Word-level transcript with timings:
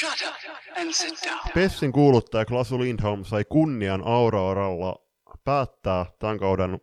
Shut 0.00 0.28
up 0.28 0.34
and 0.80 0.92
sit 0.92 1.14
down. 1.24 1.40
Pessin 1.54 1.92
kuuluttaja 1.92 2.44
Klasu 2.44 2.80
Lindholm 2.80 3.24
sai 3.24 3.44
kunnian 3.44 4.02
Auroralla 4.06 4.96
päättää 5.44 6.06
tämän 6.18 6.38
kauden, 6.38 6.80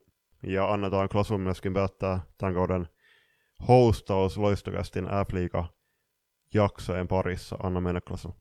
ja 0.48 0.74
annetaan 0.74 1.10
Klasun 1.10 1.42
myöskin 1.42 1.74
päättää 1.74 2.20
tämän 2.38 2.54
kauden 2.54 2.88
hostaus 3.68 4.38
Loistokästin 4.38 5.06
F-liiga 5.06 5.66
jaksojen 6.54 7.08
parissa. 7.08 7.56
Anna 7.64 7.82
mennä 7.82 8.02
Klasu. 8.02 8.36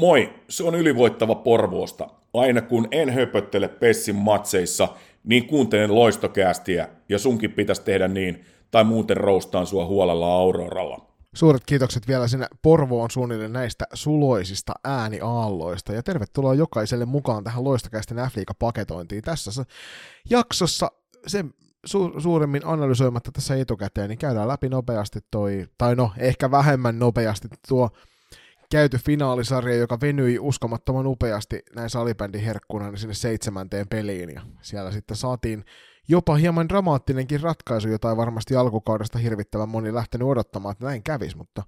Moi, 0.00 0.34
se 0.48 0.64
on 0.64 0.74
ylivoittava 0.74 1.34
Porvoosta. 1.34 2.08
Aina 2.34 2.60
kun 2.60 2.88
en 2.90 3.10
höpöttele 3.10 3.68
Pessin 3.68 4.16
matseissa, 4.16 4.88
niin 5.24 5.46
kuuntelen 5.46 5.94
loistokäästiä, 5.94 6.88
ja 7.08 7.18
sunkin 7.18 7.52
pitäisi 7.52 7.82
tehdä 7.82 8.08
niin, 8.08 8.44
tai 8.70 8.84
muuten 8.84 9.16
roustaan 9.16 9.66
sua 9.66 9.86
huolella 9.86 10.34
Auroralla. 10.34 11.11
Suuret 11.34 11.62
kiitokset 11.66 12.08
vielä 12.08 12.28
sinne 12.28 12.46
Porvoon 12.62 13.10
suunnille 13.10 13.48
näistä 13.48 13.84
suloisista 13.94 14.72
ääniaalloista. 14.84 15.92
Ja 15.92 16.02
tervetuloa 16.02 16.54
jokaiselle 16.54 17.04
mukaan 17.04 17.44
tähän 17.44 17.64
loistokäisten 17.64 18.16
f 18.16 18.34
paketointiin 18.58 19.22
Tässä 19.22 19.64
jaksossa 20.30 20.90
se 21.26 21.44
su- 21.88 22.20
suuremmin 22.20 22.66
analysoimatta 22.66 23.32
tässä 23.32 23.56
etukäteen, 23.56 24.08
niin 24.08 24.18
käydään 24.18 24.48
läpi 24.48 24.68
nopeasti 24.68 25.20
toi, 25.30 25.66
tai 25.78 25.96
no 25.96 26.12
ehkä 26.18 26.50
vähemmän 26.50 26.98
nopeasti 26.98 27.48
tuo 27.68 27.90
käyty 28.70 28.98
finaalisarja, 28.98 29.76
joka 29.76 30.00
venyi 30.00 30.38
uskomattoman 30.38 31.06
upeasti 31.06 31.62
näin 31.76 31.90
salibändin 31.90 32.42
herkkuna 32.42 32.90
niin 32.90 32.98
sinne 32.98 33.14
seitsemänteen 33.14 33.88
peliin, 33.88 34.30
ja 34.30 34.42
siellä 34.62 34.90
sitten 34.90 35.16
saatiin 35.16 35.64
jopa 36.08 36.34
hieman 36.34 36.68
dramaattinenkin 36.68 37.40
ratkaisu, 37.40 37.88
jota 37.88 38.10
ei 38.10 38.16
varmasti 38.16 38.56
alkukaudesta 38.56 39.18
hirvittävän 39.18 39.68
moni 39.68 39.94
lähtenyt 39.94 40.28
odottamaan, 40.28 40.72
että 40.72 40.84
näin 40.84 41.02
kävisi, 41.02 41.36
mutta 41.36 41.62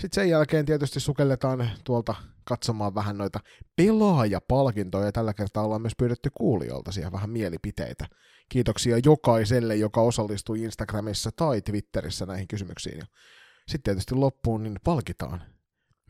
sitten 0.00 0.22
sen 0.22 0.30
jälkeen 0.30 0.66
tietysti 0.66 1.00
sukelletaan 1.00 1.70
tuolta 1.84 2.14
katsomaan 2.44 2.94
vähän 2.94 3.18
noita 3.18 3.40
pelaajapalkintoja, 3.76 5.04
ja 5.04 5.12
tällä 5.12 5.34
kertaa 5.34 5.64
ollaan 5.64 5.82
myös 5.82 5.96
pyydetty 5.98 6.30
kuulijoilta 6.34 6.92
siihen 6.92 7.12
vähän 7.12 7.30
mielipiteitä. 7.30 8.06
Kiitoksia 8.48 8.98
jokaiselle, 9.04 9.76
joka 9.76 10.00
osallistui 10.00 10.62
Instagramissa 10.62 11.30
tai 11.36 11.62
Twitterissä 11.62 12.26
näihin 12.26 12.48
kysymyksiin. 12.48 13.02
Sitten 13.68 13.82
tietysti 13.82 14.14
loppuun 14.14 14.62
niin 14.62 14.76
palkitaan 14.84 15.42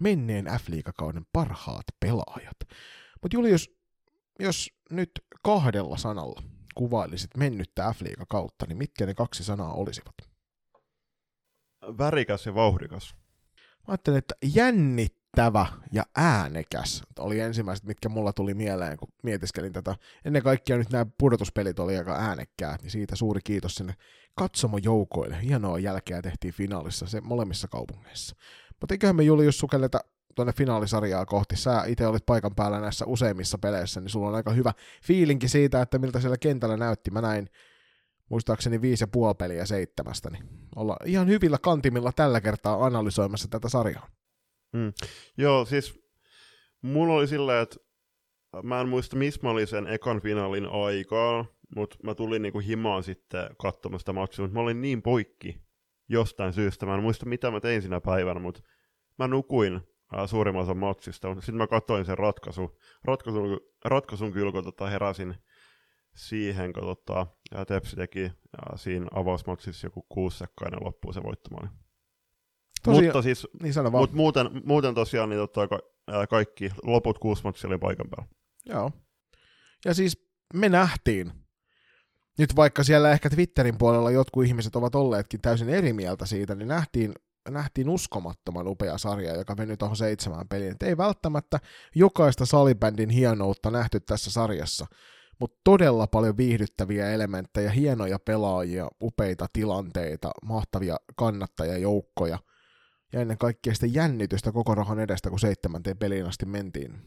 menneen 0.01 0.45
F-liigakauden 0.47 1.27
parhaat 1.33 1.85
pelaajat. 2.01 2.57
Mutta 3.23 3.37
Julius, 3.37 3.71
jos 4.41 4.71
nyt 4.91 5.11
kahdella 5.43 5.97
sanalla 5.97 6.43
kuvailisit 6.77 7.31
mennyttä 7.37 7.93
f 7.93 8.01
kautta, 8.29 8.67
niin 8.67 8.79
mitkä 8.79 9.07
ne 9.07 9.15
kaksi 9.15 9.45
sanaa 9.45 9.73
olisivat? 9.73 10.15
Värikäs 11.99 12.47
ja 12.47 12.55
vauhdikas. 12.55 13.15
Mä 13.57 13.93
ajattelin, 13.93 14.19
että 14.19 14.35
jännittävä 14.55 15.67
ja 15.93 16.05
äänekäs 16.17 17.03
oli 17.19 17.41
ensimmäiset, 17.41 17.85
mitkä 17.85 18.09
mulla 18.09 18.33
tuli 18.33 18.55
mieleen, 18.55 18.97
kun 18.97 19.09
mietiskelin 19.23 19.73
tätä. 19.73 19.97
Ennen 20.25 20.43
kaikkea 20.43 20.77
nyt 20.77 20.91
nämä 20.91 21.07
pudotuspelit 21.19 21.79
oli 21.79 21.97
aika 21.97 22.17
äänekkäät, 22.17 22.83
niin 22.83 22.91
siitä 22.91 23.17
suuri 23.17 23.41
kiitos 23.45 23.75
sinne 23.75 23.95
katsomojoukoille. 24.35 25.43
Hienoa 25.43 25.79
jälkeä 25.79 26.23
tehtiin 26.23 26.55
finaalissa 26.55 27.07
se 27.07 27.21
molemmissa 27.21 27.69
kaupungeissa. 27.69 28.37
Mutta 28.81 28.95
eiköhän 28.95 29.17
me 29.17 29.23
Julius 29.23 29.59
sukelleta 29.59 30.01
tuonne 30.37 30.53
finaalisarjaa 30.53 31.27
kohti. 31.27 31.57
Sä 31.57 31.85
itse 31.87 32.07
olit 32.07 32.27
paikan 32.27 32.55
päällä 32.55 32.81
näissä 32.81 33.07
useimmissa 33.07 33.59
peleissä, 33.59 34.01
niin 34.01 34.11
sulla 34.11 34.29
on 34.29 34.35
aika 34.35 34.51
hyvä 34.51 34.73
fiilinki 35.03 35.49
siitä, 35.49 35.83
että 35.83 35.99
miltä 35.99 36.21
siellä 36.21 36.39
kentällä 36.39 36.77
näytti. 36.77 37.11
Mä 37.11 37.21
näin 37.21 37.49
muistaakseni 38.29 38.81
viisi 38.81 39.03
ja 39.03 39.09
puoli 39.09 39.35
peliä 39.35 39.67
seitsemästä, 39.67 40.31
niin 40.31 40.45
olla 40.77 40.97
ihan 41.05 41.29
hyvillä 41.29 41.59
kantimilla 41.63 42.13
tällä 42.13 42.41
kertaa 42.41 42.85
analysoimassa 42.85 43.49
tätä 43.51 43.69
sarjaa. 43.69 44.09
Mm. 44.73 44.93
Joo, 45.39 45.65
siis 45.65 46.01
mulla 46.83 47.15
oli 47.15 47.29
silleen, 47.29 47.63
että 47.63 47.77
mä 48.63 48.81
en 48.81 48.89
muista, 48.89 49.17
missä 49.17 49.41
mä 49.43 49.51
olin 49.51 49.67
sen 49.67 49.87
ekan 49.87 50.21
finaalin 50.21 50.67
aikaa, 50.67 51.45
mutta 51.77 51.97
mä 52.03 52.15
tulin 52.15 52.43
niinku 52.43 52.59
himaan 52.59 53.03
sitten 53.03 53.51
katsomaan 53.63 54.01
sitä 54.01 54.13
matsia, 54.13 54.43
mutta 54.43 54.55
mä 54.55 54.63
olin 54.63 54.81
niin 54.81 55.03
poikki 55.03 55.61
jostain 56.09 56.53
syystä. 56.53 56.87
Mä 56.87 56.95
en 56.95 57.03
muista, 57.03 57.27
mitä 57.27 57.51
mä 57.51 57.61
tein 57.61 57.83
sinä 57.83 58.01
päivänä, 58.01 58.41
mutta 58.41 58.61
mä 59.19 59.29
nukuin 59.29 59.81
suurimman 60.27 60.63
osan 60.63 60.77
matsista. 60.77 61.35
Sitten 61.35 61.55
mä 61.55 61.67
katsoin 61.67 62.05
sen 62.05 62.19
ratkaisu, 62.19 62.79
ratkaisun, 63.05 63.61
ratkaisun 63.85 64.33
kyllä, 64.33 64.53
kun 64.53 64.65
tota, 64.65 64.87
heräsin 64.87 65.35
siihen, 66.17 66.73
kun 66.73 66.83
tota, 66.83 67.27
ja 67.55 67.65
Tepsi 67.65 67.97
teki 67.97 68.23
ja 68.23 68.77
siinä 68.77 69.07
avausmatsissa 69.15 69.87
joku 69.87 70.07
kuusekkainen 70.09 70.85
loppuun 70.85 71.15
se 71.15 71.23
voittomaali. 71.23 71.69
Tosi, 72.83 73.03
mutta 73.03 73.23
siis, 73.23 73.49
niin 73.63 73.75
mut 73.91 74.13
muuten, 74.13 74.51
muuten 74.65 74.95
tosiaan 74.95 75.29
niin 75.29 75.39
tota, 75.39 75.69
ka, 75.69 75.79
kaikki 76.31 76.71
loput 76.83 77.19
kuusi 77.19 77.45
matsia 77.45 77.69
oli 77.69 77.79
paikan 77.79 78.11
päällä. 78.11 78.33
Joo. 78.67 78.91
Ja 79.85 79.95
siis 79.95 80.29
me 80.55 80.69
nähtiin, 80.69 81.33
nyt 82.39 82.57
vaikka 82.57 82.85
siellä 82.85 83.11
ehkä 83.11 83.31
Twitterin 83.31 83.79
puolella 83.79 84.11
jotkut 84.11 84.45
ihmiset 84.45 84.77
ovat 84.77 84.95
olleetkin 84.95 85.41
täysin 85.41 85.69
eri 85.69 85.93
mieltä 85.93 86.27
siitä, 86.27 86.55
niin 86.55 86.69
nähtiin 86.69 87.15
nähtiin 87.51 87.89
uskomattoman 87.89 88.69
upea 88.69 88.99
sarja, 88.99 89.37
joka 89.37 89.55
meni 89.55 89.77
tuohon 89.77 89.97
seitsemään 89.97 90.49
peliin. 90.49 90.73
Et 90.73 90.83
ei 90.83 90.97
välttämättä 90.97 91.59
jokaista 91.95 92.47
salibändin 92.47 93.11
hienoutta 93.11 93.71
nähty 93.71 94.01
tässä 94.01 94.31
sarjassa, 94.31 94.87
mutta 95.41 95.61
todella 95.65 96.07
paljon 96.07 96.37
viihdyttäviä 96.37 97.11
elementtejä, 97.11 97.71
hienoja 97.71 98.19
pelaajia, 98.19 98.89
upeita 99.03 99.47
tilanteita, 99.53 100.31
mahtavia 100.45 100.97
kannattajajoukkoja 101.17 102.39
ja 103.13 103.21
ennen 103.21 103.39
kaikkea 103.39 103.75
sitä 103.75 103.87
jännitystä 103.87 104.53
koko 104.53 104.75
rahan 104.75 105.01
edestä, 105.01 105.31
kun 105.31 105.41
seitsemänteen 105.41 105.99
peliin 105.99 106.27
asti 106.27 106.47
mentiin. 106.47 107.03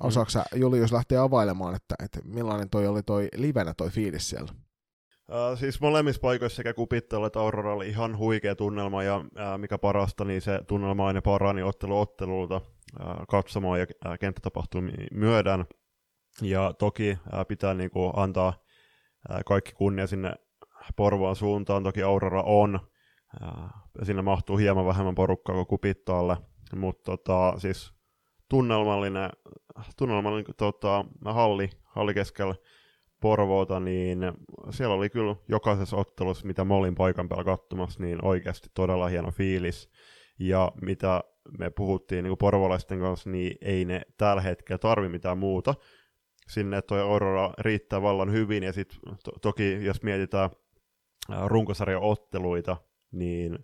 Osaatko 0.00 0.30
sä, 0.30 0.44
Julius, 0.54 0.92
lähteä 0.92 1.22
availemaan, 1.22 1.74
että, 1.74 1.94
että 2.04 2.20
millainen 2.24 2.70
toi 2.70 2.86
oli 2.86 3.02
toi 3.02 3.28
livenä 3.36 3.74
toi 3.74 3.90
fiilis 3.90 4.30
siellä? 4.30 4.52
Uh, 5.32 5.58
siis 5.58 5.80
molemmissa 5.80 6.20
paikoissa 6.20 6.56
sekä 6.56 6.74
Kupittelu 6.74 7.24
että 7.24 7.40
Aurora 7.40 7.74
oli 7.74 7.88
ihan 7.88 8.18
huikea 8.18 8.54
tunnelma, 8.54 9.02
ja 9.02 9.16
uh, 9.16 9.24
mikä 9.58 9.78
parasta, 9.78 10.24
niin 10.24 10.40
se 10.40 10.60
tunnelma 10.66 11.06
aina 11.06 11.22
parani 11.22 11.62
ottelu 11.62 12.00
ottelulta 12.00 12.56
uh, 12.56 13.26
katsomaan 13.28 13.80
ja 13.80 13.86
uh, 14.06 14.18
kenttätapahtumia 14.20 15.06
myödän. 15.12 15.66
Ja 16.42 16.72
toki 16.78 17.10
uh, 17.10 17.46
pitää 17.48 17.74
niinku 17.74 18.12
antaa 18.16 18.48
uh, 19.30 19.36
kaikki 19.46 19.72
kunnia 19.72 20.06
sinne 20.06 20.34
Porvoon 20.96 21.36
suuntaan, 21.36 21.82
toki 21.82 22.02
Aurora 22.02 22.42
on, 22.42 22.80
uh, 23.42 23.70
sinne 24.02 24.22
mahtuu 24.22 24.56
hieman 24.56 24.86
vähemmän 24.86 25.14
porukkaa 25.14 25.54
kuin 25.54 25.66
Kupittaalle, 25.66 26.36
mutta 26.76 27.02
tota, 27.04 27.54
siis 27.58 27.92
tunnelmallinen, 28.48 29.30
tunnelmallinen 29.96 30.54
tota, 30.56 31.04
halli, 31.24 31.70
halli 31.84 32.14
keskellä 32.14 32.54
Porvoota, 33.20 33.80
niin 33.80 34.18
siellä 34.70 34.94
oli 34.94 35.10
kyllä 35.10 35.36
jokaisessa 35.48 35.96
ottelussa, 35.96 36.46
mitä 36.46 36.64
mä 36.64 36.74
olin 36.74 36.94
paikan 36.94 37.28
päällä 37.28 37.44
katsomassa, 37.44 38.02
niin 38.02 38.24
oikeasti 38.24 38.68
todella 38.74 39.08
hieno 39.08 39.30
fiilis. 39.30 39.90
Ja 40.38 40.72
mitä 40.82 41.24
me 41.58 41.70
puhuttiin 41.70 42.24
niin 42.24 42.38
porvolaisten 42.38 43.00
kanssa, 43.00 43.30
niin 43.30 43.58
ei 43.60 43.84
ne 43.84 44.02
tällä 44.16 44.42
hetkellä 44.42 44.78
tarvi 44.78 45.08
mitään 45.08 45.38
muuta. 45.38 45.74
Sinne 46.48 46.82
toi 46.82 47.00
Aurora 47.00 47.54
riittää 47.58 48.02
vallan 48.02 48.32
hyvin, 48.32 48.62
ja 48.62 48.72
sitten 48.72 48.98
to- 49.24 49.38
toki 49.42 49.84
jos 49.84 50.02
mietitään 50.02 50.50
runkosarjan 51.46 52.02
otteluita, 52.02 52.76
niin 53.12 53.58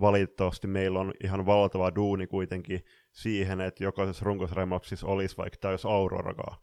valitettavasti 0.00 0.66
meillä 0.66 1.00
on 1.00 1.12
ihan 1.24 1.46
valtava 1.46 1.94
duuni 1.94 2.26
kuitenkin 2.26 2.84
siihen, 3.12 3.60
että 3.60 3.84
jokaisessa 3.84 4.24
runkosarjan 4.24 4.80
olisi 5.04 5.36
vaikka 5.36 5.58
täys 5.60 5.86
Aurorakaan. 5.86 6.58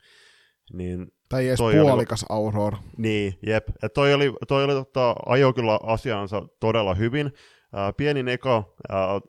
Niin 0.73 1.07
tai 1.29 1.47
edes 1.47 1.59
puolikas 1.59 2.25
oli, 2.29 2.37
Aurora. 2.37 2.77
Niin, 2.97 3.39
jep. 3.45 3.67
Et 3.83 3.93
toi 3.93 4.13
oli, 4.13 4.33
toi 4.47 4.63
oli 4.63 4.73
tota, 4.73 5.15
ajo 5.25 5.53
kyllä 5.53 5.79
asiansa 5.83 6.43
todella 6.59 6.93
hyvin. 6.93 7.33
Ää, 7.73 7.93
pieni 7.93 8.23
neka 8.23 8.63
ää, 8.89 9.19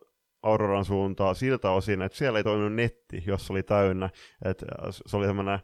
Auroran 0.42 0.84
suuntaan 0.84 1.34
siltä 1.34 1.70
osin, 1.70 2.02
että 2.02 2.18
siellä 2.18 2.38
ei 2.38 2.44
toiminut 2.44 2.72
netti, 2.72 3.22
jos 3.26 3.50
oli 3.50 3.62
täynnä. 3.62 4.10
Et, 4.44 4.64
se 5.06 5.16
oli 5.16 5.26
semmoinen 5.26 5.58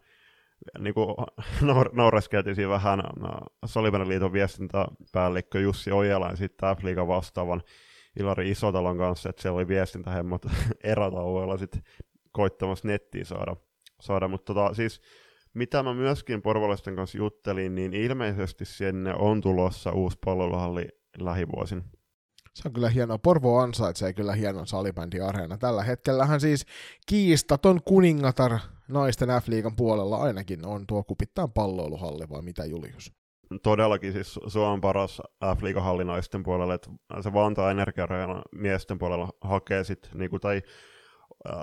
niin 0.78 0.94
kuin 0.94 1.16
naureskeltiin 1.92 2.68
vähän 2.68 3.02
Solivanen 3.64 4.08
liiton 4.08 4.32
viestintäpäällikkö 4.32 5.60
Jussi 5.60 5.92
Ojala 5.92 6.28
ja 6.28 6.36
sitten 6.36 6.76
f 6.76 7.06
vastaavan 7.06 7.62
Ilari 8.20 8.50
Isotalon 8.50 8.98
kanssa, 8.98 9.28
että 9.30 9.42
siellä 9.42 9.56
oli 9.56 9.68
viestintähemmot 9.68 10.46
erätauoilla 10.84 11.58
sitten 11.58 11.82
koittamassa 12.32 12.88
nettiä 12.88 13.24
saada. 13.24 13.56
saada. 14.00 14.28
Mutta 14.28 14.54
tota, 14.54 14.74
siis 14.74 15.00
mitä 15.54 15.82
mä 15.82 15.94
myöskin 15.94 16.42
porvalaisten 16.42 16.96
kanssa 16.96 17.18
juttelin, 17.18 17.74
niin 17.74 17.94
ilmeisesti 17.94 18.64
sinne 18.64 19.14
on 19.14 19.40
tulossa 19.40 19.92
uusi 19.92 20.18
palveluhalli 20.24 20.88
lähivuosin. 21.18 21.84
Se 22.54 22.68
on 22.68 22.72
kyllä 22.72 22.88
hienoa. 22.88 23.18
Porvo 23.18 23.58
ansaitsee 23.58 24.12
kyllä 24.12 24.34
hienon 24.34 24.66
salibändiareena. 24.66 25.58
Tällä 25.58 25.82
hetkellähän 25.82 26.40
siis 26.40 26.66
kiistaton 27.06 27.80
kuningatar 27.84 28.58
naisten 28.88 29.28
F-liigan 29.28 29.76
puolella 29.76 30.16
ainakin 30.16 30.66
on 30.66 30.86
tuo 30.86 31.04
kupittaan 31.04 31.52
palloiluhalli, 31.52 32.28
vai 32.30 32.42
mitä 32.42 32.64
Julius? 32.64 33.12
Todellakin 33.62 34.12
siis 34.12 34.40
Suomen 34.46 34.80
paras 34.80 35.22
halli 35.80 36.04
naisten 36.04 36.42
puolella, 36.42 36.74
että 36.74 36.90
se 37.20 37.32
Vantaa 37.32 37.70
Energia 37.70 38.06
miesten 38.54 38.98
puolella 38.98 39.28
hakee 39.40 39.84
sitten, 39.84 40.10
niin 40.14 40.30
tai 40.40 40.62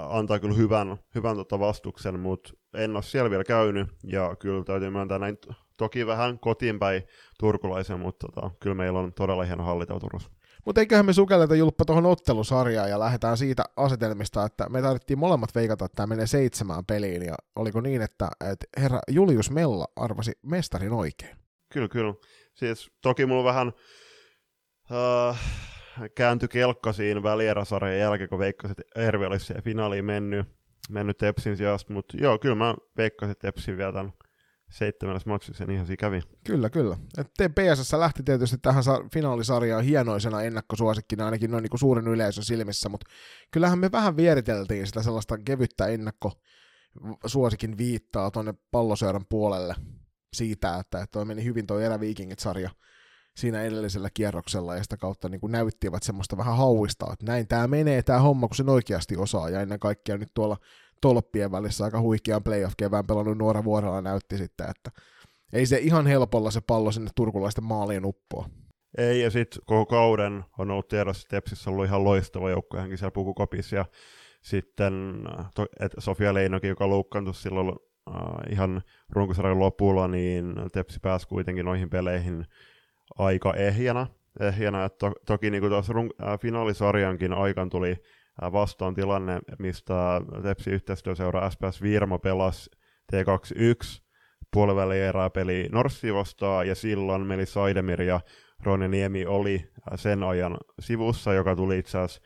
antaa 0.09 0.39
kyllä 0.39 0.55
hyvän, 0.55 0.97
hyvän 1.15 1.35
tota 1.35 1.59
vastuksen, 1.59 2.19
mutta 2.19 2.53
en 2.73 2.95
ole 2.95 3.03
siellä 3.03 3.29
vielä 3.29 3.43
käynyt, 3.43 3.87
ja 4.03 4.35
kyllä 4.35 4.63
täytyy 4.63 4.89
myöntää 4.89 5.19
näin 5.19 5.37
toki 5.77 6.07
vähän 6.07 6.39
kotiin 6.39 6.79
päin 6.79 7.03
turkulaisen, 7.39 7.99
mutta 7.99 8.27
tota, 8.27 8.51
kyllä 8.59 8.75
meillä 8.75 8.99
on 8.99 9.13
todella 9.13 9.43
hieno 9.43 9.63
halli 9.63 9.85
Turussa. 9.85 10.29
Mutta 10.65 10.81
eiköhän 10.81 11.05
me 11.05 11.13
sukelleta 11.13 11.55
Julppa 11.55 11.85
tuohon 11.85 12.05
ottelusarjaan 12.05 12.89
ja 12.89 12.99
lähdetään 12.99 13.37
siitä 13.37 13.63
asetelmista, 13.75 14.45
että 14.45 14.69
me 14.69 14.81
tarvittiin 14.81 15.19
molemmat 15.19 15.55
veikata, 15.55 15.85
että 15.85 15.95
tämä 15.95 16.07
menee 16.07 16.27
seitsemään 16.27 16.85
peliin, 16.85 17.21
ja 17.21 17.35
oliko 17.55 17.81
niin, 17.81 18.01
että, 18.01 18.29
että 18.51 18.65
herra 18.81 18.99
Julius 19.11 19.51
Mella 19.51 19.87
arvasi 19.95 20.31
mestarin 20.41 20.93
oikein? 20.93 21.37
Kyllä, 21.73 21.87
kyllä. 21.87 22.13
Siis 22.53 22.91
toki 23.01 23.25
mulla 23.25 23.43
vähän 23.43 23.73
äh, 24.91 25.68
kääntyi 26.15 26.49
kelkka 26.49 26.93
siinä 26.93 27.23
välierasarjan 27.23 27.99
jälkeen, 27.99 28.29
kun 28.29 28.39
veikkasin, 28.39 28.75
että 28.79 29.01
Ervi 29.01 29.25
olisi 29.25 29.45
siihen 29.45 29.63
finaaliin 29.63 30.05
mennyt, 30.05 30.47
mennyt 30.89 31.17
Tepsin 31.17 31.57
sijasta, 31.57 31.93
mutta 31.93 32.17
joo, 32.17 32.39
kyllä 32.39 32.55
mä 32.55 32.75
veikkasin 32.97 33.35
Tepsin 33.39 33.77
vielä 33.77 33.93
tämän 33.93 34.13
seitsemännessä 34.71 35.29
matsissa, 35.29 35.65
niin 35.65 35.75
ihan 35.75 35.87
siinä 35.87 35.97
kävi. 35.97 36.21
Kyllä, 36.45 36.69
kyllä. 36.69 36.97
Et 37.17 37.27
PSS 37.55 37.93
lähti 37.93 38.23
tietysti 38.23 38.57
tähän 38.57 38.83
finaalisarjaan 39.13 39.83
hienoisena 39.83 40.41
ennakkosuosikkina 40.41 41.25
ainakin 41.25 41.51
noin 41.51 41.61
niin 41.61 41.69
kuin 41.69 41.79
suurin 41.79 42.07
yleisö 42.07 42.41
silmissä, 42.41 42.89
mutta 42.89 43.07
kyllähän 43.51 43.79
me 43.79 43.91
vähän 43.91 44.17
vieriteltiin 44.17 44.87
sitä 44.87 45.03
sellaista 45.03 45.37
kevyttä 45.37 45.87
ennakkosuosikin 45.87 47.77
viittaa 47.77 48.31
tuonne 48.31 48.53
palloseuran 48.71 49.25
puolelle 49.29 49.75
siitä, 50.33 50.77
että 50.77 51.07
toi 51.11 51.25
meni 51.25 51.43
hyvin 51.43 51.67
tuo 51.67 51.79
Eräviikingit-sarja 51.79 52.69
siinä 53.39 53.61
edellisellä 53.61 54.09
kierroksella 54.13 54.75
ja 54.75 54.83
sitä 54.83 54.97
kautta 54.97 55.29
niin 55.29 55.41
kuin 55.41 55.51
näyttivät 55.51 56.03
semmoista 56.03 56.37
vähän 56.37 56.57
hauista, 56.57 57.13
että 57.13 57.25
näin 57.25 57.47
tämä 57.47 57.67
menee 57.67 58.01
tämä 58.01 58.19
homma, 58.19 58.47
kun 58.47 58.55
sen 58.55 58.69
oikeasti 58.69 59.17
osaa 59.17 59.49
ja 59.49 59.61
ennen 59.61 59.79
kaikkea 59.79 60.17
nyt 60.17 60.29
tuolla 60.33 60.57
tolppien 61.01 61.51
välissä 61.51 61.83
aika 61.83 62.01
huikean 62.01 62.43
playoff-kevään 62.43 63.07
pelannut 63.07 63.37
Nuora 63.37 63.63
Vuorella 63.63 64.01
näytti 64.01 64.37
sitten, 64.37 64.69
että 64.69 64.91
ei 65.53 65.65
se 65.65 65.77
ihan 65.77 66.07
helpolla 66.07 66.51
se 66.51 66.61
pallo 66.61 66.91
sinne 66.91 67.09
turkulaisten 67.15 67.63
maaliin 67.63 68.05
uppoa. 68.05 68.49
Ei, 68.97 69.21
ja 69.21 69.31
sitten 69.31 69.61
koko 69.65 69.85
kauden 69.85 70.43
on 70.57 70.71
ollut 70.71 70.87
tiedossa, 70.87 71.21
että 71.21 71.35
Tepsissä 71.35 71.69
on 71.69 71.73
ollut 71.73 71.85
ihan 71.85 72.03
loistava 72.03 72.49
joukko, 72.49 72.77
hänkin 72.77 72.97
siellä 72.97 73.11
pukukopissa, 73.11 73.75
ja 73.75 73.85
sitten 74.41 74.93
to, 75.55 75.65
et 75.79 75.91
Sofia 75.97 76.33
Leinokin, 76.33 76.69
joka 76.69 76.89
loukkaantui 76.89 77.33
silloin 77.33 77.69
äh, 77.69 78.51
ihan 78.51 78.81
runkosarjan 79.09 79.59
lopulla, 79.59 80.07
niin 80.07 80.55
Tepsi 80.71 80.99
pääsi 80.99 81.27
kuitenkin 81.27 81.65
noihin 81.65 81.89
peleihin 81.89 82.45
aika 83.17 83.53
ehjänä, 83.53 84.07
ehjänä 84.39 84.89
to, 84.89 85.11
toki 85.25 85.49
niin 85.49 85.61
kuin 85.61 85.71
tuossa 85.71 85.93
run, 85.93 86.09
äh, 86.23 86.39
finaalisarjankin 86.39 87.33
aikaan 87.33 87.69
tuli 87.69 87.95
vastaan 88.41 88.95
tilanne, 88.95 89.39
mistä 89.59 90.21
Tepsi 90.43 90.69
yhteistyöseura 90.69 91.49
SPS 91.49 91.81
Virmo 91.81 92.19
pelasi 92.19 92.69
T21 93.13 94.01
puoliväli 94.53 94.99
erää 94.99 95.29
peli 95.29 95.69
Norssi 95.71 96.13
vastaan, 96.13 96.67
ja 96.67 96.75
silloin 96.75 97.27
Meli 97.27 97.45
Saidemir 97.45 98.01
ja 98.01 98.21
Ronja 98.63 98.87
Niemi 98.87 99.25
oli 99.25 99.69
sen 99.95 100.23
ajan 100.23 100.57
sivussa, 100.79 101.33
joka 101.33 101.55
tuli 101.55 101.79
itse 101.79 101.97
asiassa 101.97 102.21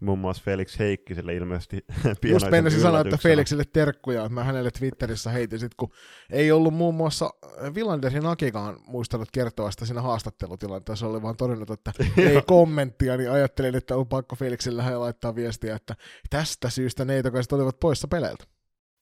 muun 0.00 0.18
muassa 0.18 0.42
Felix 0.44 0.78
Heikkiselle 0.78 1.34
ilmeisesti 1.34 1.84
Just 2.32 2.50
meinasin 2.50 2.80
sanoa, 2.80 3.00
että 3.00 3.16
Felixille 3.16 3.64
terkkuja, 3.72 4.28
mä 4.28 4.44
hänelle 4.44 4.70
Twitterissä 4.70 5.30
heitin 5.30 5.58
sit, 5.58 5.74
kun 5.76 5.90
ei 6.30 6.52
ollut 6.52 6.74
muun 6.74 6.94
muassa 6.94 7.30
Villanderin 7.74 8.26
Akikaan 8.26 8.76
muistanut 8.86 9.28
kertoa 9.32 9.70
sitä 9.70 9.86
siinä 9.86 10.02
haastattelutilanteessa, 10.02 11.06
oli 11.06 11.22
vaan 11.22 11.36
todennut, 11.36 11.70
että 11.70 11.92
ei 12.16 12.42
kommenttia, 12.46 13.16
niin 13.16 13.30
ajattelin, 13.30 13.74
että 13.74 13.96
on 13.96 14.08
pakko 14.08 14.36
Felixille 14.36 14.96
laittaa 14.96 15.34
viestiä, 15.34 15.76
että 15.76 15.94
tästä 16.30 16.70
syystä 16.70 17.04
neitokaiset 17.04 17.52
olivat 17.52 17.80
poissa 17.80 18.08
peleiltä. 18.08 18.44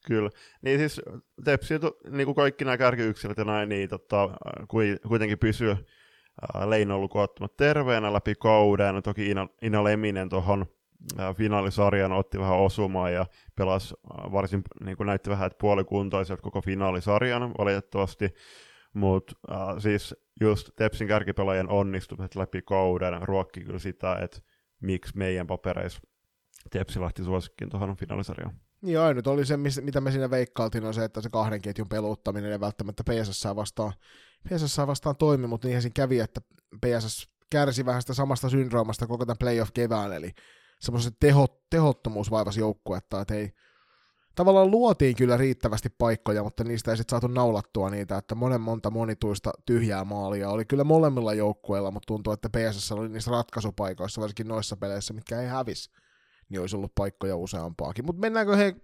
Kyllä. 0.06 0.30
Niin 0.62 0.78
siis 0.78 1.00
Tepsi, 1.44 1.74
niin 2.10 2.24
kuin 2.24 2.34
kaikki 2.34 2.64
nämä 2.64 2.78
kärkiyksilöt 2.78 3.38
ja 3.38 3.44
näin, 3.44 3.68
niin 3.68 3.88
tota, 3.88 4.30
kuitenkin 5.08 5.38
pysyy 5.38 5.76
Leino 6.66 6.96
ollut 6.96 7.56
terveenä 7.56 8.12
läpi 8.12 8.34
kauden. 8.34 9.02
Toki 9.02 9.30
Ina, 9.30 9.48
Ina 9.62 9.84
Leminen 9.84 10.28
tuohon 10.28 10.66
finaalisarjan 11.36 12.12
otti 12.12 12.38
vähän 12.38 12.58
osumaa 12.58 13.10
ja 13.10 13.26
pelasi 13.56 13.94
varsin, 14.08 14.62
niin 14.84 14.96
kuin 14.96 15.06
näytti 15.06 15.30
vähän, 15.30 15.46
että 15.46 15.60
puolikuntoiset 15.60 16.40
koko 16.40 16.60
finaalisarjan 16.60 17.54
valitettavasti, 17.58 18.34
mutta 18.94 19.34
äh, 19.50 19.58
siis 19.78 20.14
just 20.40 20.70
Tepsin 20.76 21.08
kärkipelaajien 21.08 21.68
onnistumiset 21.68 22.34
läpi 22.34 22.62
kauden 22.62 23.22
ruokki 23.22 23.60
kyllä 23.60 23.78
sitä, 23.78 24.16
että 24.16 24.38
miksi 24.80 25.16
meidän 25.16 25.46
papereissa 25.46 26.00
Tepsi 26.70 27.00
lähti 27.00 27.24
suosikkiin 27.24 27.70
tuohon 27.70 27.96
finaalisarjaan. 27.96 28.54
Niin 28.82 29.00
ainut 29.00 29.26
oli 29.26 29.46
se, 29.46 29.56
mitä 29.56 30.00
me 30.00 30.10
siinä 30.10 30.30
veikkailtiin, 30.30 30.84
on 30.84 30.94
se, 30.94 31.04
että 31.04 31.20
se 31.20 31.30
kahden 31.30 31.62
ketjun 31.62 31.88
peluuttaminen 31.88 32.52
ei 32.52 32.60
välttämättä 32.60 33.04
PSS 33.04 33.44
vastaan, 33.56 33.92
PSS 34.48 34.78
vastaan 34.78 35.16
toimi, 35.16 35.46
mutta 35.46 35.66
niinhän 35.66 35.82
siinä 35.82 35.94
kävi, 35.94 36.20
että 36.20 36.40
PSS 36.80 37.28
kärsi 37.50 37.86
vähän 37.86 38.02
sitä 38.02 38.14
samasta 38.14 38.48
syndroomasta 38.48 39.06
koko 39.06 39.26
tämän 39.26 39.38
playoff-kevään, 39.38 40.12
eli 40.12 40.30
semmoisen 40.84 41.12
teho, 41.20 41.46
tehottomuus 41.70 42.30
vaivasi 42.30 42.60
joukkuetta, 42.60 43.20
että 43.20 43.34
ei, 43.34 43.52
tavallaan 44.34 44.70
luotiin 44.70 45.16
kyllä 45.16 45.36
riittävästi 45.36 45.88
paikkoja, 45.98 46.42
mutta 46.42 46.64
niistä 46.64 46.90
ei 46.90 46.96
sitten 46.96 47.10
saatu 47.10 47.26
naulattua 47.26 47.90
niitä, 47.90 48.16
että 48.16 48.34
monen 48.34 48.60
monta 48.60 48.90
monituista 48.90 49.52
tyhjää 49.66 50.04
maalia 50.04 50.50
oli 50.50 50.64
kyllä 50.64 50.84
molemmilla 50.84 51.34
joukkueilla, 51.34 51.90
mutta 51.90 52.06
tuntuu, 52.06 52.32
että 52.32 52.48
PSS 52.48 52.92
oli 52.92 53.08
niissä 53.08 53.30
ratkaisupaikoissa, 53.30 54.20
varsinkin 54.20 54.48
noissa 54.48 54.76
peleissä, 54.76 55.14
mitkä 55.14 55.40
ei 55.40 55.48
hävis, 55.48 55.90
niin 56.48 56.60
olisi 56.60 56.76
ollut 56.76 56.94
paikkoja 56.94 57.36
useampaakin. 57.36 58.06
Mutta 58.06 58.20
mennäänkö 58.20 58.56
he 58.56 58.76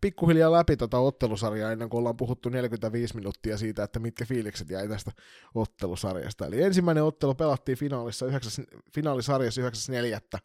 pikkuhiljaa 0.00 0.52
läpi 0.52 0.76
tota 0.76 0.98
ottelusarjaa 0.98 1.72
ennen 1.72 1.88
kuin 1.88 1.98
ollaan 1.98 2.16
puhuttu 2.16 2.48
45 2.48 3.14
minuuttia 3.16 3.58
siitä, 3.58 3.82
että 3.82 3.98
mitkä 3.98 4.24
fiilikset 4.24 4.70
jäi 4.70 4.88
tästä 4.88 5.10
ottelusarjasta. 5.54 6.46
Eli 6.46 6.62
ensimmäinen 6.62 7.04
ottelu 7.04 7.34
pelattiin 7.34 7.78
finaalissa 7.78 8.26
9, 8.26 8.64
finaalisarjassa 8.94 9.60
9.4 9.62 10.38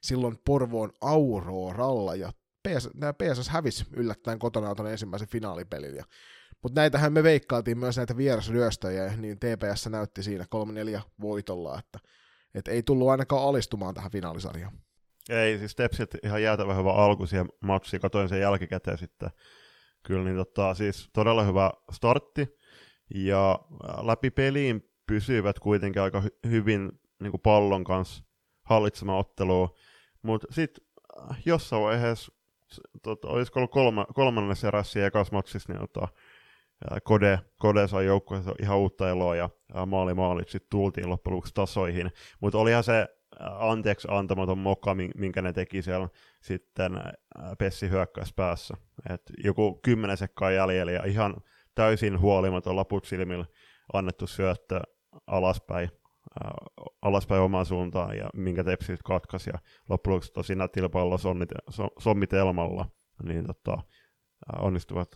silloin 0.00 0.38
Porvoon 0.44 0.92
Auroralla, 1.00 2.14
ja 2.14 2.32
PS, 2.68 2.88
nämä 2.94 3.12
PSS 3.12 3.48
hävisi 3.48 3.84
yllättäen 3.92 4.38
kotona 4.38 4.74
tuon 4.74 4.90
ensimmäisen 4.90 5.28
finaalipelin, 5.28 5.96
ja 5.96 6.04
mutta 6.62 6.80
näitähän 6.80 7.12
me 7.12 7.22
veikkailtiin 7.22 7.78
myös 7.78 7.96
näitä 7.96 8.16
vierasryöstöjä, 8.16 9.16
niin 9.16 9.38
TPS 9.38 9.86
näytti 9.86 10.22
siinä 10.22 10.44
3-4 10.98 11.00
voitolla, 11.20 11.78
että 11.78 11.98
et 12.54 12.68
ei 12.68 12.82
tullut 12.82 13.08
ainakaan 13.08 13.42
alistumaan 13.42 13.94
tähän 13.94 14.10
finaalisarjaan. 14.10 14.72
Ei, 15.28 15.58
siis 15.58 15.74
Tepsit 15.74 16.10
ihan 16.22 16.42
jäätävä 16.42 16.74
hyvä 16.74 16.92
alku 16.92 17.26
siihen 17.26 17.48
matsiin, 17.60 18.00
katoin 18.00 18.28
sen 18.28 18.40
jälkikäteen 18.40 18.98
sitten. 18.98 19.30
Kyllä, 20.02 20.24
niin 20.24 20.36
tota, 20.36 20.74
siis 20.74 21.10
todella 21.12 21.44
hyvä 21.44 21.72
startti, 21.92 22.48
ja 23.14 23.58
läpi 24.02 24.30
peliin 24.30 24.90
pysyivät 25.06 25.58
kuitenkin 25.58 26.02
aika 26.02 26.20
hy- 26.20 26.50
hyvin 26.50 26.92
niin 27.22 27.30
kuin 27.30 27.40
pallon 27.40 27.84
kanssa 27.84 28.24
hallitsemaan 28.62 29.18
ottelua. 29.18 29.74
Mutta 30.22 30.46
sitten 30.50 30.84
äh, 31.30 31.38
jossain 31.46 31.82
vaiheessa, 31.82 32.32
tota, 33.02 33.28
olisiko 33.28 33.60
ollut 33.60 33.70
kolma, 33.70 34.06
kolmannessa 34.14 34.68
erässä 34.68 35.00
ja 35.00 35.06
ekas 35.06 35.32
matsissa, 35.32 35.72
niin 35.72 35.80
tota, 35.80 36.08
Kode, 37.04 37.38
Kode 37.58 37.88
sai 37.88 38.06
joukkueessa 38.06 38.54
ihan 38.62 38.78
uutta 38.78 39.08
eloa 39.08 39.36
ja 39.36 39.50
maali 39.86 40.14
maalit 40.14 40.48
sitten 40.48 40.70
tultiin 40.70 41.10
loppujen 41.10 41.34
lopuksi 41.34 41.54
tasoihin. 41.54 42.10
Mutta 42.40 42.58
olihan 42.58 42.84
se 42.84 43.08
anteeksi 43.58 44.08
antamaton 44.10 44.58
moka, 44.58 44.96
minkä 45.14 45.42
ne 45.42 45.52
teki 45.52 45.82
siellä 45.82 46.08
sitten 46.42 46.92
Pessi 47.58 47.90
hyökkäys 47.90 48.32
päässä. 48.34 48.74
Et 49.10 49.22
joku 49.44 49.80
kymmenen 49.82 50.16
sekkaa 50.16 50.50
jäljellä 50.50 50.92
ja 50.92 51.04
ihan 51.04 51.36
täysin 51.74 52.20
huolimaton 52.20 52.76
laput 52.76 53.04
silmillä 53.04 53.44
annettu 53.92 54.26
syöttö 54.26 54.80
alaspäin 55.26 55.90
alaspäin 57.02 57.42
omaan 57.42 57.66
suuntaan 57.66 58.16
ja 58.16 58.30
minkä 58.34 58.64
tepsi 58.64 58.96
katkaisi 59.04 59.50
ja 59.50 59.58
loppujen 59.88 60.14
lopuksi 60.14 60.32
tosi 60.32 60.54
nätillä 60.54 60.88
pallo 60.88 61.16
sommitelmalla 61.98 62.86
niin 63.22 63.46
tota, 63.46 63.78
onnistuvat 64.58 65.08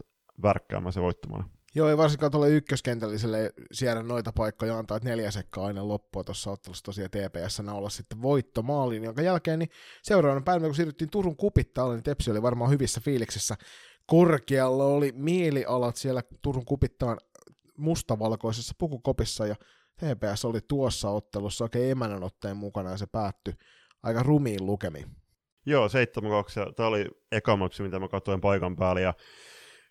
värkkäämään 0.42 0.92
se 0.92 1.00
voittamaan. 1.00 1.50
Joo, 1.76 1.88
ei 1.88 1.96
varsinkaan 1.96 2.32
tuolle 2.32 2.50
ykköskentälliselle 2.50 3.52
siellä 3.72 4.02
noita 4.02 4.32
paikkoja 4.32 4.78
antaa, 4.78 4.96
että 4.96 5.08
neljä 5.08 5.30
sekkaa 5.30 5.66
aina 5.66 5.88
loppua 5.88 6.24
tuossa 6.24 6.50
ottelussa 6.50 6.84
tosiaan 6.84 7.10
TPS 7.10 7.60
olla 7.60 7.90
sitten 7.90 8.22
voittomaaliin, 8.22 9.04
jonka 9.04 9.22
jälkeen 9.22 9.58
niin 9.58 9.70
seuraavana 10.02 10.44
päivänä, 10.44 10.68
kun 10.68 10.74
siirryttiin 10.74 11.10
Turun 11.10 11.36
kupittaalle, 11.36 11.94
niin 11.94 12.02
Tepsi 12.02 12.30
oli 12.30 12.42
varmaan 12.42 12.70
hyvissä 12.70 13.00
fiiliksissä. 13.00 13.54
Korkealla 14.06 14.84
oli 14.84 15.12
mielialat 15.16 15.96
siellä 15.96 16.22
Turun 16.42 16.64
kupittaan 16.64 17.18
mustavalkoisessa 17.78 18.74
pukukopissa 18.78 19.46
ja 19.46 19.56
TPS 19.96 20.44
oli 20.44 20.60
tuossa 20.68 21.10
ottelussa. 21.10 21.64
Oikein 21.64 21.90
emännän 21.90 22.22
otteen 22.22 22.56
mukana 22.56 22.90
ja 22.90 22.96
se 22.96 23.06
päättyi 23.06 23.54
aika 24.02 24.22
rumiin 24.22 24.66
lukemiin. 24.66 25.06
Joo, 25.66 25.88
7-2 25.88 25.90
ja 26.56 26.72
tämä 26.72 26.88
oli 26.88 27.08
eka 27.32 27.56
matsi, 27.56 27.82
mitä 27.82 27.98
mä 27.98 28.08
katsoin 28.08 28.40
paikan 28.40 28.76
päällä 28.76 29.00
ja 29.00 29.14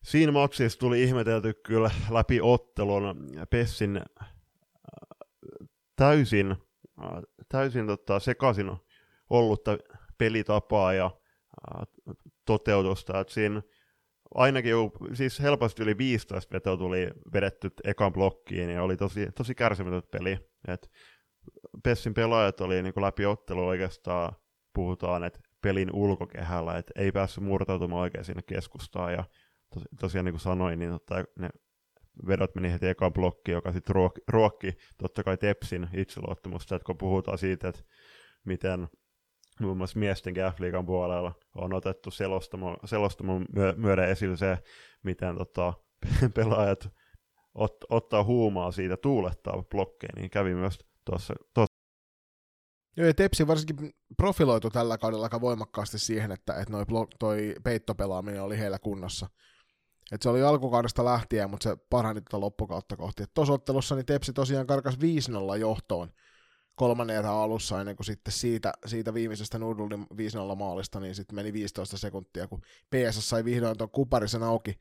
siinä 0.04 0.32
matsissa 0.32 0.80
tuli 0.80 1.04
ihmetelty 1.04 1.54
kyllä 1.54 1.92
läpi 2.10 2.42
ottelun 2.42 3.30
Pessin 3.50 3.98
äh, 3.98 4.30
täysin, 5.96 6.52
äh, 7.04 7.22
täysin 7.50 7.88
tota, 7.88 8.20
sekaisin 8.20 8.72
ollutta 9.30 9.78
pelitapaa 10.18 10.94
ja 10.94 11.06
äh, 11.06 11.88
toteutusta, 12.46 13.20
että 13.20 13.34
siinä 13.34 13.62
ainakin 14.36 14.72
jo, 14.72 14.92
siis 15.14 15.40
helposti 15.40 15.84
yli 15.84 15.98
15 15.98 16.54
vetoa 16.54 16.78
tuli 16.78 17.10
vedetty 17.34 17.72
ekan 17.84 18.14
blokkiin 18.14 18.70
ja 18.70 18.84
oli 18.84 18.98
tosi, 18.98 19.28
tosi 19.36 19.56
kärsimätön 19.56 20.04
peli. 20.12 20.40
Et 20.68 20.92
Pessin 21.84 22.14
pelaajat 22.14 22.62
oli 22.62 22.84
niin 22.84 22.94
kuin 22.94 23.02
läpi 23.04 23.26
ottelu 23.26 23.68
oikeastaan, 23.68 24.34
puhutaan, 24.74 25.24
että 25.24 25.40
pelin 25.62 25.90
ulkokehällä, 25.94 26.78
että 26.78 26.92
ei 26.96 27.12
päässyt 27.12 27.44
murtautumaan 27.44 28.02
oikein 28.02 28.26
sinne 28.26 28.42
keskustaan 28.42 29.14
ja 29.14 29.24
tos, 29.74 29.84
tosiaan 30.00 30.26
niin 30.26 30.34
kuin 30.34 30.42
sanoin, 30.42 30.80
niin 30.80 30.92
totta, 30.92 31.24
ne 31.40 31.50
vedot 32.28 32.56
meni 32.56 32.72
heti 32.72 32.88
ekan 32.88 33.14
blokkiin, 33.14 33.54
joka 33.54 33.72
sitten 33.72 33.96
ruokki, 33.96 34.22
ruokki 34.28 34.74
totta 34.98 35.24
kai 35.24 35.38
Tepsin 35.38 35.90
itseluottamusta, 35.94 36.76
että 36.76 36.86
kun 36.86 36.98
puhutaan 36.98 37.38
siitä, 37.38 37.68
että 37.68 37.82
miten 38.46 38.88
muun 39.60 39.78
muassa 39.78 40.00
miesten 40.00 40.34
f 40.34 40.86
puolella 40.86 41.34
on 41.56 41.74
otettu 41.74 42.12
selostamo, 42.12 42.78
selostamon 42.86 43.46
myö, 43.56 43.74
myöden 43.78 44.10
esille 44.10 44.38
se, 44.38 44.58
miten 45.04 45.38
tota, 45.38 45.74
pelaajat 46.36 46.90
ot, 47.56 47.78
ottaa 47.90 48.24
huumaa 48.24 48.72
siitä 48.72 48.98
tuulettaa 48.98 49.64
blokkeen, 49.64 50.16
niin 50.16 50.30
kävi 50.30 50.56
myös 50.56 50.80
tuossa. 51.06 51.34
tuossa. 51.54 51.74
Joo, 52.98 53.08
ja 53.08 53.14
Tepsi 53.14 53.48
varsinkin 53.48 53.94
profiloitu 54.18 54.70
tällä 54.70 54.98
kaudella 54.98 55.26
aika 55.26 55.42
voimakkaasti 55.42 56.00
siihen, 56.00 56.32
että, 56.32 56.54
että 56.54 56.74
noi 56.74 56.86
blok, 56.86 57.10
toi 57.20 57.56
peittopelaaminen 57.64 58.44
oli 58.44 58.60
heillä 58.60 58.80
kunnossa. 58.80 59.30
Et 60.12 60.22
se 60.22 60.30
oli 60.30 60.42
alkukaudesta 60.42 61.06
lähtien, 61.06 61.50
mutta 61.50 61.70
se 61.70 61.78
parani 61.90 62.22
tuota 62.22 62.40
loppukautta 62.40 62.98
kohti. 62.98 63.24
Tuossa 63.34 63.54
ottelussa 63.54 63.96
niin 63.96 64.06
Tepsi 64.06 64.34
tosiaan 64.34 64.68
karkas 64.68 64.98
5-0 65.56 65.58
johtoon 65.60 66.12
kolmannen 66.76 67.26
alussa 67.26 67.80
ennen 67.80 67.96
kuin 67.96 68.06
sitten 68.06 68.32
siitä, 68.32 68.74
siitä 68.86 69.14
viimeisestä 69.14 69.60
Nurdulin 69.60 70.08
5-0 70.54 70.56
maalista, 70.56 71.00
niin 71.00 71.16
sitten 71.16 71.36
meni 71.36 71.54
15 71.54 71.98
sekuntia, 71.98 72.48
kun 72.48 72.62
PS 72.62 73.30
sai 73.30 73.46
vihdoin 73.46 73.78
tuon 73.78 73.90
kuparisen 73.90 74.44
auki. 74.44 74.80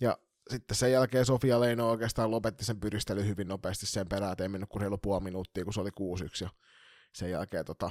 Ja 0.00 0.18
sitten 0.50 0.76
sen 0.76 0.92
jälkeen 0.92 1.26
Sofia 1.26 1.60
Leino 1.60 1.90
oikeastaan 1.90 2.30
lopetti 2.30 2.64
sen 2.64 2.80
pyristely 2.80 3.26
hyvin 3.26 3.48
nopeasti 3.48 3.86
sen 3.86 4.08
perään, 4.08 4.32
että 4.32 4.44
ei 4.44 4.48
mennyt 4.48 4.68
kuin 4.68 4.80
reilu 4.80 4.98
puoli 4.98 5.24
minuuttia, 5.24 5.64
kun 5.64 5.72
se 5.72 5.80
oli 5.80 5.90
6-1. 5.90 5.92
Ja 6.40 6.48
sen 7.12 7.30
jälkeen 7.30 7.64
tota, 7.64 7.90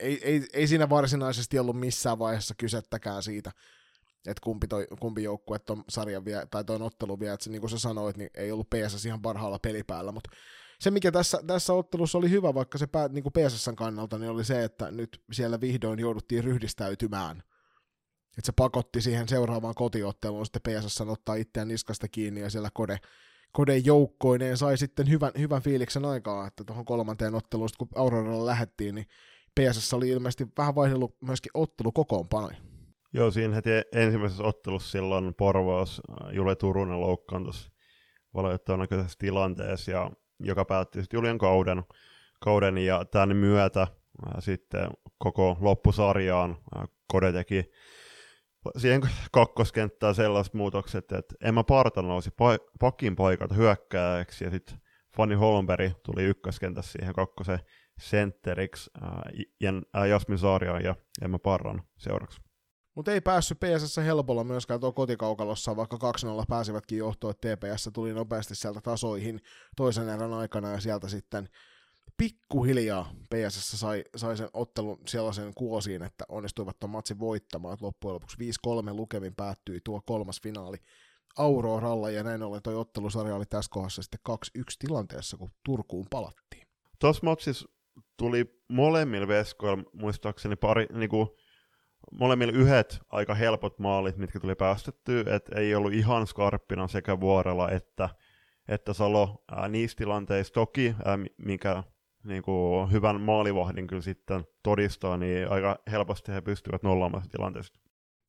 ei, 0.00 0.20
ei, 0.24 0.46
ei, 0.52 0.66
siinä 0.66 0.88
varsinaisesti 0.88 1.58
ollut 1.58 1.80
missään 1.80 2.18
vaiheessa 2.18 2.54
kysettäkään 2.58 3.22
siitä, 3.22 3.50
että 4.26 4.40
kumpi, 4.44 4.68
toi, 4.68 4.86
kumpi 5.00 5.22
joukkue 5.22 5.58
tuon 5.58 5.84
sarjan 5.88 6.24
vie, 6.24 6.46
tai 6.50 6.64
tuon 6.64 6.82
ottelun 6.82 7.20
vie, 7.20 7.32
että 7.32 7.44
se, 7.44 7.50
niin 7.50 7.60
kuin 7.60 7.70
sä 7.70 7.78
sanoit, 7.78 8.16
niin 8.16 8.30
ei 8.34 8.52
ollut 8.52 8.70
PS 8.70 9.06
ihan 9.06 9.22
parhaalla 9.22 9.58
pelipäällä, 9.58 10.12
mutta 10.12 10.30
se, 10.80 10.90
mikä 10.90 11.12
tässä, 11.12 11.40
tässä 11.46 11.72
ottelussa 11.72 12.18
oli 12.18 12.30
hyvä, 12.30 12.54
vaikka 12.54 12.78
se 12.78 12.86
päät, 12.86 13.12
niin 13.12 13.22
kuin 13.22 13.32
PSSn 13.32 13.76
kannalta, 13.76 14.18
niin 14.18 14.30
oli 14.30 14.44
se, 14.44 14.64
että 14.64 14.90
nyt 14.90 15.22
siellä 15.32 15.60
vihdoin 15.60 15.98
jouduttiin 15.98 16.44
ryhdistäytymään. 16.44 17.42
Että 18.38 18.46
se 18.46 18.52
pakotti 18.52 19.00
siihen 19.00 19.28
seuraavaan 19.28 19.74
kotiotteluun 19.74 20.46
sitten 20.46 20.62
PSS 20.62 21.00
ottaa 21.00 21.34
itseään 21.34 21.68
niskasta 21.68 22.08
kiinni 22.08 22.40
ja 22.40 22.50
siellä 22.50 22.68
kode, 22.74 22.98
kode 23.52 23.76
joukkoineen 23.76 24.56
sai 24.56 24.78
sitten 24.78 25.10
hyvän, 25.10 25.32
hyvän 25.38 25.62
fiiliksen 25.62 26.04
aikaa, 26.04 26.46
että 26.46 26.64
tuohon 26.64 26.84
kolmanteen 26.84 27.34
otteluun, 27.34 27.68
kun 27.78 27.88
Auroralla 27.94 28.46
lähettiin, 28.46 28.94
niin 28.94 29.06
PSS 29.60 29.94
oli 29.94 30.08
ilmeisesti 30.08 30.46
vähän 30.58 30.74
vaihdellut 30.74 31.16
myöskin 31.20 31.50
ottelu 31.54 31.92
kokoonpanoja. 31.92 32.56
Joo, 33.12 33.30
siinä 33.30 33.54
heti 33.54 33.70
ensimmäisessä 33.92 34.44
ottelussa 34.44 34.90
silloin 34.90 35.34
Porvaus 35.34 36.02
Jule 36.32 36.56
Turunen 36.56 37.00
loukkaantui 37.00 37.52
valitettavan 38.34 38.88
tilanteessa 39.18 39.90
ja 39.90 40.10
joka 40.40 40.64
päätti 40.64 41.00
sitten 41.00 41.18
Julian 41.18 41.38
kauden, 41.38 41.82
kauden 42.40 42.78
ja 42.78 43.04
tämän 43.04 43.36
myötä 43.36 43.80
ää, 43.80 44.40
sitten 44.40 44.90
koko 45.18 45.56
loppusarjaan 45.60 46.56
ää, 46.74 46.86
Kode 47.12 47.32
teki 47.32 47.70
siihen 48.76 49.02
kakkoskenttään 49.32 50.14
sellaiset 50.14 50.54
muutokset, 50.54 51.12
että 51.12 51.34
Emma 51.40 51.64
Parta 51.64 52.02
nousi 52.02 52.30
pa- 52.30 52.70
pakin 52.80 53.16
paikalta 53.16 53.54
hyökkääjäksi 53.54 54.44
ja 54.44 54.50
sitten 54.50 54.78
Fanny 55.16 55.34
Holmberg 55.34 55.92
tuli 56.02 56.24
ykköskentässä 56.24 56.92
siihen 56.92 57.14
kakkosen 57.14 57.58
sentteriksi 57.98 58.90
ää, 59.94 60.06
Jasmin 60.06 60.38
Saarian 60.38 60.84
ja 60.84 60.94
Emma 61.22 61.38
Parran 61.38 61.82
seuraksi. 61.96 62.45
Mutta 62.96 63.12
ei 63.12 63.20
päässyt 63.20 63.60
PSS 63.60 63.96
helpolla 63.96 64.44
myöskään 64.44 64.80
tuo 64.80 64.92
kotikaukalossa, 64.92 65.76
vaikka 65.76 65.96
2-0 65.96 66.44
pääsivätkin 66.48 66.98
johtoon, 66.98 67.30
että 67.30 67.56
TPS 67.56 67.90
tuli 67.92 68.12
nopeasti 68.12 68.54
sieltä 68.54 68.80
tasoihin 68.80 69.40
toisen 69.76 70.08
erän 70.08 70.32
aikana 70.32 70.70
ja 70.70 70.80
sieltä 70.80 71.08
sitten 71.08 71.48
pikkuhiljaa 72.16 73.12
PSS 73.30 73.80
sai, 73.80 74.04
sai 74.16 74.36
sen 74.36 74.48
ottelun 74.52 74.98
sellaisen 75.06 75.54
kuosiin, 75.54 76.02
että 76.02 76.24
onnistuivat 76.28 76.78
tuon 76.78 76.90
matsin 76.90 77.18
voittamaan, 77.18 77.74
että 77.74 77.86
loppujen 77.86 78.14
lopuksi 78.14 78.36
5-3 78.90 78.94
lukemin 78.94 79.34
päättyi 79.34 79.80
tuo 79.84 80.00
kolmas 80.06 80.40
finaali 80.42 80.76
Auroralla 81.38 82.10
ja 82.10 82.22
näin 82.22 82.42
ollen 82.42 82.62
tuo 82.62 82.80
ottelusarja 82.80 83.36
oli 83.36 83.46
tässä 83.46 83.70
kohdassa 83.70 84.02
sitten 84.02 84.20
2-1 84.58 84.62
tilanteessa, 84.78 85.36
kun 85.36 85.50
Turkuun 85.64 86.06
palattiin. 86.10 86.66
Tuossa 86.98 87.26
matsissa 87.26 87.68
tuli 88.16 88.60
molemmilla 88.68 89.28
veskoilla 89.28 89.84
muistaakseni 89.92 90.56
pari, 90.56 90.86
niinku, 90.92 91.36
molemmilla 92.12 92.52
yhdet 92.52 92.98
aika 93.08 93.34
helpot 93.34 93.78
maalit, 93.78 94.16
mitkä 94.16 94.40
tuli 94.40 94.54
päästettyä, 94.54 95.24
että 95.26 95.60
ei 95.60 95.74
ollut 95.74 95.92
ihan 95.92 96.26
skarppina 96.26 96.88
sekä 96.88 97.20
Vuorella 97.20 97.70
että, 97.70 98.08
että 98.68 98.92
Salo 98.92 99.44
ää, 99.50 99.68
niissä 99.68 99.96
tilanteissa. 99.96 100.54
Toki, 100.54 100.94
ää, 101.04 101.18
mikä 101.38 101.82
niin 102.24 102.42
kuin, 102.42 102.92
hyvän 102.92 103.20
maalivahdin 103.20 103.86
kyllä 103.86 104.02
sitten 104.02 104.44
todistaa, 104.62 105.16
niin 105.16 105.50
aika 105.50 105.78
helposti 105.90 106.32
he 106.32 106.40
pystyvät 106.40 106.82
nollaamaan 106.82 107.28
tilanteesta. 107.28 107.80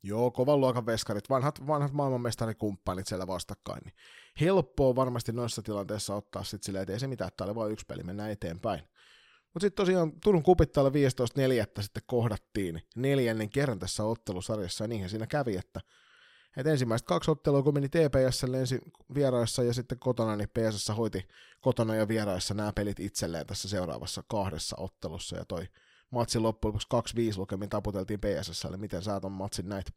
Joo, 0.04 0.32
kovan 0.32 0.60
luokan 0.60 0.86
veskarit, 0.86 1.30
vanhat, 1.30 1.68
vanhat 1.68 1.92
maailmanmestarikumppanit 1.92 3.08
siellä 3.08 3.28
vastakkain. 3.28 3.82
Niin 3.86 3.94
helppoa 4.42 4.96
varmasti 4.96 5.32
noissa 5.32 5.62
tilanteissa 5.62 6.16
ottaa 6.16 6.44
sitten 6.44 6.66
silleen, 6.66 6.82
että 6.82 6.94
ei 6.94 7.00
se 7.00 7.08
mitään, 7.08 7.28
että 7.28 7.44
oli 7.44 7.56
vain 7.56 7.72
yksi 7.72 7.86
peli, 7.86 8.04
mennään 8.04 8.32
eteenpäin. 8.32 8.82
Mutta 9.58 9.66
sitten 9.66 9.86
tosiaan 9.86 10.12
Turun 10.24 10.44
kupittaalla 10.44 10.90
15.4. 10.90 10.96
sitten 11.82 12.04
kohdattiin 12.06 12.82
neljännen 12.96 13.50
kerran 13.50 13.80
tässä 13.80 14.04
ottelusarjassa, 14.04 14.84
ja 14.84 14.88
niinhän 14.88 15.10
siinä 15.10 15.28
kävi, 15.28 15.56
että 15.58 15.82
et 16.58 16.68
ensimmäiset 16.68 17.08
kaksi 17.08 17.32
ottelua, 17.32 17.64
kun 17.64 17.74
meni 17.74 17.90
TPSlle 17.90 18.60
ensin 18.60 18.82
vieraissa 19.16 19.64
ja 19.64 19.74
sitten 19.74 20.00
kotona, 20.00 20.36
niin 20.36 20.50
PSS 20.50 20.92
hoiti 20.98 21.28
kotona 21.62 21.96
ja 21.96 22.08
vieraissa 22.08 22.54
nämä 22.54 22.74
pelit 22.74 23.00
itselleen 23.00 23.46
tässä 23.48 23.70
seuraavassa 23.70 24.24
kahdessa 24.28 24.76
ottelussa, 24.80 25.38
ja 25.38 25.46
toi 25.46 25.68
matsin 26.12 26.44
loppujen 26.44 26.80
lopuksi 26.92 27.14
2-5 27.34 27.38
lukemin 27.38 27.70
taputeltiin 27.70 28.20
PSSlle. 28.20 28.78
Miten 28.78 29.04
sä 29.04 29.20
ton 29.20 29.32
matsin 29.32 29.70
näit? 29.70 29.94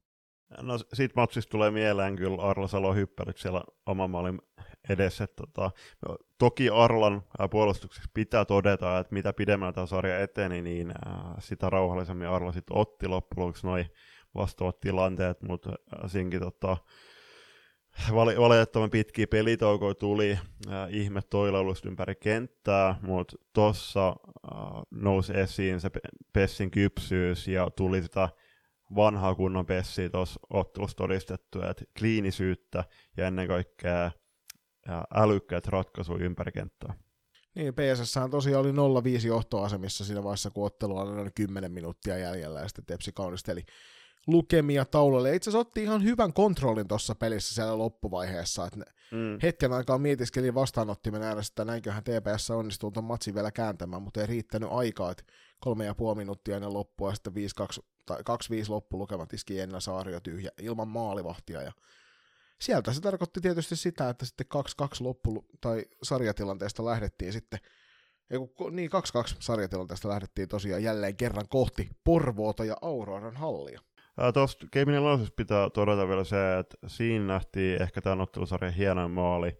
No 0.62 0.78
siitä 0.92 1.12
matsista 1.16 1.50
tulee 1.50 1.70
mieleen 1.70 2.16
kyllä 2.16 2.42
Arla 2.42 2.68
Salo 2.68 2.94
hyppärit 2.94 3.38
siellä 3.38 3.62
oman 3.86 4.10
maalin 4.10 4.38
edessä. 4.88 5.26
Tota, 5.26 5.70
toki 6.38 6.70
Arlan 6.70 7.22
puolustuksessa 7.50 8.10
pitää 8.14 8.44
todeta, 8.44 8.98
että 8.98 9.14
mitä 9.14 9.32
pidemmällä 9.32 9.72
tämä 9.72 9.86
sarja 9.86 10.20
eteni, 10.20 10.62
niin 10.62 10.94
sitä 11.38 11.70
rauhallisemmin 11.70 12.28
Arla 12.28 12.52
sitten 12.52 12.76
otti 12.76 13.08
loppujen 13.08 13.52
noin 13.62 13.86
vastaavat 14.34 14.80
tilanteet, 14.80 15.42
mutta 15.42 15.70
siinkin 16.06 16.40
tota, 16.40 16.76
valitettavan 18.14 18.90
pitkiä 18.90 19.26
pelitaukoja 19.26 19.94
tuli, 19.94 20.30
äh, 20.30 20.88
ihme 20.90 21.22
toilailusta 21.22 21.88
ympäri 21.88 22.14
kenttää, 22.14 22.94
mutta 23.02 23.36
tuossa 23.52 24.08
äh, 24.08 24.14
nousi 24.90 25.32
esiin 25.36 25.80
se 25.80 25.90
Pessin 26.32 26.70
kypsyys 26.70 27.48
ja 27.48 27.70
tuli 27.70 28.02
sitä 28.02 28.28
vanhaa 28.94 29.34
kunnon 29.34 29.66
Pessiä 29.66 30.08
tuossa 30.08 30.40
ottelussa 30.50 30.96
todistettu, 30.96 31.62
että 31.62 31.84
kliinisyyttä 31.98 32.84
ja 33.16 33.26
ennen 33.26 33.48
kaikkea 33.48 34.10
äh, 34.88 35.02
älykkäät 35.14 35.66
ratkaisuja 35.66 36.24
ympäri 36.24 36.52
kenttää. 36.52 36.94
Niin, 37.54 37.74
PSS 37.74 38.14
tosiaan 38.30 38.60
oli 38.60 38.72
0-5 39.20 39.26
johtoasemissa 39.26 40.04
siinä 40.04 40.22
vaiheessa, 40.22 40.50
kun 40.50 40.66
ottelu 40.66 40.98
oli 40.98 41.14
noin 41.14 41.30
10 41.34 41.72
minuuttia 41.72 42.18
jäljellä, 42.18 42.60
ja 42.60 42.68
sitten 42.68 42.84
Tepsi 42.86 43.12
kaunisteli 43.12 43.62
lukemia 44.26 44.84
taululle. 44.84 45.34
Itse 45.34 45.50
asiassa 45.50 45.68
otti 45.68 45.82
ihan 45.82 46.04
hyvän 46.04 46.32
kontrollin 46.32 46.88
tuossa 46.88 47.14
pelissä 47.14 47.54
siellä 47.54 47.78
loppuvaiheessa, 47.78 48.66
että 48.66 48.78
mm. 49.12 49.38
hetken 49.42 49.72
aikaa 49.72 49.98
mietiskelin 49.98 50.54
vastaanottimen 50.54 51.22
ääressä, 51.22 51.50
että 51.50 51.64
näinköhän 51.64 52.04
TPS 52.04 52.50
onnistuu 52.50 52.90
tuon 52.90 53.04
matsin 53.04 53.34
vielä 53.34 53.50
kääntämään, 53.50 54.02
mutta 54.02 54.20
ei 54.20 54.26
riittänyt 54.26 54.68
aikaa, 54.72 55.10
että 55.10 55.24
kolme 55.60 55.84
ja 55.84 55.94
puoli 55.94 56.16
minuuttia 56.16 56.56
ennen 56.56 56.72
loppua 56.72 57.10
ja 57.10 57.14
sitten 57.14 57.32
5-2 57.32 57.36
tai 58.06 58.18
2-5 58.20 58.22
loppulukemat 58.68 59.32
iski 59.32 59.60
Enna 59.60 59.80
Saario 59.80 60.20
tyhjä 60.20 60.50
ilman 60.62 60.88
maalivahtia 60.88 61.62
ja 61.62 61.72
sieltä 62.60 62.92
se 62.92 63.00
tarkoitti 63.00 63.40
tietysti 63.40 63.76
sitä, 63.76 64.08
että 64.08 64.26
sitten 64.26 64.46
2-2 64.82 64.86
loppu 65.00 65.46
tai 65.60 65.84
sarjatilanteesta 66.02 66.84
lähdettiin 66.84 67.32
sitten 67.32 67.60
niin 68.70 68.90
2-2 68.90 69.36
sarjatilanteesta 69.38 70.08
lähdettiin 70.08 70.48
tosiaan 70.48 70.82
jälleen 70.82 71.16
kerran 71.16 71.48
kohti 71.48 71.90
Porvoota 72.04 72.64
ja 72.64 72.76
Auroran 72.82 73.36
hallia. 73.36 73.80
Tuosta 74.34 74.66
Game 74.72 74.98
Analysis 74.98 75.32
pitää 75.36 75.70
todeta 75.70 76.08
vielä 76.08 76.24
se, 76.24 76.58
että 76.58 76.76
siinä 76.86 77.24
nähtiin 77.24 77.82
ehkä 77.82 78.00
tämän 78.00 78.20
ottelusarjan 78.20 78.74
hienoin 78.74 79.10
maali, 79.10 79.58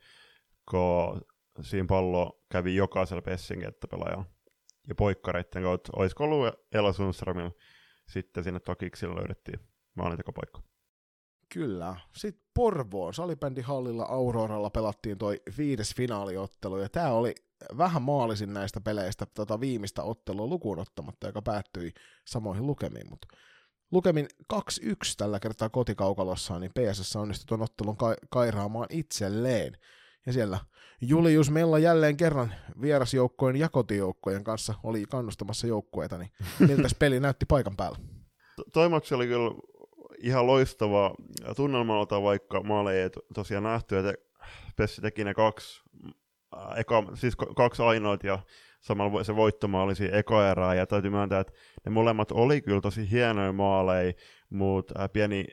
kun 0.71 1.23
siinä 1.61 1.87
pallo 1.89 2.45
kävi 2.53 2.77
jokaisella 2.77 3.23
Pessin 3.23 3.61
kenttäpelaajalla. 3.61 4.25
Ja 4.89 4.95
poikkareiden 4.95 5.63
kautta, 5.63 5.93
olisiko 5.97 6.25
ollut 6.25 6.55
Ella 6.73 6.93
Sundströmillä, 6.93 7.51
sitten 8.09 8.45
sinne 8.45 8.61
Tokiksilla 8.61 9.17
löydettiin 9.17 9.61
maalintekopaikka. 9.95 10.63
Kyllä. 11.53 11.97
Sitten 12.17 12.51
Porvoon 12.55 13.15
salibändihallilla 13.15 14.05
Auroralla 14.05 14.71
pelattiin 14.71 15.19
toi 15.19 15.41
viides 15.59 15.95
finaaliottelu, 15.95 16.79
ja 16.79 16.89
tämä 16.89 17.13
oli 17.13 17.35
vähän 17.79 18.03
maalisin 18.03 18.55
näistä 18.55 18.81
peleistä 18.81 19.27
tota 19.27 19.61
viimeistä 19.61 20.03
ottelua 20.03 20.47
lukuun 20.47 20.79
ottamatta, 20.79 21.27
joka 21.27 21.43
päättyi 21.43 21.93
samoihin 22.25 22.67
lukemiin, 22.67 23.11
mutta 23.11 23.29
lukemin 23.91 24.29
2-1 24.55 24.57
tällä 25.17 25.41
kertaa 25.41 25.69
kotikaukalossaan, 25.69 26.61
niin 26.61 26.73
PSS 26.73 27.17
onnistui 27.17 27.47
tuon 27.47 27.63
ottelun 27.63 27.97
ka- 27.97 28.17
kairaamaan 28.31 28.87
itselleen. 28.91 29.77
Ja 30.27 30.33
siellä 30.33 30.59
Julius 31.01 31.51
Mella 31.51 31.79
jälleen 31.79 32.17
kerran 32.17 32.55
vierasjoukkojen 32.81 33.57
ja 33.57 33.69
kotijoukkojen 33.69 34.45
kanssa 34.45 34.75
oli 34.83 35.05
kannustamassa 35.11 35.67
joukkueita, 35.67 36.19
niin 36.19 36.31
miltä 36.59 36.89
peli 36.99 37.21
näytti 37.21 37.47
paikan 37.47 37.77
päällä? 37.77 37.99
Toi 38.73 38.89
matsi 38.89 39.15
oli 39.15 39.27
kyllä 39.27 39.51
ihan 40.23 40.47
loistava 40.47 41.15
tunnelmalta, 41.57 42.23
vaikka 42.23 42.63
maaleja 42.63 43.03
ei 43.03 43.11
tosiaan 43.35 43.65
nähty, 43.65 43.99
että 43.99 44.15
Pessi 44.77 45.03
teki 45.03 45.25
ne 45.25 45.35
kaksi, 45.35 45.83
eka, 46.77 47.05
siis 47.15 47.37
kaksi 47.57 47.83
ainoat 47.83 48.25
ja 48.25 48.39
samalla 48.81 49.25
se 49.25 49.37
voittomaali 49.37 49.95
siinä 49.95 50.17
eka 50.17 50.51
erää, 50.51 50.75
ja 50.75 50.87
täytyy 50.87 51.11
myöntää, 51.11 51.41
että 51.41 51.53
ne 51.87 51.91
molemmat 51.91 52.33
oli 52.33 52.61
kyllä 52.61 52.81
tosi 52.81 53.11
hienoja 53.11 53.53
maaleja, 53.53 54.13
mutta 54.51 55.09
pieni 55.09 55.45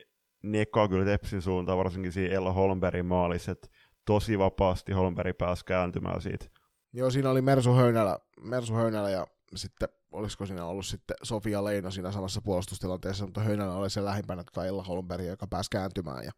neka 0.42 0.88
kyllä 0.88 1.04
Tepsin 1.04 1.42
suuntaan, 1.42 1.78
varsinkin 1.78 2.12
siinä 2.12 2.34
Ella 2.34 2.52
Holmbergin 2.52 3.06
maalissa, 3.06 3.52
että 3.52 3.68
tosi 4.04 4.38
vapaasti 4.38 4.92
Holmberg 4.92 5.38
pääsi 5.38 5.64
kääntymään 5.64 6.22
siitä. 6.22 6.46
Joo, 6.92 7.10
siinä 7.10 7.30
oli 7.30 7.42
Mersu 7.42 7.74
Höynälä, 7.74 8.18
Mersu 8.40 8.74
Höynälä 8.74 9.10
ja 9.10 9.26
sitten 9.54 9.88
olisiko 10.10 10.46
siinä 10.46 10.64
ollut 10.64 10.86
sitten 10.86 11.16
Sofia 11.22 11.64
Leino 11.64 11.90
siinä 11.90 12.12
samassa 12.12 12.40
puolustustilanteessa, 12.40 13.24
mutta 13.24 13.40
Höynälä 13.40 13.74
oli 13.74 13.90
se 13.90 14.04
lähimpänä 14.04 14.44
tuota 14.44 14.66
Ella 14.66 14.82
Holmberg, 14.82 15.24
joka 15.24 15.46
pääsi 15.46 15.70
kääntymään 15.70 16.24
ja 16.24 16.32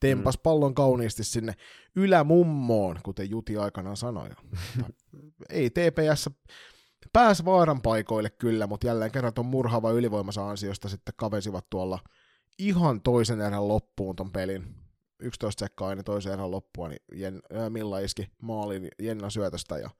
tempas 0.00 0.38
mm. 0.38 0.42
pallon 0.42 0.74
kauniisti 0.74 1.24
sinne 1.24 1.54
ylämummoon, 1.96 3.00
kuten 3.02 3.30
Juti 3.30 3.56
aikanaan 3.56 3.96
sanoi. 3.96 4.30
Ei 5.50 5.70
TPS 5.70 6.30
pääs 7.12 7.44
vaaran 7.44 7.82
paikoille 7.82 8.30
kyllä, 8.30 8.66
mutta 8.66 8.86
jälleen 8.86 9.10
kerran 9.10 9.34
tuon 9.34 9.46
murhaava 9.46 9.90
ylivoimassa 9.90 10.50
ansiosta 10.50 10.88
sitten 10.88 11.14
kavesivat 11.16 11.70
tuolla 11.70 11.98
ihan 12.58 13.00
toisen 13.02 13.40
erän 13.40 13.68
loppuun 13.68 14.16
ton 14.16 14.32
pelin. 14.32 14.74
11 15.20 15.64
sekkaa 15.64 15.92
ennen 15.92 16.04
toisen 16.04 16.32
erän 16.32 16.50
loppua, 16.50 16.88
niin 16.88 17.02
Jen, 17.14 17.42
äh, 17.56 17.70
Milla 17.70 17.98
iski 17.98 18.28
maalin 18.42 18.88
Jenna 19.02 19.30
syötöstä 19.30 19.78
ja 19.78 19.90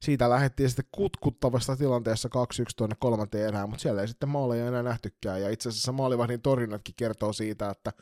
siitä 0.00 0.30
lähdettiin 0.30 0.68
sitten 0.68 0.84
kutkuttavasta 0.92 1.76
tilanteessa 1.76 2.28
2-1 2.28 2.30
tuonne 2.76 2.96
kolmanteen 3.00 3.48
erään, 3.48 3.68
mutta 3.68 3.82
siellä 3.82 4.00
ei 4.00 4.08
sitten 4.08 4.28
maaleja 4.28 4.66
enää 4.66 4.82
nähtykään. 4.82 5.42
Ja 5.42 5.50
itse 5.50 5.68
asiassa 5.68 5.92
maalivahdin 5.92 6.42
torinnatkin 6.42 6.94
kertoo 6.96 7.32
siitä, 7.32 7.70
että 7.70 7.92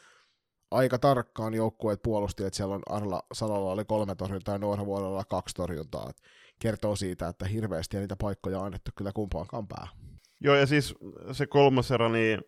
aika 0.71 0.99
tarkkaan 0.99 1.55
joukkueet 1.55 2.03
puolusti, 2.03 2.45
että 2.45 2.57
siellä 2.57 2.75
on 2.75 2.83
Arla 2.87 3.23
Salolla 3.33 3.73
oli 3.73 3.85
kolme 3.85 4.15
torjuntaa 4.15 4.55
ja 4.55 4.59
Nuorvuodella 4.59 5.25
kaksi 5.25 5.55
torjuntaa. 5.55 6.11
Et 6.11 6.17
kertoo 6.59 6.97
siitä, 6.97 7.29
että 7.29 7.45
hirveästi 7.45 7.97
ja 7.97 8.00
niitä 8.00 8.17
paikkoja 8.17 8.61
annettu 8.61 8.91
kyllä 8.97 9.12
kumpaankaan 9.12 9.69
päähän. 9.69 9.97
Joo, 10.41 10.55
ja 10.55 10.67
siis 10.67 10.95
se 11.33 11.47
kolmas 11.47 11.91
erä, 11.91 12.09
niin 12.09 12.43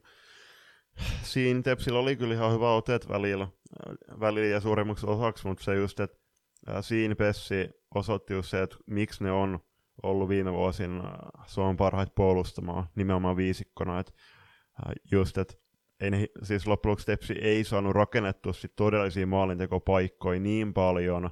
siinä 1.22 1.62
Tepsillä 1.62 1.98
oli 1.98 2.16
kyllä 2.16 2.34
ihan 2.34 2.52
hyvä 2.52 2.74
otet 2.74 3.08
välillä, 3.08 3.48
välillä 4.20 4.46
ja 4.46 4.60
suurimmaksi 4.60 5.06
osaksi, 5.06 5.46
mutta 5.46 5.64
se 5.64 5.74
just, 5.74 6.00
että 6.00 6.18
siinä 6.80 7.14
Pessi 7.14 7.70
osoitti 7.94 8.34
just 8.34 8.50
se, 8.50 8.62
että 8.62 8.76
miksi 8.86 9.24
ne 9.24 9.32
on 9.32 9.58
ollut 10.02 10.28
viime 10.28 10.52
vuosina 10.52 11.18
Suomen 11.46 11.76
parhaita 11.76 12.12
puolustamaan 12.14 12.86
nimenomaan 12.94 13.36
viisikkona, 13.36 14.00
että 14.00 14.12
just, 15.12 15.38
että 15.38 15.54
ei 16.00 16.10
ne, 16.10 16.26
siis 16.42 16.66
loppujen 16.66 16.96
Tepsi 17.06 17.32
ei 17.32 17.64
saanut 17.64 17.92
rakennettua 17.92 18.52
sit 18.52 18.76
todellisia 18.76 19.26
maalintekopaikkoja 19.26 20.40
niin 20.40 20.74
paljon, 20.74 21.30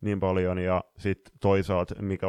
niin 0.00 0.20
paljon 0.20 0.58
ja 0.58 0.84
sitten 0.98 1.34
toisaalta, 1.40 2.02
mikä 2.02 2.26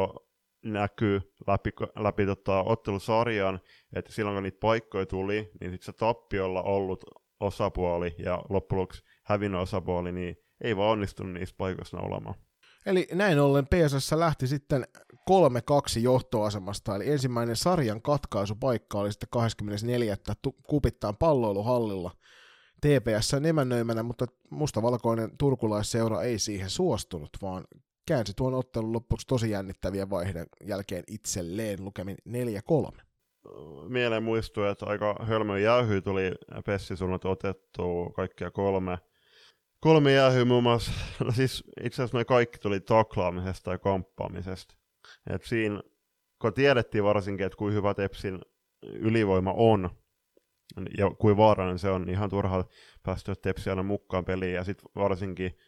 näkyy 0.64 1.20
läpi, 1.46 1.70
läpi 1.96 2.26
tota, 2.26 2.62
ottelusarjan, 2.62 3.60
että 3.92 4.12
silloin 4.12 4.36
kun 4.36 4.42
niitä 4.42 4.60
paikkoja 4.60 5.06
tuli, 5.06 5.50
niin 5.60 5.70
sitten 5.70 5.86
se 5.86 5.92
tappiolla 5.92 6.62
ollut 6.62 7.04
osapuoli 7.40 8.14
ja 8.18 8.42
loppujen 8.48 8.80
lopuksi 8.80 9.02
hävinnyt 9.24 9.60
osapuoli, 9.60 10.12
niin 10.12 10.36
ei 10.62 10.76
vaan 10.76 10.90
onnistunut 10.90 11.32
niistä 11.32 11.56
paikoista 11.56 12.00
olemaan. 12.00 12.34
Eli 12.86 13.08
näin 13.12 13.38
ollen 13.40 13.66
PSS 13.66 14.12
lähti 14.12 14.46
sitten 14.46 14.84
3-2 15.14 15.98
johtoasemasta, 16.00 16.96
eli 16.96 17.10
ensimmäinen 17.10 17.56
sarjan 17.56 18.02
katkaisupaikka 18.02 18.98
oli 18.98 19.12
sitten 19.12 19.28
24. 19.32 20.16
kupittaan 20.66 21.16
palloiluhallilla 21.16 22.10
TPS 22.80 23.34
emännöimänä, 23.46 24.02
mutta 24.02 24.26
mustavalkoinen 24.50 25.30
turkulaisseura 25.38 26.22
ei 26.22 26.38
siihen 26.38 26.70
suostunut, 26.70 27.30
vaan 27.42 27.64
käänsi 28.06 28.32
tuon 28.36 28.54
ottelun 28.54 28.92
loppuksi 28.92 29.26
tosi 29.26 29.50
jännittäviä 29.50 30.10
vaihden 30.10 30.46
jälkeen 30.64 31.04
itselleen 31.08 31.84
lukemin 31.84 32.16
4-3. 32.28 33.02
Mieleen 33.88 34.22
muistuu, 34.22 34.64
että 34.64 34.86
aika 34.86 35.16
hölmö 35.22 35.58
jäyhy 35.58 36.02
tuli 36.02 36.32
Pessi 36.66 36.96
suunnat 36.96 37.24
otettu 37.24 38.12
kaikkia 38.16 38.50
kolme– 38.50 38.98
Kolme 39.82 40.12
jäähyä 40.12 40.44
muun 40.44 40.62
muassa, 40.62 40.92
no 41.24 41.32
siis 41.32 41.64
itse 41.84 42.02
asiassa 42.02 42.18
me 42.18 42.24
kaikki 42.24 42.58
tuli 42.58 42.80
taklaamisesta 42.80 43.70
ja 43.70 43.78
kamppaamisesta. 43.78 44.74
Et 45.30 45.42
siinä, 45.42 45.82
kun 46.38 46.54
tiedettiin 46.54 47.04
varsinkin, 47.04 47.46
että 47.46 47.56
kuinka 47.56 47.74
hyvä 47.74 47.94
Tepsin 47.94 48.40
ylivoima 48.82 49.52
on, 49.56 49.90
ja 50.98 51.10
kuin 51.10 51.36
vaarallinen 51.36 51.78
se 51.78 51.90
on, 51.90 52.02
niin 52.02 52.14
ihan 52.14 52.30
turha 52.30 52.64
päästä 53.02 53.34
Tepsi 53.42 53.70
aina 53.70 53.82
mukaan 53.82 54.24
peliin, 54.24 54.54
ja 54.54 54.64
sitten 54.64 54.90
varsinkin 54.94 55.58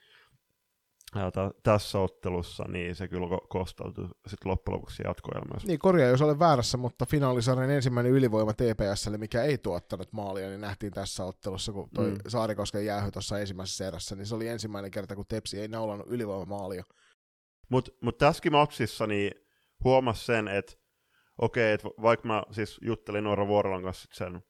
t- 1.15 1.63
tässä 1.63 1.99
ottelussa, 1.99 2.65
niin 2.69 2.95
se 2.95 3.09
kyllä 3.09 3.27
kostautui 3.49 4.05
sitten 4.05 4.51
loppujen 4.51 4.75
lopuksi 4.75 5.03
jatkoelmassa. 5.07 5.69
Niin, 5.69 5.79
korjaa 5.79 6.09
jos 6.09 6.23
olen 6.23 6.39
väärässä, 6.39 6.79
mutta 6.79 7.07
finaalisarjan 7.07 7.71
ensimmäinen 7.71 8.13
ylivoima 8.13 8.53
TPSlle, 8.53 9.19
mikä 9.19 9.43
ei 9.43 9.59
tuottanut 9.59 10.13
maalia, 10.13 10.49
niin 10.49 10.61
nähtiin 10.61 10.93
tässä 10.93 11.25
ottelussa, 11.25 11.73
kun 11.73 11.91
toi 11.95 12.11
mm. 12.11 12.19
Saarikosken 12.29 12.87
jäähy 12.87 13.11
tuossa 13.11 13.39
ensimmäisessä 13.39 13.89
erässä, 13.89 14.17
niin 14.17 14.27
se 14.27 14.35
oli 14.35 14.49
ensimmäinen 14.49 14.91
kerta, 14.91 15.17
kun 15.17 15.25
Tepsi 15.29 15.61
ei 15.61 15.69
naulannut 15.69 16.07
ylivoimamaalia. 16.11 16.85
Mutta 17.69 17.91
mut 18.01 18.19
tässäkin 18.19 18.53
matsissa 18.53 19.07
niin 19.07 19.33
huomasi 19.85 20.25
sen, 20.25 20.49
että 20.49 20.73
okei, 21.39 21.75
okay, 21.75 21.89
että 21.89 22.03
vaikka 22.03 22.29
mä 22.29 22.43
siis 22.51 22.79
juttelin 22.83 23.25
Noora 23.25 23.47
Vuorolan 23.47 23.83
kanssa 23.83 24.09
sen 24.13 24.43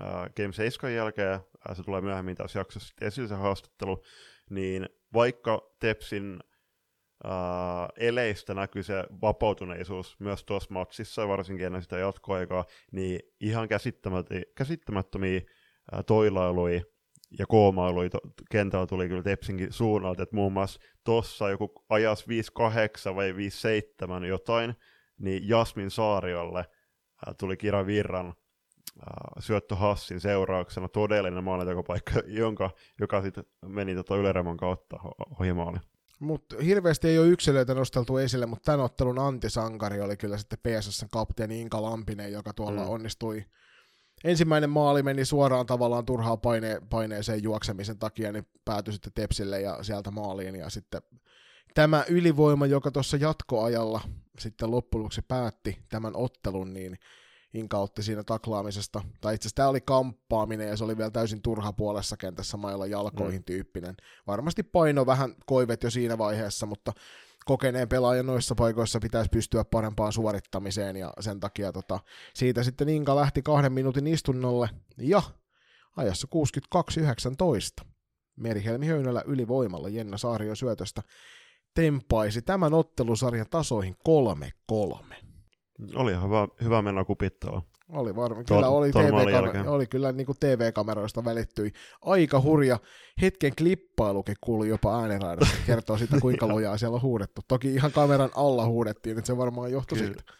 äh, 0.00 0.06
Game 0.36 0.52
7 0.52 0.94
jälkeen, 0.94 1.32
äh, 1.32 1.76
se 1.76 1.82
tulee 1.82 2.00
myöhemmin 2.00 2.36
tässä 2.36 2.58
jaksossa 2.58 2.94
esille 3.00 3.28
se 3.28 3.34
haastattelu, 3.34 4.02
niin 4.50 4.88
vaikka 5.14 5.72
Tepsin 5.80 6.40
äh, 7.24 7.30
eleistä 7.96 8.54
näkyy 8.54 8.82
se 8.82 9.04
vapautuneisuus 9.22 10.20
myös 10.20 10.44
tuossa 10.44 10.72
matsissa, 10.72 11.28
varsinkin 11.28 11.66
ennen 11.66 11.82
sitä 11.82 11.98
jatkoaikaa, 11.98 12.64
niin 12.92 13.20
ihan 13.40 13.68
käsittämättömiä 14.54 15.36
äh, 15.94 16.04
toilailuja 16.06 16.80
ja 17.38 17.46
koomailuja 17.46 18.10
to- 18.10 18.20
kentällä 18.50 18.86
tuli 18.86 19.08
kyllä 19.08 19.22
Tepsinkin 19.22 19.72
suunnalta, 19.72 20.22
että 20.22 20.36
muun 20.36 20.52
muassa 20.52 20.80
tuossa 21.04 21.50
joku 21.50 21.84
ajas 21.88 22.26
5-8 23.10 23.14
vai 23.14 23.32
5-7 24.22 24.24
jotain, 24.24 24.74
niin 25.18 25.48
Jasmin 25.48 25.90
Saariolle 25.90 26.58
äh, 26.58 27.34
tuli 27.38 27.56
Kira 27.56 27.86
Virran 27.86 28.34
syöttö 29.38 29.76
Hassin 29.76 30.20
seurauksena 30.20 30.88
todellinen 30.88 31.44
maalintekopaikka, 31.44 32.12
jonka, 32.26 32.70
joka 33.00 33.22
sitten 33.22 33.44
meni 33.66 33.94
tota 33.94 34.16
Yleremon 34.16 34.56
kautta 34.56 34.96
ohi. 35.40 35.48
Mutta 36.20 36.56
hirveästi 36.64 37.08
ei 37.08 37.18
ole 37.18 37.28
yksilöitä 37.28 37.74
nosteltu 37.74 38.16
esille, 38.16 38.46
mutta 38.46 38.64
tämän 38.64 38.84
ottelun 38.84 39.18
antisankari 39.18 40.00
oli 40.00 40.16
kyllä 40.16 40.38
sitten 40.38 40.58
PSS 40.58 41.06
kapteeni 41.10 41.60
Inka 41.60 41.82
Lampinen, 41.82 42.32
joka 42.32 42.52
tuolla 42.52 42.84
mm. 42.84 42.90
onnistui. 42.90 43.44
Ensimmäinen 44.24 44.70
maali 44.70 45.02
meni 45.02 45.24
suoraan 45.24 45.66
tavallaan 45.66 46.04
turhaan 46.04 46.40
paine, 46.40 46.80
paineeseen 46.90 47.42
juoksemisen 47.42 47.98
takia, 47.98 48.32
niin 48.32 48.46
päätyi 48.64 48.92
sitten 48.92 49.12
Tepsille 49.12 49.60
ja 49.60 49.82
sieltä 49.82 50.10
maaliin. 50.10 50.54
Ja 50.54 50.70
sitten 50.70 51.02
tämä 51.74 52.04
ylivoima, 52.08 52.66
joka 52.66 52.90
tuossa 52.90 53.16
jatkoajalla 53.16 54.00
sitten 54.38 54.70
loppujen 54.70 55.08
päätti 55.28 55.78
tämän 55.88 56.16
ottelun, 56.16 56.72
niin 56.72 56.98
Inka 57.54 57.78
otti 57.78 58.02
siinä 58.02 58.22
taklaamisesta. 58.24 59.02
Tai 59.20 59.34
itse 59.34 59.46
asiassa 59.46 59.56
tämä 59.56 59.68
oli 59.68 59.80
kamppaaminen 59.80 60.68
ja 60.68 60.76
se 60.76 60.84
oli 60.84 60.96
vielä 60.96 61.10
täysin 61.10 61.42
turha 61.42 61.72
puolessa 61.72 62.16
kentässä 62.16 62.56
mailla 62.56 62.86
jalkoihin 62.86 63.40
mm. 63.40 63.44
tyyppinen. 63.44 63.94
Varmasti 64.26 64.62
paino 64.62 65.06
vähän 65.06 65.34
koivet 65.46 65.82
jo 65.82 65.90
siinä 65.90 66.18
vaiheessa, 66.18 66.66
mutta 66.66 66.92
kokeneen 67.44 67.88
pelaajan 67.88 68.26
noissa 68.26 68.54
paikoissa 68.54 69.00
pitäisi 69.00 69.30
pystyä 69.30 69.64
parempaan 69.64 70.12
suorittamiseen 70.12 70.96
ja 70.96 71.12
sen 71.20 71.40
takia 71.40 71.72
tota, 71.72 72.00
siitä 72.34 72.62
sitten 72.62 72.88
Inka 72.88 73.16
lähti 73.16 73.42
kahden 73.42 73.72
minuutin 73.72 74.06
istunnolle 74.06 74.68
ja 74.98 75.22
ajassa 75.96 76.28
62-19 77.82 77.86
Merihelmi 78.36 78.86
Höynälä 78.86 79.22
ylivoimalla 79.26 79.88
Jenna 79.88 80.18
Saario 80.18 80.54
syötöstä 80.54 81.02
tempaisi 81.74 82.42
tämän 82.42 82.74
ottelusarjan 82.74 83.46
tasoihin 83.50 83.96
3-3. 84.72 85.31
Oli 85.94 86.12
hyvä, 86.12 86.48
hyvä 86.64 86.82
mennä 86.82 87.04
kupittava. 87.04 87.62
Oli 87.92 88.16
varmaan. 88.16 88.44
Kyllä 88.44 88.68
oli, 88.68 88.92
ton 88.92 89.10
maalin 89.10 89.28
TV 89.28 89.32
jälkeen. 89.32 89.68
oli 89.68 89.86
kyllä 89.86 90.12
niin 90.12 90.26
kuin 90.26 90.36
TV-kameroista 90.40 91.24
välittyi 91.24 91.72
aika 92.02 92.40
hurja. 92.40 92.78
Hetken 93.22 93.52
klippailukin 93.56 94.36
kuului 94.40 94.68
jopa 94.68 95.00
ääniraidasta. 95.00 95.56
Kertoo 95.66 95.98
siitä, 95.98 96.16
kuinka 96.20 96.46
lujaa 96.54 96.76
siellä 96.78 96.94
on 96.94 97.02
huudettu. 97.02 97.40
Toki 97.48 97.74
ihan 97.74 97.92
kameran 97.92 98.30
alla 98.36 98.66
huudettiin, 98.66 99.18
että 99.18 99.26
se 99.26 99.36
varmaan 99.36 99.72
johtui 99.72 99.98
Kyllä. 99.98 100.14
siitä. 100.14 100.32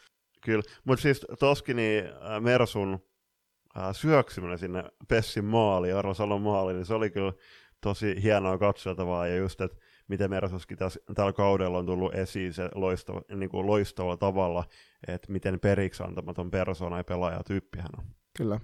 Kyllä, 0.45 0.63
mutta 0.85 1.03
siis 1.03 1.27
toskin 1.39 1.77
niin 1.77 2.05
äh, 2.07 2.41
Mersun 2.41 2.99
äh, 3.77 3.95
syöksyminen 3.95 4.59
sinne 4.59 4.85
Pessin 5.09 5.45
maaliin, 5.45 5.97
Arno 5.97 6.15
Salon 6.15 6.43
maaliin, 6.43 6.77
niin 6.77 6.87
se 6.87 6.95
oli 6.95 7.11
kyllä 7.11 7.33
tosi 7.81 8.23
hienoa 8.23 8.59
katsottavaa, 8.59 9.27
ja 9.27 9.37
just, 9.37 9.61
että 9.61 9.77
miten 10.13 10.31
Mersuskin 10.31 10.79
tässä, 10.79 11.01
tällä 11.15 11.33
kaudella 11.33 11.79
on 11.79 11.87
tullut 11.87 12.15
esiin 12.15 12.53
se 12.53 12.69
loistava, 12.75 13.23
niin 13.35 13.51
kuin 13.51 13.67
loistavalla 13.67 14.17
tavalla, 14.17 14.65
että 15.09 15.33
miten 15.33 15.61
periksi 15.61 16.03
antamaton 16.03 16.51
persona 16.51 16.97
ja 16.97 17.05
pelaajatyyppi 17.05 17.79
hän 17.79 17.91
on. 17.99 18.05
Kyllä. 18.37 18.61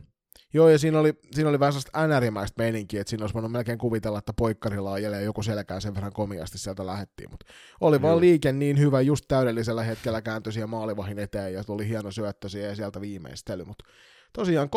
Joo, 0.55 0.69
ja 0.69 0.79
siinä 0.79 1.01
oli, 1.01 1.15
siinä 1.31 1.51
oli 1.51 1.61
vähän 1.61 1.73
sellaista 1.73 2.03
änärimäistä 2.03 2.63
meininkiä, 2.63 3.01
että 3.01 3.11
siinä 3.11 3.23
olisi 3.23 3.35
voinut 3.35 3.53
melkein 3.53 3.79
kuvitella, 3.79 4.19
että 4.19 4.33
poikkarilla 4.33 4.93
ajelee 4.93 5.23
joku 5.23 5.43
selkään 5.43 5.81
sen 5.81 5.95
verran 5.95 6.13
komiasti 6.13 6.59
sieltä 6.59 6.87
lähettiin, 6.87 7.31
mutta 7.31 7.47
oli 7.81 8.03
vaan 8.03 8.21
liike 8.21 8.53
niin 8.53 8.79
hyvä, 8.79 9.01
just 9.01 9.25
täydellisellä 9.29 9.83
hetkellä 9.83 10.23
kääntyi 10.23 10.53
siihen 10.53 10.71
maalivahin 10.71 11.19
eteen 11.19 11.53
ja 11.55 11.65
tuli 11.65 11.89
hieno 11.89 12.11
syöttö 12.11 12.49
siihen 12.49 12.69
ja 12.69 12.77
sieltä 12.77 13.01
viimeistely, 13.01 13.65
mutta 13.65 13.85
tosiaan 14.33 14.69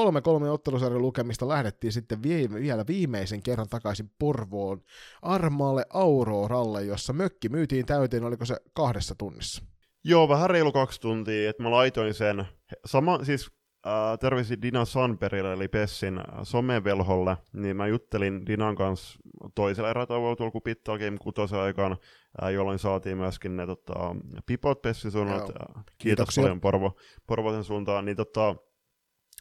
3-3 0.45 0.47
ottelusarjan 0.49 1.01
lukemista 1.01 1.47
lähdettiin 1.47 1.93
sitten 1.93 2.23
vie, 2.23 2.49
vielä 2.49 2.83
viimeisen 2.87 3.43
kerran 3.43 3.69
takaisin 3.69 4.11
Porvoon 4.19 4.81
Armaalle 5.21 5.85
Auroralle, 5.93 6.83
jossa 6.83 7.13
mökki 7.13 7.49
myytiin 7.49 7.85
täyteen, 7.85 8.23
oliko 8.23 8.45
se 8.45 8.57
kahdessa 8.73 9.15
tunnissa? 9.15 9.63
Joo, 10.03 10.29
vähän 10.29 10.49
reilu 10.49 10.71
kaksi 10.71 11.01
tuntia, 11.01 11.49
että 11.49 11.63
mä 11.63 11.71
laitoin 11.71 12.13
sen, 12.13 12.45
sama, 12.85 13.23
siis 13.23 13.51
äh, 13.87 14.19
terveisin 14.19 14.61
Dina 14.61 14.85
Sanperille, 14.85 15.53
eli 15.53 15.67
Pessin 15.67 16.17
äh, 16.17 16.25
somevelholle, 16.43 17.37
niin 17.53 17.77
mä 17.77 17.87
juttelin 17.87 18.45
Dinan 18.45 18.75
kanssa 18.75 19.19
toisella 19.55 19.89
erätauolla 19.89 20.35
tuolla 20.35 20.51
Kupittal 20.51 20.97
Game 20.99 21.17
6 21.17 21.55
aikaan, 21.55 21.97
äh, 22.43 22.49
jolloin 22.49 22.79
saatiin 22.79 23.17
myöskin 23.17 23.55
ne 23.55 23.65
tota, 23.65 24.15
pipot 24.45 24.81
Pessin 24.81 25.11
suunnat, 25.11 25.41
äh, 25.41 25.45
kiitos 25.49 25.85
Kiitoksia. 25.97 26.41
paljon 26.43 26.61
Porvo, 26.61 26.97
Porvosen 27.27 27.63
suuntaan, 27.63 28.05
niin 28.05 28.17
tota, 28.17 28.55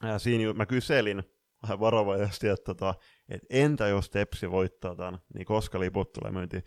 äh, 0.04 0.20
siinä 0.20 0.52
mä 0.52 0.66
kyselin 0.66 1.22
vähän 1.62 1.80
varovaisesti, 1.80 2.48
että 2.48 2.64
tota, 2.64 2.94
et 3.28 3.42
entä 3.50 3.88
jos 3.88 4.10
Tepsi 4.10 4.50
voittaa 4.50 4.96
tämän, 4.96 5.18
niin 5.34 5.46
koska 5.46 5.80
liput 5.80 6.12
tulee 6.12 6.32
myyntiin, 6.32 6.62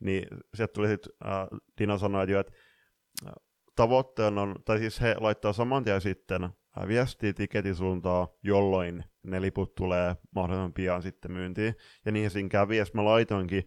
niin 0.00 0.26
sieltä 0.54 0.72
tuli 0.72 0.88
sitten, 0.88 1.12
äh, 1.26 1.58
Dina 1.78 1.98
sanoi, 1.98 2.22
että, 2.22 2.32
jo, 2.32 2.40
että 2.40 2.52
tavoitteena 3.76 4.42
on, 4.42 4.56
tai 4.64 4.78
siis 4.78 5.00
he 5.00 5.16
laittaa 5.20 5.52
saman 5.52 5.84
tien 5.84 6.00
sitten 6.00 6.48
viestiä 6.88 7.32
tiketin 7.32 7.74
suuntaan, 7.74 8.28
jolloin 8.42 9.04
ne 9.22 9.40
liput 9.40 9.74
tulee 9.74 10.16
mahdollisimman 10.34 10.72
pian 10.72 11.02
sitten 11.02 11.32
myyntiin. 11.32 11.74
Ja 12.04 12.12
niin 12.12 12.30
siinä 12.30 12.48
kävi, 12.48 12.76
ja 12.76 12.84
mä 12.92 13.04
laitoinkin 13.04 13.64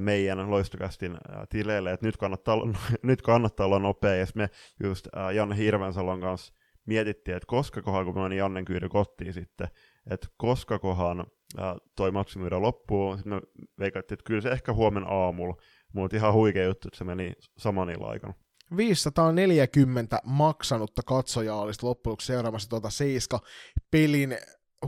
meidän 0.00 0.50
loistokästin 0.50 1.18
tileille, 1.48 1.92
että 1.92 2.06
nyt 2.06 2.16
kannattaa, 2.16 2.56
nyt 3.02 3.22
kannattaa 3.22 3.66
olla 3.66 3.78
nopea, 3.78 4.14
ja 4.14 4.26
me 4.34 4.50
just 4.82 5.08
Janne 5.34 5.56
Hirvensalon 5.56 6.20
kanssa 6.20 6.54
mietittiin, 6.88 7.36
että 7.36 7.46
koska 7.46 7.82
kohan, 7.82 8.04
kun 8.04 8.14
mä 8.14 8.22
menin 8.22 8.38
Jannen 8.38 8.64
kyyri 8.64 8.88
kotiin 8.88 9.32
sitten, 9.32 9.68
että 10.10 10.28
koska 10.36 10.78
kohan 10.78 11.20
äh, 11.58 11.74
toi 11.96 12.10
maksimyydä 12.10 12.62
loppuu, 12.62 13.16
sitten 13.16 13.32
me 13.32 13.40
veikattiin, 13.78 14.16
että 14.16 14.26
kyllä 14.26 14.40
se 14.40 14.50
ehkä 14.50 14.72
huomenna 14.72 15.08
aamulla, 15.08 15.56
mutta 15.92 16.16
ihan 16.16 16.32
huikea 16.32 16.64
juttu, 16.64 16.88
että 16.88 16.98
se 16.98 17.04
meni 17.04 17.32
saman 17.58 17.90
illan 17.90 18.10
aikana. 18.10 18.34
540 18.76 20.20
maksanutta 20.24 21.02
katsojaa 21.02 21.60
olisi 21.60 21.82
loppujen 21.82 22.10
lopuksi 22.10 22.26
seuraamassa 22.26 22.68
tuota 22.68 22.90
Seiska-pelin 22.90 24.38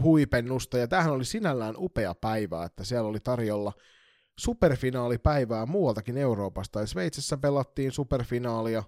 huipennusta, 0.02 0.78
ja 0.78 0.88
tämähän 0.88 1.12
oli 1.12 1.24
sinällään 1.24 1.74
upea 1.78 2.14
päivä, 2.14 2.64
että 2.64 2.84
siellä 2.84 3.08
oli 3.08 3.20
tarjolla 3.20 3.72
superfinaalipäivää 4.38 5.66
muualtakin 5.66 6.16
Euroopasta, 6.16 6.80
ja 6.80 6.86
Sveitsissä 6.86 7.36
pelattiin 7.36 7.92
superfinaalia, 7.92 8.82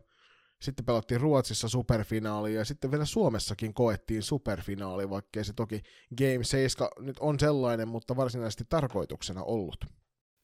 sitten 0.62 0.84
pelattiin 0.84 1.20
Ruotsissa 1.20 1.68
superfinaalia, 1.68 2.58
ja 2.58 2.64
sitten 2.64 2.90
vielä 2.90 3.04
Suomessakin 3.04 3.74
koettiin 3.74 4.22
superfinaali, 4.22 5.10
vaikkei 5.10 5.44
se 5.44 5.52
toki 5.52 5.82
Game 6.18 6.44
7 6.44 6.88
nyt 6.98 7.16
on 7.20 7.40
sellainen, 7.40 7.88
mutta 7.88 8.16
varsinaisesti 8.16 8.64
tarkoituksena 8.68 9.42
ollut. 9.42 9.84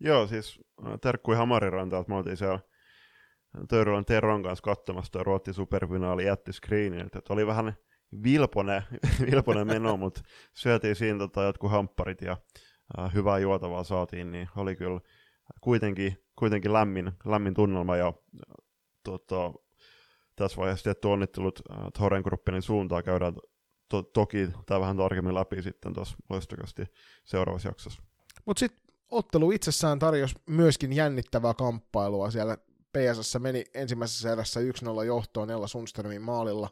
Joo, 0.00 0.26
siis 0.26 0.60
äh, 0.86 0.92
terkkui 1.00 1.36
Hamarirantaa, 1.36 2.00
että 2.00 2.12
me 2.12 2.16
oltiin 2.16 2.36
siellä 2.36 2.60
Töyrylän 3.68 4.04
Teron 4.04 4.42
kanssa 4.42 4.62
katsomassa 4.62 5.12
tuo 5.12 5.22
Ruotsin 5.22 5.54
superfinaali 5.54 6.24
jätti 6.26 6.52
screenin, 6.52 7.00
että 7.00 7.20
oli 7.28 7.46
vähän 7.46 7.72
vilpone, 8.22 8.82
vilpone 9.30 9.64
meno, 9.64 9.96
mutta 9.96 10.20
syötiin 10.54 10.96
siinä 10.96 11.18
tota, 11.18 11.42
jotkut 11.42 11.70
hampparit 11.70 12.22
ja 12.22 12.36
äh, 12.98 13.14
hyvää 13.14 13.38
juotavaa 13.38 13.84
saatiin, 13.84 14.32
niin 14.32 14.48
oli 14.56 14.76
kyllä 14.76 15.00
kuitenkin, 15.60 16.24
kuitenkin 16.38 16.72
lämmin, 16.72 17.12
lämmin 17.24 17.54
tunnelma 17.54 17.96
ja 17.96 18.06
äh, 18.06 18.14
tota, 19.04 19.52
tässä 20.38 20.56
vaiheessa 20.56 20.84
tietty 20.84 21.08
onnittelut 21.08 21.62
äh, 21.70 21.78
Thoren 21.94 22.22
Gruppinin 22.22 22.62
suuntaan 22.62 23.04
käydään 23.04 23.34
to- 23.88 24.02
toki 24.02 24.48
tämä 24.66 24.80
vähän 24.80 24.96
tarkemmin 24.96 25.34
läpi 25.34 25.62
sitten 25.62 25.94
tuossa 25.94 26.16
loistokasti 26.30 26.82
seuraavassa 27.24 27.68
jaksossa. 27.68 28.02
Mutta 28.46 28.60
sitten 28.60 28.80
ottelu 29.08 29.50
itsessään 29.50 29.98
tarjosi 29.98 30.34
myöskin 30.46 30.92
jännittävää 30.92 31.54
kamppailua. 31.54 32.30
Siellä 32.30 32.58
PSS 32.92 33.38
meni 33.38 33.64
ensimmäisessä 33.74 34.32
erässä 34.32 34.60
1-0 34.60 35.04
johtoon 35.06 35.50
Ella 35.50 35.66
Sundströmin 35.66 36.22
maalilla. 36.22 36.70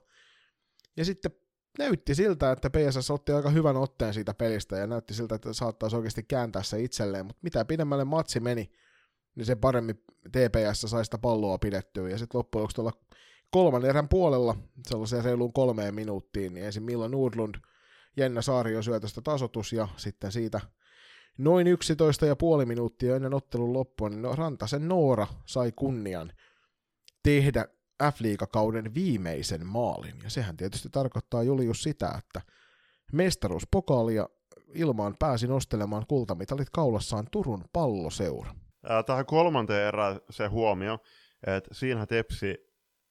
Ja 0.97 1.05
sitten 1.05 1.31
näytti 1.79 2.15
siltä, 2.15 2.53
että 2.53 2.71
PSS 2.71 3.11
otti 3.11 3.33
aika 3.33 3.51
hyvän 3.51 3.77
otteen 3.77 4.15
siitä 4.15 4.35
pelistä 4.35 4.77
ja 4.77 4.87
näytti 4.87 5.15
siltä, 5.15 5.35
että 5.35 5.53
saattaisi 5.53 5.97
oikeasti 5.97 6.23
kääntää 6.23 6.63
se 6.63 6.83
itselleen. 6.83 7.27
Mutta 7.27 7.41
mitä 7.43 7.65
pidemmälle 7.65 8.05
matsi 8.05 8.41
meni, 8.41 8.73
niin 9.35 9.47
se 9.47 9.57
paremmin 9.57 9.97
TPS 10.29 10.81
sai 10.81 11.05
sitä 11.05 11.19
palloa 11.19 11.59
pidettyä. 11.59 12.09
Ja 12.09 12.19
sitten 12.19 12.39
loppujen 12.39 12.63
lopuksi 12.63 12.75
tuolla 12.75 12.93
kolmannen 13.51 13.89
erän 13.91 14.09
puolella, 14.09 14.57
sellaiseen 14.89 15.25
reiluun 15.25 15.53
kolmeen 15.53 15.95
minuuttiin, 15.95 16.55
niin 16.55 16.67
ensin 16.67 16.83
Milla 16.83 17.09
Nordlund, 17.09 17.55
Jenna 18.17 18.43
Saario 18.43 18.83
syötöstä 18.83 19.21
tasotus 19.21 19.73
ja 19.73 19.89
sitten 19.97 20.33
siitä 20.33 20.61
noin 21.39 21.67
11 21.67 22.27
ja 22.27 22.37
puoli 22.37 22.67
minuuttia 22.67 23.17
ennen 23.17 23.35
ottelun 23.35 23.73
loppua, 23.73 24.09
niin 24.09 24.23
no, 24.23 24.37
Rantasen 24.37 24.89
Noora 24.89 25.27
sai 25.47 25.73
kunnian 25.77 26.33
tehdä 27.23 27.67
F-liigakauden 28.03 28.95
viimeisen 28.95 29.67
maalin. 29.67 30.15
Ja 30.25 30.31
sehän 30.31 30.57
tietysti 30.57 30.89
tarkoittaa 30.93 31.43
Julius 31.43 31.83
sitä, 31.83 32.15
että 32.19 32.41
mestaruuspokaalia 33.13 34.29
ilmaan 34.75 35.17
pääsi 35.19 35.47
nostelemaan 35.47 36.05
kultamitalit 36.09 36.71
kaulassaan 36.71 37.27
Turun 37.31 37.65
palloseura. 37.73 38.55
Ää, 38.89 39.03
Tähän 39.03 39.27
kolmanteen 39.27 39.89
erään 39.89 40.21
se 40.31 40.47
huomio, 40.47 40.99
että 41.47 41.75
siinä 41.75 42.07
Tepsi 42.07 42.66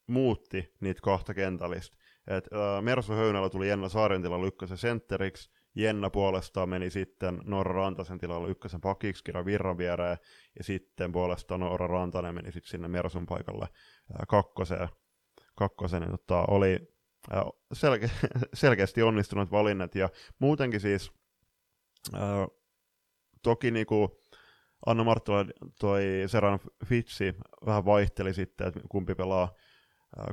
muutti 0.06 0.74
niitä 0.80 1.00
kahta 1.02 1.34
kentällistä. 1.34 1.96
Et, 2.26 2.48
ää, 2.52 2.82
Mersu 2.82 3.12
Höynälä 3.12 3.50
tuli 3.50 3.68
Jenna 3.68 3.88
Saaren 3.88 4.22
tilalla 4.22 4.46
ykkösen 4.46 4.78
sentteriksi, 4.78 5.50
Jenna 5.74 6.10
puolestaan 6.10 6.68
meni 6.68 6.90
sitten 6.90 7.40
Noora 7.44 7.72
Rantasen 7.72 8.18
tilalla 8.18 8.48
ykkösen 8.48 8.80
pakiksi 8.80 9.24
Kira 9.24 9.44
Virran 9.44 9.78
viereen, 9.78 10.18
ja 10.58 10.64
sitten 10.64 11.12
puolestaan 11.12 11.60
Noora 11.60 11.86
Rantanen 11.86 12.34
meni 12.34 12.52
sitten 12.52 12.70
sinne 12.70 12.88
Mersun 12.88 13.26
paikalle 13.26 13.68
ää, 14.12 14.24
kakkoseen. 14.28 14.88
kakkoseen 15.54 16.02
niin, 16.02 16.10
tota, 16.10 16.44
oli 16.48 16.88
ää, 17.30 17.44
selke- 17.74 18.28
selkeästi 18.54 19.02
onnistunut 19.02 19.50
valinnat, 19.50 19.94
ja 19.94 20.08
muutenkin 20.38 20.80
siis 20.80 21.12
ää, 22.12 22.48
toki 23.42 23.70
niinku, 23.70 24.22
Anna 24.86 25.04
Marttila 25.04 25.44
toi 25.80 26.02
Seran 26.26 26.58
Fitsi 26.86 27.34
vähän 27.66 27.84
vaihteli 27.84 28.34
sitten, 28.34 28.66
että 28.66 28.80
kumpi 28.88 29.14
pelaa 29.14 29.54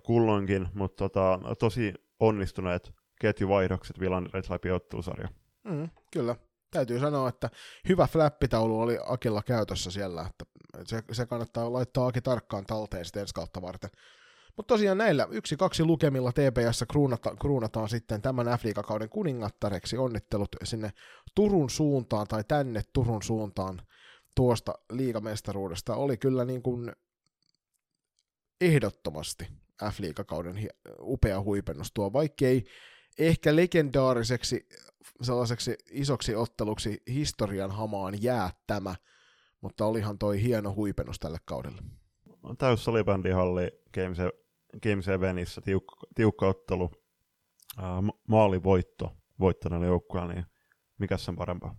kulloinkin, 0.04 0.68
mutta 0.74 0.96
tota, 0.96 1.40
tosi 1.60 1.94
onnistuneet 2.20 2.94
ketjuvaihdokset 3.22 4.00
Villanerit 4.00 4.50
läpi 4.50 4.72
ottelusarja. 4.72 5.30
Mm, 5.64 5.90
kyllä. 6.12 6.36
Täytyy 6.72 7.00
sanoa, 7.00 7.30
että 7.30 7.50
hyvä 7.90 8.08
flappitaulu 8.08 8.82
oli 8.82 8.98
Akilla 9.06 9.44
käytössä 9.44 9.92
siellä, 9.92 10.26
että 10.30 10.46
se, 10.86 11.04
se 11.12 11.26
kannattaa 11.26 11.74
laittaa 11.74 12.08
Aki 12.08 12.22
tarkkaan 12.22 12.66
talteen 12.66 13.06
sitten 13.06 13.22
ensi 13.22 13.34
kautta 13.34 13.62
varten. 13.62 13.90
Mutta 14.58 14.74
tosiaan 14.74 14.98
näillä 14.98 15.28
yksi 15.32 15.58
kaksi 15.58 15.86
lukemilla 15.86 16.32
TPS 16.32 16.86
kruunata, 16.92 17.36
kruunataan 17.36 17.90
sitten 17.90 18.22
tämän 18.22 18.46
f 18.46 18.64
kauden 18.86 19.10
kuningattareksi. 19.10 19.98
Onnittelut 19.98 20.56
sinne 20.64 20.92
Turun 21.36 21.70
suuntaan 21.70 22.28
tai 22.28 22.44
tänne 22.44 22.82
Turun 22.94 23.24
suuntaan 23.24 23.82
tuosta 24.36 24.74
liigamestaruudesta. 24.92 25.96
Oli 25.96 26.18
kyllä 26.18 26.46
niin 26.46 26.62
kuin 26.64 26.92
ehdottomasti 28.62 29.48
f 29.92 30.00
kauden 30.28 30.70
upea 31.00 31.42
huipennus 31.42 31.92
tuo, 31.94 32.14
vaikkei 32.14 32.64
ehkä 33.20 33.56
legendaariseksi 33.56 34.68
sellaiseksi 35.22 35.76
isoksi 35.92 36.36
otteluksi 36.36 37.02
historian 37.08 37.72
hamaan 37.72 38.24
jää 38.24 38.50
tämä, 38.68 38.96
mutta 39.62 39.86
olihan 39.86 40.18
toi 40.18 40.42
hieno 40.42 40.74
huipennus 40.76 41.20
tälle 41.20 41.38
kaudelle. 41.46 41.82
Täys 42.58 42.84
salibändihalli 42.84 43.72
Game, 43.94 44.16
Se- 44.16 44.34
Game 44.84 45.02
7issä 45.02 45.62
tiukka, 45.62 45.96
tiukka 46.16 46.48
ottelu. 46.48 46.92
ää, 47.78 48.04
maalivoitto 48.28 49.12
voittaneella 49.40 49.86
joukkueella, 49.86 50.34
niin 50.34 50.46
mikä 50.98 51.18
sen 51.18 51.36
parempaa? 51.36 51.76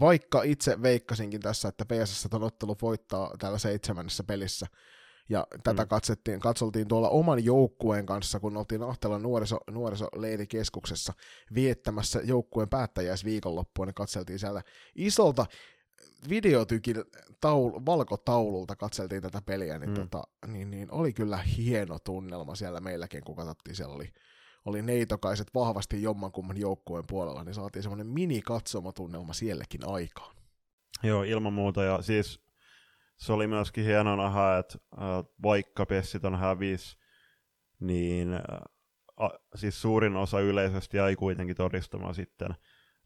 Vaikka 0.00 0.42
itse 0.42 0.82
veikkasinkin 0.82 1.40
tässä, 1.40 1.68
että 1.68 1.84
PSS 1.84 2.28
on 2.32 2.42
ottelu 2.42 2.76
voittaa 2.82 3.30
täällä 3.38 3.58
seitsemännessä 3.58 4.24
pelissä, 4.24 4.66
ja 5.28 5.46
tätä 5.62 5.82
mm. 5.82 5.88
katsettiin, 5.88 6.40
katsoltiin 6.40 6.88
tuolla 6.88 7.08
oman 7.08 7.44
joukkueen 7.44 8.06
kanssa, 8.06 8.40
kun 8.40 8.56
oltiin 8.56 8.82
Ahtelan 8.82 9.22
nuoriso, 9.22 9.58
nuorisoleirikeskuksessa 9.70 11.12
viettämässä 11.54 12.20
joukkueen 12.24 12.68
päättäjäisviikonloppua, 12.68 13.86
niin 13.86 13.94
katseltiin 13.94 14.38
siellä 14.38 14.62
isolta 14.94 15.46
videotykin 16.28 16.96
taul, 17.40 17.70
valkotaululta 17.86 18.76
katseltiin 18.76 19.22
tätä 19.22 19.42
peliä, 19.42 19.78
niin, 19.78 19.90
mm. 19.90 19.94
tota, 19.94 20.22
niin, 20.46 20.70
niin 20.70 20.92
oli 20.92 21.12
kyllä 21.12 21.36
hieno 21.36 21.98
tunnelma 21.98 22.54
siellä 22.54 22.80
meilläkin, 22.80 23.24
kun 23.24 23.36
katsottiin, 23.36 23.76
siellä 23.76 23.94
oli, 23.94 24.12
oli 24.64 24.82
neitokaiset 24.82 25.48
vahvasti 25.54 26.02
jommankumman 26.02 26.56
joukkueen 26.56 27.04
puolella, 27.08 27.44
niin 27.44 27.54
saatiin 27.54 27.82
semmoinen 27.82 28.06
mini-katsomatunnelma 28.06 29.32
sielläkin 29.32 29.88
aikaan. 29.88 30.36
Joo, 31.02 31.22
ilman 31.22 31.52
muuta, 31.52 31.82
ja 31.82 32.02
siis 32.02 32.43
se 33.24 33.32
oli 33.32 33.46
myöskin 33.46 33.84
hieno 33.84 34.16
nähdä, 34.16 34.58
että 34.58 34.78
äh, 34.92 35.24
vaikka 35.42 35.86
Pessit 35.86 36.24
on 36.24 36.38
hävis, 36.38 36.98
niin 37.80 38.32
äh, 38.32 39.30
siis 39.54 39.82
suurin 39.82 40.16
osa 40.16 40.40
yleisöstä 40.40 40.96
jäi 40.96 41.16
kuitenkin 41.16 41.56
todistamaan 41.56 42.14
sitten. 42.14 42.54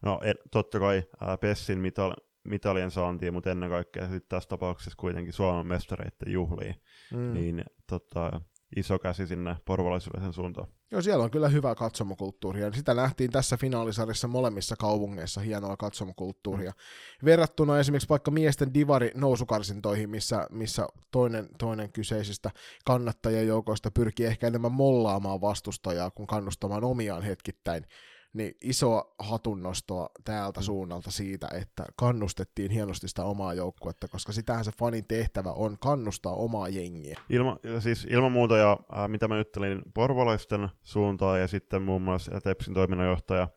No 0.01 0.19
et, 0.23 0.37
totta 0.51 0.79
kai 0.79 1.03
äh, 1.23 1.39
Pessin 1.39 1.79
mital, 1.79 2.13
mitalien 2.43 2.91
saantiin, 2.91 3.33
mutta 3.33 3.51
ennen 3.51 3.69
kaikkea 3.69 4.03
sitten 4.03 4.29
tässä 4.29 4.49
tapauksessa 4.49 4.97
kuitenkin 4.97 5.33
Suomen 5.33 5.67
mestareiden 5.67 6.33
juhliin. 6.33 6.75
Mm. 7.13 7.33
Niin 7.33 7.63
tota, 7.87 8.41
iso 8.75 8.99
käsi 8.99 9.27
sinne 9.27 9.55
porvalaisuuden 9.65 10.33
suuntaan. 10.33 10.67
Joo, 10.91 11.01
siellä 11.01 11.23
on 11.23 11.31
kyllä 11.31 11.49
hyvää 11.49 11.75
katsomokulttuuria. 11.75 12.71
Sitä 12.71 12.93
nähtiin 12.93 13.31
tässä 13.31 13.57
finaalisarjassa 13.57 14.27
molemmissa 14.27 14.75
kaupungeissa 14.75 15.41
hienoa 15.41 15.77
katsomokulttuuria. 15.77 16.71
Mm. 16.71 17.25
Verrattuna 17.25 17.79
esimerkiksi 17.79 18.09
vaikka 18.09 18.31
miesten 18.31 18.73
divari 18.73 19.11
nousukarsintoihin, 19.15 20.09
missä, 20.09 20.47
missä 20.51 20.87
toinen, 21.11 21.47
toinen 21.59 21.91
kyseisistä 21.91 22.51
kannattajajoukoista 22.85 23.91
pyrkii 23.91 24.25
ehkä 24.25 24.47
enemmän 24.47 24.71
mollaamaan 24.71 25.41
vastustajaa 25.41 26.11
kuin 26.11 26.27
kannustamaan 26.27 26.83
omiaan 26.83 27.23
hetkittäin, 27.23 27.85
niin 28.33 28.53
isoa 28.61 29.15
hatunnostoa 29.19 30.09
täältä 30.23 30.61
suunnalta 30.61 31.11
siitä, 31.11 31.47
että 31.61 31.85
kannustettiin 31.95 32.71
hienosti 32.71 33.07
sitä 33.07 33.23
omaa 33.23 33.53
joukkuetta, 33.53 34.07
koska 34.07 34.31
sitähän 34.31 34.65
se 34.65 34.71
fanin 34.79 35.05
tehtävä 35.07 35.51
on 35.51 35.77
kannustaa 35.79 36.33
omaa 36.33 36.69
jengiä. 36.69 37.19
Ilma, 37.29 37.57
siis 37.79 38.07
ilman 38.09 38.31
muuta, 38.31 38.57
ja 38.57 38.77
äh, 38.97 39.09
mitä 39.09 39.27
mä 39.27 39.37
juttelin 39.37 39.81
porvalaisten 39.93 40.69
suuntaan, 40.83 41.39
ja 41.39 41.47
sitten 41.47 41.81
muun 41.81 42.01
muassa 42.01 42.41
Tepsin 42.41 42.73
toiminnanjohtaja 42.73 43.47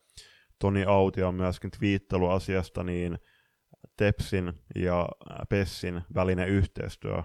Toni 0.58 0.84
Auti 0.84 1.22
on 1.22 1.34
myöskin 1.34 1.70
twiittelu 1.70 2.28
asiasta, 2.28 2.84
niin 2.84 3.18
Tepsin 3.96 4.52
ja 4.74 5.08
Pessin 5.48 6.02
välinen 6.14 6.48
yhteistyö 6.48 7.22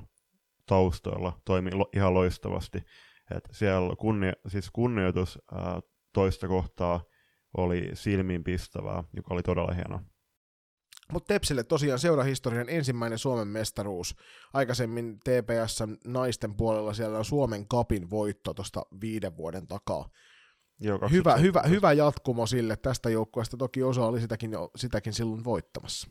taustoilla 0.65 1.41
toimii 1.45 1.73
lo, 1.73 1.89
ihan 1.95 2.13
loistavasti. 2.13 2.77
Et 3.35 3.49
siellä 3.51 3.95
kunnia, 3.95 4.33
siis 4.47 4.71
kunnioitus 4.71 5.39
ää, 5.51 5.79
toista 6.13 6.47
kohtaa 6.47 7.03
oli 7.57 7.89
silmiinpistävää, 7.93 9.03
joka 9.13 9.33
oli 9.33 9.43
todella 9.43 9.73
hienoa. 9.73 10.03
Mutta 11.13 11.33
Tepsille 11.33 11.63
tosiaan 11.63 11.99
seurahistorian 11.99 12.69
ensimmäinen 12.69 13.19
Suomen 13.19 13.47
mestaruus. 13.47 14.15
Aikaisemmin 14.53 15.19
TPS 15.19 15.83
naisten 16.05 16.55
puolella 16.55 16.93
siellä 16.93 17.17
on 17.17 17.25
Suomen 17.25 17.67
kapin 17.67 18.09
voitto 18.09 18.53
tuosta 18.53 18.81
viiden 19.01 19.37
vuoden 19.37 19.67
takaa. 19.67 20.09
Joo, 20.79 20.99
hyvä, 21.11 21.35
hyvä, 21.35 21.61
hyvä 21.61 21.93
jatkumo 21.93 22.45
sille. 22.45 22.75
Tästä 22.75 23.09
joukkueesta 23.09 23.57
toki 23.57 23.83
osa 23.83 24.05
oli 24.05 24.21
sitäkin, 24.21 24.51
sitäkin 24.75 25.13
silloin 25.13 25.43
voittamassa. 25.43 26.09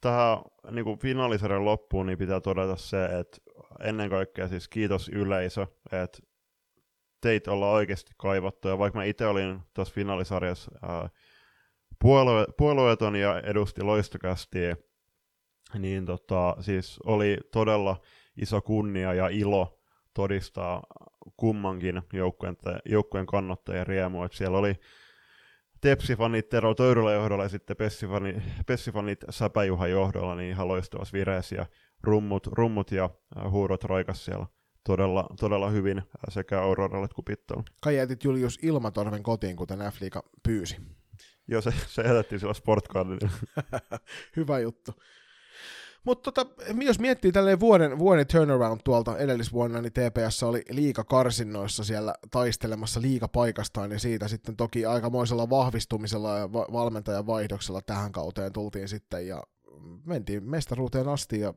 Tähän 0.00 0.38
niin 0.70 0.98
finaalisarjan 0.98 1.64
loppuun 1.64 2.06
niin 2.06 2.18
pitää 2.18 2.40
todeta 2.40 2.76
se, 2.76 3.04
että 3.04 3.38
ennen 3.80 4.10
kaikkea 4.10 4.48
siis 4.48 4.68
kiitos 4.68 5.08
yleisö, 5.08 5.66
että 5.92 6.18
teitä 7.22 7.52
ollaan 7.52 7.74
oikeasti 7.74 8.12
kaivattu, 8.16 8.68
ja 8.68 8.78
vaikka 8.78 8.98
mä 8.98 9.04
itse 9.04 9.26
olin 9.26 9.60
tuossa 9.74 9.94
finaalisarjassa 9.94 10.70
ää, 10.82 11.08
puolue, 11.98 12.46
puolueeton 12.58 13.16
ja 13.16 13.40
edusti 13.40 13.82
loistokästiä, 13.82 14.76
niin 15.78 16.06
tota, 16.06 16.56
siis 16.60 16.98
oli 17.06 17.38
todella 17.52 18.00
iso 18.36 18.60
kunnia 18.60 19.14
ja 19.14 19.28
ilo 19.28 19.80
todistaa 20.14 20.82
kummankin 21.36 22.02
joukkueen, 22.12 22.56
joukkueen 22.84 23.26
kannattajien 23.26 23.86
riemu, 23.86 24.22
että 24.22 24.36
siellä 24.36 24.58
oli 24.58 24.74
Tepsifanit 25.80 26.48
Tero 26.48 26.74
Töyrylä 26.74 27.12
johdolla 27.12 27.42
ja 27.42 27.48
sitten 27.48 27.76
Pessifanit, 27.76 28.36
Pessifanit 28.66 29.24
Säpäjuhan 29.30 29.90
johdolla, 29.90 30.34
niin 30.34 30.50
ihan 30.50 30.68
loistavassa 30.68 31.12
vireessä 31.12 31.56
ja 31.56 31.66
rummut, 32.02 32.46
rummut 32.46 32.90
ja 32.90 33.10
huudot 33.50 33.84
roikas 33.84 34.24
siellä 34.24 34.46
todella, 34.84 35.26
todella 35.40 35.70
hyvin 35.70 36.02
sekä 36.28 36.62
Auroralle 36.62 37.08
kuin 37.14 37.24
Pittoon. 37.24 37.64
Kai 37.82 37.96
jätit 37.96 38.24
Julius 38.24 38.58
Ilmatorven 38.62 39.22
kotiin, 39.22 39.56
kuten 39.56 39.78
f 39.78 39.96
pyysi. 40.42 40.76
Joo, 41.48 41.60
se, 41.60 41.72
se 41.86 42.02
jätettiin 42.02 42.40
sillä 42.40 42.54
sportcardilla. 42.54 43.30
Hyvä 44.36 44.58
juttu. 44.58 44.92
Mutta 46.04 46.32
tota, 46.32 46.54
jos 46.80 46.98
miettii 46.98 47.32
tälleen 47.32 47.60
vuoden, 47.60 47.98
vuoden 47.98 48.26
turnaround 48.26 48.80
tuolta 48.84 49.18
edellisvuonna, 49.18 49.80
niin 49.80 49.92
TPS 49.92 50.42
oli 50.42 50.62
liika 50.70 51.04
karsinnoissa 51.04 51.84
siellä 51.84 52.14
taistelemassa 52.30 53.00
liika 53.00 53.28
paikastaan, 53.28 53.92
ja 53.92 53.98
siitä 53.98 54.28
sitten 54.28 54.56
toki 54.56 54.86
aikamoisella 54.86 55.50
vahvistumisella 55.50 56.38
ja 56.38 56.52
va- 56.52 56.66
valmentajan 56.72 57.26
vaihdoksella 57.26 57.80
tähän 57.82 58.12
kauteen 58.12 58.52
tultiin 58.52 58.88
sitten, 58.88 59.26
ja 59.26 59.42
mentiin 60.04 60.50
mestaruuteen 60.50 61.08
asti, 61.08 61.40
ja 61.40 61.54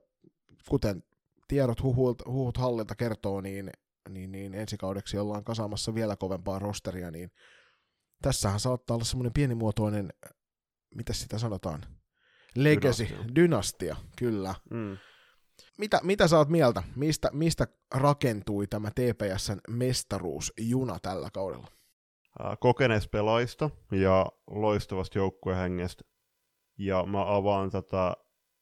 kuten 0.69 1.03
tiedot 1.47 1.83
huhut, 1.83 2.21
huhut 2.25 2.57
hallilta 2.57 2.95
kertoo, 2.95 3.41
niin, 3.41 3.71
niin, 4.09 4.31
niin 4.31 4.53
ensi 4.53 4.77
kaudeksi 4.77 5.17
ollaan 5.17 5.43
kasaamassa 5.43 5.95
vielä 5.95 6.15
kovempaa 6.15 6.59
rosteria, 6.59 7.11
niin 7.11 7.31
tässähän 8.21 8.59
saattaa 8.59 8.95
olla 8.95 9.05
semmoinen 9.05 9.33
pienimuotoinen, 9.33 10.13
mitä 10.95 11.13
sitä 11.13 11.37
sanotaan, 11.39 11.85
legacy, 12.55 13.03
dynastia, 13.03 13.35
dynastia 13.35 13.95
kyllä. 14.17 14.55
Mm. 14.71 14.97
Mitä, 15.77 15.99
mitä 16.03 16.27
sä 16.27 16.37
oot 16.37 16.49
mieltä? 16.49 16.83
Mistä, 16.95 17.29
mistä 17.33 17.67
rakentui 17.95 18.67
tämä 18.67 18.91
TPSn 18.91 19.59
mestaruusjuna 19.69 20.99
tällä 20.99 21.29
kaudella? 21.33 21.67
Kokeneista 22.59 23.09
pelaista 23.09 23.69
ja 23.91 24.25
loistavasta 24.47 25.17
joukkuehengestä. 25.17 26.03
Ja 26.77 27.05
mä 27.05 27.35
avaan 27.35 27.69
tätä 27.69 28.13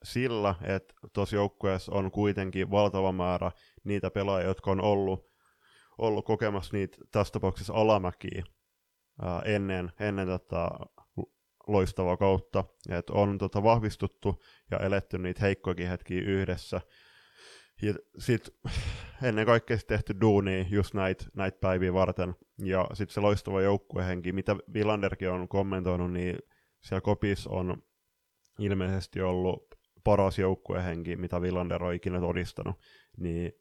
sillä, 0.03 0.55
että 0.63 0.93
tuossa 1.13 1.35
joukkueessa 1.35 1.91
on 1.95 2.11
kuitenkin 2.11 2.71
valtava 2.71 3.11
määrä 3.11 3.51
niitä 3.83 4.11
pelaajia, 4.11 4.47
jotka 4.47 4.71
on 4.71 4.81
ollut, 4.81 5.31
ollut 5.97 6.25
kokemassa 6.25 6.77
niitä 6.77 6.97
tässä 7.11 7.31
tapauksessa 7.31 7.73
alamäkiä 7.73 8.43
ää, 9.21 9.41
ennen, 9.45 9.91
ennen 9.99 10.27
tätä 10.27 10.69
loistavaa 11.67 12.17
kautta, 12.17 12.63
että 12.89 13.13
on 13.13 13.37
tota, 13.37 13.63
vahvistuttu 13.63 14.43
ja 14.71 14.77
eletty 14.77 15.17
niitä 15.17 15.41
heikkoikin 15.41 15.87
hetkiä 15.87 16.21
yhdessä. 16.21 16.81
Ja 17.81 17.93
sitten 18.19 18.53
ennen 19.23 19.45
kaikkea 19.45 19.77
sit 19.77 19.87
tehty 19.87 20.15
duuni 20.21 20.67
just 20.69 20.93
näitä 20.93 21.25
näit 21.35 21.59
päiviä 21.59 21.93
varten. 21.93 22.35
Ja 22.57 22.87
sitten 22.93 23.13
se 23.13 23.19
loistava 23.19 23.61
joukkuehenki, 23.61 24.31
mitä 24.31 24.55
Villanderkin 24.73 25.29
on 25.29 25.47
kommentoinut, 25.47 26.11
niin 26.11 26.37
siellä 26.81 27.01
kopis 27.01 27.47
on 27.47 27.83
ilmeisesti 28.59 29.21
ollut 29.21 29.75
paras 30.03 30.39
joukkuehenki, 30.39 31.15
mitä 31.15 31.41
Villander 31.41 31.83
on 31.83 31.93
ikinä 31.93 32.19
todistanut, 32.19 32.75
niin 33.17 33.51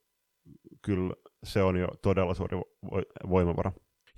kyllä 0.82 1.14
se 1.44 1.62
on 1.62 1.76
jo 1.76 1.88
todella 2.02 2.34
suuri 2.34 2.58
voimavara. 3.28 3.72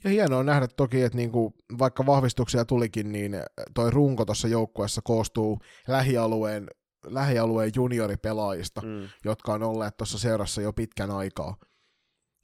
Ja 0.04 0.10
hienoa 0.10 0.42
nähdä 0.42 0.68
toki, 0.76 1.02
että 1.02 1.18
niinku, 1.18 1.54
vaikka 1.78 2.06
vahvistuksia 2.06 2.64
tulikin, 2.64 3.12
niin 3.12 3.32
toi 3.74 3.90
runko 3.90 4.24
tuossa 4.24 4.48
joukkueessa 4.48 5.00
koostuu 5.04 5.58
lähialueen, 5.88 6.66
lähialueen 7.06 7.72
junioripelaajista, 7.76 8.80
mm. 8.80 9.08
jotka 9.24 9.52
on 9.52 9.62
olleet 9.62 9.96
tuossa 9.96 10.18
seurassa 10.18 10.62
jo 10.62 10.72
pitkän 10.72 11.10
aikaa. 11.10 11.56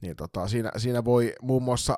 Niin 0.03 0.16
tota, 0.16 0.49
siinä, 0.49 0.71
siinä 0.77 1.05
voi 1.05 1.35
muun 1.43 1.62
muassa 1.62 1.97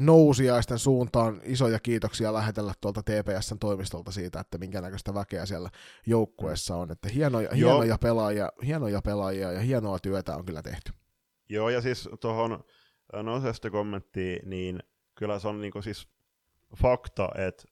nousiaisten 0.00 0.78
suuntaan 0.78 1.40
isoja 1.44 1.78
kiitoksia 1.78 2.32
lähetellä 2.32 2.72
tuolta 2.80 3.02
TPSn 3.02 3.58
toimistolta 3.58 4.10
siitä, 4.10 4.40
että 4.40 4.58
minkä 4.58 4.80
näköistä 4.80 5.14
väkeä 5.14 5.46
siellä 5.46 5.70
joukkueessa 6.06 6.76
on. 6.76 6.90
Että 6.90 7.08
hienoja, 7.08 7.48
hienoja, 7.54 7.98
pelaajia, 7.98 8.52
hienoja 8.66 9.02
pelaajia 9.02 9.52
ja 9.52 9.60
hienoa 9.60 9.98
työtä 9.98 10.36
on 10.36 10.44
kyllä 10.44 10.62
tehty. 10.62 10.92
Joo, 11.48 11.68
ja 11.68 11.80
siis 11.80 12.08
tuohon 12.20 12.64
nousesta 13.22 13.70
kommenttiin, 13.70 14.50
niin 14.50 14.78
kyllä 15.14 15.38
se 15.38 15.48
on 15.48 15.60
niinku 15.60 15.82
siis 15.82 16.08
fakta, 16.76 17.28
että 17.34 17.64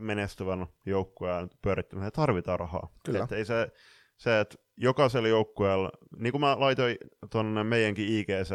menestyvän 0.00 0.66
joukkueen 0.86 1.50
pyörittämiseen 1.62 2.12
tarvitaan 2.12 2.60
rahaa. 2.60 2.88
Kyllä. 3.04 3.22
Että 3.22 3.36
ei 3.36 3.44
se, 3.44 3.68
se, 4.16 4.40
että 4.40 4.56
jokaisella 4.76 5.28
joukkueella, 5.28 5.90
niin 6.16 6.32
kuin 6.32 6.40
mä 6.40 6.60
laitoin 6.60 6.96
tuonne 7.30 7.64
meidänkin 7.64 8.08
IGC, 8.08 8.50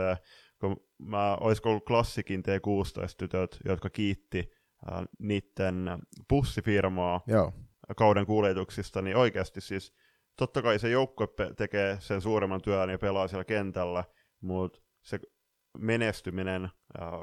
kun 0.59 0.77
mä, 0.97 1.35
olisiko 1.35 1.69
ollut 1.69 1.85
klassikin 1.85 2.43
T16-tytöt, 2.43 3.59
jotka 3.65 3.89
kiitti 3.89 4.51
äh, 4.91 5.03
niiden 5.19 5.89
bussifirmaa 6.29 7.21
Joo. 7.27 7.53
kauden 7.97 8.25
kuljetuksista, 8.25 9.01
niin 9.01 9.15
oikeasti 9.15 9.61
siis 9.61 9.93
totta 10.37 10.61
kai 10.61 10.79
se 10.79 10.89
joukkue 10.89 11.27
pe- 11.27 11.53
tekee 11.57 11.97
sen 11.99 12.21
suuremman 12.21 12.61
työn 12.61 12.89
ja 12.89 12.97
pelaa 12.97 13.27
siellä 13.27 13.45
kentällä, 13.45 14.03
mutta 14.41 14.79
se 15.01 15.19
menestyminen 15.77 16.63
äh, 16.63 16.71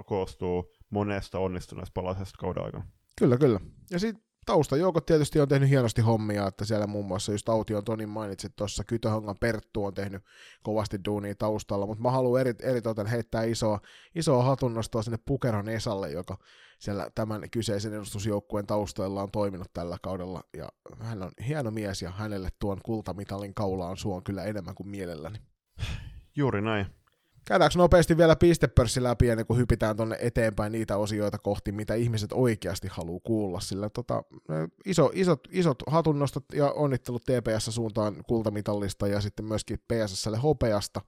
koostuu 0.06 0.72
monesta 0.90 1.38
onnistuneesta 1.38 1.92
palasesta 1.94 2.38
kauden 2.38 2.64
aikana. 2.64 2.86
Kyllä, 3.18 3.36
kyllä. 3.38 3.60
Ja 3.90 3.98
sitten 3.98 4.25
taustajoukot 4.46 5.06
tietysti 5.06 5.40
on 5.40 5.48
tehnyt 5.48 5.70
hienosti 5.70 6.02
hommia, 6.02 6.46
että 6.46 6.64
siellä 6.64 6.86
muun 6.86 7.06
muassa 7.06 7.32
just 7.32 7.48
Aution 7.48 7.84
Tonin 7.84 8.08
mainitsit 8.08 8.56
tuossa, 8.56 8.84
Kytöhongan 8.84 9.36
Perttu 9.40 9.84
on 9.84 9.94
tehnyt 9.94 10.22
kovasti 10.62 10.98
duunia 11.04 11.34
taustalla, 11.34 11.86
mutta 11.86 12.02
mä 12.02 12.10
haluan 12.10 12.40
eri, 12.40 12.54
eritoten 12.62 13.06
heittää 13.06 13.44
isoa, 13.44 13.80
isoa 14.14 14.42
hatunnostoa 14.42 15.02
sinne 15.02 15.18
Pukeron 15.26 15.68
Esalle, 15.68 16.10
joka 16.10 16.38
siellä 16.78 17.10
tämän 17.14 17.50
kyseisen 17.50 17.94
edustusjoukkueen 17.94 18.66
taustoilla 18.66 19.22
on 19.22 19.30
toiminut 19.30 19.72
tällä 19.72 19.98
kaudella, 20.02 20.42
ja 20.56 20.68
hän 21.00 21.22
on 21.22 21.30
hieno 21.46 21.70
mies, 21.70 22.02
ja 22.02 22.10
hänelle 22.10 22.48
tuon 22.58 22.80
kultamitalin 22.84 23.54
kaulaan 23.54 23.96
suon 23.96 24.24
kyllä 24.24 24.44
enemmän 24.44 24.74
kuin 24.74 24.88
mielelläni. 24.88 25.38
Juuri 26.36 26.62
näin. 26.62 26.86
Käydäänkö 27.48 27.78
nopeasti 27.78 28.16
vielä 28.16 28.36
pistepörssi 28.36 29.02
läpi 29.02 29.28
ennen 29.28 29.46
kuin 29.46 29.58
hypitään 29.58 29.96
tuonne 29.96 30.16
eteenpäin 30.20 30.72
niitä 30.72 30.96
osioita 30.96 31.38
kohti, 31.38 31.72
mitä 31.72 31.94
ihmiset 31.94 32.32
oikeasti 32.32 32.88
haluaa 32.90 33.20
kuulla, 33.24 33.60
sillä 33.60 33.90
tota, 33.90 34.22
iso, 34.84 35.10
isot, 35.14 35.40
isot 35.50 35.82
hatunnostot 35.86 36.44
ja 36.54 36.70
onnittelut 36.70 37.22
TPS 37.22 37.74
suuntaan 37.74 38.16
kultamitallista 38.28 39.08
ja 39.08 39.20
sitten 39.20 39.44
myöskin 39.44 39.78
PSSlle 39.78 40.36
hopeasta. 40.36 41.00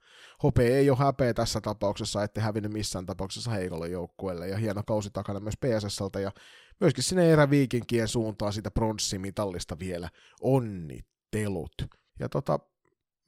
Hopea 0.42 0.76
ei 0.76 0.90
ole 0.90 0.98
häpeä 0.98 1.34
tässä 1.34 1.60
tapauksessa, 1.60 2.22
ette 2.22 2.40
hävinnyt 2.40 2.72
missään 2.72 3.06
tapauksessa 3.06 3.50
heikolle 3.50 3.88
joukkueelle 3.88 4.48
ja 4.48 4.56
hieno 4.56 4.82
kausi 4.86 5.10
takana 5.12 5.40
myös 5.40 5.54
PSSltä 5.56 6.20
ja 6.20 6.32
myöskin 6.80 7.04
sinne 7.04 7.32
eräviikinkien 7.32 8.08
suuntaan 8.08 8.52
sitä 8.52 8.70
pronssimitallista 8.70 9.78
vielä 9.78 10.08
onnittelut. 10.40 11.74
Ja 12.20 12.28
tota, 12.28 12.58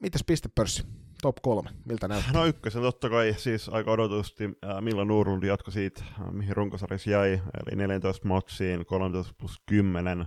mitäs 0.01 0.25
pistepörssi? 0.27 1.10
Top 1.23 1.37
kolme, 1.43 1.71
miltä 1.85 2.09
näyttää? 2.09 2.33
No 2.33 2.45
ykkösen 2.45 2.83
totta 2.83 3.11
kai 3.11 3.35
siis 3.39 3.69
aika 3.69 3.91
odotusti 3.91 4.45
äh, 4.45 4.81
Milla 4.81 5.05
Nurlund 5.05 5.43
jatkoi 5.43 5.73
siitä, 5.73 6.05
äh, 6.21 6.33
mihin 6.33 6.57
runkosarjassa 6.57 7.11
jäi, 7.11 7.33
eli 7.33 7.77
14 7.77 8.29
matsiin, 8.29 8.87
13 8.87 9.35
plus 9.39 9.57
10 9.67 10.27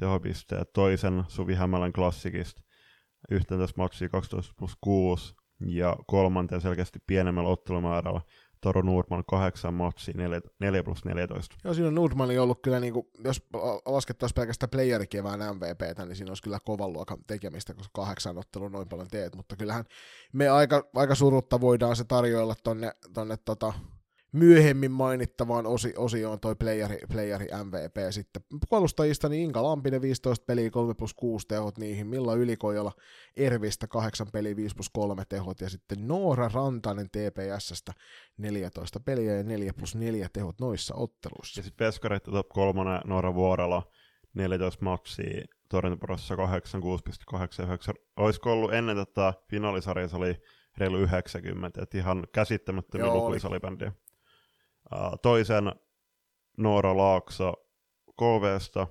tehopisteet, 0.00 0.72
toisen 0.72 1.24
Suvi 1.28 1.54
Hämälän 1.54 1.92
klassikista, 1.92 2.62
11 3.30 3.82
matsia 3.82 4.08
12 4.08 4.54
plus 4.58 4.76
6 4.80 5.34
ja 5.66 5.96
kolmanten 6.06 6.60
selkeästi 6.60 6.98
pienemmällä 7.06 7.50
ottelumäärällä 7.50 8.20
Taro 8.62 8.82
Nordman 8.82 9.24
8 9.26 9.74
matsia, 9.74 10.14
4, 10.16 10.40
4 10.60 10.82
plus 10.82 11.04
14. 11.04 11.56
Joo, 11.64 11.74
siinä 11.74 11.88
on 11.88 11.94
Nordmanin 11.94 12.40
ollut 12.40 12.62
kyllä, 12.62 12.80
niin 12.80 12.92
kuin, 12.92 13.06
jos 13.24 13.42
laskettaisiin 13.86 14.34
pelkästään 14.34 14.70
playerikevään 14.70 15.40
MVPtä, 15.56 16.06
niin 16.06 16.16
siinä 16.16 16.30
olisi 16.30 16.42
kyllä 16.42 16.58
kovan 16.64 16.92
luokan 16.92 17.18
tekemistä, 17.26 17.74
koska 17.74 17.90
kahdeksan 17.92 18.38
ottelun 18.38 18.72
noin 18.72 18.88
paljon 18.88 19.08
teet, 19.08 19.36
mutta 19.36 19.56
kyllähän 19.56 19.84
me 20.32 20.48
aika, 20.48 20.88
aika 20.94 21.14
surutta 21.14 21.60
voidaan 21.60 21.96
se 21.96 22.04
tarjoilla 22.04 22.54
tonne, 22.64 22.92
tonne 23.12 23.36
tota, 23.36 23.72
myöhemmin 24.32 24.90
mainittavaan 24.90 25.66
osi, 25.66 25.94
osioon 25.96 26.40
toi 26.40 26.54
playeri, 26.54 26.98
playeri 27.12 27.46
MVP 27.64 27.96
sitten. 28.10 28.42
Puolustajista 28.68 29.28
niin 29.28 29.42
Inka 29.42 29.62
Lampinen 29.62 30.02
15 30.02 30.44
peliä 30.46 30.70
3 30.70 30.94
plus 30.94 31.14
6 31.14 31.48
tehot 31.48 31.78
niihin, 31.78 32.06
Milla 32.06 32.34
Ylikojola 32.34 32.92
Ervistä 33.36 33.86
8 33.86 34.26
peliä 34.32 34.56
5 34.56 34.74
plus 34.74 34.90
3 34.90 35.22
tehot 35.28 35.60
ja 35.60 35.68
sitten 35.68 36.08
Noora 36.08 36.50
Rantanen 36.54 37.10
TPSstä 37.10 37.92
14 38.36 39.00
peliä 39.00 39.36
ja 39.36 39.42
4 39.42 39.72
plus 39.72 39.94
4 39.94 40.28
tehot 40.32 40.60
noissa 40.60 40.94
otteluissa. 40.94 41.60
Ja 41.60 41.64
sitten 41.64 41.86
Peskareita 41.86 42.30
top 42.30 42.48
3 42.48 42.80
Noora 43.04 43.34
Vuorella 43.34 43.82
14 44.34 44.84
matsia, 44.84 45.44
torjuntaporossa 45.68 46.36
8, 46.36 46.82
6,8 46.82 47.64
9. 47.64 47.94
Olisiko 48.16 48.52
ollut 48.52 48.74
ennen 48.74 48.96
tätä 48.96 49.34
finaalisarjassa 49.50 50.16
oli 50.16 50.42
reilu 50.78 50.98
90, 50.98 51.82
että 51.82 51.98
ihan 51.98 52.26
käsittämättömiä 52.32 53.14
lukuja 53.14 53.40
salibändiä 53.40 53.92
toisen 55.22 55.72
Noora 56.58 56.96
Laakso 56.96 57.54
KVsta. 58.18 58.86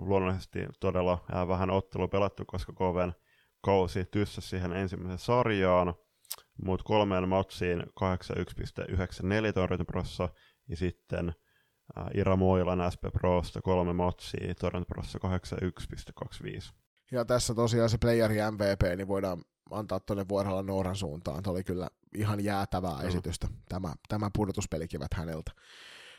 Luonnollisesti 0.00 0.58
todella 0.80 1.24
vähän 1.48 1.70
ottelu 1.70 2.08
pelattu, 2.08 2.44
koska 2.46 2.72
KVn 2.72 3.12
kausi 3.60 4.04
tyssäsi 4.04 4.48
siihen 4.48 4.72
ensimmäiseen 4.72 5.18
sarjaan, 5.18 5.94
mutta 6.64 6.84
kolmeen 6.84 7.28
matsiin 7.28 7.80
81,94 7.80 7.86
torjuntaprossa 9.54 10.28
ja 10.68 10.76
sitten 10.76 11.32
Ira 12.14 12.36
Moilan 12.36 12.92
SP 12.92 13.02
Prosta 13.12 13.62
kolme 13.62 13.92
matsia, 13.92 14.54
torjuntaprossa 14.54 15.18
81,25. 16.48 16.72
Ja 17.12 17.24
tässä 17.24 17.54
tosiaan 17.54 17.90
se 17.90 17.98
playeri 17.98 18.36
MVP, 18.50 18.96
niin 18.96 19.08
voidaan 19.08 19.42
antaa 19.70 20.00
tuonne 20.00 20.28
Vuorella 20.28 20.62
Nooran 20.62 20.96
suuntaan. 20.96 21.42
Tuo 21.42 21.52
oli 21.52 21.64
kyllä 21.64 21.88
ihan 22.14 22.44
jäätävää 22.44 23.02
no. 23.02 23.08
esitystä, 23.08 23.48
tämä, 23.68 23.94
tämä 24.08 24.30
pudotuspelikivät 24.36 25.14
häneltä. 25.14 25.52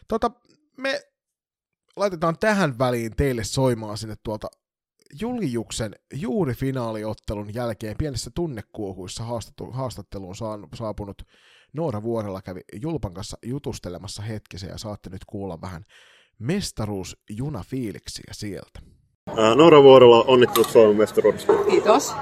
Tota, 0.07 0.31
me 0.77 1.01
laitetaan 1.95 2.37
tähän 2.39 2.79
väliin 2.79 3.15
teille 3.15 3.43
soimaan 3.43 3.97
sinne 3.97 4.15
tuolta 4.23 4.47
Juliuksen 5.21 5.95
juuri 6.13 6.53
finaaliottelun 6.53 7.53
jälkeen 7.53 7.97
pienissä 7.97 8.31
tunnekuohuissa 8.35 9.23
haastatteluun 9.71 10.35
saapunut 10.75 11.21
Noora 11.73 12.03
Vuorella 12.03 12.41
kävi 12.41 12.61
Julpan 12.81 13.13
kanssa 13.13 13.37
jutustelemassa 13.45 14.21
hetkisen 14.21 14.69
ja 14.69 14.77
saatte 14.77 15.09
nyt 15.09 15.25
kuulla 15.25 15.61
vähän 15.61 15.85
mestaruusjunafiiliksiä 16.39 18.31
sieltä. 18.31 18.79
Noora 19.55 19.83
Vuorella 19.83 20.23
onnittelut 20.23 20.69
Suomen 20.69 20.97
mestaruudesta. 20.97 21.53
Kiitos 21.69 22.13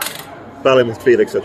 päällimmäiset 0.63 1.03
fiilikset? 1.03 1.43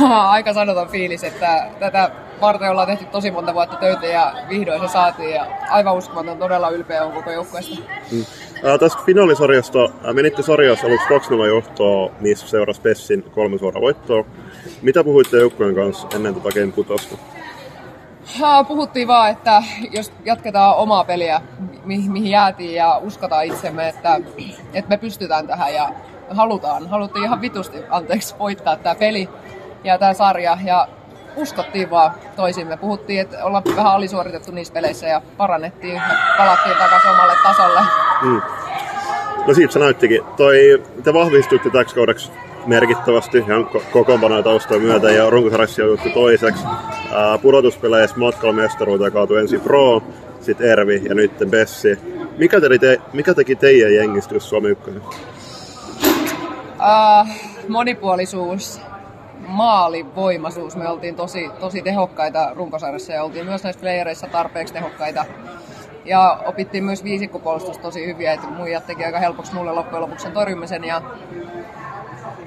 Aika 0.28 0.52
sanoton 0.52 0.88
fiilis, 0.88 1.24
että 1.24 1.66
tätä 1.78 2.10
varten 2.40 2.70
ollaan 2.70 2.86
tehty 2.86 3.04
tosi 3.04 3.30
monta 3.30 3.54
vuotta 3.54 3.76
töitä 3.76 4.06
ja 4.06 4.34
vihdoin 4.48 4.80
se 4.80 4.88
saatiin 4.88 5.30
ja 5.30 5.46
aivan 5.70 5.94
uskomaton, 5.94 6.38
todella 6.38 6.70
ylpeä 6.70 7.04
on 7.04 7.12
koko 7.12 7.30
joukkueesta. 7.30 7.76
Mm. 8.12 8.24
Äh, 8.64 8.78
tästä 8.80 9.02
finaalisarjasta 9.06 9.84
äh, 9.84 10.14
menitte 10.14 10.42
sarjassa 10.42 10.86
aluksi 10.86 11.34
2-0 11.34 11.46
johtoa, 11.46 12.10
missä 12.20 12.48
seurasi 12.48 12.80
Pessin 12.80 13.22
kolme 13.22 13.58
suoraa 13.58 13.80
voittoa. 13.80 14.24
Mitä 14.82 15.04
puhuitte 15.04 15.36
joukkueen 15.36 15.74
kanssa 15.74 16.08
ennen 16.14 16.34
tätä 16.34 16.48
Game 16.60 16.72
putosta? 16.72 17.16
Puhuttiin 18.68 19.08
vaan, 19.08 19.30
että 19.30 19.62
jos 19.90 20.12
jatketaan 20.24 20.76
omaa 20.76 21.04
peliä, 21.04 21.40
mi- 21.84 22.08
mihin 22.08 22.30
jäätiin 22.30 22.74
ja 22.74 22.98
uskotaan 22.98 23.44
itsemme, 23.44 23.88
että, 23.88 24.20
että 24.74 24.88
me 24.88 24.96
pystytään 24.96 25.46
tähän 25.46 25.74
ja 25.74 25.90
halutaan. 26.30 26.88
Haluttiin 26.88 27.24
ihan 27.24 27.40
vitusti, 27.40 27.78
anteeksi, 27.90 28.34
voittaa 28.38 28.76
tämä 28.76 28.94
peli 28.94 29.28
ja 29.84 29.98
tämä 29.98 30.14
sarja. 30.14 30.58
Ja 30.64 30.88
uskottiin 31.36 31.90
vaan 31.90 32.10
toisimme. 32.36 32.76
Puhuttiin, 32.76 33.20
että 33.20 33.44
ollaan 33.44 33.62
vähän 33.76 33.92
alisuoritettu 33.92 34.52
niissä 34.52 34.74
peleissä 34.74 35.06
ja 35.06 35.22
parannettiin 35.36 35.94
ja 35.94 36.02
palattiin 36.38 36.76
takaisin 36.76 37.10
omalle 37.10 37.34
tasolle. 37.42 37.80
Mm. 38.22 38.42
No 39.46 39.54
siitä 39.54 39.72
se 39.72 39.78
näyttikin. 39.78 40.22
Toi, 40.36 40.82
te 41.04 41.14
vahvistuitte 41.14 41.70
täksi 41.70 41.94
kaudeksi 41.94 42.32
merkittävästi 42.66 43.38
ihan 43.38 43.66
kokoonpanoja 43.92 44.42
taustoja 44.42 44.80
myötä 44.80 45.10
ja 45.10 45.30
runkosarjassa 45.30 45.82
jouduttu 45.82 46.10
toiseksi. 46.10 46.64
Pudotuspeleissä 47.42 48.16
matkalla 48.16 48.52
mestaruuteen 48.52 49.12
kaatui 49.12 49.40
ensin 49.40 49.60
Pro, 49.60 50.02
sitten 50.40 50.70
Ervi 50.70 51.02
ja 51.08 51.14
nyt 51.14 51.32
Bessi. 51.50 51.98
Mikä, 52.38 52.60
te, 52.60 53.00
mikä 53.12 53.34
teki 53.34 53.56
teidän 53.56 53.94
jengistä 53.94 54.38
Suomi 54.38 54.68
1? 54.68 54.90
Uh, 56.86 57.28
monipuolisuus, 57.68 58.80
maalivoimaisuus. 59.48 60.76
Me 60.76 60.88
oltiin 60.88 61.16
tosi, 61.16 61.50
tosi 61.60 61.82
tehokkaita 61.82 62.50
runkosarjassa 62.54 63.12
ja 63.12 63.24
oltiin 63.24 63.46
myös 63.46 63.64
näissä 63.64 63.80
playereissa 63.80 64.26
tarpeeksi 64.26 64.74
tehokkaita. 64.74 65.24
Ja 66.04 66.40
opittiin 66.46 66.84
myös 66.84 67.04
viisikkopuolustus 67.04 67.78
tosi 67.78 68.06
hyviä, 68.06 68.32
että 68.32 68.46
muijat 68.46 68.86
teki 68.86 69.04
aika 69.04 69.18
helpoksi 69.18 69.54
mulle 69.54 69.72
loppujen 69.72 70.02
lopuksi 70.02 70.22
sen 70.22 70.32
torjumisen. 70.32 70.84
Ja 70.84 71.02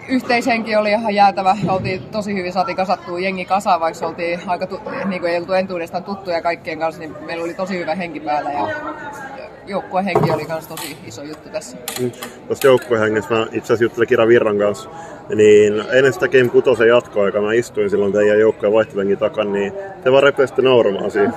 yhteishenki 0.08 0.76
oli 0.76 0.92
ihan 0.92 1.16
jäätävä. 1.16 1.58
Oltiin 1.68 2.04
tosi 2.04 2.34
hyvin, 2.36 2.54
saatiin 2.54 2.78
kasattua 2.78 3.20
jengi 3.20 3.46
kasaan, 3.46 3.80
vaikka 3.80 4.08
oltiin 4.08 4.40
aika, 4.48 4.68
tu- 4.68 4.82
niin 5.06 5.22
kuin 5.22 5.32
ei 5.32 5.38
oltu 5.38 5.54
entuudestaan 5.54 6.04
tuttuja 6.04 6.42
kaikkien 6.42 6.80
kanssa, 6.80 7.00
niin 7.00 7.16
meillä 7.26 7.44
oli 7.44 7.54
tosi 7.54 7.80
hyvä 7.80 7.96
henki 7.96 8.20
päällä. 8.20 8.52
Ja 8.52 8.68
joukkuehenki 9.70 10.32
oli 10.32 10.46
myös 10.48 10.68
tosi 10.68 10.98
iso 11.06 11.24
juttu 11.24 11.50
tässä. 11.50 11.78
Mm. 12.00 12.12
Tuosta 12.48 12.68
joukkuehengessä 12.68 13.34
mä 13.34 13.44
itse 13.44 13.58
asiassa 13.58 13.84
juttelin 13.84 14.08
Kira 14.08 14.28
Virran 14.28 14.58
kanssa, 14.58 14.90
niin 15.36 15.84
ennen 15.92 16.14
sitä 16.14 16.28
Game 16.28 16.50
6 16.50 16.88
jatkoaikaa 16.88 17.42
mä 17.42 17.54
istuin 17.54 17.90
silloin 17.90 18.14
teidän 18.14 18.40
joukkueen 18.40 18.74
vaihtopenkin 18.74 19.18
takana, 19.18 19.52
niin 19.52 19.74
te 20.04 20.12
vaan 20.12 20.24
repesitte 20.24 20.62
nauramaan 20.62 21.12
siinä. 21.12 21.34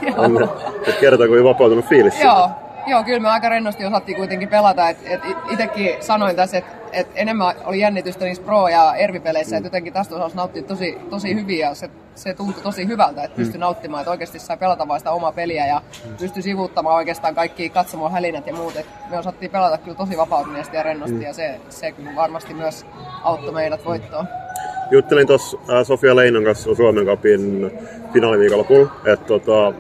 että 0.87 1.01
kertoo, 1.01 1.27
kuin 1.27 1.45
vapautunut 1.45 1.85
fiilis. 1.85 2.21
Joo, 2.21 2.51
Joo, 2.87 3.05
kyllä 3.05 3.21
me 3.21 3.29
aika 3.29 3.49
rennosti 3.49 3.85
osattiin 3.85 4.17
kuitenkin 4.17 4.49
pelata. 4.49 4.89
Et, 4.89 4.99
et 5.05 5.21
itsekin 5.51 5.95
sanoin 6.01 6.37
tässä, 6.37 6.59
että 6.59 6.73
et 6.93 7.09
enemmän 7.15 7.55
oli 7.65 7.81
jännitystä 7.81 8.25
niissä 8.25 8.43
pro- 8.43 8.69
ja 8.69 8.95
ervipeleissä, 8.95 9.55
mm. 9.55 9.57
että 9.57 9.67
jotenkin 9.67 9.93
tästä 9.93 10.15
osasi 10.15 10.37
nauttia 10.37 10.63
tosi, 10.63 10.99
tosi 11.11 11.35
hyvin 11.35 11.59
ja 11.59 11.75
se, 11.75 11.91
se 12.15 12.35
tuntui 12.35 12.63
tosi 12.63 12.87
hyvältä, 12.87 13.23
että 13.25 13.37
pystyi 13.37 13.59
mm. 13.59 13.61
nauttimaan, 13.61 14.01
että 14.01 14.11
oikeasti 14.11 14.39
sai 14.39 14.57
pelata 14.57 14.89
vain 14.89 15.01
sitä 15.01 15.11
omaa 15.11 15.33
peliä 15.33 15.67
ja 15.67 15.83
mm. 16.05 16.17
pystyi 16.17 16.43
sivuuttamaan 16.43 16.97
oikeastaan 16.97 17.35
kaikki 17.35 17.71
katsomaan 17.71 18.13
hälinät 18.13 18.47
ja 18.47 18.55
muut. 18.55 18.77
Et 18.77 18.87
me 19.11 19.19
osattiin 19.19 19.51
pelata 19.51 19.79
kyllä 19.79 19.97
tosi 19.97 20.17
vapautuneesti 20.17 20.77
ja 20.77 20.83
rennosti 20.83 21.17
mm. 21.17 21.23
ja 21.23 21.33
se, 21.33 21.61
se 21.69 21.93
kyllä 21.93 22.11
varmasti 22.17 22.55
myös 22.55 22.87
auttoi 23.23 23.53
meidät 23.53 23.85
voittoon. 23.85 24.27
Juttelin 24.91 25.27
tuossa 25.27 25.57
Sofia 25.85 26.17
Leinon 26.17 26.45
kanssa 26.45 26.75
Suomen 26.75 27.07
Cupin 27.07 27.71
finaaliviikonlopulla, 28.13 28.91
että 29.07 29.27
tota, 29.27 29.73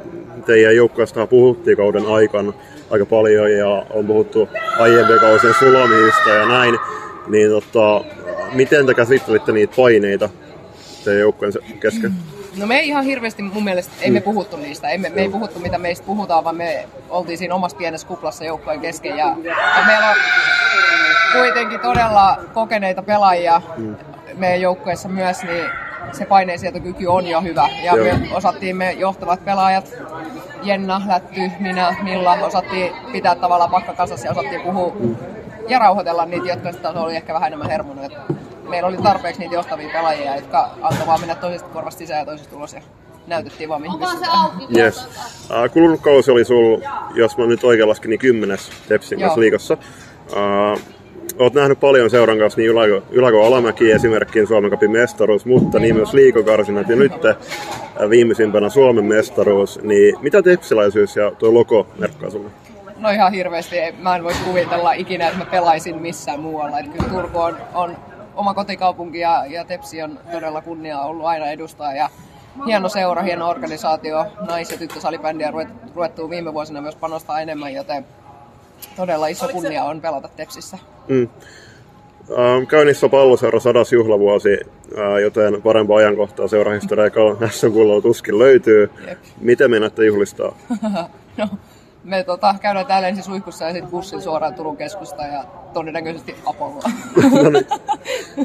teidän 0.46 0.76
joukkueesta 0.76 1.26
puhuttiin 1.26 1.76
kauden 1.76 2.06
aikana 2.06 2.52
aika 2.90 3.06
paljon 3.06 3.52
ja 3.52 3.86
on 3.90 4.06
puhuttu 4.06 4.48
aiempien 4.78 5.20
kausien 5.20 5.54
sulamista 5.58 6.30
ja 6.30 6.48
näin, 6.48 6.78
niin 7.28 7.50
tota, 7.50 8.04
miten 8.52 8.86
te 8.86 8.94
käsittelitte 8.94 9.52
niitä 9.52 9.74
paineita 9.76 10.28
teidän 11.04 11.20
joukkueen 11.20 11.52
kesken? 11.80 12.14
No 12.56 12.66
me 12.66 12.78
ei 12.78 12.88
ihan 12.88 13.04
hirveästi 13.04 13.42
mun 13.42 13.64
mielestä, 13.64 13.92
ei 14.00 14.10
me 14.10 14.18
mm. 14.18 14.22
puhuttu 14.22 14.56
niistä, 14.56 14.88
ei 14.88 14.98
me, 14.98 15.08
me 15.08 15.20
ei 15.20 15.28
puhuttu 15.28 15.58
mitä 15.58 15.78
meistä 15.78 16.06
puhutaan, 16.06 16.44
vaan 16.44 16.56
me 16.56 16.88
oltiin 17.10 17.38
siinä 17.38 17.54
omassa 17.54 17.76
pienessä 17.76 18.06
kuplassa 18.06 18.44
joukkojen 18.44 18.80
kesken 18.80 19.16
ja, 19.16 19.36
ja 19.76 19.86
meillä 19.86 20.10
on 20.10 20.16
kuitenkin 21.32 21.80
todella 21.80 22.38
kokeneita 22.54 23.02
pelaajia 23.02 23.62
mm. 23.76 23.96
meidän 24.34 24.60
joukkueessa 24.60 25.08
myös, 25.08 25.42
niin 25.42 25.64
se 26.12 26.24
paineensietokyky 26.24 27.06
on 27.06 27.26
jo 27.26 27.40
hyvä. 27.40 27.68
Ja 27.84 27.96
Joo. 27.96 28.04
me 28.04 28.28
osattiin 28.32 28.76
me 28.76 28.92
johtavat 28.92 29.44
pelaajat, 29.44 29.92
Jenna, 30.62 31.02
Lätty, 31.06 31.50
minä, 31.60 31.96
Milla, 32.02 32.32
osattiin 32.32 32.92
pitää 33.12 33.34
tavallaan 33.34 33.70
pakka 33.70 33.94
kasassa 33.94 34.26
ja 34.26 34.30
osattiin 34.30 34.60
puhua 34.60 34.96
ja 35.68 35.78
rauhoitella 35.78 36.24
niitä, 36.24 36.48
jotka 36.48 36.72
sitten 36.72 36.96
oli 36.96 37.16
ehkä 37.16 37.34
vähän 37.34 37.46
enemmän 37.46 37.70
hermonut. 37.70 38.12
Meillä 38.72 38.88
oli 38.88 38.96
tarpeeksi 38.96 39.40
niitä 39.40 39.54
johtavia 39.54 39.88
pelaajia, 39.92 40.36
jotka 40.36 40.70
antoi 40.82 41.06
vaan 41.06 41.20
mennä 41.20 41.34
toisesta 41.34 41.68
korvasta 41.68 41.98
sisään 41.98 42.20
ja 42.20 42.26
toisesta 42.26 42.50
tulos. 42.50 42.72
Ja 42.72 42.80
näytettiin 43.26 43.68
vaan, 43.68 43.82
mihin 43.82 43.98
pystytään. 43.98 44.50
Yes. 44.76 45.04
Uh, 45.06 45.72
kulunut 45.72 46.00
kausi 46.00 46.30
oli 46.30 46.44
sul, 46.44 46.80
jos 47.14 47.38
mä 47.38 47.46
nyt 47.46 47.64
oikein 47.64 47.88
laskin, 47.88 48.08
niin 48.08 48.20
kymmenes 48.20 48.70
Tepsin 48.88 49.20
kanssa 49.20 49.40
liigassa. 49.40 49.76
Uh, 50.30 50.80
Olet 51.38 51.54
nähnyt 51.54 51.80
paljon 51.80 52.10
seuran 52.10 52.38
kanssa 52.38 52.60
niin 52.60 52.70
Yläko, 52.70 53.06
Yläko 53.10 53.46
Alamäki 53.46 53.92
esimerkkinä 53.92 54.46
Suomen 54.46 54.70
Cupin 54.70 54.90
mestaruus, 54.90 55.46
mutta 55.46 55.78
niin 55.78 55.96
myös 55.96 56.12
liikokarsinat 56.12 56.88
ja 56.88 56.96
nyt 56.96 57.12
viimeisimpänä 58.10 58.68
Suomen 58.68 59.04
mestaruus. 59.04 59.80
Niin 59.82 60.14
mitä 60.20 60.42
tepsiläisyys 60.42 61.16
ja 61.16 61.30
tuo 61.30 61.54
logo 61.54 61.86
merkkaa 61.98 62.30
sinulle? 62.30 62.50
No 62.98 63.10
ihan 63.10 63.32
hirveästi. 63.32 63.76
Mä 63.98 64.16
en 64.16 64.24
voi 64.24 64.32
kuvitella 64.44 64.92
ikinä, 64.92 65.26
että 65.26 65.38
mä 65.38 65.44
pelaisin 65.44 66.02
missään 66.02 66.40
muualla. 66.40 66.78
Että 66.78 66.92
kyllä 66.92 67.08
Turku 67.12 67.38
on, 67.38 67.56
on 67.74 67.96
oma 68.34 68.54
kotikaupunki 68.54 69.18
ja, 69.18 69.46
ja 69.46 69.64
Tepsi 69.64 70.02
on 70.02 70.18
todella 70.32 70.62
kunnia 70.62 71.00
ollut 71.00 71.26
aina 71.26 71.46
edustaa. 71.46 71.94
Ja 71.94 72.08
hieno 72.66 72.88
seura, 72.88 73.22
hieno 73.22 73.48
organisaatio, 73.48 74.26
nais- 74.46 74.70
ja 74.70 74.78
tyttösalibändiä 74.78 75.52
ruvettu 75.94 76.30
viime 76.30 76.54
vuosina 76.54 76.80
myös 76.80 76.96
panostaa 76.96 77.40
enemmän, 77.40 77.74
joten 77.74 78.06
todella 78.96 79.26
iso 79.26 79.48
kunnia 79.48 79.84
on 79.84 80.00
pelata 80.00 80.28
Tepsissä. 80.36 80.78
Mm. 81.08 81.28
Ähm, 82.30 82.66
käynnissä 82.68 83.08
palloseura 83.08 83.60
sadas 83.60 83.92
juhlavuosi, 83.92 84.58
äh, 84.98 85.20
joten 85.20 85.62
parempaa 85.62 85.96
ajankohtaa 85.96 86.48
seurahistoriaa 86.48 87.36
näissä 87.40 87.70
kuulolla 87.70 88.02
tuskin 88.08 88.38
löytyy. 88.38 88.90
Jep. 89.06 89.18
Miten 89.40 89.70
menette 89.70 90.04
juhlistaa? 90.06 90.54
no, 91.38 91.48
me 92.04 92.24
tota, 92.24 92.54
käydään 92.60 92.86
täällä 92.86 93.08
ensin 93.08 93.24
suihkussa 93.24 93.64
ja 93.64 93.72
sitten 93.72 93.90
bussin 93.90 94.22
suoraan 94.22 94.54
Turun 94.54 94.76
keskusta 94.76 95.22
ja 95.22 95.44
todennäköisesti 95.72 96.36
Apolloa. 96.46 96.90
no 97.42 97.50
niin. 97.50 97.66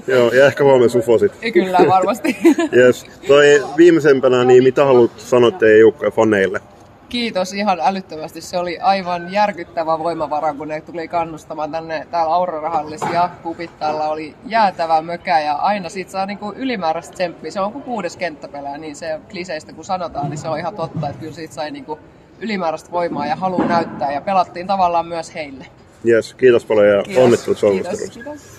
Joo, 0.08 0.32
ja 0.32 0.45
ehkä 0.45 0.64
huomenna 0.64 0.89
sufosit. 0.89 1.32
Kyllä, 1.53 1.80
varmasti. 1.88 2.38
yes. 2.78 3.05
Toi 3.28 3.64
viimeisempänä, 3.78 4.43
niin 4.43 4.64
mitä 4.64 4.86
haluat 4.86 5.12
sanoa 5.18 5.51
teidän 5.51 5.80
joukkojen 5.80 6.14
faneille? 6.14 6.62
Kiitos 7.10 7.53
ihan 7.53 7.80
älyttömästi. 7.82 8.41
Se 8.41 8.58
oli 8.58 8.80
aivan 8.80 9.32
järkyttävä 9.32 9.99
voimavara, 9.99 10.53
kun 10.53 10.68
ne 10.68 10.82
tuli 10.82 11.08
kannustamaan 11.08 11.72
tänne 11.72 12.08
täällä 12.12 12.34
Aurora-hallissa 12.34 13.10
ja 13.14 13.30
Kupittalla 13.43 14.10
oli 14.10 14.36
jäätävä 14.45 15.01
mökä 15.01 15.39
ja 15.39 15.53
aina 15.53 15.89
siitä 15.89 16.12
saa 16.12 16.26
niinku 16.26 16.53
ylimääräistä 16.55 17.14
tsemppiä. 17.14 17.51
Se 17.51 17.60
on 17.60 17.72
kuin 17.72 17.84
kuudes 17.84 18.18
kenttäpelää, 18.18 18.78
niin 18.78 18.95
se 18.95 19.20
kliseistä 19.32 19.74
kun 19.74 19.86
sanotaan, 19.86 20.30
niin 20.30 20.38
se 20.38 20.49
on 20.49 20.60
ihan 20.60 20.76
totta, 20.76 21.10
että 21.10 21.20
kyllä 21.20 21.34
siitä 21.34 21.53
sai 21.53 21.72
niinku 21.72 21.99
ylimääräistä 22.40 22.92
voimaa 22.92 23.26
ja 23.26 23.36
halu 23.36 23.68
näyttää 23.68 24.12
ja 24.12 24.22
pelattiin 24.22 24.68
tavallaan 24.68 25.08
myös 25.08 25.34
heille. 25.34 25.66
Yes, 26.08 26.34
kiitos 26.34 26.66
paljon 26.66 26.88
ja 26.88 27.04
kiitos. 27.04 27.24
onnittelut 27.24 27.60
kiitos, 27.60 28.12
kiitos. 28.14 28.58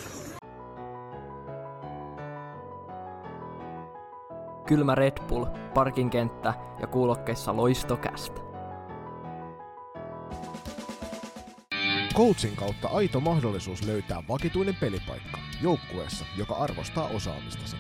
kylmä 4.69 4.95
Red 4.95 5.23
Bull, 5.29 5.47
parkinkenttä 5.75 6.55
ja 6.81 6.87
kuulokkeissa 6.87 7.57
loistokästä. 7.57 8.41
Coachin 12.15 12.57
kautta 12.57 12.89
aito 12.89 13.21
mahdollisuus 13.21 13.83
löytää 13.83 14.23
vakituinen 14.29 14.77
pelipaikka 14.81 15.39
joukkueessa, 15.63 16.25
joka 16.37 16.55
arvostaa 16.55 17.09
osaamistasi. 17.09 17.77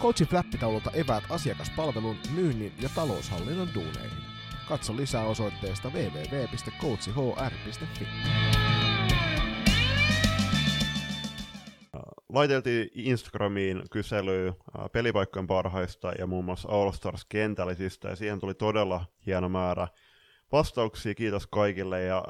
Coachin 0.00 0.26
flappitaululta 0.26 0.90
eväät 0.90 1.24
asiakaspalvelun, 1.30 2.16
myynnin 2.34 2.72
ja 2.80 2.88
taloushallinnon 2.94 3.68
duuneihin. 3.74 4.33
Katso 4.68 4.96
lisää 4.96 5.24
osoitteesta 5.24 5.90
www.coachhr.fi. 5.90 8.06
laiteltiin 12.28 12.88
Instagramiin 12.94 13.82
kysely 13.90 14.52
pelipaikkojen 14.92 15.46
parhaista 15.46 16.12
ja 16.18 16.26
muun 16.26 16.44
muassa 16.44 16.68
All 16.68 16.92
Stars 16.92 17.24
kentällisistä, 17.24 18.08
ja 18.08 18.16
siihen 18.16 18.40
tuli 18.40 18.54
todella 18.54 19.04
hieno 19.26 19.48
määrä 19.48 19.88
vastauksia. 20.52 21.14
Kiitos 21.14 21.46
kaikille, 21.46 22.02
ja 22.02 22.24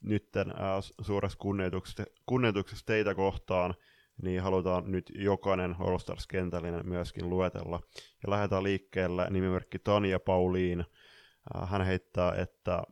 nytten 0.00 0.50
äh, 0.50 0.56
suuressa 1.00 1.38
kunnioituksessa, 1.38 2.04
kunnioituksessa 2.26 2.86
teitä 2.86 3.14
kohtaan, 3.14 3.74
niin 4.22 4.42
halutaan 4.42 4.92
nyt 4.92 5.12
jokainen 5.14 5.76
All 5.78 5.98
Stars 5.98 6.26
kentällinen 6.26 6.88
myöskin 6.88 7.30
luetella. 7.30 7.80
Ja 8.22 8.30
lähdetään 8.30 8.62
liikkeelle 8.62 9.26
nimimerkki 9.30 9.78
Tanja 9.78 10.20
Pauliin. 10.20 10.84
Äh, 11.56 11.70
hän 11.70 11.82
heittää, 11.86 12.34
että 12.34 12.82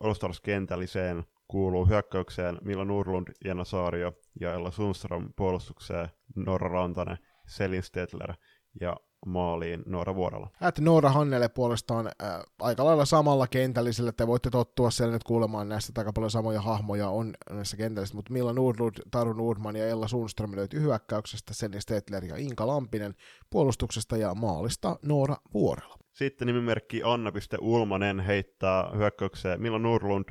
All 0.00 0.14
Stars 0.14 0.40
kentälliseen 0.40 1.24
kuuluu 1.48 1.86
hyökkäykseen 1.86 2.58
Milla 2.62 2.84
Nurlund, 2.84 3.28
Jenna 3.44 3.64
Saario 3.64 4.12
ja 4.40 4.54
Ella 4.54 4.70
Sundström 4.70 5.28
puolustukseen 5.36 6.08
Norra 6.36 6.68
Rantanen, 6.68 7.18
Selin 7.46 7.82
Stetler 7.82 8.34
ja 8.80 8.96
maaliin 9.26 9.82
Noora 9.86 10.14
Vuorolla. 10.14 10.50
Ät 10.62 10.78
Noora 10.78 11.10
Hannele 11.10 11.48
puolestaan 11.48 12.06
äh, 12.06 12.40
aika 12.60 12.84
lailla 12.84 13.04
samalla 13.04 13.46
kentällisellä, 13.46 14.12
te 14.12 14.26
voitte 14.26 14.50
tottua 14.50 14.90
siellä 14.90 15.12
nyt 15.12 15.24
kuulemaan 15.24 15.68
näistä 15.68 15.92
aika 16.00 16.12
paljon 16.12 16.30
samoja 16.30 16.60
hahmoja 16.60 17.08
on 17.08 17.34
näissä 17.50 17.76
kentällisissä, 17.76 18.16
mutta 18.16 18.32
Milla 18.32 18.52
Nordlund, 18.52 18.94
Taru 19.10 19.32
Nordman 19.32 19.76
ja 19.76 19.88
Ella 19.88 20.08
Sundström 20.08 20.56
löytyy 20.56 20.80
hyökkäyksestä, 20.80 21.54
Selin 21.54 21.80
Stetler 21.80 22.24
ja 22.24 22.36
Inka 22.36 22.66
Lampinen 22.66 23.14
puolustuksesta 23.50 24.16
ja 24.16 24.34
maalista 24.34 24.98
Noora 25.02 25.36
Vuorella. 25.54 26.03
Sitten 26.14 26.46
nimimerkki 26.46 27.02
Anna.Ulmanen 27.04 28.20
heittää 28.20 28.90
hyökkäykseen 28.96 29.62
Milla 29.62 29.78
Nordlund, 29.78 30.24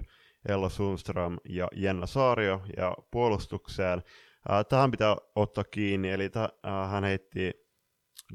Ella 0.50 0.70
Sundström 0.70 1.38
ja 1.50 1.68
Jenna 1.76 2.06
Saario 2.06 2.62
ja 2.78 2.96
puolustukseen. 3.12 4.04
tähän 4.70 4.92
pitää 4.92 5.16
ottaa 5.36 5.64
kiinni, 5.64 6.12
eli 6.12 6.32
hän 6.92 7.04
heitti 7.04 7.52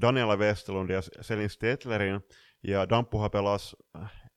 Daniela 0.01 0.37
Westerlund 0.37 0.91
ja 0.91 1.03
Selin 1.21 1.51
Stetlerin, 1.51 2.21
ja 2.63 2.89
Damppuha 2.89 3.31
pelasi 3.31 3.77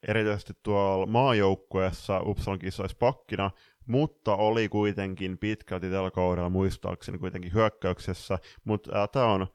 erityisesti 0.08 0.54
tuolla 0.64 1.06
maajoukkueessa 1.06 2.20
Uppsalan 2.26 2.60
kisoissa 2.60 2.98
pakkina, 3.00 3.52
mutta 3.86 4.36
oli 4.36 4.70
kuitenkin 4.70 5.38
pitkälti 5.38 5.90
tällä 5.90 6.12
kaudella 6.12 6.50
muistaakseni 6.50 7.18
kuitenkin 7.18 7.54
hyökkäyksessä, 7.54 8.40
mutta 8.64 9.08
tämä 9.08 9.26
on 9.26 9.48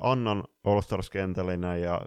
Annan 0.00 0.44
All 0.64 0.80
Stars-kentällinen 0.80 1.82
ja 1.82 2.00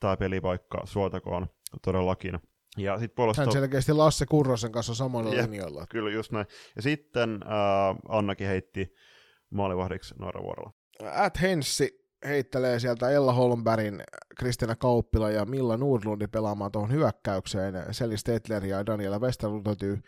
tämä 0.00 0.16
pelipaikka 0.16 0.80
suotakoon 0.84 1.46
todellakin. 1.84 2.38
Ja 2.76 2.98
sit 2.98 3.14
puolesta... 3.14 3.42
Hän 3.42 3.52
selkeästi 3.52 3.92
Lasse 3.92 4.26
Kurrosen 4.26 4.72
kanssa 4.72 4.94
samalla 4.94 5.34
ja, 5.34 5.42
linjoilla. 5.42 5.86
Kyllä, 5.88 6.10
just 6.10 6.32
näin. 6.32 6.46
Ja 6.76 6.82
sitten 6.82 7.40
äh, 7.42 7.96
Annakin 8.08 8.46
heitti 8.46 8.94
maalivahdiksi 9.50 10.14
Noora 10.18 10.42
Vuorolla. 10.42 10.72
At 11.14 11.40
Henssi 11.42 12.06
heittelee 12.26 12.80
sieltä 12.80 13.10
Ella 13.10 13.32
Holmbergin, 13.32 14.02
Kristina 14.38 14.76
Kauppila 14.76 15.30
ja 15.30 15.44
Milla 15.44 15.76
Nordlundi 15.76 16.26
pelaamaan 16.26 16.72
tuohon 16.72 16.92
hyökkäykseen. 16.92 17.74
Seli 17.90 18.16
Stetler 18.16 18.64
ja 18.64 18.86
Daniela 18.86 19.18
Westerlund 19.18 19.66
löytyy 19.66 20.00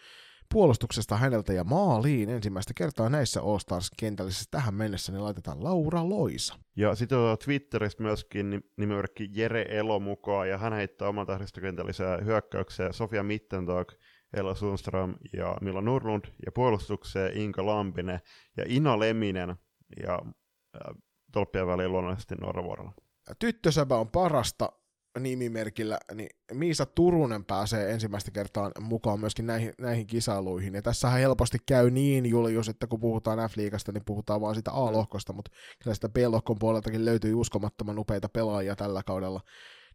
puolustuksesta 0.53 1.17
häneltä 1.17 1.53
ja 1.53 1.65
maaliin 1.65 2.29
ensimmäistä 2.29 2.75
kertaa 2.77 3.09
näissä 3.09 3.43
All 3.43 3.59
Stars-kentällisissä 3.59 4.49
tähän 4.51 4.75
mennessä, 4.75 5.13
niin 5.13 5.25
laitetaan 5.25 5.65
Laura 5.65 6.09
Loisa. 6.09 6.55
Ja 6.77 6.95
sitten 6.95 7.19
on 7.19 7.39
Twitteristä 7.39 8.03
myöskin 8.03 8.63
nimimerkki 8.77 9.29
Jere 9.33 9.67
Elo 9.69 10.01
mukaan, 10.01 10.49
ja 10.49 10.59
hän 10.59 10.73
heittää 10.73 11.09
oman 11.09 11.27
tähdistökentälliseen 11.27 12.25
hyökkäykseen 12.25 12.95
Sofia 12.95 13.23
Mittentag, 13.23 13.93
Ella 14.37 14.55
Sundström 14.55 15.15
ja 15.33 15.57
Milla 15.61 15.81
Nurlund, 15.81 16.25
ja 16.47 16.53
puolustukseen 16.53 17.37
Inka 17.37 17.67
Lampinen 17.67 18.21
ja 18.57 18.65
Ina 18.67 18.99
Leminen, 18.99 19.57
ja 20.03 20.15
äh, 20.15 20.97
tolppien 21.33 21.67
väliin 21.67 21.93
luonnollisesti 21.93 22.35
Norra 22.35 22.65
Vuorella. 22.65 22.93
Tyttösäbä 23.39 23.97
on 23.97 24.09
parasta 24.09 24.73
nimimerkillä, 25.19 25.99
niin 26.15 26.29
Miisa 26.53 26.87
Turunen 26.87 27.45
pääsee 27.45 27.93
ensimmäistä 27.93 28.31
kertaa 28.31 28.71
mukaan 28.81 29.21
myöskin 29.21 29.47
näihin, 29.47 29.73
näihin 29.79 30.07
kisailuihin. 30.07 30.75
Ja 30.75 30.83
tässähän 30.83 31.21
helposti 31.21 31.59
käy 31.67 31.91
niin, 31.91 32.27
Julius, 32.27 32.69
että 32.69 32.87
kun 32.87 33.01
puhutaan 33.01 33.39
F-liigasta, 33.39 33.93
niin 33.93 34.05
puhutaan 34.05 34.41
vaan 34.41 34.55
sitä 34.55 34.71
A-lohkosta, 34.73 35.33
mutta 35.33 35.51
kyllä 35.83 35.95
sitä 35.95 36.09
B-lohkon 36.09 36.59
puoleltakin 36.59 37.05
löytyy 37.05 37.35
uskomattoman 37.35 37.99
upeita 37.99 38.29
pelaajia 38.29 38.77
tällä 38.77 39.03
kaudella. 39.03 39.41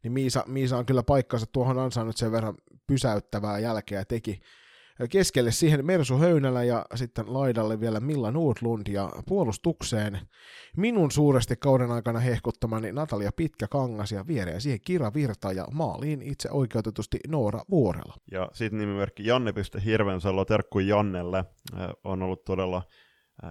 Niin 0.04 0.12
Miisa, 0.12 0.44
Miisa 0.48 0.78
on 0.78 0.86
kyllä 0.86 1.04
paikkansa 1.04 1.46
tuohon 1.46 1.80
ansainnut 1.80 2.18
sen 2.18 2.32
verran 2.32 2.56
pysäyttävää 2.88 3.60
jälkeä 3.60 4.06
teki 4.06 4.40
keskelle 5.10 5.52
siihen 5.52 5.86
Mersu 5.86 6.18
Höynälä 6.18 6.64
ja 6.64 6.86
sitten 6.96 7.34
laidalle 7.34 7.80
vielä 7.80 8.00
Milla 8.00 8.32
Nordlund 8.32 8.88
ja 8.88 9.10
puolustukseen 9.28 10.20
minun 10.78 11.12
suuresti 11.12 11.56
kauden 11.56 11.92
aikana 11.92 12.20
hehkuttamani 12.20 12.92
Natalia 12.92 13.32
Pitkäkangas 13.36 14.12
ja 14.12 14.28
viereen 14.28 14.62
siihen 14.62 14.80
Kira 14.86 15.14
Virta 15.14 15.52
ja 15.52 15.68
maaliin 15.72 16.22
itse 16.22 16.52
oikeutetusti 16.52 17.20
Noora 17.28 17.62
Vuorela. 17.70 18.14
Ja 18.32 18.50
sitten 18.54 18.80
nimimerkki 18.80 19.26
Janne 19.26 19.54
Hirvensalo, 19.86 20.46
terkku 20.46 20.80
Jannelle, 20.80 21.46
on 22.04 22.24
ollut 22.24 22.44
todella 22.44 22.84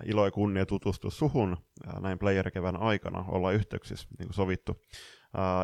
ilo 0.05 0.25
ja 0.25 0.31
kunnia 0.31 0.67
tutustua 0.67 1.11
suhun 1.11 1.57
näin 2.01 2.19
playerikevän 2.19 2.77
aikana, 2.77 3.25
olla 3.29 3.53
yhteyksissä 3.53 4.09
niin 4.19 4.29
kuin 4.29 4.35
sovittu. 4.35 4.77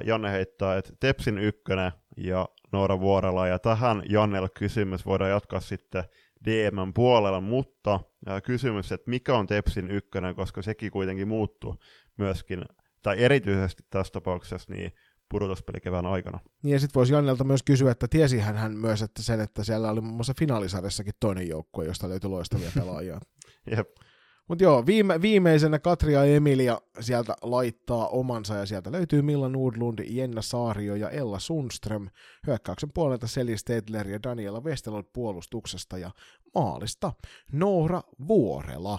Janne 0.05 0.31
heittää, 0.31 0.77
että 0.77 0.93
Tepsin 1.01 1.39
ykkönen 1.39 1.93
ja 2.17 2.49
Noora 2.73 3.01
Vuorella, 3.01 3.47
ja 3.47 3.59
tähän 3.59 4.03
Jannelle 4.09 4.49
kysymys 4.49 5.07
voidaan 5.07 5.31
jatkaa 5.31 5.61
sitten 5.61 6.05
DM 6.45 6.93
puolella, 6.95 7.41
mutta 7.41 8.01
kysymys, 8.45 8.93
että 8.93 9.11
mikä 9.11 9.35
on 9.35 9.47
Tepsin 9.47 9.91
ykkönen, 9.91 10.35
koska 10.35 10.63
sekin 10.63 10.91
kuitenkin 10.91 11.29
muuttuu 11.29 11.77
myöskin, 12.17 12.65
tai 13.03 13.23
erityisesti 13.25 13.83
tässä 13.91 14.13
tapauksessa, 14.13 14.75
niin 14.75 14.93
pudotuspelikevään 15.29 16.07
aikana. 16.07 16.39
Niin 16.63 16.73
ja 16.73 16.81
sitten 16.81 16.95
voisi 16.95 17.13
Jannelta 17.13 17.45
myös 17.45 17.63
kysyä, 17.63 17.91
että 17.91 18.09
tiesi 18.09 18.39
hän 18.39 18.73
myös, 18.73 19.03
että 19.03 19.23
sen, 19.23 19.41
että 19.41 19.65
siellä 19.65 19.91
oli 19.91 20.01
muun 20.01 20.15
muassa 20.15 20.35
finaalisarjassakin 20.39 21.15
toinen 21.21 21.49
joukkue, 21.49 21.85
josta 21.85 22.09
löytyi 22.09 22.31
loistavia 22.31 22.71
pelaajia. 22.75 23.21
Jep. 23.77 23.89
Mutta 24.49 24.65
joo, 24.65 24.87
viime, 24.87 25.23
viimeisenä 25.23 25.79
Katria 25.79 26.25
Emilia 26.25 26.81
sieltä 27.01 27.35
laittaa 27.43 28.09
omansa 28.09 28.55
ja 28.55 28.67
sieltä 28.67 28.93
löytyy 28.93 29.23
Milla 29.23 29.49
Nordlund, 29.49 29.99
Jenna 30.09 30.43
Saario 30.43 30.95
ja 30.95 31.11
Ella 31.11 31.39
Sundström. 31.39 32.09
Hyökkäyksen 32.47 32.91
puolelta 32.95 33.27
Seli 33.27 33.59
Stedler 33.59 34.09
ja 34.09 34.23
Daniela 34.23 34.61
Westerlund 34.61 35.07
puolustuksesta 35.13 35.99
ja 35.99 36.11
maalista 36.55 37.13
Noora 37.53 38.03
Vuorela. 38.29 38.99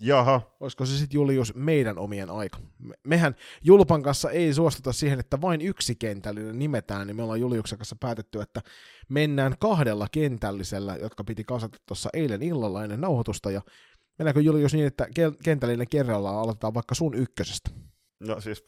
Jaha. 0.00 0.40
Olisiko 0.60 0.86
se 0.86 0.98
sitten 0.98 1.14
Julius 1.14 1.54
meidän 1.54 1.98
omien 1.98 2.30
aika? 2.30 2.58
Mehän 3.04 3.36
Julpan 3.64 4.02
kanssa 4.02 4.30
ei 4.30 4.54
suostuta 4.54 4.92
siihen, 4.92 5.20
että 5.20 5.40
vain 5.40 5.60
yksi 5.60 5.94
kentällinen 5.94 6.58
nimetään, 6.58 7.06
niin 7.06 7.16
me 7.16 7.22
ollaan 7.22 7.40
Juliuksen 7.40 7.78
kanssa 7.78 7.96
päätetty, 8.00 8.40
että 8.40 8.60
mennään 9.08 9.54
kahdella 9.58 10.06
kentällisellä, 10.12 10.96
jotka 10.96 11.24
piti 11.24 11.44
kasata 11.44 11.78
tuossa 11.86 12.10
eilen 12.12 12.42
illalla 12.42 12.84
ennen 12.84 13.00
nauhoitusta, 13.00 13.50
ja 13.50 13.62
Mennäänkö 14.22 14.40
Julius 14.40 14.74
niin, 14.74 14.86
että 14.86 15.06
kentällinen 15.44 15.88
kerrallaan 15.88 16.36
aloitetaan 16.36 16.74
vaikka 16.74 16.94
sun 16.94 17.14
ykkösestä? 17.14 17.70
No 18.20 18.40
siis, 18.40 18.64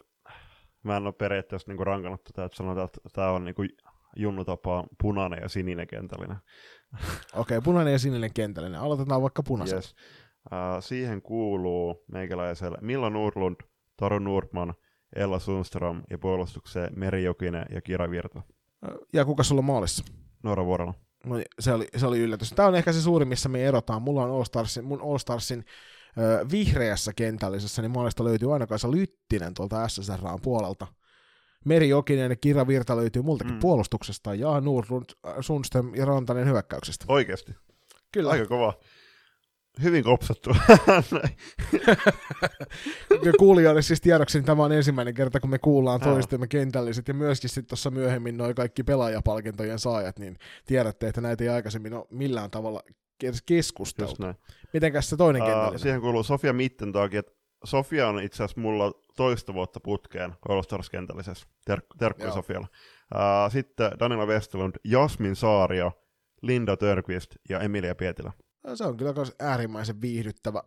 mä 0.82 0.96
en 0.96 1.06
ole 1.06 1.12
periaatteessa 1.12 1.70
niinku 1.70 1.84
rankannut 1.84 2.24
tätä, 2.24 2.44
että 2.44 2.56
sanotaan, 2.56 2.84
että 2.84 3.00
tämä 3.12 3.30
on 3.30 3.44
niinku 3.44 3.62
junnutapaa 4.16 4.86
punainen 5.02 5.38
ja 5.42 5.48
sininen 5.48 5.86
kentällinen. 5.86 6.36
Okei, 7.32 7.58
okay, 7.58 7.60
punainen 7.60 7.92
ja 7.92 7.98
sininen 7.98 8.32
kentällinen. 8.34 8.80
Aloitetaan 8.80 9.22
vaikka 9.22 9.42
punaisen. 9.42 9.76
Yes. 9.76 9.94
Uh, 10.44 10.82
siihen 10.82 11.22
kuuluu 11.22 12.04
meikäläiselle 12.12 12.78
Milla 12.80 13.10
Nurlund, 13.10 13.56
Taru 13.96 14.18
Nurman, 14.18 14.74
Ella 15.16 15.38
Sundström 15.38 16.02
ja 16.10 16.18
puolustukseen 16.18 16.98
Meri 16.98 17.24
Jokinen 17.24 17.66
ja 17.70 17.80
Kira 17.80 18.10
Virta. 18.10 18.42
Ja 19.12 19.24
kuka 19.24 19.42
sulla 19.42 19.58
on 19.58 19.64
maalissa? 19.64 20.04
Noora 20.42 20.64
Vuorella. 20.64 20.94
No, 21.24 21.36
se, 21.60 21.72
oli, 21.72 21.88
se 21.96 22.06
oli 22.06 22.18
yllätys. 22.18 22.50
Tämä 22.50 22.68
on 22.68 22.74
ehkä 22.74 22.92
se 22.92 23.02
suurin, 23.02 23.28
missä 23.28 23.48
me 23.48 23.64
erotaan. 23.64 24.02
Mulla 24.02 24.24
on 24.24 24.30
All 24.30 24.44
Starsin, 24.44 24.84
mun 24.84 25.00
All 25.02 25.18
Starsin 25.18 25.64
ö, 26.18 26.46
vihreässä 26.50 27.12
kentällisessä, 27.12 27.82
niin 27.82 27.92
maalista 27.92 28.24
löytyy 28.24 28.52
aina 28.52 28.66
Kaisa 28.66 28.90
Lyttinen 28.90 29.54
tuolta 29.54 29.88
SSRAn 29.88 30.40
puolelta. 30.42 30.86
Meri 31.64 31.88
Jokinen 31.88 32.30
ja 32.30 32.36
Kira 32.36 32.66
Virta 32.66 32.96
löytyy 32.96 33.22
multakin 33.22 33.54
mm. 33.54 33.60
puolustuksesta, 33.60 34.34
ja 34.34 34.60
Nurlund, 34.60 35.04
Sundström 35.40 35.94
ja 35.94 36.04
Rantanen 36.04 36.46
hyökkäyksestä. 36.46 37.04
Oikeasti? 37.08 37.52
Kyllä. 38.12 38.30
Aika 38.30 38.46
kova 38.46 38.74
hyvin 39.82 40.04
kopsattu. 40.04 40.50
Kuulijoille 43.38 43.82
siis 43.82 44.00
tiedoksi, 44.00 44.38
niin 44.38 44.46
tämä 44.46 44.64
on 44.64 44.72
ensimmäinen 44.72 45.14
kerta, 45.14 45.40
kun 45.40 45.50
me 45.50 45.58
kuullaan 45.58 46.00
toistemme 46.00 46.46
kentälliset 46.46 47.08
ja 47.08 47.14
myöskin 47.14 47.50
sitten 47.50 47.66
tuossa 47.66 47.90
myöhemmin 47.90 48.36
noin 48.36 48.54
kaikki 48.54 48.82
pelaajapalkintojen 48.82 49.78
saajat, 49.78 50.18
niin 50.18 50.38
tiedätte, 50.66 51.08
että 51.08 51.20
näitä 51.20 51.44
ei 51.44 51.50
aikaisemmin 51.50 51.94
ole 51.94 52.06
millään 52.10 52.50
tavalla 52.50 52.82
keskusteltu. 53.46 54.22
Mitenkäs 54.72 55.10
se 55.10 55.16
toinen 55.16 55.42
uh, 55.42 55.48
kentällinen? 55.48 55.78
Siihen 55.78 56.00
kuuluu 56.00 56.22
Sofia 56.22 56.52
Mittentaakin, 56.52 57.18
että 57.18 57.32
Sofia 57.64 58.08
on 58.08 58.22
itse 58.22 58.44
asiassa 58.44 58.60
mulla 58.60 58.92
toista 59.16 59.54
vuotta 59.54 59.80
putkeen 59.80 60.32
All 60.48 60.62
Stars 60.62 60.90
kentällisessä. 60.90 61.46
Terkkuja 61.98 62.32
Sofialla. 62.32 62.66
Uh, 63.14 63.52
sitten 63.52 63.90
Daniela 64.00 64.26
Westerlund, 64.26 64.74
Jasmin 64.84 65.36
Saario, 65.36 65.92
Linda 66.42 66.76
Törqvist 66.76 67.36
ja 67.48 67.60
Emilia 67.60 67.94
Pietilä 67.94 68.32
se 68.74 68.84
on 68.84 68.96
kyllä 68.96 69.12
myös 69.12 69.32
äärimmäisen 69.40 70.00
viihdyttävä, 70.00 70.62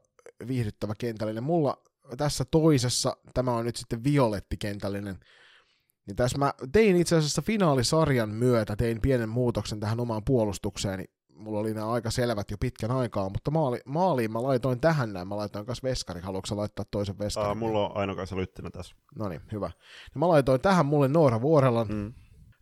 viihdyttävä 0.47 0.93
kentällinen. 0.97 1.43
Mulla 1.43 1.81
tässä 2.17 2.45
toisessa, 2.45 3.17
tämä 3.33 3.51
on 3.51 3.65
nyt 3.65 3.75
sitten 3.75 4.03
violettikentällinen, 4.03 5.19
niin 6.07 6.15
tässä 6.15 6.37
mä 6.37 6.53
tein 6.71 6.95
itse 6.95 7.15
asiassa 7.15 7.41
finaalisarjan 7.41 8.29
myötä, 8.29 8.75
tein 8.75 9.01
pienen 9.01 9.29
muutoksen 9.29 9.79
tähän 9.79 9.99
omaan 9.99 10.23
puolustukseeni. 10.25 11.05
Mulla 11.33 11.59
oli 11.59 11.73
nämä 11.73 11.91
aika 11.91 12.11
selvät 12.11 12.51
jo 12.51 12.57
pitkän 12.57 12.91
aikaa, 12.91 13.29
mutta 13.29 13.51
maali, 13.51 13.79
maaliin 13.85 14.31
mä 14.31 14.43
laitoin 14.43 14.79
tähän 14.79 15.13
näin, 15.13 15.27
mä 15.27 15.37
laitoin 15.37 15.65
myös 15.67 15.83
veskari. 15.83 16.21
Haluatko 16.21 16.57
laittaa 16.57 16.85
toisen 16.91 17.19
veskarin? 17.19 17.47
Aa, 17.47 17.55
mulla 17.55 17.89
on 17.89 17.97
ainokaisa 17.97 18.35
lyttinä 18.35 18.69
tässä. 18.69 18.95
No 19.15 19.29
niin, 19.29 19.41
hyvä. 19.51 19.71
Ja 20.13 20.19
mä 20.19 20.27
laitoin 20.27 20.61
tähän 20.61 20.85
mulle 20.85 21.07
Noora 21.07 21.41
Vuorelan 21.41 21.87
mm. 21.87 22.13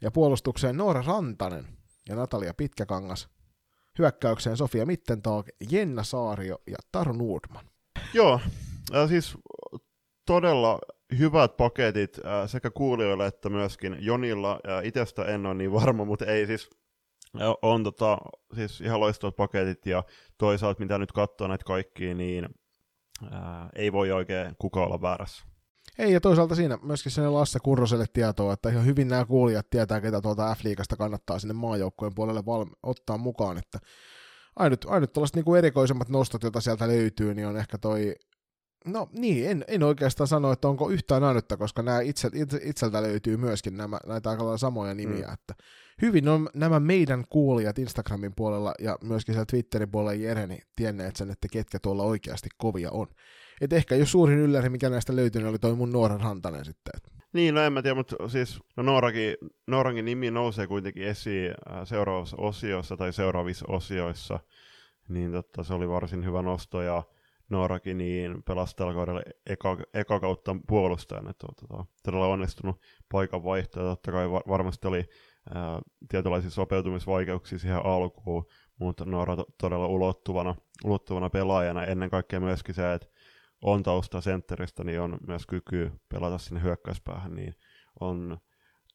ja 0.01 0.11
puolustukseen 0.11 0.77
Noora 0.77 1.03
Rantanen 1.07 1.67
ja 2.09 2.15
Natalia 2.15 2.53
Pitkäkangas 2.53 3.29
hyökkäykseen 3.99 4.57
Sofia 4.57 4.85
Mittentag, 4.85 5.47
Jenna 5.71 6.03
Saario 6.03 6.57
ja 6.67 6.77
Taru 6.91 7.13
Nordman. 7.13 7.65
Joo, 8.13 8.39
äh, 8.95 9.09
siis 9.09 9.37
todella 10.27 10.79
hyvät 11.19 11.57
paketit 11.57 12.19
äh, 12.25 12.49
sekä 12.49 12.71
kuulijoille 12.71 13.27
että 13.27 13.49
myöskin 13.49 13.97
Jonilla. 13.99 14.59
Äh, 14.69 14.85
Itestä 14.85 15.25
en 15.25 15.45
ole 15.45 15.53
niin 15.53 15.71
varma, 15.73 16.05
mutta 16.05 16.25
ei 16.25 16.47
siis 16.47 16.69
on 17.61 17.83
tota, 17.83 18.17
siis 18.55 18.81
ihan 18.81 18.99
loistavat 18.99 19.35
paketit 19.35 19.85
ja 19.85 20.03
toisaalta 20.37 20.79
mitä 20.79 20.97
nyt 20.97 21.11
katsoo 21.11 21.47
näitä 21.47 21.63
kaikkia, 21.65 22.13
niin 22.13 22.49
ää, 23.31 23.69
ei 23.75 23.91
voi 23.91 24.11
oikein 24.11 24.55
kukaan 24.59 24.87
olla 24.87 25.01
väärässä. 25.01 25.45
Ei, 25.97 26.13
ja 26.13 26.21
toisaalta 26.21 26.55
siinä 26.55 26.77
myöskin 26.81 27.11
sinne 27.11 27.29
Lasse 27.29 27.59
Kurroselle 27.63 28.05
tietoa, 28.13 28.53
että 28.53 28.69
ihan 28.69 28.85
hyvin 28.85 29.07
nämä 29.07 29.25
kuulijat 29.25 29.69
tietää, 29.69 30.01
ketä 30.01 30.21
tuolta 30.21 30.55
F-liigasta 30.55 30.97
kannattaa 30.97 31.39
sinne 31.39 31.53
maajoukkojen 31.53 32.15
puolelle 32.15 32.45
valmi- 32.45 32.75
ottaa 32.83 33.17
mukaan, 33.17 33.57
että 33.57 33.79
ainut, 34.55 34.85
ainut 34.85 35.13
tuollaiset 35.13 35.35
niinku 35.35 35.55
erikoisemmat 35.55 36.09
nostot, 36.09 36.43
joita 36.43 36.61
sieltä 36.61 36.87
löytyy, 36.87 37.33
niin 37.33 37.47
on 37.47 37.57
ehkä 37.57 37.77
toi 37.77 38.15
No 38.85 39.09
niin, 39.11 39.49
en, 39.49 39.65
en 39.67 39.83
oikeastaan 39.83 40.27
sano, 40.27 40.51
että 40.51 40.67
onko 40.67 40.89
yhtään 40.89 41.23
ainutta, 41.23 41.57
koska 41.57 41.81
nämä 41.81 42.01
itse, 42.01 42.29
itse, 42.33 42.59
itseltä 42.63 43.01
löytyy 43.01 43.37
myöskin 43.37 43.77
nämä, 43.77 43.99
näitä 44.05 44.29
aika 44.29 44.57
samoja 44.57 44.93
nimiä. 44.93 45.27
Mm. 45.27 45.33
Että 45.33 45.53
hyvin 46.01 46.27
on 46.27 46.49
nämä 46.53 46.79
meidän 46.79 47.23
kuulijat 47.29 47.79
Instagramin 47.79 48.35
puolella 48.35 48.73
ja 48.79 48.97
myöskin 49.03 49.33
siellä 49.33 49.45
Twitterin 49.45 49.91
puolella 49.91 50.13
Jereni 50.13 50.59
tienneet 50.75 51.15
sen, 51.15 51.31
että 51.31 51.47
ketkä 51.51 51.79
tuolla 51.79 52.03
oikeasti 52.03 52.49
kovia 52.57 52.91
on. 52.91 53.07
Et 53.61 53.73
ehkä 53.73 53.95
jos 53.95 54.11
suurin 54.11 54.39
ylläri, 54.39 54.69
mikä 54.69 54.89
näistä 54.89 55.15
löytyi, 55.15 55.41
niin 55.41 55.49
oli 55.49 55.59
toi 55.59 55.75
mun 55.75 55.91
Nooran 55.91 56.21
Rantanen 56.21 56.65
sitten. 56.65 56.93
Niin, 57.33 57.55
no 57.55 57.61
en 57.61 57.73
mä 57.73 57.81
tiedä, 57.81 57.95
mutta 57.95 58.15
siis 58.27 58.59
no 58.77 58.83
Noorakin, 58.83 59.35
Noorankin 59.67 60.05
nimi 60.05 60.31
nousee 60.31 60.67
kuitenkin 60.67 61.03
esiin 61.03 61.51
äh, 61.71 61.87
seuraavassa 61.87 62.37
osiossa 62.39 62.97
tai 62.97 63.13
seuraavissa 63.13 63.65
osioissa, 63.67 64.39
niin 65.09 65.31
totta, 65.31 65.63
se 65.63 65.73
oli 65.73 65.89
varsin 65.89 66.25
hyvä 66.25 66.41
nosto 66.41 66.81
ja 66.81 67.03
Noorakin 67.49 67.97
niin 67.97 68.43
pelasi 68.43 68.75
tällä 68.75 68.93
kaudella 68.93 69.21
eka, 69.45 69.77
eka 69.93 70.19
kautta 70.19 70.55
puolustajan, 70.67 71.29
että 71.29 71.47
on 71.49 71.67
tota, 71.67 71.85
todella 72.03 72.27
onnistunut 72.27 72.81
paikan 73.11 73.43
vaihto, 73.43 73.79
ja 73.79 73.85
totta 73.85 74.11
kai 74.11 74.29
varmasti 74.29 74.87
oli 74.87 75.05
ää, 75.53 75.79
tietynlaisia 76.09 76.49
sopeutumisvaikeuksia 76.49 77.59
siihen 77.59 77.85
alkuun, 77.85 78.45
mutta 78.79 79.05
Noora 79.05 79.35
to, 79.35 79.45
todella 79.57 79.87
ulottuvana, 79.87 80.55
ulottuvana 80.85 81.29
pelaajana, 81.29 81.85
ennen 81.85 82.09
kaikkea 82.09 82.39
myöskin 82.39 82.75
se, 82.75 82.93
että 82.93 83.07
on 83.65 83.83
tausta 83.83 84.21
sentteristä, 84.21 84.83
niin 84.83 85.01
on 85.01 85.17
myös 85.27 85.45
kyky 85.45 85.91
pelata 86.09 86.37
sinne 86.37 86.61
hyökkäyspäähän, 86.61 87.35
niin 87.35 87.55
on 87.99 88.37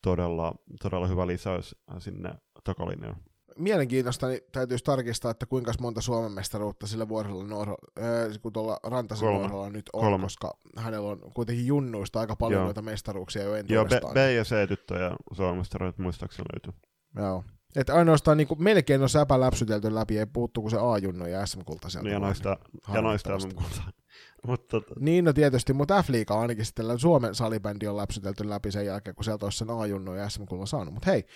todella, 0.02 0.54
todella 0.82 1.06
hyvä 1.06 1.26
lisäys 1.26 1.76
sinne 1.98 2.34
takalinjaan. 2.64 3.16
mielenkiintoista, 3.56 4.28
niin 4.28 4.40
täytyisi 4.52 4.84
tarkistaa, 4.84 5.30
että 5.30 5.46
kuinka 5.46 5.72
monta 5.80 6.00
Suomen 6.00 6.32
mestaruutta 6.32 6.86
sillä 6.86 7.08
vuorella 7.08 7.44
Nuoro, 7.44 7.76
äh, 7.98 8.40
kun 8.42 8.52
tuolla 8.52 8.80
Rantasen 8.82 9.28
Kolme. 9.28 9.70
Nyt 9.70 9.90
on, 9.92 10.00
Kolme. 10.00 10.22
koska 10.22 10.58
hänellä 10.76 11.08
on 11.08 11.20
kuitenkin 11.34 11.66
junnuista 11.66 12.20
aika 12.20 12.36
paljon 12.36 12.58
Joo. 12.58 12.64
noita 12.64 12.82
mestaruuksia 12.82 13.42
jo 13.42 13.48
Joo, 13.48 13.54
B, 13.54 13.58
entuudestaan. 13.58 14.14
B 14.14 14.16
ja 14.16 14.44
C-tyttöjä 14.44 15.10
Suomesta 15.32 15.78
muistaakseni 15.96 16.46
löytyy. 16.54 16.82
Joo. 17.16 17.44
Et 17.76 17.90
ainoastaan 17.90 18.36
niin 18.36 18.48
kuin, 18.48 18.62
melkein 18.62 19.02
on 19.02 19.08
säpä 19.08 19.40
läpsytelty 19.40 19.94
läpi, 19.94 20.18
ei 20.18 20.26
puuttu 20.26 20.60
kuin 20.60 20.70
se 20.70 20.78
A-junnu 20.80 21.26
ja 21.26 21.46
SM-kulta 21.46 21.88
sieltä. 21.88 22.04
Niin, 22.08 22.12
ja 22.12 22.18
noista, 22.18 22.56
ja 22.94 23.02
noista 23.02 23.30
harmittavasti. 23.30 23.99
Mutta 24.46 24.80
tota, 24.80 24.94
Niin, 25.00 25.24
no 25.24 25.32
tietysti, 25.32 25.72
mutta 25.72 26.02
F-liiga 26.02 26.40
ainakin 26.40 26.64
sitten 26.64 26.98
Suomen 26.98 27.34
salibändi 27.34 27.86
on 27.86 27.96
läpsytelty 27.96 28.48
läpi 28.48 28.72
sen 28.72 28.86
jälkeen, 28.86 29.14
kun 29.14 29.24
sieltä 29.24 29.46
olisi 29.46 29.58
sen 29.58 29.70
A-junnu 29.70 30.14
ja 30.14 30.28
SM-kullan 30.28 30.66
saanut. 30.66 30.94
Mutta 30.94 31.10
hei, 31.10 31.26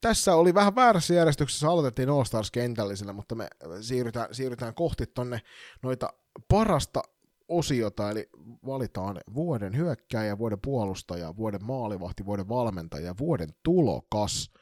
tässä 0.00 0.34
oli 0.34 0.54
vähän 0.54 0.74
väärässä 0.74 1.14
järjestyksessä, 1.14 1.68
aloitettiin 1.68 2.10
All 2.10 2.24
Stars 2.24 2.50
kentällisellä, 2.50 3.12
mutta 3.12 3.34
me 3.34 3.48
siirrytään, 3.80 4.28
siirrytään 4.32 4.74
kohti 4.74 5.06
tonne 5.06 5.40
noita 5.82 6.12
parasta 6.48 7.02
osiota, 7.48 8.10
eli 8.10 8.28
valitaan 8.66 9.20
vuoden 9.34 9.76
hyökkääjä, 9.76 10.38
vuoden 10.38 10.60
puolustaja, 10.64 11.36
vuoden 11.36 11.64
maalivahti, 11.64 12.24
vuoden 12.24 12.48
valmentaja, 12.48 13.14
vuoden 13.18 13.48
tulokas. 13.62 14.52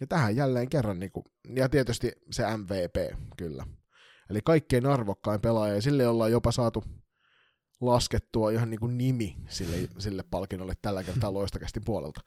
Ja 0.00 0.06
tähän 0.06 0.36
jälleen 0.36 0.68
kerran, 0.68 0.98
niin 0.98 1.12
kuin, 1.12 1.24
ja 1.56 1.68
tietysti 1.68 2.12
se 2.30 2.44
MVP, 2.56 3.18
kyllä. 3.36 3.66
Eli 4.30 4.40
kaikkein 4.44 4.86
arvokkain 4.86 5.40
pelaaja, 5.40 5.74
ja 5.74 5.82
sille 5.82 6.08
ollaan 6.08 6.32
jopa 6.32 6.52
saatu 6.52 6.84
laskettua 7.80 8.50
ihan 8.50 8.70
niin 8.70 8.80
kuin 8.80 8.98
nimi 8.98 9.36
sille, 9.48 9.76
sille 9.98 10.24
palkinnolle 10.30 10.74
tällä 10.82 11.04
kertaa 11.04 11.32
loistakästi 11.32 11.80
puolelta. 11.80 12.20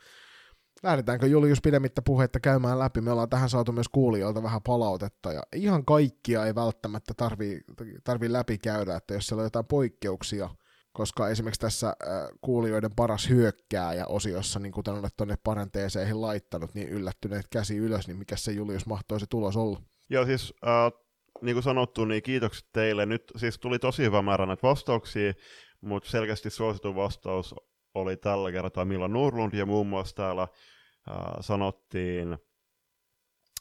Lähdetäänkö 0.83 1.27
Julius 1.27 1.61
pidemmittä 1.61 2.01
puhetta 2.01 2.39
käymään 2.39 2.79
läpi? 2.79 3.01
Me 3.01 3.11
ollaan 3.11 3.29
tähän 3.29 3.49
saatu 3.49 3.71
myös 3.71 3.89
kuulijoilta 3.89 4.43
vähän 4.43 4.61
palautetta, 4.61 5.33
ja 5.33 5.43
ihan 5.55 5.85
kaikkia 5.85 6.45
ei 6.45 6.55
välttämättä 6.55 7.13
tarvii, 7.17 7.61
tarvii 8.03 8.33
läpikäydä, 8.33 8.95
että 8.95 9.13
jos 9.13 9.27
siellä 9.27 9.41
on 9.41 9.45
jotain 9.45 9.65
poikkeuksia, 9.65 10.49
koska 10.93 11.29
esimerkiksi 11.29 11.61
tässä 11.61 11.87
äh, 11.87 11.95
kuulijoiden 12.41 12.95
paras 12.95 13.29
hyökkääjä 13.29 14.05
osiossa, 14.05 14.59
niin 14.59 14.71
kuten 14.71 14.93
olet 14.93 15.13
tuonne 15.17 15.35
parenteeseihin 15.43 16.21
laittanut, 16.21 16.73
niin 16.73 16.89
yllättyneet 16.89 17.47
käsi 17.51 17.77
ylös, 17.77 18.07
niin 18.07 18.17
mikä 18.17 18.35
se 18.35 18.51
Julius 18.51 18.85
mahtoi 18.85 19.19
se 19.19 19.25
tulos 19.29 19.57
olla? 19.57 19.81
Joo, 20.09 20.25
siis 20.25 20.53
äh, 20.67 21.02
niin 21.41 21.55
kuin 21.55 21.63
sanottu, 21.63 22.05
niin 22.05 22.23
kiitokset 22.23 22.67
teille. 22.73 23.05
Nyt 23.05 23.31
siis 23.35 23.59
tuli 23.59 23.79
tosi 23.79 24.03
hyvä 24.03 24.21
määrä 24.21 24.45
näitä 24.45 24.67
vastauksia, 24.67 25.33
mutta 25.81 26.09
selkeästi 26.09 26.49
suosituin 26.49 26.95
vastaus 26.95 27.55
oli 27.93 28.17
tällä 28.17 28.51
kertaa 28.51 28.85
Milla 28.85 29.07
Nurlund, 29.07 29.53
ja 29.53 29.65
muun 29.65 29.87
muassa 29.87 30.15
täällä 30.15 30.41
äh, 30.41 31.17
sanottiin, 31.39 32.33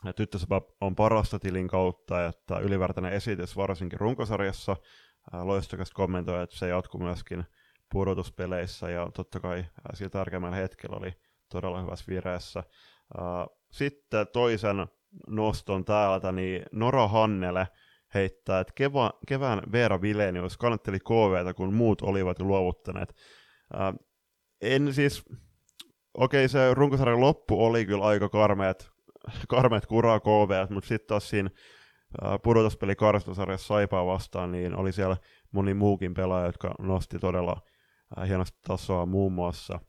että 0.08 0.16
tyttösapä 0.16 0.60
on 0.80 0.96
parasta 0.96 1.38
tilin 1.38 1.68
kautta, 1.68 2.26
että 2.26 2.58
ylivertainen 2.58 3.12
esitys 3.12 3.56
varsinkin 3.56 4.00
runkosarjassa. 4.00 4.76
Äh, 5.34 5.46
loistokas 5.46 5.90
kommentoi, 5.90 6.42
että 6.42 6.56
se 6.56 6.68
jatkuu 6.68 7.00
myöskin 7.00 7.44
pudotuspeleissä, 7.92 8.90
ja 8.90 9.10
totta 9.14 9.40
kai 9.40 9.58
äh, 9.58 9.66
sillä 9.94 10.10
tärkeimmällä 10.10 10.56
hetkellä 10.56 10.96
oli 10.96 11.12
todella 11.48 11.80
hyvässä 11.80 12.04
vireessä. 12.08 12.60
Äh, 13.18 13.46
sitten 13.70 14.26
toisen 14.32 14.86
noston 15.26 15.84
täältä, 15.84 16.32
niin 16.32 16.62
Nora 16.72 17.08
Hannele 17.08 17.68
heittää, 18.14 18.60
että 18.60 18.72
keva, 18.76 19.12
kevään 19.28 19.62
Veera 19.72 20.00
Vilenius 20.00 20.56
kannatteli 20.56 20.98
KVtä, 21.00 21.54
kun 21.54 21.74
muut 21.74 22.02
olivat 22.02 22.38
jo 22.38 22.44
luovuttaneet. 22.44 23.14
Ää, 23.74 23.94
en 24.60 24.94
siis, 24.94 25.24
okei 26.14 26.48
se 26.48 26.74
runkosarjan 26.74 27.20
loppu 27.20 27.64
oli 27.64 27.86
kyllä 27.86 28.04
aika 28.04 28.28
karmeet, 28.28 28.90
karmeet 29.48 29.86
kuraa 29.86 30.20
KV, 30.20 30.66
mutta 30.70 30.88
sitten 30.88 31.08
taas 31.08 31.28
siinä 31.28 31.50
pudotuspeli 32.42 32.96
karstosarjassa 32.96 33.66
Saipaa 33.66 34.06
vastaan, 34.06 34.52
niin 34.52 34.76
oli 34.76 34.92
siellä 34.92 35.16
moni 35.52 35.74
muukin 35.74 36.14
pelaaja, 36.14 36.46
jotka 36.46 36.74
nosti 36.78 37.18
todella 37.18 37.62
ää, 38.16 38.24
hienosti 38.24 38.58
tasoa, 38.66 39.06
muun 39.06 39.32
muassa 39.32 39.80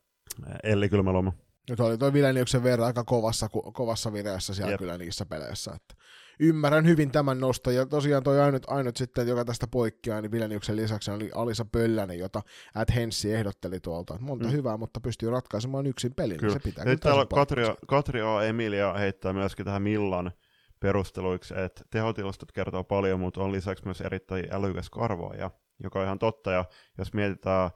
Elli 0.62 0.88
Kylmäloma. 0.88 1.32
Nyt 1.70 1.80
oli 1.80 1.98
toi 1.98 2.12
Vileniuksen 2.12 2.62
verran 2.62 2.86
aika 2.86 3.04
kovassa, 3.04 3.48
kovassa 3.72 4.12
vireessä 4.12 4.54
siellä 4.54 4.70
Jep. 4.72 4.78
kyllä 4.78 4.98
niissä 4.98 5.26
peleissä. 5.26 5.72
Että 5.76 5.94
ymmärrän 6.40 6.86
hyvin 6.86 7.10
tämän 7.10 7.40
noston, 7.40 7.74
ja 7.74 7.86
tosiaan 7.86 8.22
toi 8.22 8.40
ainut, 8.40 8.62
ainut 8.66 8.96
sitten, 8.96 9.28
joka 9.28 9.44
tästä 9.44 9.66
poikkeaa, 9.66 10.20
niin 10.20 10.30
Vileniuksen 10.30 10.76
lisäksi 10.76 11.10
oli 11.10 11.30
Alisa 11.34 11.64
Pöllänen, 11.64 12.18
jota 12.18 12.42
At 12.74 12.94
Henssi 12.94 13.34
ehdotteli 13.34 13.80
tuolta. 13.80 14.16
Monta 14.20 14.44
Mm. 14.46 14.52
hyvää, 14.52 14.76
mutta 14.76 15.00
pystyy 15.00 15.30
ratkaisemaan 15.30 15.86
yksin 15.86 16.14
pelin, 16.14 16.36
Kyllä. 16.38 16.52
niin 16.52 16.60
se 16.62 16.68
pitää 16.68 16.84
Nyt 16.84 17.00
kyllä 17.00 17.12
täällä 17.14 17.26
täysin 17.26 17.34
Katri, 17.40 17.62
paikkansa. 17.64 17.86
Katri 17.86 18.20
A. 18.20 18.42
Emilia 18.42 18.92
heittää 18.92 19.32
myöskin 19.32 19.64
tähän 19.64 19.82
Millan 19.82 20.32
perusteluiksi, 20.80 21.54
että 21.58 21.82
tehotilastot 21.90 22.52
kertoo 22.52 22.84
paljon, 22.84 23.20
mutta 23.20 23.42
on 23.42 23.52
lisäksi 23.52 23.84
myös 23.84 24.00
erittäin 24.00 24.46
älykäs 24.50 24.90
karvaaja, 24.90 25.50
joka 25.82 25.98
on 25.98 26.04
ihan 26.04 26.18
totta. 26.18 26.52
Ja 26.52 26.64
jos 26.98 27.12
mietitään 27.14 27.70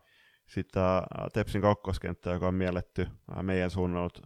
sitä 0.49 0.95
ää, 0.97 1.05
Tepsin 1.33 1.63
kakkoskenttää, 1.63 2.33
joka 2.33 2.49
on 2.49 2.55
mielletty 2.55 3.07
ää, 3.35 3.43
meidän 3.43 3.71
suunnalta 3.71 4.23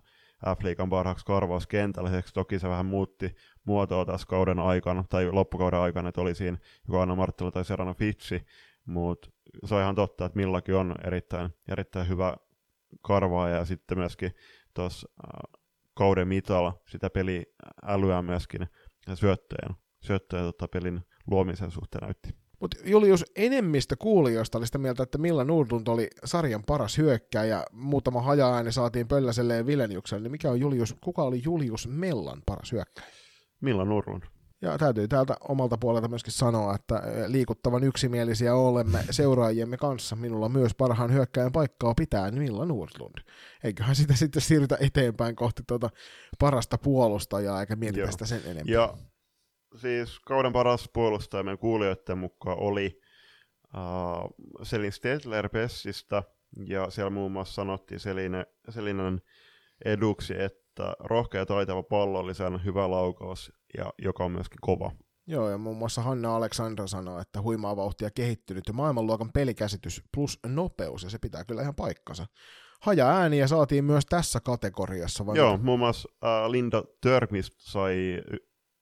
F-liigan 0.47 0.91
parhaaksi 0.91 1.27
karvauskentällä, 1.27 2.11
lisäksi 2.11 2.35
toki 2.35 2.59
se 2.59 2.69
vähän 2.69 2.87
muutti 2.87 3.35
muotoa 3.65 4.05
tässä 4.05 4.27
kauden 4.27 4.59
aikana, 4.59 5.05
tai 5.09 5.33
loppukauden 5.33 5.81
aikana, 5.81 6.09
että 6.09 6.21
oli 6.21 6.35
siinä 6.35 6.59
joko 6.89 7.01
Anna 7.01 7.15
Marttila 7.15 7.51
tai 7.51 7.65
Serano 7.65 7.95
Fitsi, 7.95 8.47
mutta 8.85 9.31
se 9.65 9.75
on 9.75 9.81
ihan 9.81 9.95
totta, 9.95 10.25
että 10.25 10.39
Millakin 10.39 10.75
on 10.75 10.95
erittäin, 11.05 11.51
erittäin 11.69 12.09
hyvä 12.09 12.37
karvaaja, 13.03 13.57
ja 13.57 13.65
sitten 13.65 13.99
myöskin 13.99 14.35
tuossa 14.75 15.09
äh, 15.25 15.61
kauden 15.95 16.29
mitalla 16.29 16.81
sitä 16.89 17.11
peliälyä 17.11 18.23
myöskin 18.23 18.69
syöttöjen, 19.15 19.77
syöttöjen 20.01 20.45
tota, 20.45 20.69
pelin 20.69 21.01
luomisen 21.27 21.71
suhteen 21.71 22.03
näytti. 22.03 22.42
Mutta 22.63 22.77
Julius, 22.85 23.25
enemmistö 23.37 23.97
kuulijoista 23.99 24.59
oli 24.59 24.67
sitä 24.67 24.79
mieltä, 24.79 25.03
että 25.03 25.19
Milla 25.19 25.45
Nordlund 25.45 25.87
oli 25.87 26.09
sarjan 26.25 26.63
paras 26.67 26.99
hyökkääjä. 26.99 27.65
Muutama 27.73 28.23
haja-ääni 28.23 28.73
saatiin 28.73 29.09
Pölläselle 29.09 29.57
ja 29.57 29.67
Vileniukselle. 29.67 30.23
Niin 30.23 30.31
mikä 30.31 30.51
on 30.51 30.61
Julius, 30.61 30.97
kuka 31.01 31.23
oli 31.23 31.43
Julius 31.45 31.89
Mellan 31.89 32.43
paras 32.47 32.73
hyökkääjä? 32.73 33.13
Milla 33.61 33.85
Nurlund. 33.85 34.23
Ja 34.63 34.79
täytyy 34.79 35.09
täältä 35.09 35.37
omalta 35.49 35.79
puolelta 35.79 36.09
myöskin 36.09 36.33
sanoa, 36.33 36.75
että 36.75 37.03
liikuttavan 37.27 37.85
yksimielisiä 37.85 38.55
olemme 38.55 39.05
seuraajiemme 39.11 39.77
kanssa. 39.77 40.17
Minulla 40.17 40.49
myös 40.49 40.75
parhaan 40.75 41.13
hyökkäjän 41.13 41.53
paikkaa 41.53 41.95
pitää 41.95 42.31
Milla 42.31 42.67
Nordlund. 42.67 43.19
Eiköhän 43.65 43.97
sitä 43.97 44.15
sitten 44.15 44.43
siirrytä 44.43 44.77
eteenpäin 44.81 45.37
kohti 45.37 45.63
tuota 45.67 45.91
parasta 46.39 46.79
puolustajaa, 46.79 47.61
eikä 47.61 47.77
mietitä 47.77 48.01
Joo. 48.01 48.13
sitä 48.13 48.27
sen 48.27 48.41
enempää. 48.45 48.75
Ja 48.75 48.95
siis 49.77 50.21
kauden 50.21 50.53
paras 50.53 50.91
puolustaja 50.93 51.43
meidän 51.43 51.59
kuulijoiden 51.59 52.19
mukaan 52.19 52.59
oli 52.59 53.01
uh, 53.75 54.47
Selin 54.63 54.93
Stedler 54.93 55.49
Pessistä, 55.49 56.23
ja 56.67 56.91
siellä 56.91 57.11
muun 57.11 57.33
muassa 57.33 57.55
sanottiin 57.55 58.01
Seline, 58.01 58.47
Selinen 58.69 59.23
eduksi, 59.85 60.43
että 60.43 60.95
rohkea 60.99 61.41
ja 61.41 61.47
taitava 61.47 61.83
pallollisen 61.83 62.65
hyvä 62.65 62.91
laukaus, 62.91 63.53
ja 63.79 63.93
joka 64.03 64.25
on 64.25 64.33
myöskin 64.33 64.59
kova. 64.61 64.93
Joo, 65.27 65.51
ja 65.51 65.59
muun 65.59 65.77
muassa 65.77 66.03
Hanna 66.03 66.37
Aleksandra 66.37 66.87
sanoi, 66.87 67.21
että 67.21 67.43
huimaa 67.43 67.77
vauhtia 67.77 68.11
kehittynyt 68.11 68.65
ja 68.67 68.73
maailmanluokan 68.73 69.33
pelikäsitys 69.33 70.03
plus 70.15 70.39
nopeus, 70.47 71.03
ja 71.03 71.11
se 71.11 71.19
pitää 71.19 71.45
kyllä 71.45 71.63
ihan 71.63 71.75
paikkansa. 71.75 72.27
Haja 72.81 73.09
ääniä 73.09 73.47
saatiin 73.47 73.85
myös 73.85 74.07
tässä 74.07 74.41
kategoriassa. 74.41 75.27
Vai 75.27 75.37
Joo, 75.37 75.59
muun 75.59 75.79
muassa 75.79 76.09
uh, 76.13 76.51
Linda 76.51 76.85
Törkmist 77.01 77.53
sai 77.59 78.23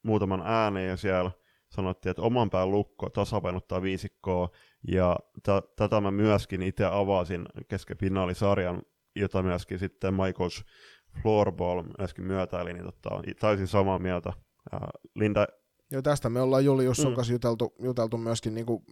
muutaman 0.03 0.43
äänen, 0.45 0.89
ja 0.89 0.97
siellä 0.97 1.31
sanottiin, 1.71 2.11
että 2.11 2.23
oman 2.23 2.51
pään 2.51 2.71
lukko 2.71 3.11
tasapainottaa 3.11 3.83
viisikkoa, 3.83 4.49
ja 4.89 5.17
t- 5.43 5.77
tätä 5.77 6.01
mä 6.01 6.11
myöskin 6.11 6.63
itse 6.63 6.85
avasin 6.85 7.47
kesken 7.69 7.99
finaalisarjan, 7.99 8.83
jota 9.17 9.43
myöskin 9.43 9.79
sitten 9.79 10.15
Michaels 10.15 10.65
Floorball 11.23 11.83
myöskin 11.99 12.25
myötäili, 12.25 12.73
niin 12.73 12.85
tota, 12.85 13.11
täysin 13.41 13.67
samaa 13.67 13.99
mieltä. 13.99 14.33
Linda 15.15 15.47
Joo, 15.93 16.03
tästä 16.03 16.31
me 16.31 16.41
ollaan 16.41 16.65
Julius 16.65 16.97
sun 16.97 17.11
Mm. 17.13 17.15
kanssa 17.17 17.33
juteltu, 17.33 17.75
juteltu 17.83 18.17
myöskin 18.19 18.55
niin 18.55 18.67
kuin 18.67 18.83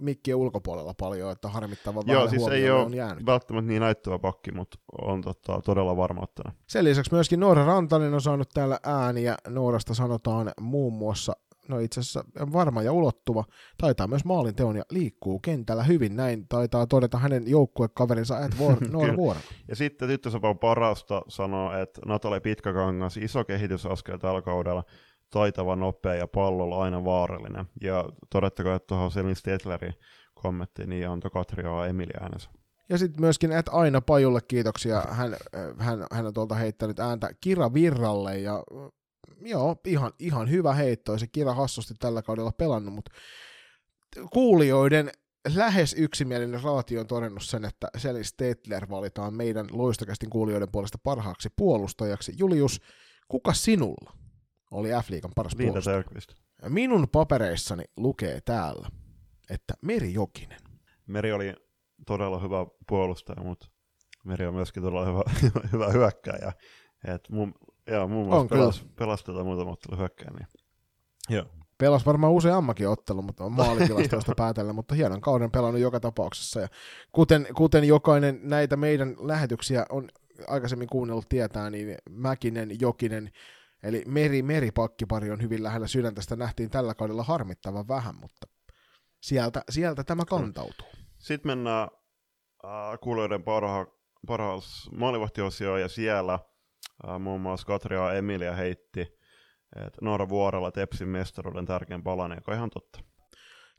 mikkien 0.00 0.36
ulkopuolella 0.36 0.94
paljon, 1.00 1.32
että 1.32 1.48
harmittavan 1.48 2.02
Joo, 2.06 2.28
siis 2.28 2.48
ei 2.48 2.70
ole 2.70 2.82
on 2.84 2.94
jäänyt. 2.94 3.26
välttämättä 3.26 3.68
niin 3.68 3.80
näyttävä 3.82 4.18
pakki, 4.18 4.52
mutta 4.52 4.78
on 5.02 5.20
tota, 5.22 5.60
todella 5.64 5.96
varma 5.96 6.22
ottana. 6.22 6.52
Sen 6.66 6.84
lisäksi 6.84 7.12
myöskin 7.14 7.40
Noora 7.40 7.64
Rantanen 7.66 8.14
on 8.14 8.20
saanut 8.20 8.48
täällä 8.54 8.78
ääniä. 8.84 9.36
Noorasta 9.48 9.94
sanotaan 9.94 10.50
muun 10.60 10.92
muassa, 10.92 11.32
no 11.68 11.78
itse 11.78 12.00
asiassa 12.00 12.24
varma 12.52 12.82
ja 12.82 12.92
ulottuva, 12.92 13.44
taitaa 13.78 14.06
myös 14.06 14.24
maalinteon 14.24 14.76
ja 14.76 14.82
liikkuu 14.90 15.38
kentällä 15.38 15.82
hyvin. 15.82 16.16
Näin 16.16 16.48
taitaa 16.48 16.86
todeta 16.86 17.18
hänen 17.18 17.42
joukkuekaverinsa 17.48 18.40
Ed 18.40 18.52
Vuor- 18.58 18.88
Noora. 18.92 19.16
Vuorela. 19.16 19.44
Ja 19.68 19.76
sitten 19.76 20.08
tyttösopan 20.08 20.58
parasta 20.58 21.22
sanoo, 21.28 21.72
että 21.78 22.00
Natalie 22.06 22.40
Pitkäkangas, 22.40 23.16
iso 23.16 23.44
kehitysaskel 23.44 24.16
tällä 24.18 24.42
kaudella, 24.42 24.84
taitava, 25.34 25.76
nopea 25.76 26.14
ja 26.14 26.26
pallolla 26.26 26.82
aina 26.82 27.04
vaarallinen. 27.04 27.66
Ja 27.80 28.04
todettakoon, 28.30 28.76
että 28.76 28.86
tuohon 28.86 29.10
Selin 29.10 29.36
Stetlerin 29.36 29.94
kommenttiin, 30.34 30.88
niin 30.88 31.08
antoi 31.08 31.30
Katria 31.30 31.86
Emilia 31.86 32.20
äänensä. 32.20 32.50
Ja 32.88 32.98
sitten 32.98 33.20
myöskin 33.20 33.52
et 33.52 33.66
aina 33.68 34.00
Pajulle 34.00 34.40
kiitoksia. 34.48 35.02
Hän, 35.10 35.36
hän, 35.78 36.06
hän 36.12 36.26
on 36.26 36.34
tuolta 36.34 36.54
heittänyt 36.54 36.98
ääntä 36.98 37.30
Kira 37.40 37.74
Virralle 37.74 38.38
ja 38.38 38.54
äh, 38.54 38.90
joo, 39.40 39.76
ihan, 39.84 40.12
ihan 40.18 40.50
hyvä 40.50 40.74
heitto, 40.74 41.12
ja 41.12 41.18
se 41.18 41.26
Kira 41.26 41.54
hassusti 41.54 41.94
tällä 41.98 42.22
kaudella 42.22 42.52
pelannut, 42.52 42.94
mutta 42.94 43.10
kuulijoiden 44.32 45.10
lähes 45.54 45.94
yksimielinen 45.98 46.62
raatio 46.62 47.00
on 47.00 47.06
todennut 47.06 47.42
sen, 47.42 47.64
että 47.64 47.88
Seli 47.96 48.24
Stetler 48.24 48.86
valitaan 48.90 49.34
meidän 49.34 49.66
loistokästin 49.72 50.30
kuulijoiden 50.30 50.72
puolesta 50.72 50.98
parhaaksi 51.02 51.48
puolustajaksi. 51.56 52.32
Julius, 52.38 52.80
kuka 53.28 53.52
sinulla 53.52 54.23
oli 54.74 54.88
F-liigan 54.88 55.30
paras 55.34 55.54
Linda 55.54 55.72
puolustaja? 55.72 55.96
Törqvist. 55.96 56.34
Minun 56.68 57.08
papereissani 57.08 57.84
lukee 57.96 58.40
täällä, 58.40 58.88
että 59.50 59.74
Meri 59.80 60.12
Jokinen. 60.12 60.60
Meri 61.06 61.32
oli 61.32 61.54
todella 62.06 62.38
hyvä 62.38 62.66
puolustaja, 62.88 63.42
mutta 63.42 63.66
Meri 64.24 64.46
on 64.46 64.54
myöskin 64.54 64.82
todella 64.82 65.06
hyvä, 65.06 65.22
hyvä 65.72 65.88
hyökkääjä. 65.88 66.52
Et 67.04 67.28
mun, 67.30 67.54
joo, 67.86 68.08
muun 68.08 68.22
On 68.22 68.48
muassa 68.50 68.82
kyllä. 68.82 68.94
pelas, 68.98 69.24
tätä 69.24 69.44
muutama 69.44 69.70
ottelu 69.70 69.98
hyökkää. 69.98 70.30
Niin. 70.30 70.46
Joo. 71.28 71.46
Pelas 71.78 72.06
varmaan 72.06 72.32
useammakin 72.32 72.88
ottelu, 72.88 73.22
mutta 73.22 73.44
on 73.44 73.52
maalitilastoista 73.62 74.32
päätellä, 74.36 74.72
mutta 74.72 74.94
hienon 74.94 75.20
kauden 75.20 75.50
pelannut 75.50 75.80
joka 75.80 76.00
tapauksessa. 76.00 76.60
Ja 76.60 76.68
kuten, 77.12 77.46
kuten 77.56 77.84
jokainen 77.84 78.40
näitä 78.42 78.76
meidän 78.76 79.16
lähetyksiä 79.18 79.86
on 79.90 80.08
aikaisemmin 80.48 80.88
kuunnellut 80.88 81.28
tietää, 81.28 81.70
niin 81.70 81.96
Mäkinen, 82.10 82.80
Jokinen, 82.80 83.30
eli 83.84 84.02
Meri, 84.06 84.42
Meripakkipari 84.42 85.30
on 85.30 85.42
hyvin 85.42 85.62
lähellä 85.62 85.86
sydäntä. 85.86 86.22
Sitä 86.22 86.36
nähtiin 86.36 86.70
tällä 86.70 86.94
kaudella 86.94 87.22
harmittavan 87.22 87.88
vähän, 87.88 88.14
mutta 88.14 88.46
sieltä, 89.22 89.62
sieltä 89.70 90.04
tämä 90.04 90.24
kantautuu. 90.24 90.88
Sitten 91.18 91.50
mennään 91.50 91.88
äh, 92.64 92.70
kuulijoiden 93.00 93.42
parha, 93.42 93.86
parhaas 94.26 94.90
maalivahtiosioon 94.96 95.80
ja 95.80 95.88
siellä 95.88 96.38
äh, 97.08 97.20
muun 97.20 97.40
muassa 97.40 97.66
Katria 97.66 97.98
ja 97.98 98.12
Emilia 98.12 98.54
heitti, 98.54 99.00
että 99.76 99.98
Noora 100.00 100.28
Vuorella 100.28 100.72
Tepsin 100.72 101.08
mestaruuden 101.08 101.66
tärkein 101.66 102.02
palanen, 102.02 102.36
joka 102.36 102.52
on 102.52 102.56
ihan 102.56 102.70
totta. 102.70 103.00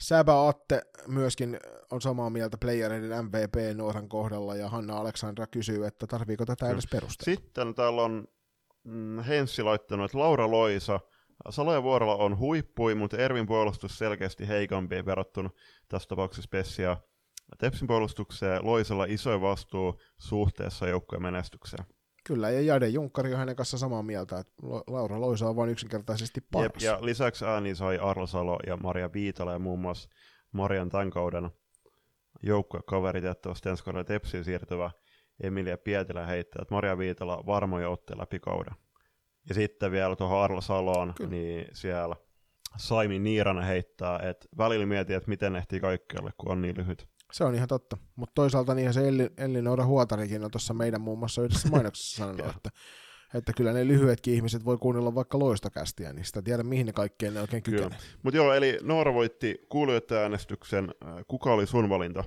Säbä 0.01 0.47
Atte 0.47 0.81
myöskin 1.07 1.59
on 1.91 2.01
samaa 2.01 2.29
mieltä 2.29 2.57
playereiden 2.57 3.25
MVP 3.25 3.55
Nooran 3.75 4.09
kohdalla, 4.09 4.55
ja 4.55 4.69
Hanna 4.69 4.97
Aleksandra 4.97 5.47
kysyy, 5.47 5.85
että 5.85 6.07
tarviiko 6.07 6.45
tätä 6.45 6.69
edes 6.69 6.87
perustella. 6.91 7.35
Sitten 7.35 7.75
täällä 7.75 8.01
on 8.01 8.27
mm, 8.85 9.19
Henssi 9.19 9.63
laittanut, 9.63 10.05
että 10.05 10.19
Laura 10.19 10.51
Loisa, 10.51 10.99
Salo 11.49 11.73
ja 11.73 11.83
Vuorella 11.83 12.15
on 12.15 12.37
huippui, 12.37 12.95
mutta 12.95 13.17
Ervin 13.17 13.47
puolustus 13.47 13.97
selkeästi 13.97 14.47
heikompi 14.47 15.05
verrattuna 15.05 15.49
tässä 15.87 16.09
tapauksessa 16.09 16.49
Pessia 16.51 16.97
Tepsin 17.57 17.87
puolustukseen. 17.87 18.65
Loisella 18.65 19.05
iso 19.05 19.41
vastuu 19.41 19.99
suhteessa 20.17 20.87
joukkojen 20.87 21.21
menestykseen. 21.21 21.85
Kyllä, 22.23 22.49
ja 22.49 22.61
Jade 22.61 22.87
Junkkari 22.87 23.33
on 23.33 23.39
hänen 23.39 23.55
kanssa 23.55 23.77
samaa 23.77 24.03
mieltä, 24.03 24.39
että 24.39 24.53
Laura 24.87 25.21
Loisa 25.21 25.49
on 25.49 25.55
vain 25.55 25.69
yksinkertaisesti 25.69 26.39
Jep, 26.39 26.51
paras. 26.51 26.83
ja 26.83 26.97
lisäksi 27.01 27.45
ääni 27.45 27.75
sai 27.75 27.97
Arla 27.97 28.27
Salo 28.27 28.59
ja 28.67 28.77
Maria 28.77 29.13
Viitala 29.13 29.51
ja 29.51 29.59
muun 29.59 29.79
muassa 29.79 30.09
Marian 30.51 30.89
tämän 30.89 31.09
kauden 31.09 31.49
joukkuekaveri 32.43 33.21
tiettävästi 33.21 33.69
ensi 33.69 33.83
kaudella 33.83 34.03
Tepsiin 34.03 34.43
siirtyvä 34.43 34.91
Emilia 35.43 35.77
Pietilä 35.77 36.25
heittää, 36.25 36.61
että 36.61 36.73
Maria 36.73 36.97
Viitala 36.97 37.43
varmoja 37.45 37.89
otteja 37.89 38.17
läpi 38.19 38.39
kauden. 38.39 38.73
Ja 39.49 39.55
sitten 39.55 39.91
vielä 39.91 40.15
tuohon 40.15 40.43
Arla 40.43 40.61
Saloon, 40.61 41.13
Kyllä. 41.17 41.29
niin 41.29 41.67
siellä 41.73 42.15
Saimi 42.77 43.19
Niiranen 43.19 43.63
heittää, 43.63 44.19
että 44.19 44.47
välillä 44.57 44.85
mietin, 44.85 45.15
että 45.15 45.29
miten 45.29 45.55
ehtii 45.55 45.79
kaikkialle, 45.79 46.31
kun 46.37 46.51
on 46.51 46.61
niin 46.61 46.77
lyhyt. 46.77 47.07
Se 47.31 47.43
on 47.43 47.55
ihan 47.55 47.67
totta. 47.67 47.97
Mutta 48.15 48.33
toisaalta 48.35 48.73
niinhän 48.75 48.93
se 48.93 49.07
Elli, 49.07 49.29
Elli 49.37 49.61
Noora 49.61 49.85
Huotarikin 49.85 50.43
on 50.43 50.51
tuossa 50.51 50.73
meidän 50.73 51.01
muun 51.01 51.19
muassa 51.19 51.41
yhdessä 51.41 51.69
mainoksessa 51.69 52.17
sanonut, 52.17 52.45
että, 52.55 52.69
että 53.33 53.53
kyllä 53.53 53.73
ne 53.73 53.87
lyhyetkin 53.87 54.33
ihmiset 54.33 54.65
voi 54.65 54.77
kuunnella 54.77 55.15
vaikka 55.15 55.39
loistokästiä, 55.39 56.13
niin 56.13 56.25
sitä 56.25 56.41
tiedä 56.41 56.63
mihin 56.63 56.85
ne 56.85 56.93
kaikkeen 56.93 57.33
ne 57.33 57.41
oikein 57.41 57.63
kykenee. 57.63 57.97
Mutta 58.23 58.37
joo, 58.37 58.53
eli 58.53 58.79
Noora 58.81 59.13
voitti 59.13 59.65
kuulijoiden 59.69 60.17
äänestyksen. 60.17 60.93
Äh, 61.05 61.15
Kuka 61.27 61.53
oli 61.53 61.67
sun 61.67 61.89
valinta 61.89 62.23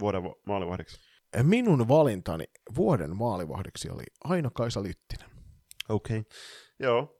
vuoden 0.00 0.24
va- 0.24 0.36
maalivahdiksi? 0.46 1.09
Minun 1.42 1.88
valintani 1.88 2.44
vuoden 2.76 3.16
maalivahdiksi 3.16 3.90
oli 3.90 4.02
Aino-Kaisa 4.24 4.82
Lyttinen. 4.82 5.30
Okei. 5.88 6.18
Okay. 6.18 6.30
Joo. 6.78 7.18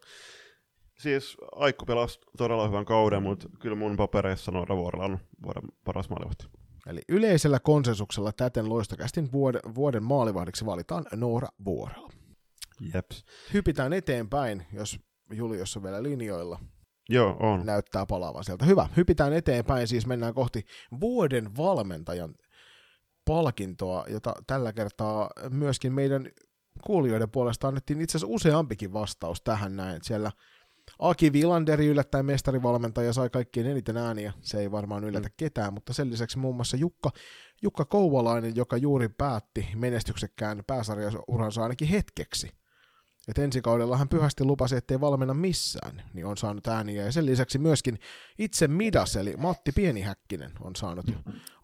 Siis 0.98 1.36
Aikku 1.52 1.86
pelasi 1.86 2.18
todella 2.36 2.66
hyvän 2.66 2.84
kauden, 2.84 3.22
mutta 3.22 3.48
kyllä 3.58 3.76
mun 3.76 3.96
papereissa 3.96 4.52
Noora 4.52 4.76
Vuorella 4.76 5.04
on 5.04 5.18
vuoden 5.42 5.62
paras 5.84 6.10
maalivahti. 6.10 6.46
Eli 6.86 7.00
yleisellä 7.08 7.60
konsensuksella 7.60 8.32
täten 8.32 8.68
loistokästin 8.68 9.32
vuoden, 9.32 9.60
vuoden 9.74 10.02
maalivahdiksi 10.02 10.66
valitaan 10.66 11.04
Noora 11.14 11.48
Vuorela. 11.64 12.10
Jeps. 12.94 13.24
Hypitään 13.54 13.92
eteenpäin, 13.92 14.66
jos 14.72 14.98
Julius 15.32 15.76
on 15.76 15.82
vielä 15.82 16.02
linjoilla. 16.02 16.58
Joo, 17.08 17.36
on. 17.40 17.66
näyttää 17.66 18.06
palaavan 18.06 18.44
sieltä. 18.44 18.64
Hyvä, 18.64 18.88
hypitään 18.96 19.32
eteenpäin, 19.32 19.88
siis 19.88 20.06
mennään 20.06 20.34
kohti 20.34 20.64
vuoden 21.00 21.56
valmentajan 21.56 22.34
palkintoa, 23.30 24.04
jota 24.08 24.34
tällä 24.46 24.72
kertaa 24.72 25.30
myöskin 25.50 25.92
meidän 25.92 26.28
kuulijoiden 26.84 27.30
puolesta 27.30 27.68
annettiin 27.68 28.00
itse 28.00 28.18
asiassa 28.18 28.34
useampikin 28.34 28.92
vastaus 28.92 29.40
tähän 29.42 29.76
näin. 29.76 30.00
Siellä 30.04 30.32
Aki 30.98 31.32
Vilanderi 31.32 31.86
yllättäen 31.86 32.26
mestarivalmentaja 32.26 33.12
sai 33.12 33.30
kaikkien 33.30 33.66
eniten 33.66 33.96
ääniä, 33.96 34.32
se 34.40 34.60
ei 34.60 34.70
varmaan 34.70 35.04
yllätä 35.04 35.28
Mm. 35.28 35.34
ketään, 35.36 35.74
mutta 35.74 35.92
sen 35.92 36.10
lisäksi 36.10 36.38
muun 36.38 36.56
muassa 36.56 36.76
Jukka, 36.76 37.10
Jukka 37.62 37.84
Kouvalainen, 37.84 38.56
joka 38.56 38.76
juuri 38.76 39.08
päätti 39.08 39.68
menestyksekkään 39.76 40.62
pääsarjauransa 40.66 41.62
ainakin 41.62 41.88
hetkeksi. 41.88 42.59
Et 43.30 43.38
ensi 43.38 43.62
kaudella 43.62 43.96
hän 43.96 44.08
pyhästi 44.08 44.44
lupasi, 44.44 44.76
ettei 44.76 45.00
valmenna 45.00 45.34
missään, 45.34 46.02
niin 46.14 46.26
on 46.26 46.36
saanut 46.36 46.66
ääniä. 46.66 47.04
Ja 47.04 47.12
sen 47.12 47.26
lisäksi 47.26 47.58
myöskin 47.58 47.98
itse 48.38 48.68
Midas, 48.68 49.16
eli 49.16 49.34
Matti 49.38 49.72
Pienihäkkinen, 49.72 50.52
on 50.60 50.76
saanut, 50.76 51.06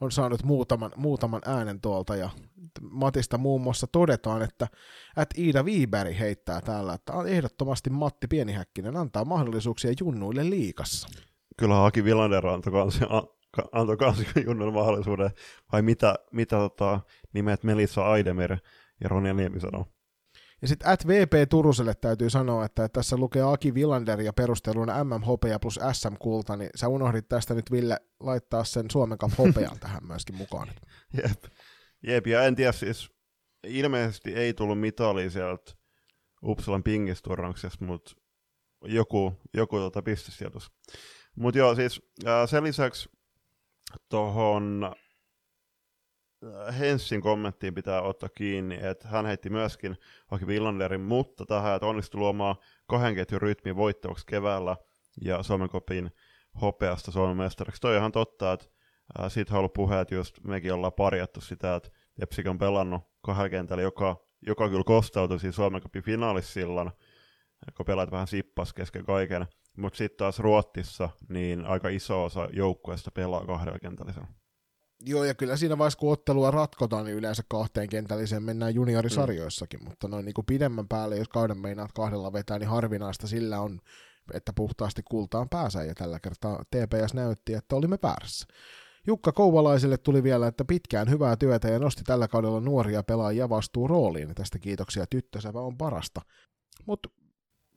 on 0.00 0.12
saanut 0.12 0.42
muutaman, 0.42 0.92
muutaman 0.96 1.42
äänen 1.44 1.80
tuolta. 1.80 2.16
Ja 2.16 2.30
Matista 2.80 3.38
muun 3.38 3.60
muassa 3.60 3.86
todetaan, 3.86 4.42
että 4.42 4.68
että 5.16 5.40
Iida 5.40 5.64
Viiberi 5.64 6.18
heittää 6.18 6.60
täällä, 6.60 6.94
että 6.94 7.12
ehdottomasti 7.26 7.90
Matti 7.90 8.26
Pienihäkkinen 8.26 8.96
antaa 8.96 9.24
mahdollisuuksia 9.24 9.92
junnuille 10.00 10.50
liikassa. 10.50 11.08
Kyllä 11.56 11.84
Aki 11.84 12.04
Villander 12.04 12.46
antoi 12.46 12.72
kans, 12.72 13.00
a- 13.02 13.26
ka- 13.50 13.68
antoi 13.72 13.96
Junnun 14.46 14.74
mahdollisuuden. 14.74 15.30
Vai 15.72 15.82
mitä, 15.82 16.14
mitä 16.32 16.56
tota, 16.56 17.00
nimet 17.32 17.64
Melissa 17.64 18.06
Aidemir 18.06 18.56
ja 19.00 19.08
Ronja 19.08 19.34
Niemi 19.34 19.60
sanoo? 19.60 19.86
Ja 20.62 20.68
sitten 20.68 20.88
at 20.88 21.07
VP 21.07 21.32
Turuselle 21.50 21.94
täytyy 21.94 22.30
sanoa, 22.30 22.64
että 22.64 22.88
tässä 22.88 23.16
lukee 23.16 23.42
Aki 23.42 23.74
Villander 23.74 24.20
ja 24.20 24.32
perusteluna 24.32 25.04
MM 25.04 25.22
Hopea 25.22 25.59
plus 25.59 25.80
SM 25.92 26.14
Kulta, 26.18 26.57
niin 26.57 26.70
sä 26.74 26.88
unohdit 26.88 27.28
tästä 27.28 27.54
nyt 27.54 27.72
Ville 27.72 27.96
laittaa 28.20 28.64
sen 28.64 28.90
Suomen 28.90 29.18
Cup 29.18 29.32
Hopean 29.38 29.78
tähän 29.80 30.07
myöskin 30.07 30.36
mukaan. 30.36 30.68
Jep. 31.22 31.44
Jep, 32.02 32.26
ja 32.26 32.42
en 32.44 32.54
tiedä 32.54 32.72
siis, 32.72 33.11
ilmeisesti 33.66 34.34
ei 34.34 34.54
tullut 34.54 34.80
mitalia 34.80 35.30
sieltä 35.30 35.72
Uppsalan 36.42 36.82
pingisturnauksesta, 36.82 37.84
mutta 37.84 38.14
joku, 38.84 39.32
joku 39.54 39.76
tota 39.76 40.02
pistesijoitus. 40.02 40.70
Mutta 41.36 41.59
joo, 41.59 41.74
siis 41.74 42.02
ää, 42.24 42.46
sen 42.46 42.64
lisäksi 42.64 43.09
tuohon 44.09 44.92
Henssin 46.78 47.20
kommenttiin 47.20 47.74
pitää 47.74 48.03
ottaa 48.03 48.28
kiinni, 48.28 48.78
että 48.82 49.09
hän 49.09 49.26
heitti 49.26 49.51
myöskin 49.51 49.97
Aki 50.30 50.47
Villanderin, 50.47 51.01
mutta 51.01 51.47
tähän, 51.47 51.74
että 51.74 51.87
onnistui 51.87 52.18
luomaan 52.18 52.57
kahden 52.87 53.14
ketjun 53.14 53.43
rytmin 53.43 53.76
voittavaksi 53.76 54.26
keväällä 54.26 54.76
ja 55.24 55.43
Suomen 55.43 55.68
kopin 55.68 56.11
hopeasta 56.61 57.11
Suomen 57.11 57.37
mestariksi. 57.37 57.80
Toi 57.80 57.93
on 57.93 57.99
ihan 57.99 58.12
totta, 58.12 58.53
että 58.53 58.66
siitä 59.28 59.55
on 59.55 59.59
ollut 59.59 59.72
puhe, 59.72 60.01
että 60.01 60.14
just 60.14 60.45
mekin 60.45 60.72
ollaan 60.72 60.93
parjattu 60.93 61.41
sitä, 61.41 61.74
että 61.74 61.91
Jepsikin 62.20 62.51
on 62.51 62.59
pelannut 62.59 63.03
kahdella 63.22 63.49
kentällä, 63.49 63.82
joka, 63.82 64.16
joka 64.47 64.68
kyllä 64.68 64.84
kostautui 64.84 65.41
siinä 65.41 65.53
Suomen 65.53 65.82
kopin 65.82 66.03
finaalissa 66.03 66.53
silloin, 66.53 66.91
kun 67.76 67.87
pelaat 67.87 68.11
vähän 68.11 68.26
sippas 68.26 68.72
kesken 68.72 69.05
kaiken. 69.05 69.47
Mutta 69.76 69.97
sitten 69.97 70.18
taas 70.18 70.39
Ruottissa, 70.39 71.09
niin 71.28 71.64
aika 71.64 71.89
iso 71.89 72.24
osa 72.24 72.49
joukkueesta 72.53 73.11
pelaa 73.11 73.47
kahdella 73.47 73.78
kentällisellä. 73.78 74.26
Joo, 75.01 75.24
ja 75.24 75.34
kyllä 75.34 75.57
siinä 75.57 75.78
vaiheessa, 75.78 75.99
kun 75.99 76.12
ottelua 76.12 76.51
ratkotaan, 76.51 77.05
niin 77.05 77.16
yleensä 77.16 77.42
kahteen 77.49 77.88
kentälliseen 77.88 78.42
mennään 78.42 78.74
juniorisarjoissakin, 78.74 79.80
mm. 79.80 79.88
mutta 79.88 80.09
noin 80.09 80.24
niin 80.24 80.34
kuin 80.34 80.47
pidemmän 80.47 80.88
päälle, 80.88 81.16
jos 81.16 81.28
kauden 81.28 81.59
meinaat 81.59 81.92
kahdella 81.92 82.32
vetää, 82.32 82.59
niin 82.59 82.68
harvinaista 82.68 83.26
sillä 83.26 83.61
on, 83.61 83.80
että 84.34 84.53
puhtaasti 84.53 85.03
kultaan 85.03 85.49
pääsee, 85.49 85.86
ja 85.86 85.94
tällä 85.94 86.20
kertaa 86.20 86.64
TPS 86.70 87.14
näytti, 87.14 87.55
että 87.55 87.76
olimme 87.76 87.99
väärässä. 88.03 88.47
Jukka 89.07 89.32
Kouvalaiselle 89.32 89.99
tuli 89.99 90.22
vielä, 90.22 90.47
että 90.47 90.64
pitkään 90.64 91.11
hyvää 91.11 91.36
työtä 91.36 91.68
ja 91.68 91.78
nosti 91.78 92.03
tällä 92.05 92.28
kaudella 92.28 92.61
nuoria 92.61 93.03
pelaajia 93.03 93.49
vastuu 93.49 93.88
rooliin. 93.88 94.34
Tästä 94.34 94.59
kiitoksia 94.59 95.07
tyttösävä 95.11 95.61
on 95.61 95.76
parasta. 95.76 96.20
Mutta 96.86 97.09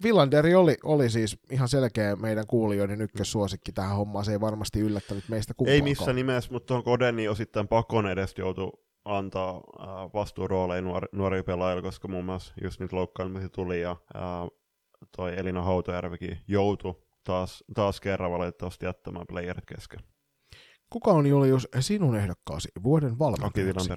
Villanderi 0.03 0.55
oli, 0.55 0.77
oli 0.83 1.09
siis 1.09 1.37
ihan 1.51 1.67
selkeä 1.67 2.15
meidän 2.15 2.47
kuulijoiden 2.47 3.01
ykkössuosikki 3.01 3.71
tähän 3.71 3.95
hommaan. 3.95 4.25
Se 4.25 4.31
ei 4.31 4.41
varmasti 4.41 4.79
yllättänyt 4.79 5.29
meistä 5.29 5.53
kumpaakaan. 5.53 5.75
Ei 5.75 5.81
missään 5.81 6.15
nimessä, 6.15 6.51
mutta 6.51 6.67
tuohon 6.67 6.83
Kodeni 6.83 7.27
osittain 7.27 7.67
pakon 7.67 8.07
edestä 8.07 8.41
joutui 8.41 8.71
antaa 9.05 9.55
äh, 9.55 9.87
vastuurooleja 10.13 10.81
nuori, 10.81 11.07
nuoria 11.11 11.43
pelaajille, 11.43 11.81
koska 11.81 12.07
muun 12.07 12.25
muassa 12.25 12.53
just 12.63 12.79
niitä 12.79 12.95
loukkaantumisia 12.95 13.49
tuli 13.49 13.81
ja 13.81 13.91
äh, 13.91 14.21
toi 15.17 15.39
Elina 15.39 15.63
Hautojärvikin 15.63 16.37
joutui 16.47 16.95
taas, 17.23 17.63
taas 17.73 18.01
kerran 18.01 18.31
valitettavasti 18.31 18.85
jättämään 18.85 19.27
playerit 19.27 19.65
kesken. 19.65 19.99
Kuka 20.89 21.11
on 21.11 21.27
Julius 21.27 21.67
sinun 21.79 22.15
ehdokkaasi 22.15 22.69
vuoden 22.83 23.11
Aki 23.11 23.19
valmentajaksi? 23.19 23.89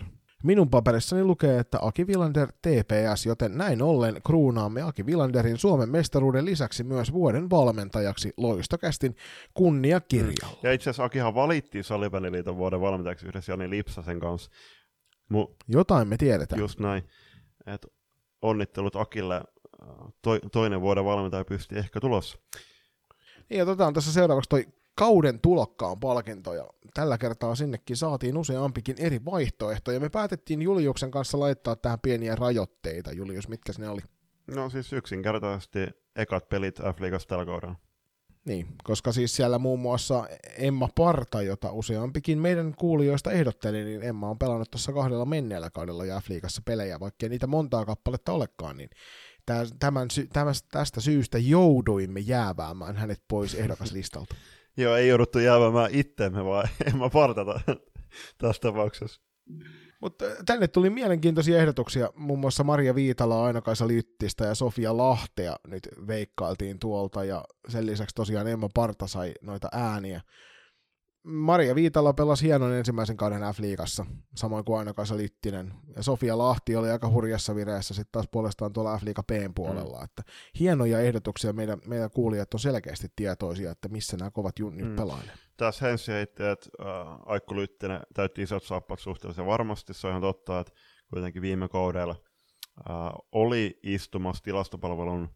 Minun 0.43 0.71
paperissani 0.71 1.25
lukee, 1.25 1.59
että 1.59 1.79
Aki 1.83 2.07
Villander 2.07 2.53
TPS, 2.53 3.27
joten 3.27 3.59
näin 3.59 3.83
ollen 3.83 4.21
kruunaamme 4.27 4.83
Aki 4.83 5.07
Villanderin 5.07 5.59
Suomen 5.59 5.89
mestaruuden 5.89 6.45
lisäksi 6.45 6.85
myös 6.85 7.13
vuoden 7.13 7.51
valmentajaksi 7.51 8.33
Loistokästin 8.37 9.17
kunniakirjalla. 9.55 10.59
Ja 10.63 10.73
itse 10.73 10.91
asiassa 10.91 11.05
Akihan 11.05 11.35
valittiin 11.35 11.85
Salibändiliiton 11.85 12.57
vuoden 12.57 12.81
valmentajaksi 12.81 13.27
yhdessä 13.27 13.53
Jani 13.53 13.71
Lipsasen 13.71 14.21
kanssa. 14.21 14.51
Mu, 15.29 15.47
Jotain 15.69 16.09
me 16.09 16.17
tiedetään. 16.17 16.61
just 16.61 16.81
näin. 16.81 17.03
Et 17.67 17.87
onnittelut 18.43 18.97
Akille. 18.97 19.43
Toi, 20.23 20.41
toinen 20.53 20.81
vuoden 20.81 21.05
valmentaja 21.05 21.45
pysti 21.45 21.79
ehkä 21.79 22.01
tulossa. 22.01 22.39
Niin, 23.51 23.59
ja 23.59 23.63
otetaan 23.65 23.95
tässä 23.95 24.13
seuraavaksi 24.13 24.49
toi 24.49 24.67
kauden 24.95 25.41
tulokkaan 25.41 26.01
palkinto, 26.01 26.55
ja 26.55 26.67
tällä 26.95 27.19
kertaa 27.19 27.55
sinnekin 27.55 27.97
saatiin 27.97 28.37
useampikin 28.37 28.97
eri 28.99 29.25
vaihtoehto, 29.25 29.93
ja 29.93 30.01
me 30.01 30.09
päätettiin 30.09 30.63
Juliuksen 30.63 31.11
kanssa 31.11 31.41
laittaa 31.41 31.77
tähän 31.77 32.01
pieniä 32.01 32.35
rajoitteita. 32.35 33.13
Julius, 33.13 33.49
mitkä 33.49 33.73
ne 33.79 33.89
oli? 33.89 34.01
No 34.55 34.71
siis 34.71 34.93
yksinkertaisesti 34.93 35.79
ekat 36.17 36.49
pelit 36.49 36.79
F-liigassa 36.79 37.29
tällä 37.29 37.45
kaudella. 37.45 37.77
Niin, 38.45 38.67
koska 38.85 39.13
siis 39.13 39.37
siellä 39.37 39.59
muun 39.59 39.81
muassa 39.81 40.27
Emma 40.59 40.89
Parta, 40.95 41.43
jota 41.43 41.73
useampikin 41.73 42.39
meidän 42.39 42.75
kuulijoista 42.75 43.33
ehdotteli, 43.33 43.85
niin 43.85 44.03
Emma 44.03 44.31
on 44.31 44.39
pelannut 44.39 44.71
tuossa 44.71 44.93
kahdella 44.93 45.25
menneellä 45.25 45.71
kaudella 45.71 46.05
ja 46.05 46.21
F-liigassa 46.21 46.63
pelejä, 46.65 47.01
vaikka 47.01 47.29
niitä 47.29 47.47
montaa 47.47 47.85
kappaletta 47.85 48.33
olekaan, 48.33 48.77
niin 48.77 48.91
tä- 49.47 49.67
tämän 49.79 50.09
tämäs- 50.33 50.67
tästä 50.71 51.01
syystä 51.01 51.39
jouduimme 51.39 52.21
jääväämään 52.21 52.97
hänet 52.97 53.23
pois 53.29 53.55
ehdokaslistalta. 53.55 54.35
Joo, 54.77 54.97
ei 54.97 55.09
jouduttu 55.09 55.39
jäämään 55.39 55.91
itteemme, 55.93 56.45
vaan 56.45 56.69
en 56.87 56.99
mä 56.99 57.11
partata 57.11 57.61
tässä 58.39 58.61
tapauksessa. 58.61 59.21
Mutta 60.01 60.25
tänne 60.47 60.69
tuli 60.69 60.91
mielenkiintoisia 60.91 61.59
ehdotuksia, 61.59 62.11
muun 62.17 62.39
muassa 62.39 62.65
Maria 62.65 62.95
Viitala, 62.95 63.45
Aino-Kaisa 63.45 63.89
Lyttistä 63.89 64.45
ja 64.45 64.55
Sofia 64.55 64.97
Lahtea 64.97 65.57
nyt 65.67 65.89
veikkailtiin 66.07 66.79
tuolta, 66.79 67.25
ja 67.25 67.45
sen 67.69 67.87
lisäksi 67.87 68.15
tosiaan 68.15 68.49
Emma 68.49 68.69
Parta 68.75 69.07
sai 69.07 69.33
noita 69.43 69.69
ääniä. 69.73 70.21
Maria 71.25 71.75
Viitala 71.75 72.13
pelasi 72.13 72.47
hienon 72.47 72.73
ensimmäisen 72.73 73.17
kauden 73.17 73.41
F-liigassa, 73.41 74.07
samoin 74.37 74.65
kuin 74.65 74.79
Aino-Kaisa 74.79 75.17
Lyttinen. 75.17 75.75
Ja 75.97 76.03
Sofia 76.03 76.39
Lahti 76.39 76.77
oli 76.77 76.91
aika 76.91 77.11
hurjassa 77.11 77.55
vireessä 77.55 77.95
sitten 77.95 78.13
taas 78.13 78.29
puolestaan 78.33 78.73
tuolla 78.73 78.99
F-liiga 78.99 79.23
P:n 79.23 79.55
puolella. 79.55 79.99
Mm. 79.99 80.05
Että 80.05 80.23
hienoja 80.61 81.01
ehdotuksia, 81.01 81.53
meidän, 81.53 81.79
meidän 81.87 82.11
kuulijat 82.11 82.55
on 82.55 82.61
selkeästi 82.61 83.09
tietoisia, 83.17 83.71
että 83.71 83.89
missä 83.89 84.17
nämä 84.17 84.31
kovat 84.31 84.59
junnit 84.59 84.89
mm. 84.89 84.97
pelailee. 84.97 85.35
Tässä 85.57 85.87
Henssi 85.87 86.13
heitti, 86.13 86.43
että 86.43 86.71
äh, 86.81 87.19
Aikku 87.27 87.57
Lyttinen 87.57 88.01
täytti 88.15 88.43
isot 88.43 88.63
sappat 88.63 88.99
suhteellisen 88.99 89.47
varmasti. 89.47 89.95
Se 89.95 90.07
on 90.07 90.11
ihan 90.11 90.23
totta, 90.23 90.61
että 90.61 90.73
kuitenkin 91.11 91.43
viime 91.43 91.69
kaudella 91.69 92.17
äh, 92.91 92.97
oli 93.33 93.81
istumassa 93.83 94.43
tilastopalvelun 94.43 95.29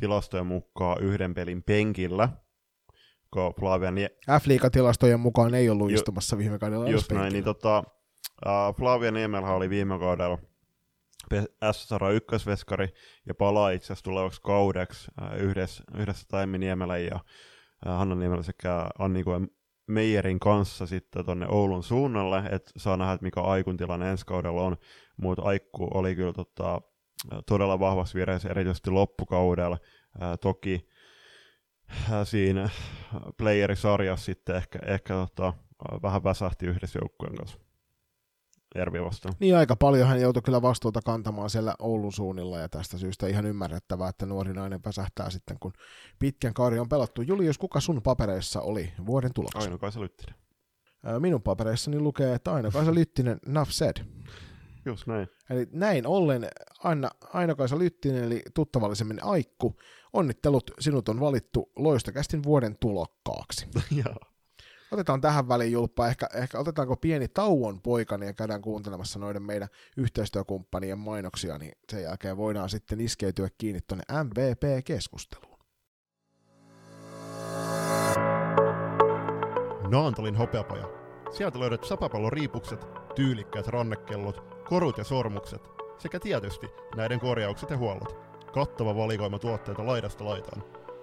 tilastojen 0.00 0.46
mukaan 0.46 1.02
yhden 1.02 1.34
pelin 1.34 1.62
penkillä, 1.62 2.28
kun 3.34 3.54
Flavia 3.60 3.90
Nie- 3.90 4.38
F-liigatilastojen 4.40 5.20
mukaan 5.20 5.54
ei 5.54 5.70
ollut 5.70 5.90
Ju- 5.90 5.94
istumassa 5.94 6.38
viime 6.38 6.58
kaudella 6.58 6.88
Just 6.88 7.12
näin, 7.12 7.32
niin 7.32 7.44
tota, 7.44 7.84
uh, 8.46 8.76
Flavia 8.78 9.10
Niemelä 9.10 9.50
oli 9.50 9.70
viime 9.70 9.98
kaudella 9.98 10.38
S-sara 11.72 12.10
ykkösveskari 12.10 12.88
ja 13.26 13.34
palaa 13.34 13.70
itse 13.70 13.86
asiassa 13.86 14.04
tulevaksi 14.04 14.40
kaudeksi 14.42 15.10
uh, 15.22 15.42
yhdessä, 15.42 15.84
yhdessä 15.98 16.26
Taimi 16.28 16.58
Niemelän 16.58 17.04
ja 17.04 17.20
uh, 17.86 17.92
Hanna 17.92 18.14
Niemelä 18.14 18.42
sekä 18.42 18.88
Anni 18.98 19.24
Koen 19.24 19.48
Meijerin 19.86 20.40
kanssa 20.40 20.86
sitten 20.86 21.26
tonne 21.26 21.46
Oulun 21.48 21.82
suunnalle, 21.82 22.38
että 22.38 22.70
saa 22.76 22.96
nähdä, 22.96 23.12
että 23.12 23.24
mikä 23.24 23.40
Aikun 23.40 23.76
tilanne 23.76 24.10
ensi 24.10 24.26
kaudella 24.26 24.62
on, 24.62 24.76
mutta 25.16 25.42
Aikku 25.42 25.88
oli 25.94 26.14
kyllä 26.16 26.32
tota, 26.32 26.80
todella 27.48 27.80
vahvassa 27.80 28.18
vireessä, 28.18 28.48
erityisesti 28.48 28.90
loppukaudella. 28.90 29.78
Uh, 30.16 30.38
toki 30.40 30.86
siinä 32.24 32.68
playerisarjassa 33.36 34.24
sitten 34.24 34.56
ehkä, 34.56 34.78
ehkä 34.86 35.14
tota, 35.14 35.52
vähän 36.02 36.24
väsähti 36.24 36.66
yhdessä 36.66 36.98
joukkueen 37.02 37.36
kanssa. 37.36 37.58
Järvi 38.76 39.02
vastaan. 39.02 39.34
Niin 39.40 39.56
aika 39.56 39.76
paljon 39.76 40.08
hän 40.08 40.20
joutui 40.20 40.42
kyllä 40.42 40.62
vastuuta 40.62 41.00
kantamaan 41.04 41.50
siellä 41.50 41.74
Oulun 41.78 42.12
suunnilla 42.12 42.58
ja 42.58 42.68
tästä 42.68 42.98
syystä 42.98 43.26
ihan 43.26 43.46
ymmärrettävää, 43.46 44.08
että 44.08 44.26
nuori 44.26 44.52
nainen 44.52 44.80
väsähtää 44.84 45.30
sitten, 45.30 45.56
kun 45.60 45.72
pitkän 46.18 46.54
kaari 46.54 46.78
on 46.78 46.88
pelattu. 46.88 47.22
Julius, 47.22 47.58
kuka 47.58 47.80
sun 47.80 48.02
papereissa 48.02 48.60
oli 48.60 48.92
vuoden 49.06 49.32
tuloksi? 49.34 49.58
Aino 49.58 49.78
Kaisa 49.78 50.00
Lyttinen. 50.00 50.34
Minun 51.18 51.42
papereissani 51.42 52.00
lukee, 52.00 52.34
että 52.34 52.52
Aino-Kaisa 52.52 52.94
Lyttinen, 52.94 53.38
enough 53.48 53.70
said. 53.70 53.96
Just 54.86 55.06
näin. 55.06 55.28
Eli 55.50 55.66
näin 55.72 56.06
ollen 56.06 56.48
Anna, 56.84 57.10
Aino-Kaisa 57.32 57.78
Lyttinen, 57.78 58.24
eli 58.24 58.42
tuttavallisemmin 58.54 59.24
Aikku, 59.24 59.76
onnittelut, 60.12 60.70
sinut 60.80 61.08
on 61.08 61.20
valittu 61.20 61.72
Loistokästin 61.76 62.42
vuoden 62.42 62.76
tulokkaaksi. 62.80 63.66
Joo. 64.04 64.16
Otetaan 64.92 65.20
tähän 65.20 65.48
väliin 65.48 65.72
julppa, 65.72 66.08
ehkä, 66.08 66.28
ehkä 66.34 66.58
otetaanko 66.58 66.96
pieni 66.96 67.28
tauon 67.28 67.80
poikani 67.80 68.26
ja 68.26 68.32
käydään 68.32 68.62
kuuntelemassa 68.62 69.18
noiden 69.18 69.42
meidän 69.42 69.68
yhteistyökumppanien 69.96 70.98
mainoksia, 70.98 71.58
niin 71.58 71.72
sen 71.92 72.02
jälkeen 72.02 72.36
voidaan 72.36 72.70
sitten 72.70 73.00
iskeytyä 73.00 73.48
kiinni 73.58 73.80
tuonne 73.80 74.04
MVP-keskusteluun. 74.24 75.58
Naantalin 79.88 80.36
hopeapaja. 80.36 80.88
Sieltä 81.30 81.60
löydät 81.60 81.84
sapapallon 81.84 82.32
riipukset, 82.32 82.86
tyylikkäät 83.14 83.66
rannekellot, 83.66 84.44
korut 84.68 84.98
ja 84.98 85.04
sormukset 85.04 85.62
sekä 85.98 86.20
tietysti 86.20 86.70
näiden 86.96 87.20
korjaukset 87.20 87.70
ja 87.70 87.76
huollot. 87.76 88.16
Kattava 88.52 88.96
valikoima 88.96 89.38
tuotteita 89.38 89.86
laidasta 89.86 90.24
laitaan. 90.24 90.62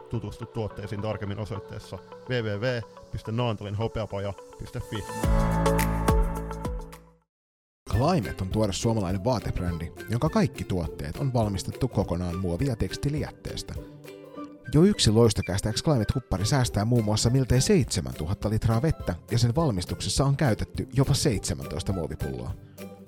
Tutustu 0.09 0.45
tuotteisiin 0.45 1.01
tarkemmin 1.01 1.39
osoitteessa 1.39 1.97
www.naantalinhopeapaja.fi. 2.29 5.03
Climate 7.89 8.35
on 8.41 8.49
tuore 8.49 8.73
suomalainen 8.73 9.23
vaatebrändi, 9.23 9.91
jonka 10.09 10.29
kaikki 10.29 10.63
tuotteet 10.63 11.17
on 11.17 11.33
valmistettu 11.33 11.87
kokonaan 11.87 12.39
muovi- 12.39 12.67
ja 12.67 12.75
tekstilijätteestä. 12.75 13.73
Jo 14.73 14.83
yksi 14.83 15.11
loistokästäks 15.11 15.83
Climate-huppari 15.83 16.45
säästää 16.45 16.85
muun 16.85 17.03
muassa 17.03 17.29
miltei 17.29 17.61
7000 17.61 18.49
litraa 18.49 18.81
vettä 18.81 19.15
ja 19.31 19.37
sen 19.37 19.55
valmistuksessa 19.55 20.25
on 20.25 20.37
käytetty 20.37 20.87
jopa 20.93 21.13
17 21.13 21.93
muovipulloa. 21.93 22.51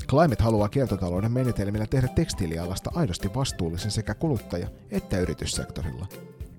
Climate 0.08 0.44
haluaa 0.44 0.70
kiertotalouden 0.70 1.32
menetelmillä 1.32 1.88
tehdä 1.88 2.08
tekstiilialasta 2.08 2.92
aidosti 2.96 3.34
vastuullisen 3.36 3.92
sekä 3.92 4.14
kuluttaja- 4.14 4.70
että 4.92 5.20
yrityssektorilla. 5.20 6.08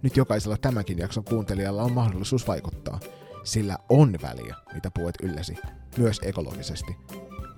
Nyt 0.02 0.16
jokaisella 0.16 0.56
tämänkin 0.56 0.98
jakson 0.98 1.24
kuuntelijalla 1.24 1.82
on 1.82 1.92
mahdollisuus 1.92 2.48
vaikuttaa, 2.48 3.00
sillä 3.44 3.78
on 3.88 4.18
väliä, 4.22 4.56
mitä 4.74 4.90
puet 4.90 5.14
ylläsi, 5.22 5.56
myös 5.96 6.20
ekologisesti. 6.22 6.96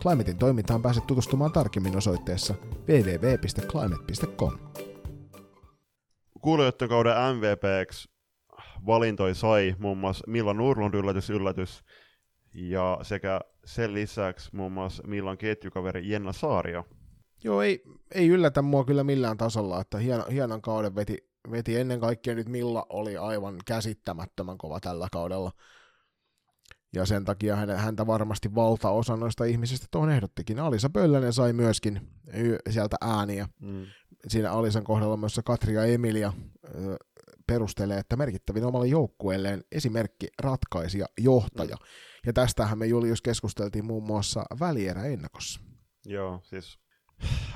Climatein 0.02 0.38
toimintaan 0.38 0.82
pääset 0.82 1.06
tutustumaan 1.06 1.52
tarkemmin 1.52 1.96
osoitteessa 1.96 2.54
www.climate.com. 2.88 4.52
Kuulijoiden 6.42 6.88
kauden 6.88 7.14
MVPksi 7.36 8.08
valintoi 8.86 9.34
sai 9.34 9.74
muun 9.78 9.98
muassa 9.98 10.24
Milan 10.26 10.56
Nurlund 10.56 10.94
yllätys 10.94 11.30
yllätys 11.30 11.84
ja 12.54 12.98
sekä 13.02 13.40
sen 13.64 13.94
lisäksi 13.94 14.50
muun 14.52 14.72
muassa 14.72 15.02
Milan 15.06 15.38
ketjukaveri 15.38 16.08
Jenna 16.08 16.32
Saario. 16.32 16.84
Joo, 17.44 17.62
ei, 17.62 17.82
ei 18.14 18.28
yllätä 18.28 18.62
mua 18.62 18.84
kyllä 18.84 19.04
millään 19.04 19.36
tasolla, 19.36 19.80
että 19.80 19.98
hieno, 19.98 20.24
hienon 20.30 20.62
kauden 20.62 20.94
veti, 20.94 21.18
veti 21.50 21.76
ennen 21.76 22.00
kaikkea 22.00 22.34
nyt 22.34 22.48
Milla 22.48 22.86
oli 22.88 23.16
aivan 23.16 23.56
käsittämättömän 23.66 24.58
kova 24.58 24.80
tällä 24.80 25.08
kaudella. 25.12 25.52
Ja 26.92 27.06
sen 27.06 27.24
takia 27.24 27.56
hän- 27.56 27.76
häntä 27.76 28.06
varmasti 28.06 28.54
valtaosa 28.54 29.16
noista 29.16 29.44
ihmisistä 29.44 29.86
tuohon 29.90 30.10
ehdottikin. 30.10 30.58
Alisa 30.58 30.90
Pöllänen 30.90 31.32
sai 31.32 31.52
myöskin 31.52 32.00
sieltä 32.70 32.96
ääniä. 33.00 33.48
Mm. 33.60 33.86
Siinä 34.28 34.52
Alisan 34.52 34.84
kohdalla 34.84 35.16
myös 35.16 35.40
Katria 35.44 35.84
Emilia 35.84 36.32
ö, 36.64 36.96
perustelee, 37.46 37.98
että 37.98 38.16
merkittävin 38.16 38.64
omalle 38.64 38.86
joukkueelleen 38.86 39.64
esimerkki, 39.72 40.28
ratkaisija, 40.42 41.06
johtaja. 41.18 41.76
Ja 42.26 42.32
tästähän 42.32 42.78
me 42.78 42.86
Julius 42.86 43.22
keskusteltiin 43.22 43.84
muun 43.84 44.06
muassa 44.06 44.44
välierä 44.60 45.04
ennakossa. 45.04 45.60
Joo, 46.06 46.40
siis 46.42 46.78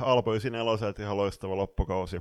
Alpoisin 0.01 0.55
eloselta 0.55 1.03
ihan 1.03 1.17
loistava 1.17 1.57
loppukausi. 1.57 2.21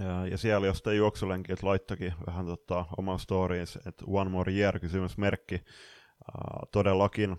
Ja, 0.00 0.26
ja 0.26 0.38
siellä 0.38 0.66
jostain 0.66 0.96
juoksulenkit 0.96 1.62
laittokin 1.62 2.14
vähän 2.26 2.46
tota, 2.46 2.84
oman 2.98 3.18
stories, 3.18 3.76
että 3.76 4.04
one 4.06 4.30
more 4.30 4.52
year 4.52 4.80
kysymysmerkki. 4.80 5.54
Uh, 5.54 6.68
todellakin 6.72 7.36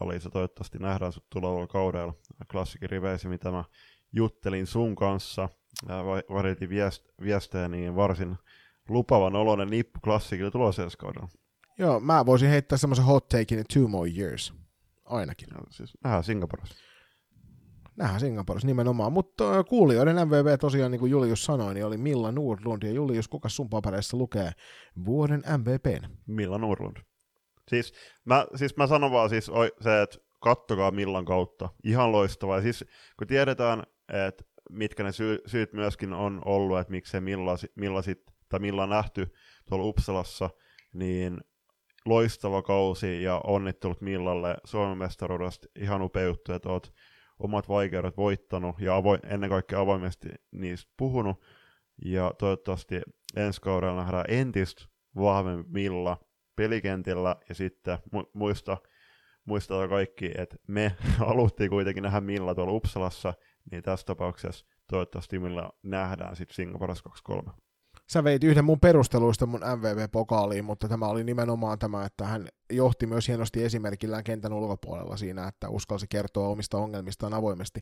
Alisa 0.00 0.30
toivottavasti 0.30 0.78
nähdään 0.78 1.12
sut 1.12 1.30
tulevalla 1.30 1.66
kaudella. 1.66 2.14
Klassikin 2.50 2.90
riveisi, 2.90 3.28
mitä 3.28 3.50
mä 3.50 3.64
juttelin 4.12 4.66
sun 4.66 4.96
kanssa. 4.96 5.48
Variety 6.30 6.68
viest, 6.68 7.04
viestejä, 7.22 7.68
niin 7.68 7.96
varsin 7.96 8.36
lupavan 8.88 9.36
oloinen 9.36 9.70
nippu 9.70 10.00
klassikille 10.00 10.50
tulossa 10.50 10.82
ensi 10.82 10.98
kaudella. 10.98 11.28
Joo, 11.78 12.00
mä 12.00 12.26
voisin 12.26 12.48
heittää 12.48 12.78
semmoisen 12.78 13.04
hot 13.04 13.28
takein 13.28 13.64
two 13.74 13.88
more 13.88 14.10
years. 14.10 14.54
Ainakin. 15.04 15.48
Ja, 15.50 15.58
siis 15.70 15.98
nähdään 16.04 16.24
Singaporessa. 16.24 16.74
Nähdään 17.96 18.20
Singaporessa 18.20 18.66
nimenomaan. 18.66 19.12
Mutta 19.12 19.64
kuulijoiden 19.64 20.28
MVV 20.28 20.58
tosiaan, 20.58 20.90
niin 20.90 21.00
kuin 21.00 21.10
Julius 21.10 21.44
sanoi, 21.44 21.74
niin 21.74 21.86
oli 21.86 21.96
Milla 21.96 22.32
Nordlund. 22.32 22.82
Ja 22.82 22.92
Julius, 22.92 23.28
kuka 23.28 23.48
sun 23.48 23.68
papereissa 23.68 24.16
lukee 24.16 24.52
vuoden 25.04 25.42
MVPn? 25.58 26.08
Milla 26.26 26.58
Nordlund. 26.58 26.96
Siis 27.68 27.92
mä, 28.24 28.46
siis 28.54 28.76
mä 28.76 28.86
sanon 28.86 29.12
vaan 29.12 29.30
siis 29.30 29.50
se, 29.80 30.02
että 30.02 30.18
kattokaa 30.40 30.90
Millan 30.90 31.24
kautta. 31.24 31.68
Ihan 31.84 32.12
loistavaa. 32.12 32.56
Ja 32.56 32.62
siis 32.62 32.84
kun 33.18 33.26
tiedetään, 33.26 33.82
että 34.26 34.44
mitkä 34.68 35.02
ne 35.02 35.12
sy- 35.12 35.42
syyt 35.46 35.72
myöskin 35.72 36.12
on 36.12 36.42
ollut, 36.44 36.78
että 36.78 36.90
miksei 36.90 37.20
Milla, 37.20 37.56
Milla, 37.74 38.02
sit, 38.02 38.22
tai 38.48 38.60
Milla 38.60 38.86
nähty 38.86 39.32
tuolla 39.68 39.86
Uppsalassa, 39.86 40.50
niin 40.94 41.40
loistava 42.04 42.62
kausi 42.62 43.22
ja 43.22 43.40
onnittelut 43.44 44.00
Millalle 44.00 44.56
Suomen 44.64 44.98
mestaruudesta. 44.98 45.66
Ihan 45.78 46.02
upea 46.02 46.22
juttu, 46.22 46.52
että 46.52 46.68
oot 46.68 46.92
omat 47.38 47.68
vaikeudet 47.68 48.16
voittanut 48.16 48.80
ja 48.80 49.00
avo- 49.00 49.32
ennen 49.32 49.50
kaikkea 49.50 49.80
avoimesti 49.80 50.28
niistä 50.52 50.92
puhunut. 50.96 51.40
Ja 52.04 52.34
toivottavasti 52.38 53.00
ensi 53.36 53.60
kaudella 53.60 54.00
nähdään 54.00 54.24
entistä 54.28 54.84
vahvemmin 55.16 55.66
Milla 55.68 56.18
pelikentillä 56.56 57.36
ja 57.48 57.54
sitten 57.54 57.98
mu- 58.14 58.30
muista, 58.32 58.76
muistaa 59.48 59.88
kaikki, 59.88 60.30
että 60.38 60.56
me 60.66 60.96
haluttiin 61.26 61.70
kuitenkin 61.70 62.02
nähdä 62.02 62.20
Milla 62.20 62.54
tuolla 62.54 62.72
Uppsalassa, 62.72 63.34
niin 63.70 63.82
tässä 63.82 64.06
tapauksessa 64.06 64.66
toivottavasti 64.90 65.38
Milla 65.38 65.72
nähdään 65.82 66.36
sitten 66.36 66.54
Singaporessa 66.54 67.04
23 67.04 67.52
sä 68.10 68.24
veit 68.24 68.44
yhden 68.44 68.64
mun 68.64 68.80
perusteluista 68.80 69.46
mun 69.46 69.60
MVV-pokaaliin, 69.76 70.64
mutta 70.64 70.88
tämä 70.88 71.06
oli 71.06 71.24
nimenomaan 71.24 71.78
tämä, 71.78 72.04
että 72.04 72.24
hän 72.24 72.48
johti 72.72 73.06
myös 73.06 73.28
hienosti 73.28 73.64
esimerkillään 73.64 74.24
kentän 74.24 74.52
ulkopuolella 74.52 75.16
siinä, 75.16 75.48
että 75.48 75.68
uskalsi 75.68 76.06
kertoa 76.08 76.48
omista 76.48 76.78
ongelmistaan 76.78 77.34
avoimesti. 77.34 77.80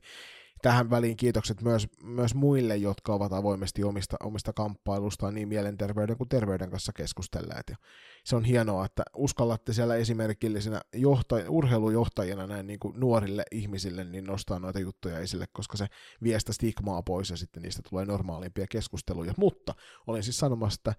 Tähän 0.63 0.91
väliin 0.91 1.17
kiitokset 1.17 1.63
myös, 1.63 1.87
myös 2.03 2.35
muille, 2.35 2.77
jotka 2.77 3.15
ovat 3.15 3.33
avoimesti 3.33 3.85
omista, 3.85 4.17
omista 4.23 4.53
kamppailustaan 4.53 5.35
niin 5.35 5.49
mielenterveyden 5.49 6.17
kuin 6.17 6.29
terveyden 6.29 6.71
kanssa 6.71 6.93
keskustelleet. 6.93 7.65
Ja 7.71 7.77
se 8.25 8.37
on 8.37 8.45
hienoa, 8.45 8.85
että 8.85 9.03
uskallatte 9.17 9.73
siellä 9.73 9.97
esimerkillisenä 9.97 10.81
johtaj- 10.97 11.49
urheilujohtajina 11.49 12.47
näin 12.47 12.67
niin 12.67 12.79
kuin 12.79 13.01
nuorille 13.01 13.43
ihmisille 13.53 14.05
niin 14.05 14.25
nostaa 14.25 14.59
noita 14.59 14.79
juttuja 14.79 15.19
esille, 15.19 15.47
koska 15.53 15.77
se 15.77 15.87
viestä 16.23 16.53
stigmaa 16.53 17.03
pois 17.03 17.31
ja 17.31 17.37
sitten 17.37 17.63
niistä 17.63 17.83
tulee 17.91 18.05
normaalimpia 18.05 18.67
keskusteluja. 18.71 19.35
Mutta 19.37 19.75
olen 20.07 20.23
siis 20.23 20.39
sanomassa, 20.39 20.81
että 20.81 20.95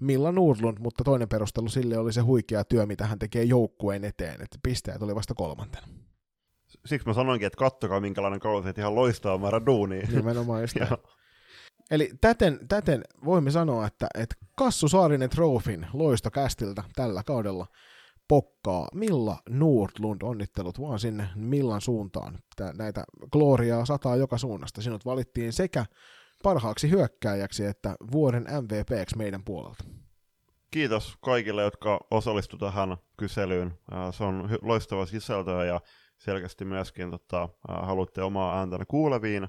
Milla 0.00 0.32
Nordlund, 0.32 0.78
mutta 0.80 1.04
toinen 1.04 1.28
perustelu 1.28 1.68
sille 1.68 1.98
oli 1.98 2.12
se 2.12 2.20
huikea 2.20 2.64
työ, 2.64 2.86
mitä 2.86 3.06
hän 3.06 3.18
tekee 3.18 3.44
joukkueen 3.44 4.04
eteen, 4.04 4.42
että 4.42 4.58
pisteet 4.62 5.02
oli 5.02 5.14
vasta 5.14 5.34
kolmantena. 5.34 5.86
Siksi 6.86 7.08
mä 7.08 7.14
sanoinkin, 7.14 7.46
että 7.46 7.58
kattokaa 7.58 8.00
minkälainen 8.00 8.40
kausi, 8.40 8.68
että 8.68 8.80
ihan 8.80 8.94
loistava 8.94 9.38
määrä 9.38 9.66
duunia. 9.66 10.06
Nimenomaan 10.12 10.60
just 10.60 10.76
Eli 11.90 12.10
täten, 12.20 12.58
täten 12.68 13.02
voimme 13.24 13.50
sanoa, 13.50 13.86
että, 13.86 14.06
että 14.14 14.36
Kassu 14.56 14.88
Saarinen 14.88 15.30
Trofin 15.30 15.86
loistokästiltä 15.92 16.82
tällä 16.94 17.22
kaudella 17.22 17.66
pokkaa. 18.28 18.88
Milla 18.94 19.38
Nordlund, 19.48 20.22
onnittelut 20.22 20.80
vaan 20.80 20.98
sinne 20.98 21.28
Millan 21.34 21.80
suuntaan. 21.80 22.38
Tää, 22.56 22.72
näitä 22.72 23.04
gloriaa 23.32 23.84
sataa 23.84 24.16
joka 24.16 24.38
suunnasta. 24.38 24.82
Sinut 24.82 25.04
valittiin 25.04 25.52
sekä 25.52 25.86
parhaaksi 26.42 26.90
hyökkääjäksi 26.90 27.64
että 27.64 27.96
vuoden 28.12 28.46
MVPksi 28.62 29.16
meidän 29.16 29.44
puolelta. 29.44 29.84
Kiitos 30.70 31.16
kaikille, 31.20 31.62
jotka 31.62 32.00
osallistuivat 32.10 32.74
tähän 32.74 32.96
kyselyyn. 33.16 33.78
Se 34.10 34.24
on 34.24 34.58
loistava 34.62 35.06
sisältöä 35.06 35.64
ja 35.64 35.80
selkeästi 36.18 36.64
myöskin 36.64 37.10
tota, 37.10 37.48
haluatte 37.68 38.22
omaa 38.22 38.58
ääntänne 38.58 38.84
kuuleviin. 38.88 39.48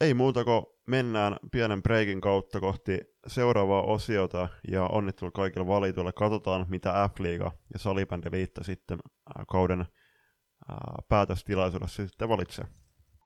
Ei 0.00 0.14
muuta 0.14 0.44
kuin 0.44 0.66
mennään 0.86 1.36
pienen 1.52 1.82
breikin 1.82 2.20
kautta 2.20 2.60
kohti 2.60 3.00
seuraavaa 3.26 3.82
osiota 3.82 4.48
ja 4.70 4.86
onnittelu 4.86 5.30
kaikille 5.30 5.66
valituille. 5.66 6.12
Katsotaan, 6.12 6.66
mitä 6.68 7.10
F-liiga 7.14 7.52
ja 7.72 7.78
Salibändiliitto 7.78 8.64
sitten 8.64 8.98
kauden 9.48 9.84
päätöstilaisuudessa 11.08 12.06
sitten 12.06 12.28
valitsee. 12.28 12.64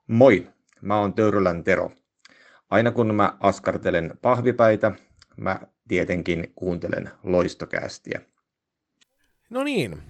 Moi, 0.06 0.48
mä 0.82 0.98
oon 0.98 1.14
Töyrylän 1.14 1.64
Tero. 1.64 1.90
Aina 2.70 2.90
kun 2.90 3.14
mä 3.14 3.36
askartelen 3.40 4.18
pahvipäitä, 4.22 4.92
mä 5.36 5.60
tietenkin 5.88 6.52
kuuntelen 6.54 7.10
loistokästiä. 7.22 8.20
No 9.50 9.64
niin, 9.64 10.02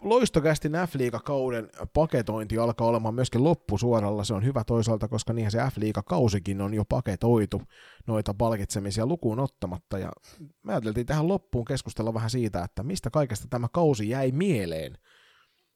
loistokästi 0.00 0.68
F-liiga-kauden 0.68 1.68
paketointi 1.92 2.58
alkaa 2.58 2.86
olemaan 2.86 3.14
myöskin 3.14 3.44
loppusuoralla. 3.44 4.24
Se 4.24 4.34
on 4.34 4.44
hyvä 4.44 4.64
toisaalta, 4.64 5.08
koska 5.08 5.32
niinhän 5.32 5.52
se 5.52 5.58
F-liiga-kausikin 5.58 6.60
on 6.60 6.74
jo 6.74 6.84
paketoitu 6.84 7.62
noita 8.06 8.34
palkitsemisia 8.34 9.06
lukuun 9.06 9.40
ottamatta. 9.40 9.98
Ja 9.98 10.12
me 10.62 10.72
ajateltiin 10.72 11.06
tähän 11.06 11.28
loppuun 11.28 11.64
keskustella 11.64 12.14
vähän 12.14 12.30
siitä, 12.30 12.64
että 12.64 12.82
mistä 12.82 13.10
kaikesta 13.10 13.46
tämä 13.50 13.68
kausi 13.72 14.08
jäi 14.08 14.32
mieleen. 14.32 14.98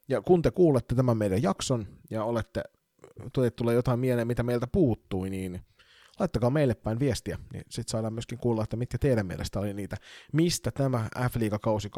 Ja 0.07 0.21
kun 0.21 0.41
te 0.41 0.51
kuulette 0.51 0.95
tämän 0.95 1.17
meidän 1.17 1.43
jakson 1.43 1.87
ja 2.09 2.23
olette, 2.23 2.63
tulee 3.55 3.75
jotain 3.75 3.99
mieleen, 3.99 4.27
mitä 4.27 4.43
meiltä 4.43 4.67
puuttui, 4.67 5.29
niin 5.29 5.61
laittakaa 6.21 6.49
meille 6.49 6.75
päin 6.75 6.99
viestiä, 6.99 7.37
niin 7.53 7.63
sitten 7.69 7.91
saadaan 7.91 8.13
myöskin 8.13 8.37
kuulla, 8.37 8.63
että 8.63 8.77
mitkä 8.77 8.97
teidän 8.97 9.25
mielestä 9.25 9.59
oli 9.59 9.73
niitä, 9.73 9.97
mistä 10.33 10.71
tämä 10.71 11.09
F-liigakausi 11.29 11.89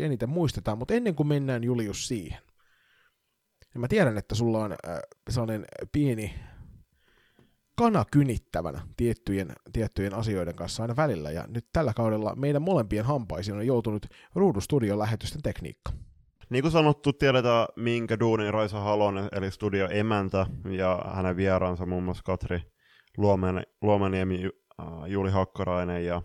21-22 0.00 0.02
eniten 0.02 0.28
muistetaan, 0.28 0.78
mutta 0.78 0.94
ennen 0.94 1.14
kuin 1.14 1.26
mennään 1.26 1.64
Julius 1.64 2.08
siihen, 2.08 2.38
niin 3.74 3.80
mä 3.80 3.88
tiedän, 3.88 4.18
että 4.18 4.34
sulla 4.34 4.58
on 4.58 4.72
äh, 4.72 4.98
sellainen 5.30 5.64
pieni 5.92 6.34
kana 7.76 8.04
kynittävänä 8.10 8.80
tiettyjen, 8.96 9.52
tiettyjen 9.72 10.14
asioiden 10.14 10.54
kanssa 10.54 10.82
aina 10.82 10.96
välillä, 10.96 11.30
ja 11.30 11.44
nyt 11.48 11.66
tällä 11.72 11.92
kaudella 11.94 12.34
meidän 12.36 12.62
molempien 12.62 13.04
hampaisiin 13.04 13.56
on 13.56 13.66
joutunut 13.66 14.06
Ruudustudion 14.34 14.98
lähetysten 14.98 15.42
tekniikka. 15.42 15.92
Niin 16.50 16.62
kuin 16.62 16.72
sanottu, 16.72 17.12
tiedetään 17.12 17.66
minkä 17.76 18.20
duunin 18.20 18.54
Raisa 18.54 18.80
Halonen, 18.80 19.28
eli 19.32 19.50
studio 19.50 19.88
emäntä, 19.90 20.46
ja 20.70 21.04
hänen 21.14 21.36
vieraansa 21.36 21.86
muun 21.86 22.02
muassa 22.02 22.22
Katri 22.22 22.62
Luomen, 23.16 23.62
Luomeniemi, 23.82 24.44
äh, 24.44 24.86
Juli 25.06 25.30
Hakkarainen 25.30 26.04
ja 26.04 26.22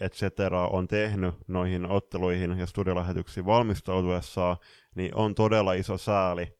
et 0.00 0.12
cetera 0.12 0.68
on 0.68 0.88
tehnyt 0.88 1.34
noihin 1.48 1.86
otteluihin 1.90 2.58
ja 2.58 2.66
studiolähetyksiin 2.66 3.46
valmistautuessaan, 3.46 4.56
niin 4.94 5.14
on 5.14 5.34
todella 5.34 5.72
iso 5.72 5.98
sääli, 5.98 6.58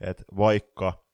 että 0.00 0.24
vaikka 0.36 1.05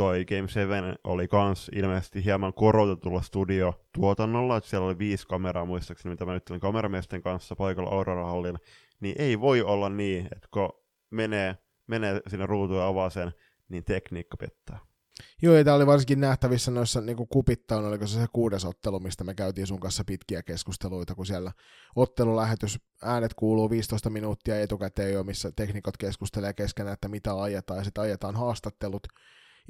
toi 0.00 0.24
Game 0.24 0.48
7 0.48 0.96
oli 1.04 1.28
kans 1.28 1.70
ilmeisesti 1.74 2.24
hieman 2.24 2.54
korotetulla 2.54 3.22
studiotuotannolla, 3.22 4.56
että 4.56 4.70
siellä 4.70 4.86
oli 4.86 4.98
viisi 4.98 5.26
kameraa 5.26 5.64
muistaakseni, 5.64 6.12
mitä 6.12 6.24
mä 6.24 6.34
nyt 6.34 6.50
kameramiesten 6.60 7.22
kanssa 7.22 7.56
paikalla 7.56 7.90
Aurora 7.90 8.26
Hallilla, 8.26 8.58
niin 9.00 9.14
ei 9.18 9.40
voi 9.40 9.62
olla 9.62 9.88
niin, 9.88 10.28
että 10.36 10.48
kun 10.50 10.72
menee, 11.10 11.58
menee 11.86 12.20
sinne 12.28 12.46
ruutuun 12.46 12.78
ja 12.78 12.86
avaa 12.86 13.10
sen, 13.10 13.32
niin 13.68 13.84
tekniikka 13.84 14.36
pettää. 14.36 14.78
Joo, 15.42 15.54
ja 15.54 15.64
tämä 15.64 15.76
oli 15.76 15.86
varsinkin 15.86 16.20
nähtävissä 16.20 16.70
noissa 16.70 17.00
niin 17.00 17.28
kupittain, 17.28 17.84
oliko 17.84 18.06
se 18.06 18.20
se 18.20 18.26
kuudes 18.32 18.64
ottelu, 18.64 19.00
mistä 19.00 19.24
me 19.24 19.34
käytiin 19.34 19.66
sun 19.66 19.80
kanssa 19.80 20.04
pitkiä 20.06 20.42
keskusteluita, 20.42 21.14
kun 21.14 21.26
siellä 21.26 21.52
ottelulähetys, 21.96 22.78
äänet 23.02 23.34
kuuluu 23.34 23.70
15 23.70 24.10
minuuttia 24.10 24.60
etukäteen 24.60 25.12
jo, 25.12 25.24
missä 25.24 25.52
teknikot 25.56 25.96
keskustelee 25.96 26.52
keskenään, 26.52 26.94
että 26.94 27.08
mitä 27.08 27.42
ajetaan, 27.42 27.78
ja 27.78 27.84
sitten 27.84 28.04
ajetaan 28.04 28.36
haastattelut, 28.36 29.06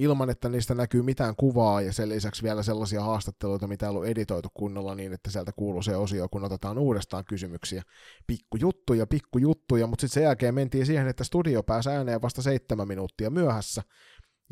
ilman, 0.01 0.30
että 0.30 0.48
niistä 0.48 0.74
näkyy 0.74 1.03
mitään 1.03 1.36
kuvaa 1.36 1.80
ja 1.80 1.92
sen 1.92 2.09
lisäksi 2.09 2.42
vielä 2.42 2.62
sellaisia 2.62 3.03
haastatteluita, 3.03 3.66
mitä 3.66 3.86
ei 3.86 3.90
ollut 3.90 4.07
editoitu 4.07 4.48
kunnolla 4.55 4.94
niin, 4.94 5.12
että 5.12 5.30
sieltä 5.30 5.53
kuuluu 5.57 5.82
se 5.82 5.96
osio, 5.96 6.28
kun 6.28 6.44
otetaan 6.44 6.78
uudestaan 6.78 7.24
kysymyksiä. 7.24 7.82
Pikkujuttuja, 8.26 9.07
pikkujuttuja, 9.07 9.86
mutta 9.86 10.01
sitten 10.01 10.14
sen 10.14 10.24
jälkeen 10.24 10.55
mentiin 10.55 10.86
siihen, 10.86 11.09
että 11.09 11.24
studio 11.24 11.62
pääsi 11.62 11.90
ääneen 11.90 12.22
vasta 12.22 12.42
seitsemän 12.42 12.88
minuuttia 12.88 13.30
myöhässä, 13.30 13.82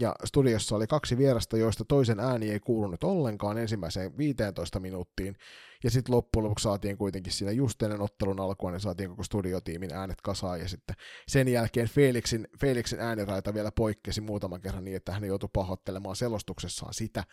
ja 0.00 0.14
studiossa 0.24 0.76
oli 0.76 0.86
kaksi 0.86 1.18
vierasta, 1.18 1.56
joista 1.56 1.84
toisen 1.84 2.20
ääni 2.20 2.50
ei 2.50 2.60
kuulunut 2.60 3.04
ollenkaan 3.04 3.58
ensimmäiseen 3.58 4.18
15 4.18 4.80
minuuttiin, 4.80 5.36
ja 5.84 5.90
sitten 5.90 6.14
loppujen 6.14 6.44
lopuksi 6.44 6.62
saatiin 6.62 6.98
kuitenkin 6.98 7.32
siinä 7.32 7.52
just 7.52 7.82
ennen 7.82 8.00
ottelun 8.00 8.40
alkua, 8.40 8.70
niin 8.70 8.80
saatiin 8.80 9.10
koko 9.10 9.22
studiotiimin 9.22 9.94
äänet 9.94 10.20
kasaan, 10.20 10.60
ja 10.60 10.68
sitten 10.68 10.96
sen 11.28 11.48
jälkeen 11.48 11.88
Felixin, 11.88 12.48
Felixin 12.60 13.00
ääniraita 13.00 13.54
vielä 13.54 13.72
poikkesi 13.72 14.20
muutaman 14.20 14.60
kerran 14.60 14.84
niin, 14.84 14.96
että 14.96 15.12
hän 15.12 15.24
joutui 15.24 15.50
pahoittelemaan 15.52 16.16
selostuksessaan 16.16 16.94
sitä, 16.94 17.24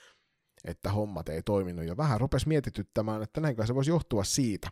että 0.65 0.91
hommat 0.91 1.29
ei 1.29 1.41
toiminut, 1.41 1.85
ja 1.85 1.97
vähän 1.97 2.21
rupesi 2.21 2.47
mietityttämään, 2.47 3.23
että 3.23 3.41
näinkö 3.41 3.65
se 3.65 3.75
voisi 3.75 3.91
johtua 3.91 4.23
siitä, 4.23 4.69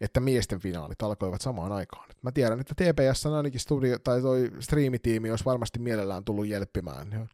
että 0.00 0.20
miesten 0.20 0.60
finaalit 0.60 1.02
alkoivat 1.02 1.40
samaan 1.40 1.72
aikaan. 1.72 2.08
Mä 2.22 2.32
tiedän, 2.32 2.60
että 2.60 2.74
TPS 2.74 3.26
on 3.26 3.34
ainakin 3.34 3.60
studio, 3.60 3.98
tai 3.98 4.22
toi 4.22 4.50
striimitiimi 4.60 5.30
olisi 5.30 5.44
varmasti 5.44 5.78
mielellään 5.78 6.24
tullut 6.24 6.46
jelppimään. 6.46 7.28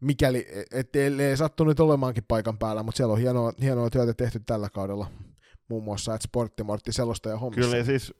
Mikäli, 0.00 0.46
ettei 0.72 1.36
sattunut 1.36 1.80
olemaankin 1.80 2.24
paikan 2.28 2.58
päällä, 2.58 2.82
mutta 2.82 2.96
siellä 2.96 3.12
on 3.12 3.20
hienoa, 3.20 3.52
hienoa 3.60 3.90
työtä 3.90 4.14
tehty 4.14 4.40
tällä 4.40 4.68
kaudella, 4.70 5.06
muun 5.68 5.84
muassa, 5.84 6.14
että 6.14 6.28
Sporttimortti 6.28 6.92
selostaja 6.92 7.38
hommissa. 7.38 7.62
Kyllä, 7.62 7.76
ja 7.76 7.84
siis 7.84 8.14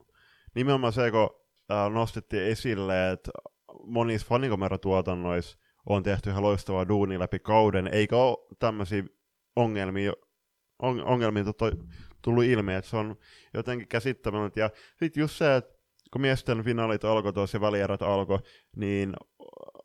nimenomaan 0.55 0.93
se, 0.93 1.11
kun 1.11 1.31
äh, 1.73 1.93
nostettiin 1.93 2.43
esille, 2.43 3.11
että 3.11 3.31
monissa 3.85 4.27
fanikomeratuotannoissa 4.27 5.59
on 5.87 6.03
tehty 6.03 6.31
ihan 6.31 6.43
loistavaa 6.43 6.89
duunia 6.89 7.19
läpi 7.19 7.39
kauden, 7.39 7.89
eikä 7.93 8.17
ole 8.17 8.57
tämmöisiä 8.59 9.05
ongelmia, 9.57 10.13
on, 10.79 11.05
ongelmia 11.05 11.45
tullut 12.23 12.45
ilmi, 12.45 12.75
että 12.75 12.91
se 12.91 12.97
on 12.97 13.17
jotenkin 13.55 13.89
käsittämätöntä. 13.89 14.61
Ja 14.61 14.71
sitten 14.99 15.21
just 15.21 15.37
se, 15.37 15.57
että 15.57 15.77
kun 16.13 16.21
miesten 16.21 16.65
finaalit 16.65 17.05
alkoi 17.05 17.33
tuossa 17.33 17.57
ja 17.57 17.61
välierät 17.61 18.03
alkoi, 18.03 18.39
niin 18.77 19.17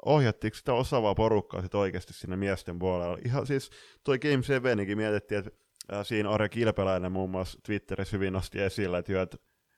ohjattiinko 0.06 0.58
sitä 0.58 0.74
osaavaa 0.74 1.16
porukkaa 1.16 1.62
sit 1.62 1.76
oikeasti 1.76 2.14
sinne 2.14 2.36
miesten 2.36 2.80
puolella. 2.80 3.18
Ihan 3.26 3.48
siis 3.48 3.70
toi 4.04 4.20
Game 4.20 4.44
7 4.44 4.78
mietittiin, 4.96 5.40
että 5.40 5.52
äh, 5.94 6.06
siinä 6.06 6.30
Arja 6.30 6.50
Kilpeläinen 6.50 7.12
muun 7.12 7.30
muassa 7.30 7.60
Twitterissä 7.66 8.18
hyvin 8.18 8.34
nosti 8.34 8.62
esille, 8.62 8.98
että, 8.98 9.22
että 9.22 9.38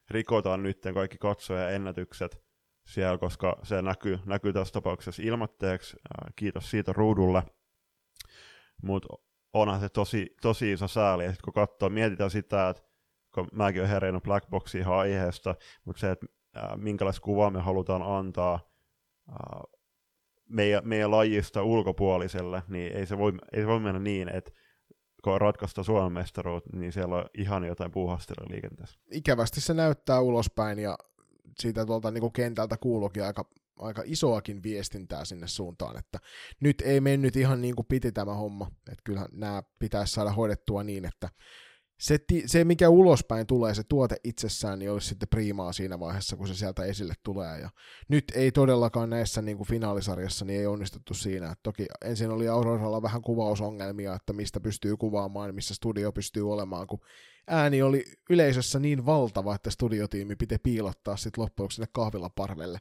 rikotaan 0.09 0.63
nyt 0.63 0.79
kaikki 0.93 1.17
katsoja 1.17 1.69
ennätykset 1.69 2.43
siellä, 2.87 3.17
koska 3.17 3.59
se 3.63 3.81
näkyy, 3.81 4.19
näkyy 4.25 4.53
tässä 4.53 4.73
tapauksessa 4.73 5.21
ilmoitteeksi. 5.25 5.97
Äh, 5.97 6.33
kiitos 6.35 6.71
siitä 6.71 6.93
ruudulle. 6.93 7.43
Mutta 8.83 9.07
onhan 9.53 9.79
se 9.79 9.89
tosi, 9.89 10.35
tosi 10.41 10.71
iso 10.71 10.87
sääli, 10.87 11.25
että 11.25 11.43
kun 11.43 11.53
katsoo, 11.53 11.89
mietitään 11.89 12.31
sitä, 12.31 12.69
että 12.69 12.83
kun 13.33 13.47
mäkin 13.51 13.81
olen 13.81 13.89
herännyt 13.89 14.23
ihan 14.79 14.97
aiheesta, 14.97 15.55
mutta 15.85 15.99
se, 15.99 16.11
että 16.11 16.25
äh, 16.57 16.77
minkälaista 16.77 17.21
kuvaa 17.21 17.49
me 17.49 17.61
halutaan 17.61 18.01
antaa 18.17 18.73
meidän, 20.49 20.87
meidän 20.87 21.11
lajista 21.11 21.63
ulkopuoliselle, 21.63 22.63
niin 22.67 22.97
ei 22.97 23.05
se 23.05 23.17
voi, 23.17 23.33
ei 23.53 23.61
se 23.61 23.67
voi 23.67 23.79
mennä 23.79 23.99
niin, 23.99 24.29
että 24.29 24.51
kun 25.23 25.41
ratkaista 25.41 25.83
Suomen 25.83 26.11
mestaruut, 26.11 26.63
niin 26.73 26.91
siellä 26.91 27.15
on 27.15 27.25
ihan 27.37 27.63
jotain 27.63 27.91
puuhastelua 27.91 28.49
liikenteessä. 28.49 28.99
Ikävästi 29.11 29.61
se 29.61 29.73
näyttää 29.73 30.19
ulospäin 30.19 30.79
ja 30.79 30.97
siitä 31.59 31.85
tuolta 31.85 32.11
niin 32.11 32.21
kuin 32.21 32.33
kentältä 32.33 32.77
kuuluukin 32.77 33.23
aika, 33.23 33.49
aika 33.79 34.03
isoakin 34.05 34.63
viestintää 34.63 35.25
sinne 35.25 35.47
suuntaan, 35.47 35.97
että 35.97 36.19
nyt 36.59 36.81
ei 36.81 37.01
mennyt 37.01 37.35
ihan 37.35 37.61
niin 37.61 37.75
kuin 37.75 37.85
piti 37.85 38.11
tämä 38.11 38.33
homma, 38.33 38.67
että 38.91 39.01
kyllähän 39.03 39.29
nämä 39.31 39.63
pitäisi 39.79 40.13
saada 40.13 40.31
hoidettua 40.31 40.83
niin, 40.83 41.05
että 41.05 41.29
se, 41.99 42.19
se, 42.45 42.63
mikä 42.63 42.89
ulospäin 42.89 43.47
tulee, 43.47 43.73
se 43.73 43.83
tuote 43.83 44.15
itsessään, 44.23 44.79
niin 44.79 44.91
olisi 44.91 45.07
sitten 45.07 45.29
priimaa 45.29 45.73
siinä 45.73 45.99
vaiheessa, 45.99 46.35
kun 46.35 46.47
se 46.47 46.55
sieltä 46.55 46.85
esille 46.85 47.13
tulee. 47.23 47.59
Ja 47.59 47.69
nyt 48.07 48.23
ei 48.35 48.51
todellakaan 48.51 49.09
näissä 49.09 49.41
niin 49.41 49.57
kuin 49.57 49.67
finaalisarjassa 49.67 50.45
niin 50.45 50.59
ei 50.59 50.67
onnistuttu 50.67 51.13
siinä. 51.13 51.51
Et 51.51 51.59
toki 51.63 51.85
ensin 52.05 52.31
oli 52.31 52.47
Auroralla 52.47 53.01
vähän 53.01 53.21
kuvausongelmia, 53.21 54.15
että 54.15 54.33
mistä 54.33 54.59
pystyy 54.59 54.97
kuvaamaan, 54.97 55.55
missä 55.55 55.73
studio 55.73 56.11
pystyy 56.11 56.51
olemaan, 56.51 56.87
kun 56.87 56.99
ääni 57.47 57.81
oli 57.81 58.03
yleisössä 58.29 58.79
niin 58.79 59.05
valtava, 59.05 59.55
että 59.55 59.69
studiotiimi 59.69 60.35
piti 60.35 60.57
piilottaa 60.57 61.17
sitten 61.17 61.41
loppujen 61.41 61.71
sinne 61.71 61.87
kahvilaparvelle. 61.93 62.79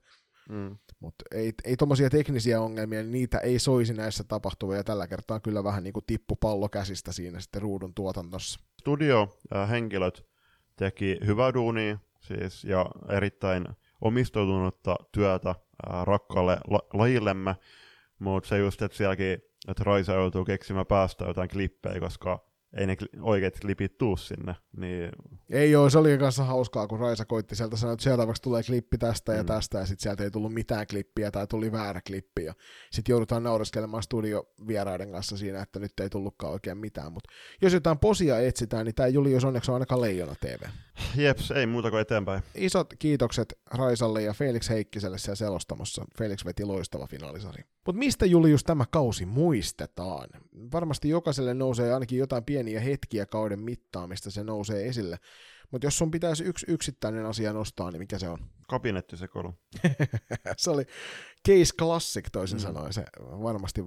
Mm. 0.48 0.76
Mutta 1.00 1.24
ei, 1.30 1.52
ei 1.64 1.76
tuommoisia 1.76 2.10
teknisiä 2.10 2.60
ongelmia, 2.60 3.02
niin 3.02 3.12
niitä 3.12 3.38
ei 3.38 3.58
soisi 3.58 3.94
näissä 3.94 4.24
tapahtuvia, 4.24 4.76
ja 4.76 4.84
tällä 4.84 5.08
kertaa 5.08 5.40
kyllä 5.40 5.64
vähän 5.64 5.84
niin 5.84 5.92
kuin 5.92 6.06
tippu 6.06 6.36
pallo 6.36 6.68
käsistä 6.68 7.12
siinä 7.12 7.40
sitten 7.40 7.62
ruudun 7.62 7.94
tuotannossa. 7.94 8.60
Studio-henkilöt 8.82 10.26
teki 10.76 11.18
hyvää 11.26 11.54
duunia 11.54 11.98
siis, 12.20 12.64
ja 12.64 12.86
erittäin 13.08 13.64
omistautunutta 14.00 14.96
työtä 15.12 15.54
ää, 15.86 16.04
rakkaalle 16.04 16.58
la- 16.70 16.86
lajillemme, 16.92 17.56
mutta 18.18 18.48
se 18.48 18.58
just, 18.58 18.82
että 18.82 18.96
sielläkin, 18.96 19.32
että 19.68 19.84
Raisa 19.84 20.12
joutuu 20.12 20.44
keksimään 20.44 20.86
päästä 20.86 21.24
jotain 21.24 21.48
klippejä, 21.48 22.00
koska 22.00 22.51
ei 22.76 22.86
ne 22.86 22.96
oikeat 23.20 23.60
klipit 23.60 23.98
tuu 23.98 24.16
sinne. 24.16 24.54
Niin... 24.76 25.10
Ei 25.50 25.70
joo, 25.70 25.90
se 25.90 25.98
oli 25.98 26.18
kanssa 26.18 26.44
hauskaa, 26.44 26.86
kun 26.86 27.00
Raisa 27.00 27.24
koitti 27.24 27.56
sieltä 27.56 27.76
sanoa, 27.76 27.92
että 27.92 28.02
seuraavaksi 28.02 28.42
tulee 28.42 28.62
klippi 28.62 28.98
tästä 28.98 29.32
ja 29.32 29.42
mm. 29.42 29.46
tästä, 29.46 29.78
ja 29.78 29.86
sitten 29.86 30.02
sieltä 30.02 30.24
ei 30.24 30.30
tullut 30.30 30.54
mitään 30.54 30.86
klippiä 30.86 31.30
tai 31.30 31.46
tuli 31.46 31.72
väärä 31.72 32.00
klippi, 32.06 32.44
ja 32.44 32.54
sitten 32.90 33.12
joudutaan 33.12 33.42
naureskelemaan 33.42 34.02
studiovieraiden 34.02 35.10
kanssa 35.10 35.36
siinä, 35.36 35.62
että 35.62 35.78
nyt 35.78 36.00
ei 36.00 36.10
tullutkaan 36.10 36.52
oikein 36.52 36.78
mitään, 36.78 37.12
mutta 37.12 37.30
jos 37.62 37.72
jotain 37.72 37.98
posia 37.98 38.40
etsitään, 38.40 38.86
niin 38.86 38.94
tämä 38.94 39.08
jos 39.08 39.44
onneksi 39.44 39.70
on 39.70 39.74
ainakaan 39.74 40.00
Leijona 40.00 40.34
TV. 40.40 40.62
Jeps, 41.16 41.50
ei 41.50 41.66
muuta 41.66 41.90
kuin 41.90 42.00
eteenpäin. 42.00 42.42
Isot 42.54 42.94
kiitokset 42.98 43.58
Raisalle 43.70 44.22
ja 44.22 44.32
Felix 44.32 44.68
Heikkiselle 44.68 45.18
siellä 45.18 45.36
selostamossa. 45.36 46.04
Felix 46.18 46.44
veti 46.44 46.64
loistava 46.64 47.06
finaalisari. 47.06 47.64
Mutta 47.86 47.98
mistä 47.98 48.26
Julius 48.26 48.64
tämä 48.64 48.84
kausi 48.90 49.26
muistetaan? 49.26 50.28
Varmasti 50.72 51.08
jokaiselle 51.08 51.54
nousee 51.54 51.94
ainakin 51.94 52.18
jotain 52.18 52.44
pieniä 52.44 52.80
hetkiä 52.80 53.26
kauden 53.26 53.60
mittaan, 53.60 54.08
mistä 54.08 54.30
se 54.30 54.44
nousee 54.44 54.86
esille. 54.86 55.18
Mutta 55.72 55.86
jos 55.86 55.98
sun 55.98 56.10
pitäisi 56.10 56.44
yksi 56.44 56.66
yksittäinen 56.68 57.26
asia 57.26 57.52
nostaa, 57.52 57.90
niin 57.90 58.00
mikä 58.00 58.18
se 58.18 58.28
on? 58.28 58.38
Kabinettisekolu. 58.68 59.54
se 60.56 60.70
oli 60.70 60.86
case 61.48 61.74
classic 61.78 62.28
toisin 62.32 62.58
mm. 62.58 62.62
sanoen. 62.62 62.92
Se 62.92 63.04
varmasti 63.18 63.84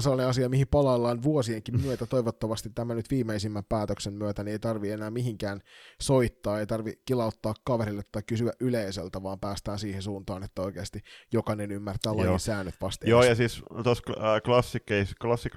se 0.00 0.08
oli 0.08 0.24
asia, 0.24 0.48
mihin 0.48 0.68
palaillaan 0.68 1.22
vuosienkin 1.22 1.80
myötä. 1.80 2.06
Toivottavasti 2.16 2.70
tämä 2.70 2.94
nyt 2.94 3.10
viimeisimmän 3.10 3.64
päätöksen 3.68 4.12
myötä 4.12 4.44
niin 4.44 4.52
ei 4.52 4.58
tarvi 4.58 4.90
enää 4.90 5.10
mihinkään 5.10 5.60
soittaa, 6.00 6.60
ei 6.60 6.66
tarvi 6.66 6.92
kilauttaa 7.04 7.54
kaverille 7.64 8.02
tai 8.12 8.22
kysyä 8.26 8.52
yleisöltä, 8.60 9.22
vaan 9.22 9.40
päästään 9.40 9.78
siihen 9.78 10.02
suuntaan, 10.02 10.42
että 10.42 10.62
oikeasti 10.62 11.00
jokainen 11.32 11.72
ymmärtää 11.72 12.16
lajin 12.16 12.40
säännöt 12.40 12.74
vasta. 12.80 13.08
Joo, 13.08 13.22
ja 13.22 13.34
siis 13.34 13.62
tuossa 13.84 14.04
äh, 14.10 14.42
classic, 14.42 14.82
case, 14.82 15.14
classic 15.20 15.52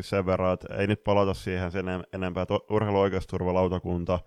sen 0.00 0.26
verran, 0.26 0.54
että 0.54 0.74
ei 0.74 0.86
nyt 0.86 1.04
palata 1.04 1.34
siihen 1.34 1.72
sen 1.72 1.86
enempää, 2.12 2.42
että 2.42 2.54
urheiluoikeusturvalautakunta 2.70 4.18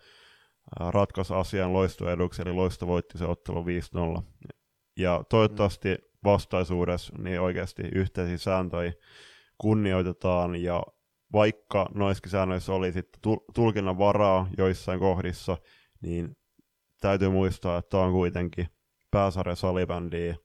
ratkaisi 0.79 1.33
asian 1.33 1.73
loistoeduksi, 1.73 2.41
eli 2.41 2.53
loisto 2.53 2.87
voitti 2.87 3.17
se 3.17 3.25
ottelu 3.25 3.65
5-0. 4.19 4.21
Ja 4.97 5.23
toivottavasti 5.29 5.97
vastaisuudessa 6.23 7.13
niin 7.17 7.41
oikeasti 7.41 7.83
yhteisiä 7.95 8.37
sääntöjä 8.37 8.93
kunnioitetaan, 9.57 10.55
ja 10.55 10.83
vaikka 11.33 11.89
noissakin 11.93 12.31
säännöissä 12.31 12.73
oli 12.73 12.91
sitten 12.91 13.37
tulkinnan 13.55 13.97
varaa 13.97 14.47
joissain 14.57 14.99
kohdissa, 14.99 15.57
niin 16.01 16.37
täytyy 17.01 17.29
muistaa, 17.29 17.77
että 17.77 17.97
on 17.97 18.11
kuitenkin 18.11 18.67
pääsarja 19.11 19.55
salibändiä, 19.55 20.35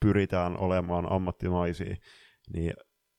pyritään 0.00 0.58
olemaan 0.58 1.12
ammattimaisia, 1.12 1.96
niin 2.54 2.72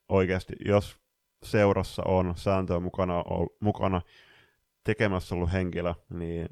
oikeasti 0.09 0.53
jos 0.65 0.97
seurassa 1.43 2.03
on 2.05 2.33
sääntöä 2.35 2.79
mukana, 2.79 3.23
mukana 3.61 4.01
tekemässä 4.89 5.35
ollut 5.35 5.51
henkilö, 5.53 5.93
niin 6.09 6.49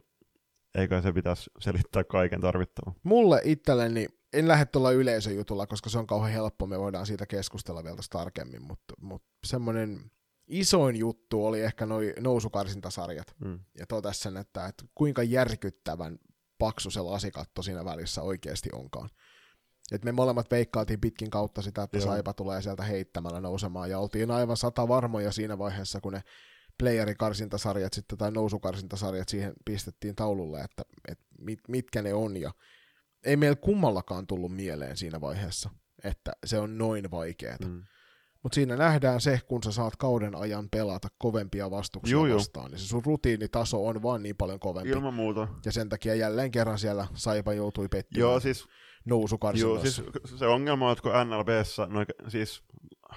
eikö 0.76 1.02
se 1.02 1.14
pitäisi 1.14 1.50
selittää 1.60 2.04
kaiken 2.04 2.42
tarvittavan? 2.42 2.96
Mulle 3.04 3.42
itselleni, 3.44 4.08
en 4.34 4.48
lähde 4.48 4.66
tuolla 4.66 4.92
yleisöjutulla, 4.92 5.68
koska 5.68 5.90
se 5.90 5.98
on 5.98 6.08
kauhean 6.08 6.34
helppo, 6.34 6.68
me 6.68 6.80
voidaan 6.80 7.06
siitä 7.06 7.26
keskustella 7.26 7.84
vielä 7.84 7.98
tarkemmin, 8.10 8.62
mutta, 8.62 8.94
mutta 9.02 9.28
semmoinen 9.46 10.12
isoin 10.48 10.96
juttu 10.96 11.46
oli 11.46 11.62
ehkä 11.62 11.86
noi 11.86 12.14
nousukarsintasarjat. 12.20 13.36
Mm. 13.40 13.60
Ja 13.80 13.86
totesi 13.88 14.20
sen, 14.20 14.38
että, 14.38 14.66
että 14.66 14.86
kuinka 14.96 15.24
järkyttävän 15.24 16.20
paksu 16.58 16.92
se 16.92 17.02
lasikatto 17.02 17.62
siinä 17.62 17.86
välissä 17.86 18.22
oikeasti 18.22 18.70
onkaan. 18.74 19.10
Et 19.92 20.06
me 20.06 20.12
molemmat 20.12 20.52
veikkaatiin 20.52 21.02
pitkin 21.02 21.30
kautta 21.30 21.62
sitä, 21.62 21.84
että 21.84 21.98
Joo. 21.98 22.06
Saipa 22.06 22.34
tulee 22.34 22.62
sieltä 22.62 22.84
heittämällä 22.84 23.42
nousemaan, 23.42 23.90
ja 23.90 24.00
oltiin 24.00 24.32
aivan 24.32 24.58
sata 24.58 24.88
varmoja 24.88 25.32
siinä 25.32 25.58
vaiheessa, 25.58 26.02
kun 26.02 26.14
ne 26.14 26.24
playerikarsintasarjat 26.78 27.94
sitten, 27.94 28.18
tai 28.18 28.32
nousukarsintasarjat 28.32 29.30
siihen 29.30 29.54
pistettiin 29.66 30.16
taululle, 30.16 30.62
että, 30.62 30.84
että 31.08 31.26
mit, 31.40 31.60
mitkä 31.68 32.02
ne 32.02 32.14
on, 32.14 32.38
ja 32.38 32.52
ei 33.26 33.38
meillä 33.38 33.56
kummallakaan 33.56 34.28
tullut 34.28 34.56
mieleen 34.56 34.98
siinä 34.98 35.22
vaiheessa, 35.22 35.70
että 36.04 36.32
se 36.46 36.60
on 36.60 36.78
noin 36.78 37.12
vaikeaa. 37.12 37.58
Mm. 37.66 37.84
Mutta 38.44 38.56
siinä 38.56 38.76
nähdään 38.76 39.22
se, 39.22 39.42
kun 39.48 39.64
sä 39.64 39.72
saat 39.72 39.96
kauden 39.96 40.36
ajan 40.36 40.70
pelata 40.70 41.08
kovempia 41.18 41.72
vastuksia 41.72 42.12
Juu, 42.12 42.36
vastaan, 42.36 42.72
niin 42.72 42.80
se 42.80 42.88
sun 42.88 43.06
rutiinitaso 43.06 43.86
on 43.86 44.04
vaan 44.04 44.24
niin 44.24 44.36
paljon 44.36 44.60
kovempi. 44.60 44.90
Ilman 44.90 45.14
muuta. 45.14 45.48
Ja 45.66 45.72
sen 45.72 45.90
takia 45.90 46.16
jälleen 46.16 46.52
kerran 46.52 46.80
siellä 46.80 47.08
Saipa 47.14 47.54
joutui 47.54 47.88
pettymään. 47.90 48.30
Joo, 48.30 48.40
siis 48.40 48.66
Joo, 49.60 49.82
siis 49.82 50.02
se 50.40 50.48
ongelma 50.48 50.86
on, 50.86 50.92
että 50.92 51.02
kun 51.02 51.12
NLBssä, 51.12 51.86
no, 51.86 52.06
siis 52.28 52.64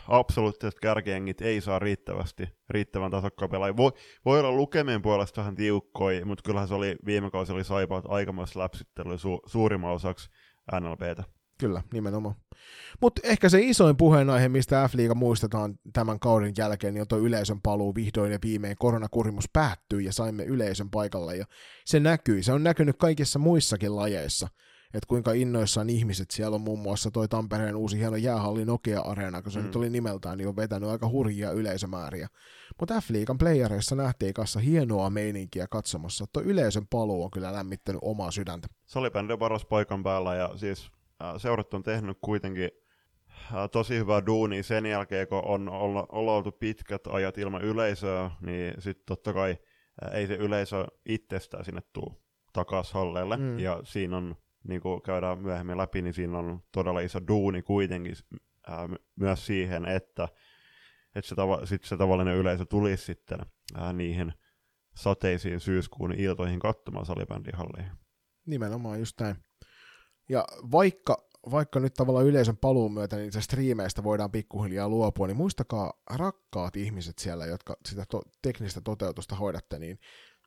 absoluuttiset 0.09 0.81
kärkiengit 0.81 1.41
ei 1.41 1.61
saa 1.61 1.79
riittävästi, 1.79 2.49
riittävän 2.71 3.11
tasokkaa 3.11 3.49
pelaajia. 3.49 3.77
Voi, 3.77 3.93
voi 4.25 4.41
olla 4.41 4.53
lukemien 4.53 5.03
puolesta 5.03 5.41
vähän 5.41 5.55
tiukkoja, 5.55 6.27
mutta 6.27 6.43
kyllähän 6.43 6.69
se 6.69 6.75
oli 6.75 6.97
viime 7.07 7.31
kausi 7.31 7.53
oli 7.53 7.65
saipaat 7.65 8.05
aikamoista 8.09 8.59
läpsittelyä 8.59 9.17
su, 9.17 9.41
suurimman 9.47 9.93
osaksi 9.93 10.31
NLBtä. 10.81 11.25
Kyllä, 11.61 11.83
nimenomaan. 11.93 12.35
Mutta 13.01 13.21
ehkä 13.25 13.49
se 13.49 13.61
isoin 13.61 13.97
puheenaihe, 13.97 14.49
mistä 14.49 14.89
F-liiga 14.89 15.15
muistetaan 15.15 15.79
tämän 15.93 16.21
kauden 16.21 16.53
jälkeen, 16.59 16.95
niin 16.95 17.01
on 17.01 17.09
tuo 17.09 17.19
yleisön 17.19 17.61
paluu 17.63 17.95
vihdoin 17.95 18.33
ja 18.33 18.39
viimein. 18.43 18.77
Koronakurimus 18.79 19.45
päättyi 19.53 20.05
ja 20.05 20.13
saimme 20.13 20.45
yleisön 20.45 20.91
paikalle 20.91 21.37
ja 21.37 21.45
se 21.85 22.01
näkyi. 22.01 22.43
Se 22.43 22.53
on 22.53 22.63
näkynyt 22.63 22.97
kaikissa 22.99 23.39
muissakin 23.39 23.97
lajeissa 23.97 24.49
että 24.95 25.07
kuinka 25.09 25.33
innoissaan 25.33 25.91
ihmiset 25.91 26.31
siellä 26.31 26.55
on 26.55 26.61
muun 26.61 26.79
muassa 26.79 27.11
toi 27.11 27.29
Tampereen 27.29 27.77
uusi 27.77 27.99
hieno 27.99 28.17
jäähalli 28.17 28.65
Nokia-areena, 28.65 29.43
kun 29.43 29.53
se 29.53 29.59
mm. 29.59 29.65
nyt 29.65 29.77
oli 29.77 29.91
nimeltään, 29.91 30.39
niin 30.39 30.49
on 30.49 30.57
vetänyt 30.57 30.89
aika 30.89 31.09
hurjia 31.09 31.51
yleisömääriä. 31.51 32.29
Mutta 32.81 33.01
F-liigan 33.01 33.39
playereissa 33.39 33.95
nähtiin 33.95 34.35
kanssa 34.35 34.61
hienoa 34.61 35.11
meininkiä 35.11 35.67
katsomassa. 35.71 36.25
Tuo 36.33 36.43
yleisön 36.43 36.87
paluu 36.91 37.25
on 37.25 37.31
kyllä 37.31 37.53
lämmittänyt 37.53 38.01
omaa 38.05 38.31
sydäntä. 38.31 38.69
Salibändi 38.87 39.37
paras 39.37 39.65
paikan 39.65 40.03
päällä 40.03 40.35
ja 40.35 40.51
siis 40.57 40.91
äh, 41.23 41.35
seurat 41.37 41.75
on 41.75 41.83
tehnyt 41.83 42.19
kuitenkin 42.21 42.71
äh, 43.29 43.71
tosi 43.73 43.99
hyvää 43.99 44.27
duunia 44.27 44.63
sen 44.63 44.87
jälkeen, 44.87 45.29
kun 45.29 45.45
on 45.45 45.69
olla, 45.69 46.07
olla 46.09 46.33
oltu 46.33 46.53
pitkät 46.53 47.07
ajat 47.07 47.39
ilman 47.39 47.63
yleisöä, 47.63 48.31
niin 48.41 48.75
sitten 48.79 49.05
totta 49.07 49.33
kai 49.33 49.57
äh, 50.05 50.15
ei 50.15 50.27
se 50.27 50.35
yleisö 50.35 50.87
itsestään 51.07 51.65
sinne 51.65 51.81
tuu 51.93 52.23
takaisin 52.53 52.95
halleille. 52.95 53.37
Mm. 53.37 53.59
Ja 53.59 53.81
siinä 53.85 54.17
on, 54.17 54.37
niin 54.69 54.81
kuin 54.81 55.03
käydään 55.03 55.39
myöhemmin 55.39 55.79
läpi, 55.79 56.03
niin 56.03 56.15
siinä 56.15 56.39
on 56.39 56.63
todella 56.73 57.01
iso 57.01 57.21
duuni 57.29 57.63
kuitenkin 57.63 58.17
ää, 58.67 58.89
myös 59.17 59.47
siihen, 59.47 59.85
että, 59.85 60.29
että 61.15 61.29
se, 61.29 61.35
tava, 61.35 61.67
sit 61.67 61.85
se 61.85 61.97
tavallinen 61.97 62.37
yleisö 62.37 62.65
tulisi 62.65 63.05
sitten 63.05 63.39
ää, 63.75 63.93
niihin 63.93 64.33
sateisiin 64.97 65.61
syyskuun 65.61 66.13
iltoihin 66.13 66.61
katsomaan 66.61 67.07
salibändihalliin. 67.07 67.91
Nimenomaan 68.47 68.99
just 68.99 69.21
näin. 69.21 69.37
Ja 70.29 70.45
vaikka, 70.71 71.29
vaikka 71.51 71.81
nyt 71.81 71.95
tavallaan 71.95 72.27
yleisön 72.27 72.57
paluun 72.57 72.95
myötä 72.95 73.17
niin 73.17 73.33
se 73.33 73.41
striimeistä 73.41 74.05
voidaan 74.05 74.31
pikkuhiljaa 74.31 74.89
luopua, 74.89 75.27
niin 75.27 75.37
muistakaa 75.37 75.93
rakkaat 76.11 76.77
ihmiset 76.77 77.19
siellä, 77.19 77.47
jotka 77.47 77.77
sitä 77.89 78.05
to- 78.11 78.23
teknistä 78.43 78.81
toteutusta 78.81 79.37
hoidatte, 79.37 79.79
niin 79.79 79.99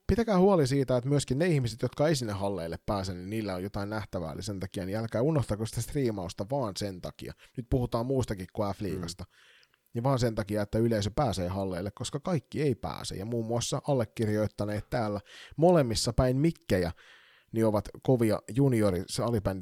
pitäkää 0.07 0.37
huoli 0.37 0.67
siitä, 0.67 0.97
että 0.97 1.09
myöskin 1.09 1.39
ne 1.39 1.47
ihmiset, 1.47 1.81
jotka 1.81 2.07
ei 2.07 2.15
sinne 2.15 2.33
halleille 2.33 2.77
pääse, 2.85 3.13
niin 3.13 3.29
niillä 3.29 3.55
on 3.55 3.63
jotain 3.63 3.89
nähtävää, 3.89 4.31
eli 4.31 4.41
sen 4.41 4.59
takia, 4.59 4.85
niin 4.85 4.97
älkää 4.97 5.21
unohtako 5.21 5.65
sitä 5.65 5.81
striimausta 5.81 6.45
vaan 6.51 6.73
sen 6.77 7.01
takia. 7.01 7.33
Nyt 7.57 7.65
puhutaan 7.69 8.05
muustakin 8.05 8.47
kuin 8.53 8.73
F-liigasta. 8.75 9.23
Mm. 9.23 9.33
Niin 9.93 10.03
vaan 10.03 10.19
sen 10.19 10.35
takia, 10.35 10.61
että 10.61 10.77
yleisö 10.77 11.11
pääsee 11.15 11.47
halleille, 11.47 11.91
koska 11.91 12.19
kaikki 12.19 12.61
ei 12.61 12.75
pääse. 12.75 13.15
Ja 13.15 13.25
muun 13.25 13.45
muassa 13.45 13.81
allekirjoittaneet 13.87 14.89
täällä 14.89 15.19
molemmissa 15.57 16.13
päin 16.13 16.37
mikkejä, 16.37 16.91
niin 17.53 17.65
ovat 17.65 17.89
kovia 18.01 18.39
juniori 18.55 19.03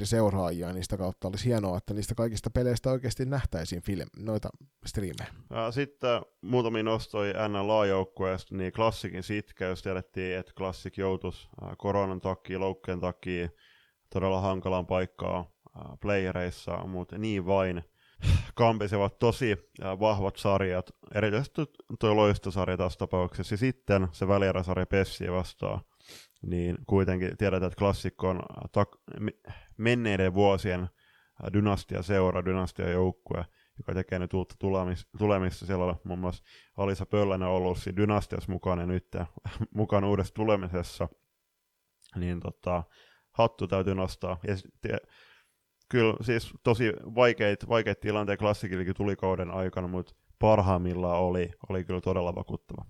seuraajia, 0.04 0.74
niistä 0.74 0.98
kautta 0.98 1.28
olisi 1.28 1.46
hienoa, 1.46 1.78
että 1.78 1.94
niistä 1.94 2.16
kaikista 2.16 2.50
peleistä 2.50 2.92
oikeasti 2.92 3.26
nähtäisiin 3.26 3.82
film, 3.82 4.08
noita 4.18 4.50
striimejä. 4.86 5.30
Sitten 5.72 6.22
muutamia 6.42 6.84
nostoi 6.84 7.34
NLA-joukkueesta, 7.50 8.56
niin 8.56 8.72
klassikin 8.72 9.24
sitkeys 9.24 9.82
tiedettiin, 9.82 10.38
että 10.38 10.52
klassik 10.58 10.98
joutuisi 10.98 11.50
koronan 11.78 12.22
takia, 12.22 12.60
loukkeen 12.60 13.00
takia 13.00 13.50
todella 14.14 14.42
hankalaan 14.42 14.86
paikkaa 14.86 15.52
playereissa, 16.02 16.78
mutta 16.88 17.18
niin 17.18 17.46
vain. 17.46 17.84
Kampisevat 18.56 19.20
tosi 19.20 19.58
vahvat 20.00 20.36
sarjat, 20.36 20.90
erityisesti 21.16 21.62
tuo 22.00 22.16
loistosarja 22.16 22.78
tässä 22.78 23.00
tapauksessa, 23.00 23.54
ja 23.54 23.58
sitten 23.58 24.08
se 24.12 24.28
välieräsarja 24.28 24.86
Pessiä 24.86 25.32
vastaan 25.32 25.82
niin 26.42 26.78
kuitenkin 26.88 27.38
tiedetään, 27.38 27.68
että 27.72 27.80
klassikko 27.80 28.30
on 28.30 28.40
tak- 28.78 29.32
menneiden 29.78 30.34
vuosien 30.34 30.90
dynastia 31.54 32.02
seura, 32.02 32.46
dynastia 32.46 32.90
joukkue, 32.90 33.46
joka 33.78 33.94
tekee 33.94 34.20
nyt 34.20 34.34
uutta 34.34 34.56
tulemista. 35.18 35.66
Siellä 35.66 35.86
on 35.86 35.96
muun 36.04 36.20
muassa 36.20 36.44
Alisa 36.78 37.06
Pöllänen 37.06 37.48
ollut 37.48 37.78
siinä 37.78 37.98
dynastiassa 37.98 38.52
mukana 38.52 38.86
nyt 38.86 39.08
mukana 39.76 40.08
uudessa 40.08 40.34
tulemisessa. 40.34 41.10
Niin 42.16 42.40
tota, 42.40 42.84
hattu 43.32 43.68
täytyy 43.68 43.96
nostaa. 43.96 44.38
Ja 44.48 44.58
sitten, 44.58 44.98
kyllä 45.90 46.14
siis 46.22 46.54
tosi 46.64 46.94
vaikeita 47.16 47.68
vaikeit 47.68 48.00
tilanteita 48.00 48.40
klassikillekin 48.40 48.96
tuli 48.96 49.16
kauden 49.16 49.52
aikana, 49.52 49.88
mutta 49.88 50.16
parhaimmillaan 50.40 51.20
oli, 51.20 51.52
oli 51.70 51.84
kyllä 51.84 52.02
todella 52.02 52.36
vakuuttava. 52.36 52.86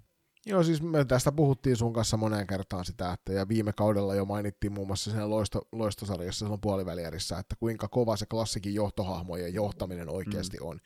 Joo, 0.45 0.63
siis 0.63 0.81
me 0.81 1.05
tästä 1.05 1.31
puhuttiin 1.31 1.77
sun 1.77 1.93
kanssa 1.93 2.17
moneen 2.17 2.47
kertaan 2.47 2.85
sitä, 2.85 3.13
että 3.13 3.33
ja 3.33 3.47
viime 3.47 3.73
kaudella 3.73 4.15
jo 4.15 4.25
mainittiin 4.25 4.73
muun 4.73 4.87
muassa 4.87 5.11
siinä 5.11 5.29
loisto, 5.29 5.61
loistosarjassa 5.71 6.45
silloin 6.45 6.61
puolivälierissä, 6.61 7.37
että 7.37 7.55
kuinka 7.59 7.87
kova 7.87 8.17
se 8.17 8.25
klassikin 8.25 8.73
johtohahmojen 8.73 9.53
johtaminen 9.53 10.09
oikeasti 10.09 10.57
mm. 10.57 10.67
on. 10.67 10.79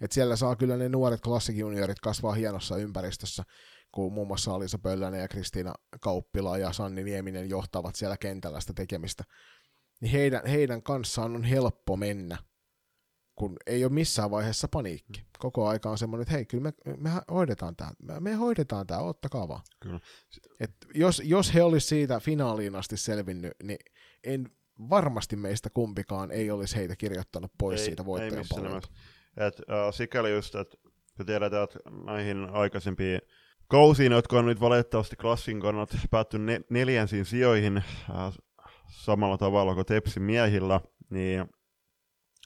Et 0.00 0.12
siellä 0.12 0.36
saa 0.36 0.56
kyllä 0.56 0.76
ne 0.76 0.88
nuoret 0.88 1.20
klassikijuniorit 1.20 2.00
kasvaa 2.00 2.32
hienossa 2.32 2.76
ympäristössä, 2.76 3.42
kun 3.92 4.12
muun 4.12 4.26
muassa 4.26 4.54
Alisa 4.54 4.78
Pöllänen 4.78 5.20
ja 5.20 5.28
Kristiina 5.28 5.74
Kauppila 6.00 6.58
ja 6.58 6.72
Sanni 6.72 7.04
Nieminen 7.04 7.48
johtavat 7.48 7.94
siellä 7.96 8.16
kentällä 8.16 8.60
sitä 8.60 8.72
tekemistä. 8.72 9.24
Niin 10.00 10.12
heidän, 10.12 10.46
heidän 10.46 10.82
kanssaan 10.82 11.36
on 11.36 11.44
helppo 11.44 11.96
mennä 11.96 12.38
kun 13.34 13.56
ei 13.66 13.84
ole 13.84 13.92
missään 13.92 14.30
vaiheessa 14.30 14.68
paniikki. 14.68 15.24
Koko 15.38 15.68
aika 15.68 15.90
on 15.90 15.98
semmoinen, 15.98 16.22
että 16.22 16.34
hei, 16.34 16.44
kyllä 16.44 16.62
me, 16.62 16.72
me 16.96 17.10
hoidetaan 17.30 17.76
tämä, 17.76 17.90
me, 18.02 18.20
me 18.20 18.34
hoidetaan 18.34 18.86
tämä, 18.86 19.00
ottakaa 19.00 19.48
vaan. 19.48 19.62
Kyllä. 19.80 20.00
Et 20.60 20.70
jos, 20.94 21.22
jos 21.24 21.54
he 21.54 21.62
olisi 21.62 21.86
siitä 21.86 22.20
finaaliin 22.20 22.76
asti 22.76 22.96
selvinnyt, 22.96 23.52
niin 23.62 23.78
en 24.24 24.50
varmasti 24.90 25.36
meistä 25.36 25.70
kumpikaan 25.70 26.30
ei 26.30 26.50
olisi 26.50 26.76
heitä 26.76 26.96
kirjoittanut 26.96 27.52
pois 27.58 27.80
ei, 27.80 27.86
siitä 27.86 28.04
voittajan 28.04 28.44
palvelta. 28.50 28.88
Et, 29.36 29.58
uh, 29.58 29.94
sikäli 29.94 30.32
just, 30.32 30.54
että 30.54 30.76
kun 31.16 31.26
tiedetään, 31.26 31.64
että 31.64 31.78
näihin 32.06 32.50
aikaisempiin 32.50 33.20
kausiin, 33.68 34.12
jotka 34.12 34.38
on 34.38 34.46
nyt 34.46 34.60
valitettavasti 34.60 35.16
klassin 35.16 35.60
kannat 35.60 35.96
päätty 36.10 36.38
ne, 36.38 36.60
neljänsiin 36.70 37.24
sijoihin 37.24 37.76
uh, 38.10 38.34
samalla 38.90 39.38
tavalla 39.38 39.74
kuin 39.74 39.86
Tepsin 39.86 40.22
miehillä, 40.22 40.80
niin 41.10 41.44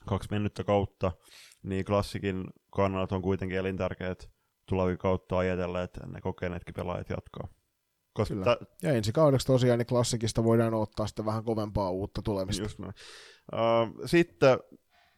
kaksi 0.07 0.29
mennyttä 0.31 0.63
kautta, 0.63 1.11
niin 1.63 1.85
klassikin 1.85 2.43
kannat 2.71 3.11
on 3.11 3.21
kuitenkin 3.21 3.57
elintärkeät 3.57 4.29
tulevia 4.69 4.97
kautta 4.97 5.37
ajatella, 5.37 5.83
että 5.83 6.07
ne 6.07 6.21
kokeneetkin 6.21 6.73
pelaajat 6.73 7.09
jatkaa. 7.09 7.47
Koska 8.13 8.35
Kyllä. 8.35 8.57
Ja 8.81 8.93
ensi 8.93 9.11
kaudeksi 9.11 9.47
tosiaan 9.47 9.79
niin 9.79 9.87
klassikista 9.87 10.43
voidaan 10.43 10.73
ottaa 10.73 11.07
sitten 11.07 11.25
vähän 11.25 11.43
kovempaa 11.43 11.91
uutta 11.91 12.21
tulemista. 12.21 12.63
Just 12.63 12.79
näin. 12.79 12.93
Sitten 14.05 14.59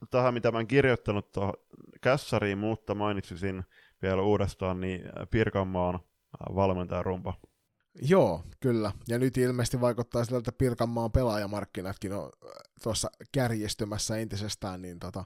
tähän, 0.09 0.33
mitä 0.33 0.51
mä 0.51 0.57
oon 0.57 0.67
kirjoittanut 0.67 1.31
tuohon 1.31 1.53
kässariin, 2.01 2.57
mutta 2.57 2.95
mainitsisin 2.95 3.63
vielä 4.01 4.21
uudestaan, 4.21 4.81
niin 4.81 5.01
Pirkanmaan 5.31 5.99
valmentajan 6.55 7.05
rumpa. 7.05 7.33
Joo, 8.01 8.43
kyllä. 8.59 8.91
Ja 9.07 9.19
nyt 9.19 9.37
ilmeisesti 9.37 9.81
vaikuttaa 9.81 10.25
siltä, 10.25 10.37
että 10.37 10.51
Pirkanmaan 10.51 11.11
pelaajamarkkinatkin 11.11 12.13
on 12.13 12.23
äh, 12.23 12.51
tuossa 12.83 13.11
kärjistymässä 13.31 14.17
entisestään, 14.17 14.81
niin 14.81 14.99
tota, 14.99 15.23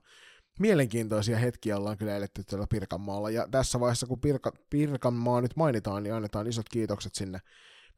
mielenkiintoisia 0.60 1.38
hetkiä 1.38 1.78
ollaan 1.78 1.98
kyllä 1.98 2.16
eletty 2.16 2.44
tuolla 2.44 2.68
Pirkanmaalla. 2.68 3.30
Ja 3.30 3.48
tässä 3.52 3.80
vaiheessa, 3.80 4.08
kun 4.08 4.22
Pirka, 4.22 4.52
Pirkanmaa 4.70 5.42
nyt 5.42 5.56
mainitaan, 5.56 6.04
niin 6.04 6.14
annetaan 6.14 6.48
isot 6.48 6.70
kiitokset 6.70 7.16
sinne 7.16 7.40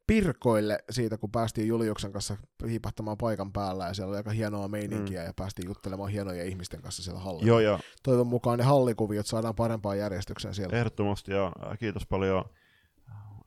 Pirkoille 0.06 0.78
siitä, 0.90 1.18
kun 1.18 1.30
päästiin 1.30 1.68
Juliuksen 1.68 2.12
kanssa 2.12 2.36
hiipahtamaan 2.68 3.18
paikan 3.18 3.52
päällä 3.52 3.86
ja 3.86 3.94
siellä 3.94 4.10
oli 4.10 4.16
aika 4.16 4.30
hienoa 4.30 4.68
meininkiä 4.68 5.20
mm. 5.20 5.26
ja 5.26 5.32
päästiin 5.36 5.68
juttelemaan 5.68 6.10
hienoja 6.10 6.44
ihmisten 6.44 6.82
kanssa 6.82 7.02
siellä 7.02 7.20
hallilla. 7.20 7.46
Joo, 7.46 7.60
ja... 7.60 7.78
Toivon 8.02 8.26
mukaan 8.26 8.58
ne 8.58 8.64
hallikuviot 8.64 9.26
saadaan 9.26 9.54
parempaan 9.54 9.98
järjestykseen 9.98 10.54
siellä. 10.54 10.78
Ehdottomasti 10.78 11.32
ja 11.32 11.52
kiitos 11.78 12.06
paljon 12.06 12.44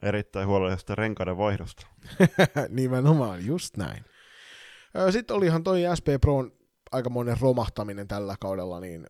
erittäin 0.01 0.47
huolellisesta 0.47 0.95
renkaiden 0.95 1.37
vaihdosta. 1.37 1.87
Nimenomaan, 2.69 3.45
just 3.45 3.77
näin. 3.77 4.05
Sitten 5.11 5.35
olihan 5.35 5.63
toi 5.63 5.81
SP 5.99 6.07
Proon 6.21 6.51
aikamoinen 6.91 7.37
romahtaminen 7.41 8.07
tällä 8.07 8.35
kaudella, 8.39 8.79
niin 8.79 9.07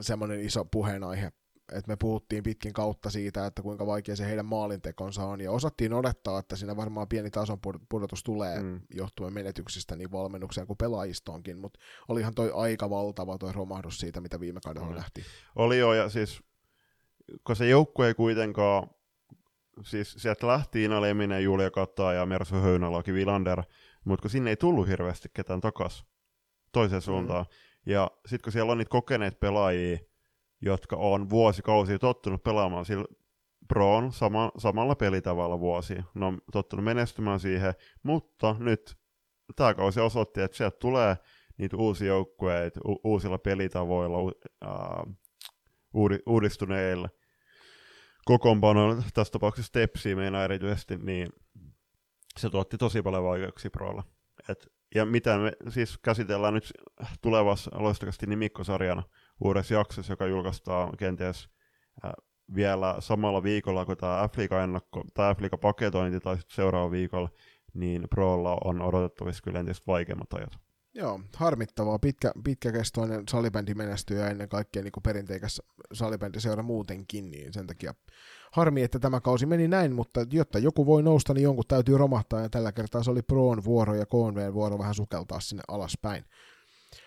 semmoinen 0.00 0.40
iso 0.40 0.64
puheenaihe, 0.64 1.32
että 1.72 1.88
me 1.88 1.96
puhuttiin 1.96 2.42
pitkin 2.42 2.72
kautta 2.72 3.10
siitä, 3.10 3.46
että 3.46 3.62
kuinka 3.62 3.86
vaikea 3.86 4.16
se 4.16 4.26
heidän 4.26 4.46
maalintekonsa 4.46 5.24
on, 5.24 5.40
ja 5.40 5.50
osattiin 5.50 5.92
odottaa, 5.92 6.38
että 6.38 6.56
siinä 6.56 6.76
varmaan 6.76 7.08
pieni 7.08 7.30
tason 7.30 7.58
pudotus 7.88 8.22
tulee 8.22 8.62
mm. 8.62 8.80
johtuen 8.94 9.32
menetyksistä 9.32 9.96
niin 9.96 10.12
valmennukseen 10.12 10.66
kuin 10.66 10.76
pelaajistoonkin, 10.76 11.58
mutta 11.58 11.80
olihan 12.08 12.34
toi 12.34 12.52
aika 12.54 12.90
valtava 12.90 13.38
toi 13.38 13.52
romahdus 13.52 13.98
siitä, 13.98 14.20
mitä 14.20 14.40
viime 14.40 14.60
kaudella 14.64 14.90
mm. 14.90 14.96
lähti. 14.96 15.24
Oli 15.56 15.78
jo, 15.78 15.92
ja 15.92 16.08
siis 16.08 16.42
kun 17.44 17.56
se 17.56 17.68
joukkue 17.68 18.06
ei 18.06 18.14
kuitenkaan 18.14 18.90
siis 19.82 20.12
sieltä 20.12 20.46
lähti 20.46 20.84
Ina 20.84 21.00
Leminen, 21.00 21.44
Julia 21.44 21.70
Kattaa 21.70 22.12
ja 22.12 22.26
Mersu 22.26 22.54
Höynäloki 22.54 23.14
Vilander, 23.14 23.62
mutta 24.04 24.22
kun 24.22 24.30
sinne 24.30 24.50
ei 24.50 24.56
tullut 24.56 24.88
hirveästi 24.88 25.28
ketään 25.34 25.60
takas 25.60 26.04
toiseen 26.72 27.02
suuntaan. 27.02 27.44
Mm. 27.44 27.92
Ja 27.92 28.10
sitten 28.26 28.44
kun 28.44 28.52
siellä 28.52 28.72
on 28.72 28.78
niitä 28.78 28.90
kokeneet 28.90 29.40
pelaajia, 29.40 29.98
jotka 30.60 30.96
on 30.96 31.30
vuosikausia 31.30 31.98
tottunut 31.98 32.42
pelaamaan 32.42 32.84
sillä 32.84 33.04
Proon 33.68 34.12
sama, 34.12 34.52
samalla 34.58 34.94
pelitavalla 34.94 35.60
vuosi. 35.60 35.94
Ne 36.14 36.24
on 36.26 36.38
tottunut 36.52 36.84
menestymään 36.84 37.40
siihen, 37.40 37.74
mutta 38.02 38.56
nyt 38.58 38.96
tämä 39.56 39.74
kausi 39.74 40.00
osoitti, 40.00 40.40
että 40.40 40.56
sieltä 40.56 40.76
tulee 40.78 41.16
niitä 41.58 41.76
uusia 41.76 42.06
joukkueita 42.06 42.80
u- 42.88 43.00
uusilla 43.04 43.38
pelitavoilla, 43.38 44.18
u- 44.18 44.40
uh, 45.94 46.12
uudistuneilla 46.26 47.08
kokoonpanoilla, 48.30 49.02
tässä 49.14 49.32
tapauksessa 49.32 49.72
Tepsiä 49.72 50.16
meinaa 50.16 50.44
erityisesti, 50.44 50.96
niin 50.96 51.28
se 52.38 52.50
tuotti 52.50 52.78
tosi 52.78 53.02
paljon 53.02 53.24
vaikeuksia 53.24 53.70
Prolla. 53.70 54.04
Et 54.48 54.66
ja 54.94 55.04
mitä 55.04 55.38
me 55.38 55.52
siis 55.68 55.98
käsitellään 55.98 56.54
nyt 56.54 56.72
tulevassa 57.20 57.70
loistakasti 57.74 58.26
nimikkosarjana 58.26 59.02
uudessa 59.44 59.74
jaksossa, 59.74 60.12
joka 60.12 60.26
julkaistaan 60.26 60.96
kenties 60.96 61.48
äh, 62.04 62.12
vielä 62.54 62.96
samalla 62.98 63.42
viikolla 63.42 63.86
kuin 63.86 63.98
tämä 63.98 64.28
F-liiga 64.28 64.62
ennakko, 64.62 65.04
tai 65.14 65.34
F-liiga 65.34 65.58
paketointi 65.58 66.20
tai 66.20 66.36
seuraava 66.48 66.90
viikolla, 66.90 67.28
niin 67.74 68.08
Prolla 68.10 68.58
on 68.64 68.82
odotettavissa 68.82 69.42
kyllä 69.42 69.60
entistä 69.60 69.84
vaikeammat 69.86 70.32
ajat. 70.32 70.69
Joo, 70.94 71.20
harmittavaa. 71.36 71.98
Pitkä, 71.98 72.32
pitkäkestoinen 72.44 73.22
salibändi 73.28 73.74
menestyy 73.74 74.18
ja 74.18 74.28
ennen 74.28 74.48
kaikkea 74.48 74.82
niin 74.82 74.92
perinteikäs 75.02 75.62
salibändiseura 75.92 76.62
muutenkin, 76.62 77.30
niin 77.30 77.52
sen 77.52 77.66
takia 77.66 77.94
harmi, 78.52 78.82
että 78.82 78.98
tämä 78.98 79.20
kausi 79.20 79.46
meni 79.46 79.68
näin, 79.68 79.94
mutta 79.94 80.26
jotta 80.30 80.58
joku 80.58 80.86
voi 80.86 81.02
nousta, 81.02 81.34
niin 81.34 81.42
jonkun 81.42 81.64
täytyy 81.68 81.98
romahtaa, 81.98 82.40
ja 82.40 82.48
tällä 82.48 82.72
kertaa 82.72 83.02
se 83.02 83.10
oli 83.10 83.22
Proon 83.22 83.64
vuoro 83.64 83.94
ja 83.94 84.06
KNVn 84.06 84.54
vuoro 84.54 84.78
vähän 84.78 84.94
sukeltaa 84.94 85.40
sinne 85.40 85.62
alaspäin. 85.68 86.24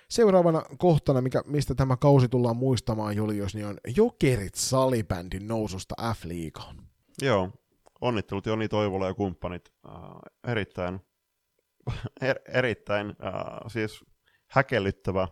Seuraavana 0.10 0.64
kohtana, 0.78 1.22
mikä, 1.22 1.44
mistä 1.46 1.76
tämä 1.76 1.98
kausi 1.98 2.30
tullaan 2.30 2.58
muistamaan, 2.58 3.16
Julius, 3.16 3.56
niin 3.56 3.66
on 3.66 3.78
Jokerit 3.96 4.56
salibändin 4.56 5.48
noususta 5.48 5.96
F-liigaan. 6.14 6.76
Joo, 7.22 7.50
onnittelut 8.02 8.46
Joni 8.46 8.68
Toivola 8.68 9.08
ja 9.08 9.14
kumppanit. 9.14 9.74
Äh, 9.88 9.94
erittäin, 10.48 11.00
er, 12.22 12.40
erittäin 12.48 13.10
äh, 13.10 13.34
siis 13.68 14.06
häkellyttävä, 14.48 15.28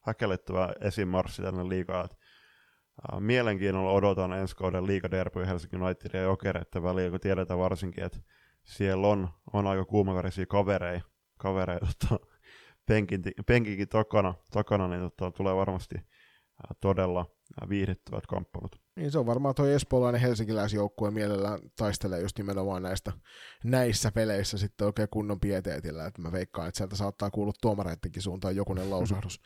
häkellyttävä 0.00 0.72
esimarssi 0.80 1.42
tänne 1.42 1.68
liikaa. 1.68 2.02
äh, 2.02 3.20
mielenkiinnolla 3.20 3.90
odotan 3.90 4.32
ensi 4.32 4.56
kauden 4.56 4.86
liigaderbyä 4.86 5.46
Helsingin 5.46 5.82
United 5.82 6.10
ja 6.12 6.22
Jokereiden 6.22 6.82
välillä, 6.82 7.10
kun 7.10 7.20
tiedetään 7.20 7.58
varsinkin, 7.58 8.04
että 8.04 8.18
siellä 8.64 9.06
on, 9.06 9.28
on 9.52 9.66
aika 9.66 9.84
kuumaverisiä 9.84 10.46
kavereita, 10.46 11.06
kavereita 11.38 11.86
tota, 11.86 12.26
penkin, 12.88 13.22
penkinkin 13.46 13.88
takana, 13.88 14.34
takana 14.50 14.88
niin 14.88 15.00
tota, 15.00 15.30
tulee 15.30 15.56
varmasti 15.56 15.96
äh, 15.96 16.76
todella 16.80 17.37
äh, 17.62 17.68
viihdyttävät 17.68 18.26
kamppailut. 18.26 18.80
Niin 18.96 19.10
se 19.10 19.18
on 19.18 19.26
varmaan 19.26 19.54
tuo 19.54 19.66
espoolainen 19.66 20.20
helsinkiläisjoukkue 20.20 21.10
mielellään 21.10 21.58
taistelee 21.76 22.20
just 22.20 22.38
nimenomaan 22.38 22.82
näistä, 22.82 23.12
näissä 23.64 24.12
peleissä 24.12 24.58
sitten 24.58 24.86
oikein 24.86 25.08
kunnon 25.10 25.40
pieteetillä, 25.40 26.06
että 26.06 26.22
mä 26.22 26.32
veikkaan, 26.32 26.68
että 26.68 26.78
sieltä 26.78 26.96
saattaa 26.96 27.30
kuulua 27.30 27.52
tuomareittenkin 27.60 28.22
suuntaan 28.22 28.56
jokunen 28.56 28.90
lausahdus. 28.94 29.40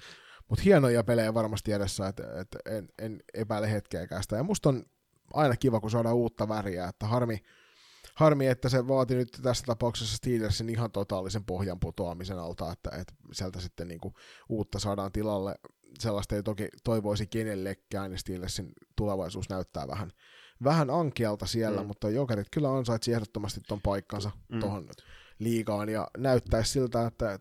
Mutta 0.49 0.63
hienoja 0.63 1.05
pelejä 1.05 1.35
varmasti 1.35 1.73
edessä, 1.73 2.09
että, 2.09 2.41
että 2.41 2.59
en, 2.67 2.89
en 2.99 3.21
epäile 3.35 3.73
hetkeäkään 3.73 4.23
sitä. 4.23 4.37
Ja 4.37 4.43
musta 4.43 4.69
on 4.69 4.85
aina 5.35 5.57
kiva, 5.57 5.81
kun 5.81 5.91
saadaan 5.91 6.17
uutta 6.17 6.49
väriä, 6.49 6.89
että 6.89 7.07
harmi, 7.07 7.43
harmi, 8.15 8.47
että 8.47 8.69
se 8.69 8.89
vaati 8.89 9.15
nyt 9.15 9.39
tässä 9.43 9.65
tapauksessa 9.67 10.17
Steelersin 10.17 10.69
ihan 10.69 10.91
totaalisen 10.91 11.45
pohjan 11.45 11.81
putoamisen 11.81 12.39
alta, 12.39 12.73
että, 12.73 12.91
että 12.91 13.15
sieltä 13.33 13.61
sitten 13.61 13.89
niinku 13.89 14.13
uutta 14.49 14.79
saadaan 14.79 15.13
tilalle. 15.13 15.55
Sellaista 15.99 16.37
ei 16.37 16.43
toki 16.43 16.69
toivoisi 16.85 17.27
kenellekään, 17.27 18.11
niin 18.11 18.19
Steelersin 18.19 18.73
tulevaisuus 18.97 19.49
näyttää 19.49 19.89
vähän, 19.89 20.11
vähän 20.65 20.91
ankealta 20.91 21.47
siellä, 21.47 21.81
mm. 21.81 21.87
mutta 21.87 22.11
Jokerit 22.11 22.49
kyllä 22.51 22.77
ansaitsi 22.77 23.13
ehdottomasti 23.13 23.61
tuon 23.69 23.81
paikkansa 23.81 24.31
mm. 24.49 24.61
tuohon 24.61 24.89
liigaan, 25.39 25.89
ja 25.89 26.09
näyttäisi 26.19 26.73
siltä, 26.73 27.07
että, 27.07 27.39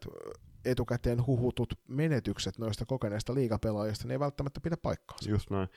etukäteen 0.65 1.27
huhutut 1.27 1.73
menetykset 1.87 2.57
noista 2.57 2.85
kokeneista 2.85 3.33
liigapelaajista, 3.33 4.07
ne 4.07 4.13
ei 4.13 4.19
välttämättä 4.19 4.61
pidä 4.61 4.77
paikkaansa. 4.77 5.29
Just 5.29 5.49
näin. 5.49 5.67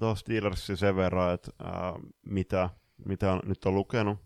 Tuossa 0.00 0.20
Steelersin 0.20 0.76
sen 0.76 0.96
verran, 0.96 1.34
että 1.34 1.50
ää, 1.58 1.94
mitä 2.26 2.70
mitä 3.04 3.32
on, 3.32 3.40
nyt 3.44 3.64
on 3.64 3.74
lukenut 3.74 4.18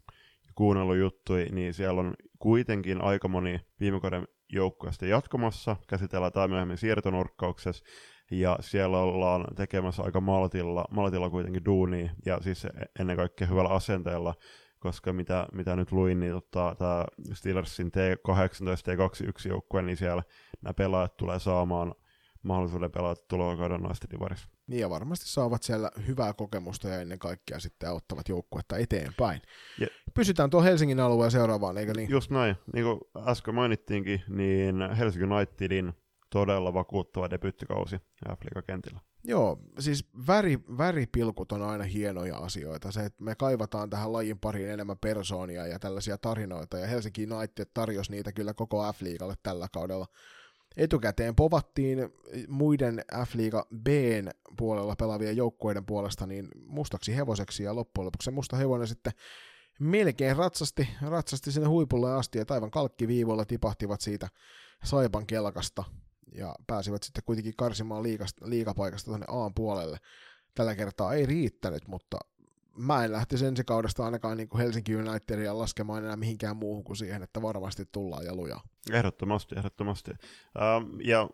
ja 0.46 0.52
kuunnellut 0.54 0.96
juttuja, 0.96 1.46
niin 1.52 1.74
siellä 1.74 2.00
on 2.00 2.14
kuitenkin 2.38 3.02
aika 3.02 3.28
moni 3.28 3.60
viime 3.80 4.00
kauden 4.00 4.28
joukkueesta 4.52 5.06
jatkamassa, 5.06 5.76
käsitellään 5.88 6.32
tämä 6.32 6.48
myöhemmin 6.48 6.78
siirtonurkkauksessa, 6.78 7.84
ja 8.30 8.58
siellä 8.60 8.98
ollaan 8.98 9.44
tekemässä 9.56 10.02
aika 10.02 10.20
maltilla, 10.20 10.84
maltilla 10.90 11.30
kuitenkin 11.30 11.64
duunia, 11.64 12.10
ja 12.26 12.38
siis 12.42 12.66
ennen 12.98 13.16
kaikkea 13.16 13.46
hyvällä 13.46 13.70
asenteella, 13.70 14.34
koska 14.78 15.12
mitä, 15.12 15.46
mitä 15.52 15.76
nyt 15.76 15.92
luin, 15.92 16.20
niin 16.20 16.32
tota, 16.32 16.76
tämä 16.78 17.04
Steelersin 17.32 17.86
T18 17.86 18.30
T21 18.30 19.48
joukkue, 19.48 19.82
niin 19.82 19.96
siellä 19.96 20.22
nämä 20.62 20.74
pelaajat 20.74 21.16
tulee 21.16 21.38
saamaan 21.38 21.94
mahdollisuuden 22.42 22.90
pelata 22.90 23.24
tulevan 23.28 23.58
kauden 23.58 23.80
naisten 23.80 24.10
divarissa. 24.10 24.48
Niin 24.70 24.80
ja 24.80 24.90
varmasti 24.90 25.28
saavat 25.28 25.62
siellä 25.62 25.90
hyvää 26.06 26.32
kokemusta 26.32 26.88
ja 26.88 27.00
ennen 27.00 27.18
kaikkea 27.18 27.60
sitten 27.60 27.88
auttavat 27.88 28.28
joukkuetta 28.28 28.76
eteenpäin. 28.76 29.42
Ja, 29.80 29.86
Pysytään 30.14 30.50
tuon 30.50 30.64
Helsingin 30.64 31.00
alueen 31.00 31.30
seuraavaan, 31.30 31.78
eikö 31.78 31.92
niin? 31.92 32.10
Just 32.10 32.30
näin. 32.30 32.56
Niin 32.74 32.84
kuin 32.84 33.00
äsken 33.28 33.54
mainittiinkin, 33.54 34.22
niin 34.28 34.90
Helsingin 34.98 35.32
Unitedin 35.32 35.92
todella 36.30 36.74
vakuuttava 36.74 37.30
debyttikausi 37.30 37.96
F-liiga-kentillä. 38.28 39.00
Joo, 39.24 39.58
siis 39.78 40.08
väri, 40.26 40.58
väripilkut 40.78 41.52
on 41.52 41.62
aina 41.62 41.84
hienoja 41.84 42.36
asioita. 42.36 42.92
Se, 42.92 43.00
että 43.04 43.24
me 43.24 43.34
kaivataan 43.34 43.90
tähän 43.90 44.12
lajin 44.12 44.38
pariin 44.38 44.70
enemmän 44.70 44.98
persoonia 44.98 45.66
ja 45.66 45.78
tällaisia 45.78 46.18
tarinoita, 46.18 46.78
ja 46.78 46.86
Helsinki 46.86 47.26
United 47.30 47.66
tarjosi 47.74 48.10
niitä 48.10 48.32
kyllä 48.32 48.54
koko 48.54 48.92
F-liigalle 48.92 49.34
tällä 49.42 49.68
kaudella 49.72 50.06
etukäteen 50.80 51.36
povattiin 51.36 51.98
muiden 52.48 53.04
F-liiga 53.26 53.66
B 53.82 53.86
puolella 54.56 54.96
pelaavien 54.96 55.36
joukkueiden 55.36 55.86
puolesta 55.86 56.26
niin 56.26 56.48
mustaksi 56.66 57.16
hevoseksi 57.16 57.62
ja 57.62 57.74
loppujen 57.74 58.06
lopuksi 58.06 58.24
se 58.24 58.30
musta 58.30 58.56
hevonen 58.56 58.88
sitten 58.88 59.12
melkein 59.80 60.36
ratsasti, 60.36 60.88
ratsasti 61.02 61.52
sinne 61.52 61.68
huipulle 61.68 62.12
asti 62.12 62.38
ja 62.38 62.44
aivan 62.48 62.70
kalkkiviivoilla 62.70 63.44
tipahtivat 63.44 64.00
siitä 64.00 64.28
Saipan 64.84 65.26
kelkasta 65.26 65.84
ja 66.34 66.54
pääsivät 66.66 67.02
sitten 67.02 67.24
kuitenkin 67.26 67.56
karsimaan 67.56 68.02
liikasta, 68.02 68.50
liikapaikasta 68.50 69.10
tuonne 69.10 69.26
A 69.28 69.50
puolelle. 69.54 69.98
Tällä 70.54 70.74
kertaa 70.74 71.14
ei 71.14 71.26
riittänyt, 71.26 71.88
mutta 71.88 72.18
mä 72.76 73.04
en 73.04 73.12
lähtisi 73.12 73.46
ensi 73.46 73.64
kaudesta 73.64 74.04
ainakaan 74.04 74.36
niin 74.36 74.48
kuin 74.48 74.60
Helsinki 74.60 74.96
Unitedia 74.96 75.58
laskemaan 75.58 76.04
enää 76.04 76.16
mihinkään 76.16 76.56
muuhun 76.56 76.84
kuin 76.84 76.96
siihen, 76.96 77.22
että 77.22 77.42
varmasti 77.42 77.84
tullaan 77.92 78.24
ja 78.24 78.34
lujaa. 78.34 78.62
Ehdottomasti, 78.92 79.54
ehdottomasti. 79.58 80.10
Um, 80.10 81.00
ja 81.04 81.28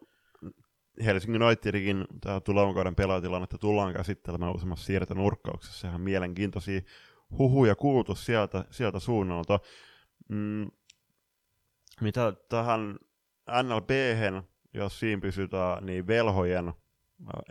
Helsingin 1.05 1.43
Unitedikin 1.43 2.05
tämä 2.21 2.41
tulevan 2.41 2.75
kauden 2.75 2.95
pelaajatilannetta 2.95 3.59
tullaan 3.59 3.93
käsittelemään 3.93 4.55
useammassa 4.55 4.87
siirtonurkkauksessa. 4.87 5.81
Sehän 5.81 6.01
mielenkiintoisia 6.01 6.81
huhuja 7.39 7.75
kuultu 7.75 8.15
sieltä, 8.15 8.65
sieltä 8.71 9.01
suunnalta. 9.01 9.61
Mm, 10.29 10.71
mitä 12.01 12.33
tähän 12.49 12.99
nlb 13.63 13.91
jos 14.75 15.01
siinä 15.01 15.21
pysytään, 15.21 15.87
niin 15.87 16.07
velhojen 16.07 16.73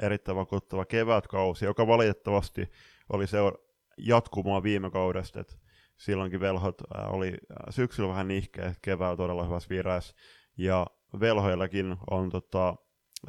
erittäin 0.02 0.36
vakuuttava 0.36 0.86
kevätkausi, 0.86 1.66
joka 1.66 1.88
valitettavasti 1.88 2.72
oli 3.10 3.28
seura- 3.28 3.65
jatkumoa 3.98 4.64
viime 4.64 4.92
kaudesta, 4.92 5.40
että 5.40 5.56
silloinkin 5.98 6.40
velhot 6.40 6.82
oli 7.08 7.38
syksyllä 7.70 8.10
vähän 8.10 8.28
nihkeä, 8.28 8.76
keväällä 8.82 9.18
todella 9.18 9.44
hyvässä 9.44 9.70
vireessä, 9.70 10.16
ja 10.58 10.88
velhoillakin 11.20 11.98
on 12.10 12.30
tota, 12.30 12.76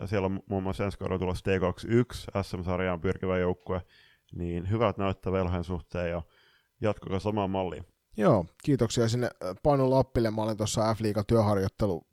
siellä 0.04 0.26
on 0.26 0.40
muun 0.50 0.62
muassa 0.62 0.84
ensi 0.84 0.98
kaudella 0.98 1.18
tulossa 1.18 1.50
T21 1.50 2.42
SM-sarjaan 2.42 3.00
pyrkivä 3.00 3.38
joukkue, 3.38 3.82
niin 4.32 4.70
hyvät 4.70 4.98
näyttää 4.98 5.32
velhojen 5.32 5.64
suhteen 5.64 6.10
ja 6.10 6.22
jatkokaa 6.80 7.18
samaan 7.18 7.50
malliin. 7.50 7.84
Joo, 8.16 8.46
kiitoksia 8.64 9.08
sinne 9.08 9.30
Panu 9.62 9.90
Lappille. 9.90 10.30
Mä 10.30 10.42
olen 10.42 10.56
tuossa 10.56 10.94
F-liiga 10.94 11.24
työharjoittelu 11.26 12.06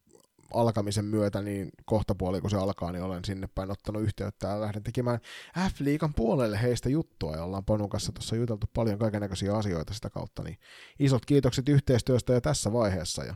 alkamisen 0.53 1.05
myötä, 1.05 1.41
niin 1.41 1.69
kohta 1.85 2.15
puoli 2.15 2.41
kun 2.41 2.49
se 2.49 2.57
alkaa, 2.57 2.91
niin 2.91 3.03
olen 3.03 3.25
sinne 3.25 3.47
päin 3.55 3.71
ottanut 3.71 4.03
yhteyttä 4.03 4.47
ja 4.47 4.61
lähden 4.61 4.83
tekemään 4.83 5.19
F-liikan 5.59 6.13
puolelle 6.15 6.61
heistä 6.61 6.89
juttua. 6.89 7.35
Ja 7.35 7.43
ollaan 7.43 7.65
Ponun 7.65 7.89
kanssa 7.89 8.11
tuossa 8.11 8.35
juteltu 8.35 8.67
paljon 8.73 8.99
kaikenlaisia 8.99 9.57
asioita 9.57 9.93
sitä 9.93 10.09
kautta, 10.09 10.43
niin 10.43 10.57
isot 10.99 11.25
kiitokset 11.25 11.69
yhteistyöstä 11.69 12.33
jo 12.33 12.41
tässä 12.41 12.73
vaiheessa. 12.73 13.23
Ja 13.23 13.35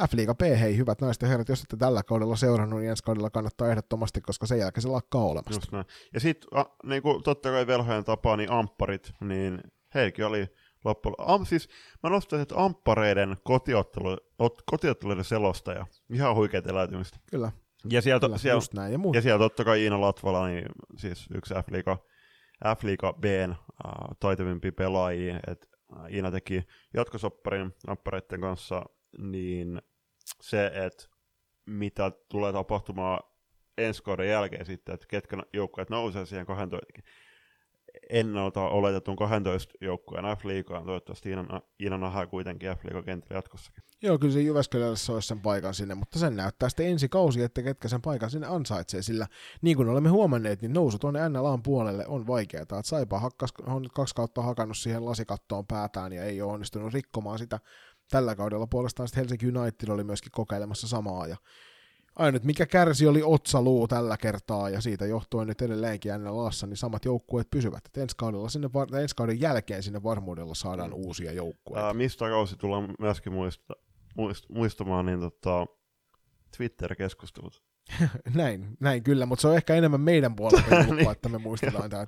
F-liiga 0.00 0.34
B, 0.34 0.40
hei 0.60 0.76
hyvät 0.76 1.00
naiset 1.00 1.22
ja 1.22 1.28
herrat, 1.28 1.48
jos 1.48 1.62
ette 1.62 1.76
tällä 1.76 2.02
kaudella 2.02 2.36
seurannut, 2.36 2.80
niin 2.80 2.90
ensi 2.90 3.02
kaudella 3.02 3.30
kannattaa 3.30 3.68
ehdottomasti, 3.68 4.20
koska 4.20 4.46
sen 4.46 4.58
jälkeen 4.58 4.82
se 4.82 4.88
lakkaa 4.88 5.34
näin. 5.72 5.86
Ja 6.14 6.20
sitten 6.20 6.48
niin 6.84 7.02
totta 7.24 7.50
kai 7.50 7.66
velhojen 7.66 8.04
tapaa, 8.04 8.36
niin 8.36 8.50
ampparit, 8.50 9.12
niin 9.20 9.60
heikin 9.94 10.26
oli 10.26 10.46
loppujen 10.86 11.14
Am, 11.18 11.46
siis 11.46 11.68
mä 12.02 12.10
nostaisin, 12.10 12.42
että 12.42 12.64
amppareiden 12.64 13.36
kotiottelu, 13.42 14.16
kotiotteluiden 14.70 15.24
selostaja. 15.24 15.86
Ihan 16.12 16.34
huikeat 16.34 16.66
eläytymistä. 16.66 17.18
Kyllä. 17.30 17.52
Ja 17.90 18.02
sieltä, 18.02 18.26
Kyllä, 18.26 18.38
siellä, 18.38 18.60
näin. 18.74 18.92
Ja, 18.92 18.98
ja 19.14 19.22
siellä 19.22 19.38
totta 19.38 19.64
kai 19.64 19.82
Iina 19.82 20.00
Latvala, 20.00 20.48
niin 20.48 20.66
siis 20.96 21.26
yksi 21.34 21.54
F-liiga, 21.54 21.98
F-liiga 22.76 23.12
Bn 23.12 23.50
äh, 23.50 24.16
taitavimpia 24.20 24.72
pelaajia. 24.72 25.40
Et, 25.46 25.68
äh, 25.96 26.14
Iina 26.14 26.30
teki 26.30 26.62
jatkosopparin 26.94 27.74
amppareiden 27.86 28.40
kanssa, 28.40 28.82
niin 29.18 29.82
se, 30.40 30.66
että 30.66 31.04
mitä 31.66 32.12
tulee 32.28 32.52
tapahtumaan 32.52 33.20
ensi 33.78 34.02
kauden 34.02 34.28
jälkeen 34.28 34.66
sitten, 34.66 34.94
että 34.94 35.06
ketkä 35.06 35.36
joukkueet 35.52 35.90
nousee 35.90 36.26
siihen 36.26 36.46
12, 36.46 36.86
ennalta 38.10 38.60
oletetun 38.60 39.16
12 39.16 39.74
joukkueen 39.80 40.24
F-liigaan. 40.24 40.84
Toivottavasti 40.84 41.28
Iina, 41.28 41.62
Iina 41.80 42.26
kuitenkin 42.26 42.70
F-liigan 42.70 43.04
kentällä 43.04 43.38
jatkossakin. 43.38 43.84
Joo, 44.02 44.18
kyllä 44.18 44.32
se 44.32 44.40
Jyväskylällä 44.40 44.96
se 44.96 45.12
olisi 45.12 45.28
sen 45.28 45.40
paikan 45.40 45.74
sinne, 45.74 45.94
mutta 45.94 46.18
sen 46.18 46.36
näyttää 46.36 46.68
sitten 46.68 46.86
ensi 46.86 47.08
kausi, 47.08 47.42
että 47.42 47.62
ketkä 47.62 47.88
sen 47.88 48.02
paikan 48.02 48.30
sinne 48.30 48.46
ansaitsee, 48.46 49.02
sillä 49.02 49.26
niin 49.62 49.76
kuin 49.76 49.88
olemme 49.88 50.08
huomanneet, 50.08 50.62
niin 50.62 50.72
nousu 50.72 50.98
tuonne 50.98 51.28
NLAn 51.28 51.62
puolelle 51.62 52.06
on 52.06 52.26
vaikeaa. 52.26 52.62
Että 52.62 52.80
Saipa 52.84 53.20
hakkas, 53.20 53.54
on 53.66 53.82
nyt 53.82 53.92
kaksi 53.92 54.14
kautta 54.14 54.42
hakannut 54.42 54.76
siihen 54.76 55.04
lasikattoon 55.04 55.66
päätään 55.66 56.12
ja 56.12 56.24
ei 56.24 56.42
ole 56.42 56.52
onnistunut 56.52 56.94
rikkomaan 56.94 57.38
sitä. 57.38 57.60
Tällä 58.10 58.34
kaudella 58.34 58.66
puolestaan 58.66 59.08
sitten 59.08 59.20
Helsinki 59.20 59.58
United 59.58 59.88
oli 59.88 60.04
myöskin 60.04 60.32
kokeilemassa 60.32 60.88
samaa 60.88 61.26
ja 61.26 61.36
ainut 62.16 62.44
mikä 62.44 62.66
kärsi 62.66 63.06
oli 63.06 63.22
otsaluu 63.24 63.88
tällä 63.88 64.16
kertaa 64.16 64.70
ja 64.70 64.80
siitä 64.80 65.06
johtuen 65.06 65.48
nyt 65.48 65.62
edelleenkin 65.62 66.12
NLAssa, 66.18 66.66
niin 66.66 66.76
samat 66.76 67.04
joukkueet 67.04 67.50
pysyvät. 67.50 67.86
Et 67.86 67.96
ensi, 67.96 68.16
kaudella 68.16 68.48
sinne, 68.48 68.68
ensi 69.02 69.16
kauden 69.16 69.40
jälkeen 69.40 69.82
sinne 69.82 70.02
varmuudella 70.02 70.54
saadaan 70.54 70.90
mm. 70.90 70.96
uusia 70.96 71.32
joukkueita. 71.32 71.86
Ää, 71.86 71.94
mistä 71.94 72.28
kausi 72.28 72.56
tullaan 72.56 72.94
myöskin 72.98 73.32
muista, 73.32 73.74
muist, 74.16 74.44
muistamaan, 74.48 75.06
niin 75.06 75.20
tota, 75.20 75.66
Twitter-keskustelut. 76.56 77.62
näin, 78.34 78.76
näin 78.80 79.02
kyllä, 79.02 79.26
mutta 79.26 79.42
se 79.42 79.48
on 79.48 79.56
ehkä 79.56 79.74
enemmän 79.74 80.00
meidän 80.00 80.36
puolelta, 80.36 80.70
niin. 80.94 81.10
että 81.10 81.28
me 81.28 81.38
muistetaan 81.38 81.90
tämä. 81.90 82.06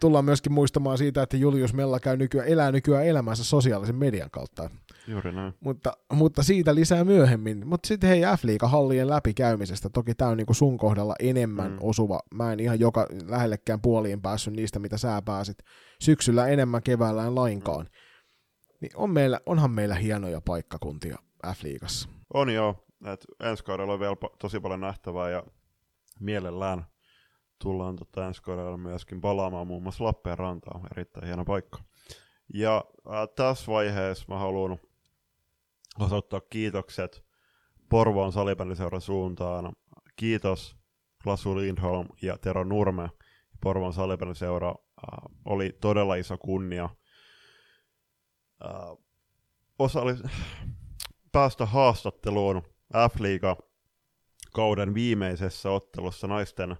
Tullaan 0.00 0.24
myöskin 0.24 0.52
muistamaan 0.52 0.98
siitä, 0.98 1.22
että 1.22 1.36
Julius 1.36 1.74
Mella 1.74 2.00
käy 2.00 2.16
nykyään, 2.16 2.48
elää 2.48 2.72
nykyään 2.72 3.06
elämänsä 3.06 3.44
sosiaalisen 3.44 3.96
median 3.96 4.30
kautta. 4.30 4.70
Juuri 5.06 5.32
näin. 5.32 5.54
Mutta, 5.60 5.92
mutta 6.12 6.42
siitä 6.42 6.74
lisää 6.74 7.04
myöhemmin. 7.04 7.66
Mutta 7.66 7.86
sitten 7.86 8.10
hei 8.10 8.22
F-liiga-hallien 8.22 9.10
läpikäymisestä. 9.10 9.88
Toki 9.88 10.14
tämä 10.14 10.30
on 10.30 10.36
niinku 10.36 10.54
sun 10.54 10.78
kohdalla 10.78 11.14
enemmän 11.20 11.70
mm. 11.70 11.78
osuva. 11.80 12.20
Mä 12.34 12.52
en 12.52 12.60
ihan 12.60 12.80
joka 12.80 13.06
lähellekään 13.28 13.80
puoliin 13.80 14.22
päässyt 14.22 14.54
niistä, 14.54 14.78
mitä 14.78 14.98
sä 14.98 15.22
pääsit. 15.24 15.58
Syksyllä 16.00 16.46
enemmän, 16.46 16.82
keväällä 16.82 17.26
en 17.26 17.34
lainkaan. 17.34 17.86
Mm. 17.86 17.90
Niin 18.80 18.92
on 18.96 19.10
meillä, 19.10 19.40
onhan 19.46 19.70
meillä 19.70 19.94
hienoja 19.94 20.40
paikkakuntia 20.40 21.18
F-liigassa. 21.46 22.08
On 22.34 22.54
joo. 22.54 22.86
Et 23.12 23.24
ensi 23.40 23.64
kaudella 23.64 23.92
on 23.92 24.00
vielä 24.00 24.16
tosi 24.38 24.60
paljon 24.60 24.80
nähtävää 24.80 25.30
ja 25.30 25.42
mielellään 26.20 26.86
tullaan 27.58 27.96
tota 27.96 28.26
ensi 28.26 28.42
kaudella 28.42 28.76
myöskin 28.76 29.20
palaamaan 29.20 29.66
muun 29.66 29.82
muassa 29.82 30.04
Lappeenrantaan. 30.04 30.80
Erittäin 30.92 31.26
hieno 31.26 31.44
paikka. 31.44 31.78
Ja 32.54 32.84
äh, 33.06 33.28
tässä 33.36 33.72
vaiheessa 33.72 34.24
mä 34.28 34.38
haluan 34.38 34.78
osoittaa 36.00 36.40
kiitokset 36.40 37.24
Porvoon 37.88 38.32
salibändiseuran 38.32 39.00
suuntaan. 39.00 39.72
Kiitos 40.16 40.76
Klasu 41.22 41.56
Lindholm 41.56 42.08
ja 42.22 42.38
Tero 42.38 42.64
Nurme. 42.64 43.10
Porvoon 43.60 43.92
salibändiseura 43.92 44.68
äh, 44.68 44.74
oli 45.44 45.76
todella 45.80 46.14
iso 46.14 46.38
kunnia 46.38 46.88
äh, 48.64 48.70
osalli, 49.78 50.14
päästä 51.32 51.66
haastatteluun 51.66 52.62
F-liiga 53.10 53.56
kauden 54.52 54.94
viimeisessä 54.94 55.70
ottelussa 55.70 56.26
naisten 56.26 56.76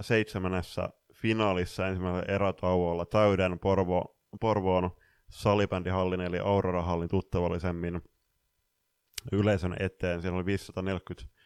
seitsemännessä 0.00 0.88
finaalissa 1.14 1.86
ensimmäisellä 1.86 2.34
erätauolla 2.34 3.06
täyden 3.06 3.58
Porvo, 3.58 4.16
Porvoon 4.40 4.90
salibändihallin 5.30 6.20
eli 6.20 6.38
Aurora-hallin 6.38 7.08
tuttavallisemmin 7.08 8.00
yleisön 9.32 9.76
eteen. 9.80 10.22
Siellä 10.22 10.36
oli 10.36 10.46
540 10.46 11.40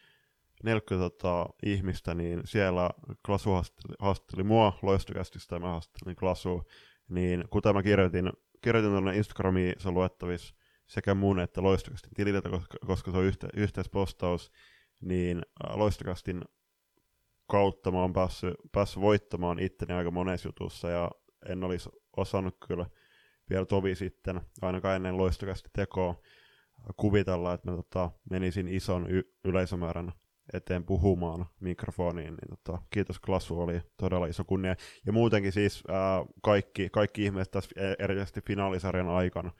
40 0.64 1.10
tota, 1.10 1.46
ihmistä, 1.62 2.14
niin 2.14 2.40
siellä 2.44 2.90
Klasu 3.26 3.50
haastatteli, 3.50 3.94
haastatteli 3.98 4.42
mua 4.42 4.78
loistokästistä 4.82 5.56
ja 5.56 5.60
mä 5.60 5.68
haastattelin 5.68 6.16
Klasu. 6.16 6.62
Niin 7.08 7.44
kuten 7.50 7.74
mä 7.74 7.82
kirjoitin, 7.82 8.32
kirjoitin 8.60 8.90
tuonne 8.90 9.16
Instagramiin, 9.16 9.74
se 9.78 9.88
on 9.88 9.94
luettavissa 9.94 10.54
sekä 10.86 11.14
mun 11.14 11.40
että 11.40 11.62
loistokästin 11.62 12.14
tililtä, 12.14 12.50
koska, 12.50 12.78
koska 12.86 13.10
se 13.10 13.16
on 13.16 13.24
yhte, 13.24 13.48
yhteispostaus, 13.54 14.52
niin 15.00 15.38
äh, 15.38 15.76
loistokästin 15.76 16.42
kautta 17.46 17.90
mä 17.90 18.00
oon 18.00 18.12
päässyt, 18.12 18.54
päässyt 18.72 19.00
voittamaan 19.00 19.58
itteni 19.58 19.92
aika 19.94 20.10
monessa 20.10 20.48
jutussa 20.48 20.90
ja 20.90 21.10
en 21.48 21.64
olisi 21.64 21.88
osannut 22.16 22.56
kyllä 22.68 22.86
vielä 23.50 23.66
tovi 23.66 23.94
sitten, 23.94 24.40
ainakaan 24.62 24.96
ennen 24.96 25.16
loistokästi 25.16 25.68
tekoa, 25.72 26.14
kuvitella, 26.96 27.54
että 27.54 27.70
mä 27.70 27.76
tota, 27.76 28.10
menisin 28.30 28.68
ison 28.68 29.10
y- 29.10 29.32
yleisömäärän 29.44 30.12
eteen 30.52 30.84
puhumaan 30.84 31.46
mikrofoniin, 31.60 32.34
niin 32.34 32.58
tota, 32.58 32.82
kiitos 32.90 33.20
Klassu, 33.20 33.60
oli 33.60 33.80
todella 33.96 34.26
iso 34.26 34.44
kunnia. 34.44 34.74
Ja 35.06 35.12
muutenkin 35.12 35.52
siis 35.52 35.82
ää, 35.88 36.24
kaikki, 36.42 36.88
kaikki 36.90 37.24
ihmiset 37.24 37.50
tässä 37.50 37.70
e-, 37.76 38.04
erityisesti 38.04 38.40
finaalisarjan 38.46 39.08
aikana, 39.08 39.50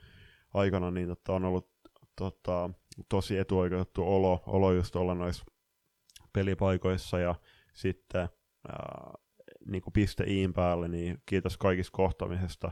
aikana 0.53 0.91
niin 0.91 1.07
tota, 1.07 1.33
on 1.33 1.45
ollut 1.45 1.69
tota, 2.15 2.69
tosi 3.09 3.37
etuoikeutettu 3.37 4.03
olo, 4.03 4.43
olo 4.45 4.71
just 4.71 4.95
olla 4.95 5.15
noissa 5.15 5.45
pelipaikoissa 6.33 7.19
ja 7.19 7.35
sitten 7.75 8.29
ää, 8.67 9.13
niin 9.67 9.81
kuin 9.81 9.93
piste 9.93 10.23
iin 10.23 10.53
päälle, 10.53 10.87
niin 10.87 11.17
kiitos 11.25 11.57
kaikista 11.57 11.97
kohtaamisesta 11.97 12.71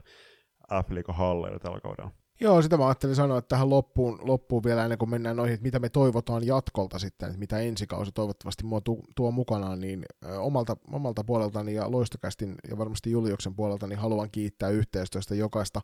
F-liiga 0.73 1.13
Halleille 1.13 1.59
tällä 1.59 1.79
kaudella. 1.79 2.11
Joo, 2.41 2.61
sitä 2.61 2.77
mä 2.77 2.87
ajattelin 2.87 3.15
sanoa, 3.15 3.37
että 3.37 3.47
tähän 3.47 3.69
loppuun, 3.69 4.19
loppuun 4.21 4.63
vielä 4.63 4.83
ennen 4.83 4.97
kuin 4.97 5.09
mennään 5.09 5.35
noihin, 5.35 5.53
että 5.53 5.63
mitä 5.63 5.79
me 5.79 5.89
toivotaan 5.89 6.45
jatkolta 6.47 6.99
sitten, 6.99 7.27
että 7.27 7.39
mitä 7.39 7.59
ensi 7.59 7.87
kausi 7.87 8.11
toivottavasti 8.11 8.63
mua 8.63 8.81
tuo, 8.81 9.01
tuo 9.15 9.31
mukanaan, 9.31 9.79
niin 9.79 10.05
omalta, 10.37 10.77
omalta 10.91 11.23
puoleltani 11.23 11.73
ja 11.73 11.91
Loistokästin 11.91 12.55
ja 12.69 12.77
varmasti 12.77 13.11
Juliuksen 13.11 13.55
puolelta, 13.55 13.87
niin 13.87 13.99
haluan 13.99 14.31
kiittää 14.31 14.69
yhteistyöstä 14.69 15.35
jokaista 15.35 15.81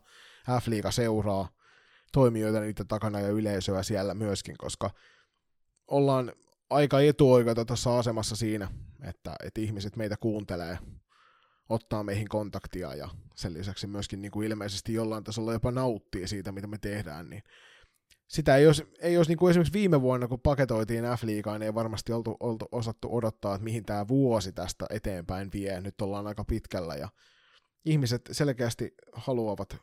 F-liiga-seuraa, 0.60 1.48
toimijoita 2.12 2.60
niitä 2.60 2.84
takana 2.84 3.20
ja 3.20 3.28
yleisöä 3.28 3.82
siellä 3.82 4.14
myöskin, 4.14 4.54
koska 4.58 4.90
ollaan 5.88 6.32
aika 6.70 7.00
etuoikeuta 7.00 7.64
tuossa 7.64 7.98
asemassa 7.98 8.36
siinä, 8.36 8.68
että, 9.04 9.36
että 9.44 9.60
ihmiset 9.60 9.96
meitä 9.96 10.16
kuuntelee 10.16 10.78
ottaa 11.68 12.04
meihin 12.04 12.28
kontaktia 12.28 12.94
ja 12.94 13.08
sen 13.34 13.54
lisäksi 13.54 13.86
myöskin 13.86 14.22
niin 14.22 14.30
kuin 14.30 14.46
ilmeisesti 14.46 14.94
jollain 14.94 15.24
tasolla 15.24 15.52
jopa 15.52 15.70
nauttii 15.70 16.28
siitä, 16.28 16.52
mitä 16.52 16.66
me 16.66 16.78
tehdään, 16.78 17.30
niin 17.30 17.42
sitä 18.28 18.56
ei 18.56 18.66
olisi, 18.66 18.84
ei 19.00 19.16
olisi 19.16 19.30
niin 19.30 19.38
kuin 19.38 19.50
esimerkiksi 19.50 19.72
viime 19.72 20.00
vuonna, 20.00 20.28
kun 20.28 20.40
paketoitiin 20.40 21.04
F-liigaan, 21.04 21.60
niin 21.60 21.66
ei 21.66 21.74
varmasti 21.74 22.12
oltu, 22.12 22.36
oltu 22.40 22.68
osattu 22.72 23.16
odottaa, 23.16 23.54
että 23.54 23.64
mihin 23.64 23.84
tämä 23.84 24.08
vuosi 24.08 24.52
tästä 24.52 24.86
eteenpäin 24.90 25.50
vie. 25.52 25.80
Nyt 25.80 26.00
ollaan 26.00 26.26
aika 26.26 26.44
pitkällä 26.44 26.94
ja 26.94 27.08
ihmiset 27.84 28.22
selkeästi 28.32 28.94
haluavat 29.12 29.76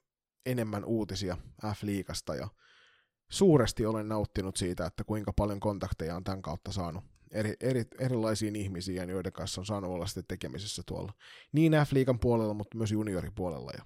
enemmän 0.46 0.86
uutisia 0.86 1.38
F-liigasta 1.66 2.36
ja 2.36 2.48
suuresti 3.32 3.86
olen 3.86 4.10
nauttinut 4.10 4.58
siitä, 4.58 4.86
että 4.86 5.04
kuinka 5.04 5.34
paljon 5.34 5.60
kontakteja 5.60 6.16
on 6.16 6.24
tämän 6.24 6.42
kautta 6.42 6.72
saanut 6.72 7.04
eri, 7.32 7.54
eri, 7.60 7.84
erilaisiin 8.00 8.56
ihmisiin, 8.56 9.10
joiden 9.10 9.32
kanssa 9.32 9.62
on 9.62 9.66
saanut 9.66 9.92
olla 9.92 10.06
sitten 10.06 10.24
tekemisessä 10.28 10.82
tuolla 10.86 11.14
niin 11.52 11.74
F-liigan 11.74 12.20
puolella, 12.20 12.54
mutta 12.54 12.78
myös 12.78 12.92
junioripuolella. 12.92 13.72
Ja 13.78 13.84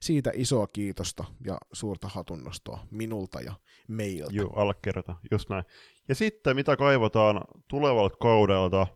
siitä 0.00 0.30
isoa 0.34 0.66
kiitosta 0.66 1.24
ja 1.44 1.58
suurta 1.72 2.08
hatunnostoa 2.08 2.86
minulta 2.90 3.40
ja 3.40 3.52
meiltä. 3.88 4.32
Joo, 4.32 4.52
allekirjoitan, 4.56 5.16
just 5.30 5.48
näin. 5.48 5.64
Ja 6.08 6.14
sitten 6.14 6.56
mitä 6.56 6.76
kaivataan 6.76 7.44
tulevalta 7.68 8.16
kaudelta, 8.16 8.86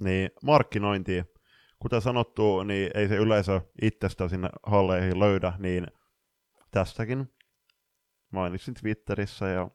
niin 0.00 0.30
markkinointi. 0.42 1.24
Kuten 1.82 2.00
sanottu, 2.00 2.62
niin 2.62 2.90
ei 2.94 3.08
se 3.08 3.16
yleisö 3.16 3.60
itsestä 3.82 4.28
sinne 4.28 4.48
halleihin 4.66 5.18
löydä, 5.18 5.52
niin 5.58 5.86
tästäkin 6.70 7.32
mainitsin 8.32 8.74
Twitterissä 8.74 9.48
ja 9.48 9.70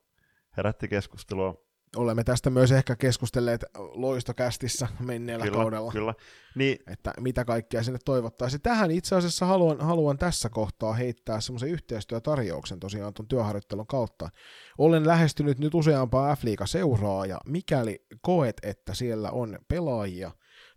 herätti 0.57 0.88
keskustelua 0.88 1.62
olemme 1.95 2.24
tästä 2.24 2.49
myös 2.49 2.72
ehkä 2.72 2.95
keskustelleet 2.95 3.65
loistokästissä 3.78 4.88
menneellä 4.99 5.45
kyllä, 5.45 5.57
kaudella, 5.57 5.91
kyllä. 5.91 6.14
Niin. 6.56 6.78
että 6.88 7.14
mitä 7.20 7.45
kaikkea 7.45 7.84
sinne 7.84 7.99
toivottaisiin. 8.06 8.61
Tähän 8.61 8.91
itse 8.91 9.15
asiassa 9.15 9.45
haluan, 9.45 9.82
haluan 9.82 10.18
tässä 10.18 10.49
kohtaa 10.49 10.94
heittää 10.94 11.41
semmoisen 11.41 11.70
yhteistyötarjouksen 11.70 12.80
tosiaan 12.80 13.14
tuon 13.14 13.28
työharjoittelun 13.28 13.88
kautta. 13.88 14.30
Olen 14.78 15.07
lähestynyt 15.07 15.60
nyt 15.60 15.76
useampaa 15.76 16.36
F-liiga-seuraa, 16.36 17.26
ja 17.26 17.40
mikäli 17.45 18.06
koet, 18.22 18.57
että 18.64 18.94
siellä 18.94 19.32
on 19.32 19.60
pelaajia, 19.68 20.32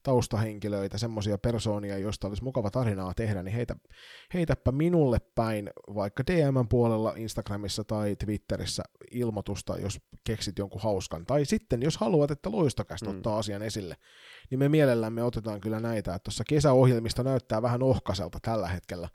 taustahenkilöitä, 0.07 0.99
semmoisia 0.99 1.39
persoonia, 1.39 1.99
joista 1.99 2.29
olisi 2.29 2.45
mukava 2.45 2.71
tarinaa 2.71 3.15
tehdä, 3.15 3.43
niin 3.43 3.55
heitä, 3.55 3.77
heitäpä 4.35 4.73
minulle 4.73 5.19
päin 5.35 5.71
vaikka 5.95 6.23
DM 6.27 6.69
puolella 6.69 7.13
Instagramissa 7.17 7.85
tai 7.85 8.17
Twitterissä 8.17 8.83
ilmoitusta, 9.11 9.79
jos 9.79 10.01
keksit 10.25 10.59
jonkun 10.59 10.83
hauskan. 10.83 11.27
Tai 11.27 11.45
sitten, 11.45 11.83
jos 11.83 11.97
haluat, 11.97 12.31
että 12.31 12.51
loistokästä 12.53 13.11
mm. 13.11 13.17
ottaa 13.17 13.39
asian 13.39 13.63
esille, 13.63 13.97
niin 14.51 14.59
me 14.59 14.69
mielellämme 14.69 15.23
otetaan 15.23 15.61
kyllä 15.61 15.81
näitä. 15.81 16.19
Tuossa 16.19 16.45
kesäohjelmista 16.49 17.23
näyttää 17.23 17.63
vähän 17.63 17.83
ohkaselta 17.83 18.39
tällä 18.43 18.69
hetkellä. 18.69 19.09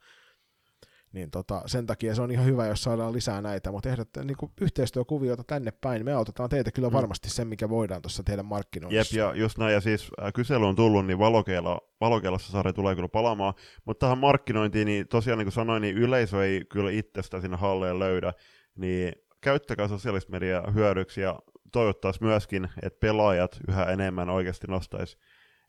Niin 1.13 1.31
tota, 1.31 1.61
sen 1.65 1.85
takia 1.85 2.15
se 2.15 2.21
on 2.21 2.31
ihan 2.31 2.45
hyvä, 2.45 2.67
jos 2.67 2.83
saadaan 2.83 3.13
lisää 3.13 3.41
näitä, 3.41 3.71
mutta 3.71 3.89
ehdot, 3.89 4.09
niin 4.23 4.37
kuin 4.37 4.51
yhteistyökuvioita 4.61 5.43
tänne 5.43 5.71
päin. 5.71 6.05
Me 6.05 6.13
autetaan 6.13 6.49
teitä 6.49 6.71
kyllä 6.71 6.87
Mm. 6.89 6.93
varmasti 6.93 7.29
sen, 7.29 7.47
mikä 7.47 7.69
voidaan 7.69 8.01
tuossa 8.01 8.23
teidän 8.23 8.45
Jep, 8.45 8.49
markkinoinnissa. 8.49 9.17
ja 9.19 9.33
just 9.35 9.57
näin, 9.57 9.73
ja 9.73 9.81
siis 9.81 10.09
äh, 10.23 10.33
kysely 10.33 10.67
on 10.67 10.75
tullut, 10.75 11.05
niin 11.05 11.19
valokeila, 11.19 11.79
valokeilassa 12.01 12.51
sarja 12.51 12.73
tulee 12.73 12.95
kyllä 12.95 13.07
palaamaan, 13.09 13.53
mutta 13.85 14.05
tähän 14.05 14.17
markkinointiin, 14.17 14.85
niin 14.85 15.07
tosiaan 15.07 15.37
niin 15.37 15.45
kuin 15.45 15.53
sanoin, 15.53 15.81
niin 15.81 15.97
yleisö 15.97 16.45
ei 16.45 16.65
kyllä 16.69 16.91
itsestä 16.91 17.41
sinne 17.41 17.57
halleen 17.57 17.99
löydä, 17.99 18.33
niin 18.75 19.13
käyttäkää 19.41 19.87
sosiaalista 19.87 20.31
mediaa 20.31 20.71
hyödyksi, 20.71 21.21
ja 21.21 21.39
toivottaisiin 21.71 22.27
myöskin, 22.27 22.69
että 22.83 22.99
pelaajat 22.99 23.59
yhä 23.67 23.83
enemmän 23.85 24.29
oikeasti 24.29 24.67
nostaisi 24.67 25.17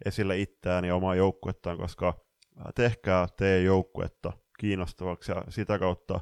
esille 0.05 0.39
itseään 0.39 0.85
ja 0.85 0.95
omaa 0.97 1.15
joukkuettaan, 1.15 1.79
koska 1.79 2.09
äh, 2.09 2.65
tehkää 2.75 3.27
teidän 3.37 3.65
joukkuetta 3.65 4.33
kiinnostavaksi, 4.63 5.33
ja 5.33 5.45
sitä 5.49 5.79
kautta 5.79 6.21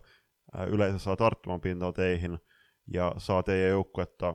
yleisö 0.67 0.99
saa 0.99 1.17
tarttumaan 1.17 1.61
pintaa 1.61 1.93
teihin, 1.93 2.39
ja 2.95 3.15
saa 3.19 3.43
teidän 3.43 3.71
joukkuetta 3.71 4.35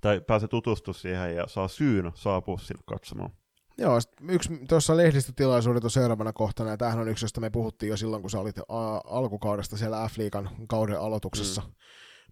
tai 0.00 0.20
pääsee 0.20 0.48
tutustumaan 0.48 1.00
siihen 1.00 1.36
ja 1.36 1.46
saa 1.46 1.68
syyn 1.68 2.12
saapua 2.14 2.58
sinne 2.58 2.82
katsomaan. 2.86 3.30
Joo, 3.78 3.98
yksi 4.28 4.60
tuossa 4.68 4.96
lehdistötilaisuudessa 4.96 5.88
seuraavana 5.88 6.32
kohtana, 6.32 6.70
ja 6.70 6.76
tämähän 6.76 7.00
on 7.00 7.08
yksi, 7.08 7.24
josta 7.24 7.40
me 7.40 7.50
puhuttiin 7.50 7.90
jo 7.90 7.96
silloin, 7.96 8.22
kun 8.22 8.30
sä 8.30 8.40
olit 8.40 8.56
alkukaudesta 9.04 9.76
siellä 9.76 10.08
F-liigan 10.08 10.50
kauden 10.68 11.00
aloituksessa 11.00 11.62
mm. 11.62 11.72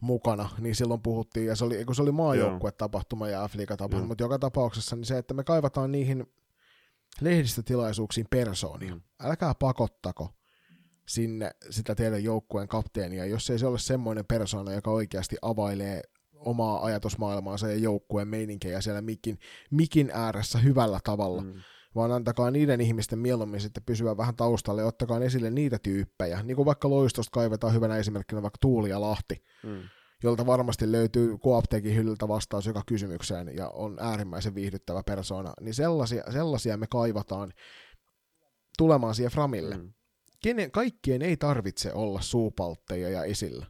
mukana, 0.01 0.48
niin 0.59 0.74
silloin 0.74 1.02
puhuttiin, 1.02 1.47
ja 1.47 1.56
se 1.56 1.64
oli, 1.64 1.85
kun 1.85 1.94
se 1.94 2.02
oli 2.02 2.12
maajoukkuetapahtuma 2.12 3.28
ja 3.28 3.48
F-liiga-tapahtuma, 3.48 4.01
Joo. 4.01 4.06
mutta 4.06 4.24
joka 4.24 4.39
tapauksessa 4.39 4.97
niin 4.97 5.05
se, 5.05 5.18
että 5.18 5.35
me 5.35 5.44
kaivataan 5.44 5.93
niihin 5.93 6.27
lehdistötilaisuuksiin 7.20 8.27
persoonia. 8.31 8.94
Mm. 8.94 9.01
Älkää 9.20 9.55
pakottako 9.55 10.28
sinne 11.11 11.51
sitä 11.70 11.95
teidän 11.95 12.24
joukkueen 12.24 12.69
kapteenia, 12.69 13.27
jos 13.27 13.51
ei 13.51 13.59
se 13.59 13.66
ole 13.66 13.78
semmoinen 13.78 14.24
persoona, 14.27 14.73
joka 14.73 14.91
oikeasti 14.91 15.37
availee 15.43 16.03
omaa 16.35 16.85
ajatusmaailmaansa 16.85 17.69
ja 17.69 17.77
joukkueen 17.77 18.28
meininkejä 18.28 18.81
siellä 18.81 19.03
mikin, 19.03 19.39
mikin 19.70 20.11
ääressä 20.12 20.59
hyvällä 20.59 21.01
tavalla, 21.05 21.43
mm. 21.43 21.55
vaan 21.95 22.12
antakaa 22.12 22.51
niiden 22.51 22.81
ihmisten 22.81 23.19
mieluummin 23.19 23.61
sitten 23.61 23.82
pysyä 23.87 24.16
vähän 24.16 24.37
taustalle 24.37 24.81
ja 24.81 24.87
ottakaa 24.87 25.20
esille 25.20 25.51
niitä 25.51 25.78
tyyppejä, 25.78 26.43
niin 26.43 26.57
kuin 26.57 26.66
vaikka 26.66 26.91
Loistosta 26.91 27.31
kaivetaan 27.35 27.74
hyvänä 27.74 27.97
esimerkkinä 27.97 28.43
vaikka 28.43 28.59
Tuuli 28.61 28.91
ja 28.91 29.01
Lahti, 29.01 29.45
Mm. 29.62 29.82
jolta 30.23 30.47
varmasti 30.47 30.93
löytyy 30.93 31.39
Coaptekin 31.39 31.97
hyllyltä 31.97 32.28
vastaus 32.28 32.66
joka 32.66 32.82
kysymykseen 32.87 33.57
ja 33.57 33.69
on 33.69 33.99
äärimmäisen 34.01 34.55
viihdyttävä 34.55 35.03
persoona, 35.07 35.53
niin 35.61 35.74
sellaisia, 35.74 36.24
sellaisia 36.32 36.77
me 36.77 36.87
kaivataan 36.87 37.53
tulemaan 38.78 39.15
siihen 39.15 39.32
Framille. 39.32 39.77
Mm. 39.77 39.93
Kenen, 40.43 40.71
kaikkien 40.71 41.23
ei 41.23 41.37
tarvitse 41.37 41.93
olla 41.93 42.21
suupaltteja 42.21 43.09
ja 43.09 43.25
esillä. 43.25 43.67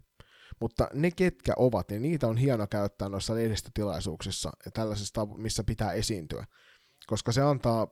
Mutta 0.61 0.89
ne, 0.95 1.11
ketkä 1.11 1.53
ovat, 1.57 1.91
niin 1.91 2.03
niitä 2.03 2.27
on 2.27 2.37
hieno 2.37 2.67
käyttää 2.67 3.09
noissa 3.09 3.35
lehdistötilaisuuksissa 3.35 4.51
ja 4.65 4.71
tällaisissa, 4.71 5.27
missä 5.27 5.65
pitää 5.65 5.93
esiintyä. 5.93 6.47
Koska 7.07 7.33
se 7.33 7.43
antaa 7.43 7.89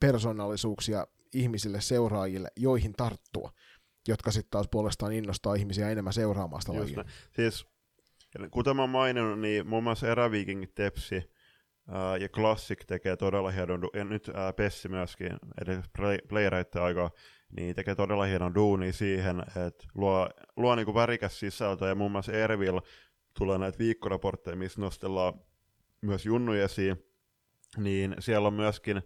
persoonallisuuksia 0.00 1.06
ihmisille, 1.34 1.80
seuraajille, 1.80 2.48
joihin 2.56 2.92
tarttua, 2.92 3.52
jotka 4.08 4.30
sitten 4.30 4.50
taas 4.50 4.68
puolestaan 4.70 5.12
innostaa 5.12 5.54
ihmisiä 5.54 5.90
enemmän 5.90 6.12
seuraamaan 6.12 6.62
sitä 6.62 6.74
lajia. 6.74 7.04
Siis, 7.36 7.66
kuten 8.50 8.76
mä 8.76 8.86
maininnut, 8.86 9.40
niin 9.40 9.66
muun 9.66 9.82
muassa 9.82 10.08
Eräviikingit, 10.08 10.74
Tepsi 10.74 11.30
ää, 11.88 12.16
ja 12.16 12.28
Classic 12.28 12.86
tekee 12.86 13.16
todella 13.16 13.50
hienon, 13.50 13.88
ja 13.94 14.04
nyt 14.04 14.30
ää, 14.34 14.52
Pessi 14.52 14.88
myöskin, 14.88 15.30
eli 15.66 15.80
playereiden 16.28 16.82
aikaa, 16.82 17.10
niin 17.56 17.74
tekee 17.74 17.94
todella 17.94 18.24
hienon 18.24 18.54
duuni 18.54 18.92
siihen, 18.92 19.40
että 19.66 19.84
luo, 19.94 20.28
luo 20.56 20.74
niinku 20.74 20.94
värikäs 20.94 21.40
sisältö, 21.40 21.86
ja 21.88 21.94
muun 21.94 22.12
muassa 22.12 22.32
Ervil 22.32 22.80
tulee 23.38 23.58
näitä 23.58 23.78
viikkoraportteja, 23.78 24.56
missä 24.56 24.80
nostellaan 24.80 25.32
myös 26.00 26.26
junnuja 26.26 26.64
esiin, 26.64 27.04
niin 27.76 28.16
siellä 28.18 28.48
on 28.48 28.54
myöskin 28.54 29.02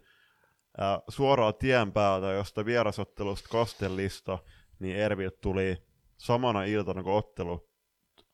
ää, 0.77 0.99
suoraa 1.09 1.53
tien 1.53 1.91
päältä, 1.91 2.31
josta 2.31 2.65
vierasottelusta 2.65 3.49
Kastellista, 3.49 4.39
niin 4.79 4.95
Ervil 4.97 5.31
tuli 5.41 5.77
samana 6.17 6.63
iltana, 6.63 7.03
kun 7.03 7.13
ottelu, 7.13 7.69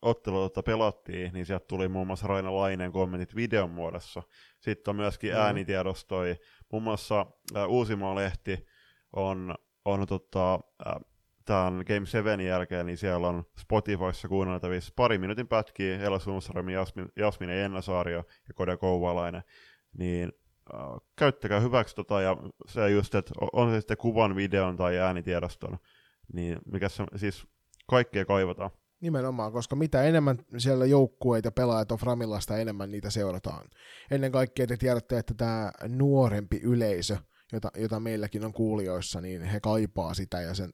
ottelu 0.02 0.40
tota 0.40 0.62
pelattiin, 0.62 1.32
niin 1.32 1.46
sieltä 1.46 1.64
tuli 1.68 1.88
muun 1.88 2.06
muassa 2.06 2.26
Raina 2.26 2.56
Laineen 2.56 2.92
kommentit 2.92 3.36
videon 3.36 3.70
muodossa. 3.70 4.22
Sitten 4.60 4.92
on 4.92 4.96
myöskin 4.96 5.30
Mhm. 5.32 5.40
äänitiedostoi. 5.40 6.36
Muun 6.72 6.82
muassa 6.82 7.26
ää, 7.54 7.66
Uusimaa-lehti 7.66 8.66
on, 9.12 9.54
on 9.84 10.06
tota, 10.06 10.60
tämän 11.44 11.84
Game 11.86 12.06
7 12.06 12.40
jälkeen, 12.40 12.86
niin 12.86 12.98
siellä 12.98 13.28
on 13.28 13.44
Spotifyssa 13.58 14.28
kuunneltavissa 14.28 14.92
pari 14.96 15.18
minuutin 15.18 15.48
pätkiä 15.48 16.00
Ella 16.00 16.18
Sundström, 16.18 16.68
Jasmin, 16.68 17.08
Jasmine 17.16 17.64
Ennasaario 17.64 18.24
ja 18.48 18.54
Kode 18.54 18.76
Kouvalainen. 18.76 19.42
Niin 19.98 20.32
äh, 20.74 20.80
käyttäkää 21.16 21.60
hyväksi 21.60 21.96
tota, 21.96 22.20
ja 22.20 22.36
se 22.66 22.90
just, 22.90 23.14
että 23.14 23.34
on 23.52 23.70
se 23.70 23.80
sitten 23.80 23.96
kuvan, 23.96 24.36
videon 24.36 24.76
tai 24.76 24.98
äänitiedoston, 24.98 25.78
niin 26.32 26.58
mikä 26.72 26.88
se, 26.88 27.04
siis 27.16 27.46
kaikkea 27.86 28.24
kaivataan. 28.24 28.70
Nimenomaan, 29.00 29.52
koska 29.52 29.76
mitä 29.76 30.02
enemmän 30.02 30.38
siellä 30.58 30.86
joukkueita 30.86 31.46
ja 31.46 31.52
pelaajat 31.52 31.92
on 31.92 31.98
Framilla, 31.98 32.40
sitä 32.40 32.56
enemmän 32.56 32.90
niitä 32.90 33.10
seurataan. 33.10 33.68
Ennen 34.10 34.32
kaikkea 34.32 34.66
te 34.66 34.76
tiedätte, 34.76 35.18
että 35.18 35.34
tämä 35.34 35.72
nuorempi 35.88 36.60
yleisö, 36.62 37.16
jota, 37.52 37.70
jota 37.76 38.00
meilläkin 38.00 38.44
on 38.44 38.52
kuulijoissa, 38.52 39.20
niin 39.20 39.42
he 39.42 39.60
kaipaa 39.60 40.14
sitä 40.14 40.40
ja 40.40 40.54
sen, 40.54 40.70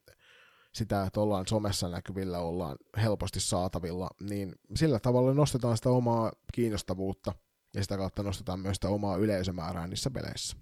sitä, 0.74 1.02
että 1.02 1.20
ollaan 1.20 1.46
somessa 1.46 1.88
näkyvillä, 1.88 2.38
ollaan 2.38 2.76
helposti 3.02 3.40
saatavilla, 3.40 4.10
niin 4.20 4.52
sillä 4.74 4.98
tavalla 4.98 5.34
nostetaan 5.34 5.76
sitä 5.76 5.90
omaa 5.90 6.32
kiinnostavuutta 6.52 7.32
ja 7.74 7.82
sitä 7.82 7.96
kautta 7.96 8.22
nostetaan 8.22 8.60
myös 8.60 8.76
sitä 8.76 8.88
omaa 8.88 9.16
yleisömäärää 9.16 9.86
niissä 9.86 10.10
peleissä. 10.10 10.56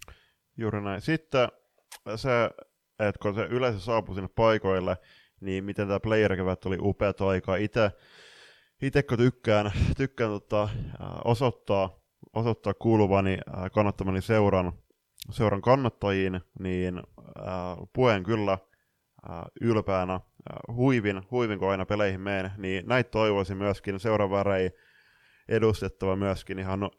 Juuri 0.57 0.81
näin. 0.81 1.01
Sitten 1.01 1.49
se, 2.17 2.51
että 2.99 3.19
kun 3.23 3.35
se 3.35 3.43
yleisö 3.43 3.81
saapui 3.81 4.15
sinne 4.15 4.29
paikoille, 4.29 4.97
niin 5.41 5.65
miten 5.65 5.87
tämä 5.89 6.01
player 6.01 6.33
oli 6.65 6.79
upeat 6.81 7.21
aikaa. 7.21 7.57
Itse, 7.57 7.91
itse 8.83 9.03
kun 9.03 9.19
tykkään, 9.19 9.73
tykkään 9.97 10.31
tota, 10.31 10.69
osoittaa, 11.25 12.01
osoittaa 12.33 12.75
kuuluvani 12.75 13.39
kannattamani 13.73 14.23
seuran, 14.23 14.73
seuran 15.31 15.63
kannattajiin, 15.63 16.41
niin 16.59 16.99
äh, 16.99 17.77
puen 17.93 18.23
kyllä 18.23 18.53
äh, 18.53 19.43
ylpeänä, 19.61 20.15
äh, 20.15 20.75
huivin, 20.75 21.23
huivin 21.31 21.59
kun 21.59 21.71
aina 21.71 21.87
peleihin 21.87 22.21
menen, 22.21 22.51
niin 22.59 22.87
näitä 22.87 23.11
toivoisin 23.11 23.57
myöskin 23.57 24.01
seuraavärei 24.01 24.71
edustettava 25.49 26.17
myöskin 26.17 26.59
ihan, 26.59 26.91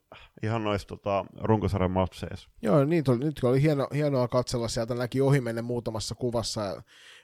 ihan 0.44 0.64
noissa 0.64 0.88
tota, 0.88 1.26
runkosarjan 1.42 1.92
matseissa. 1.92 2.50
Joo, 2.62 2.86
niin 2.86 3.04
tuli, 3.04 3.18
nyt 3.18 3.44
oli 3.44 3.62
hieno, 3.62 3.88
hienoa 3.94 4.28
katsella, 4.28 4.68
sieltä 4.68 4.96
näki 4.96 5.22
ohimennen 5.22 5.66
muutamassa 5.66 6.16
kuvassa 6.16 6.62
ja 6.62 6.82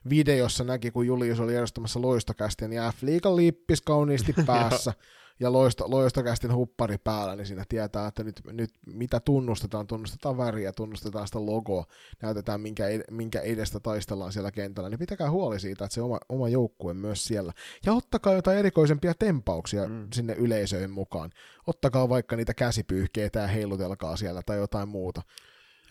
videossa 0.09 0.63
näki, 0.63 0.91
kun 0.91 1.07
Julius 1.07 1.39
oli 1.39 1.53
järjestämässä 1.53 2.01
loistokästiä, 2.01 2.67
niin 2.67 2.81
F-liigan 2.81 3.35
liippis 3.35 3.81
kauniisti 3.81 4.33
päässä 4.47 4.93
ja 5.41 5.51
loisto, 5.51 5.91
loistokästin 5.91 6.53
huppari 6.53 6.97
päällä, 6.97 7.35
niin 7.35 7.45
siinä 7.45 7.65
tietää, 7.69 8.07
että 8.07 8.23
nyt, 8.23 8.41
nyt 8.51 8.69
mitä 8.85 9.19
tunnustetaan, 9.19 9.87
tunnustetaan 9.87 10.37
väriä, 10.37 10.71
tunnustetaan 10.71 11.27
sitä 11.27 11.45
logoa, 11.45 11.85
näytetään 12.21 12.61
minkä, 12.61 12.87
ed- 12.87 13.11
minkä 13.11 13.41
edestä 13.41 13.79
taistellaan 13.79 14.31
siellä 14.31 14.51
kentällä, 14.51 14.89
niin 14.89 14.99
pitäkää 14.99 15.31
huoli 15.31 15.59
siitä, 15.59 15.85
että 15.85 15.95
se 15.95 16.01
oma, 16.01 16.19
oma 16.29 16.49
joukkue 16.49 16.93
myös 16.93 17.23
siellä. 17.23 17.53
Ja 17.85 17.93
ottakaa 17.93 18.33
jotain 18.33 18.57
erikoisempia 18.57 19.13
tempauksia 19.13 19.87
mm. 19.87 20.07
sinne 20.13 20.33
yleisöön 20.33 20.91
mukaan. 20.91 21.29
Ottakaa 21.67 22.09
vaikka 22.09 22.35
niitä 22.35 22.53
käsipyyhkeitä 22.53 23.39
ja 23.39 23.47
heilutelkaa 23.47 24.15
siellä 24.15 24.41
tai 24.45 24.57
jotain 24.57 24.89
muuta. 24.89 25.21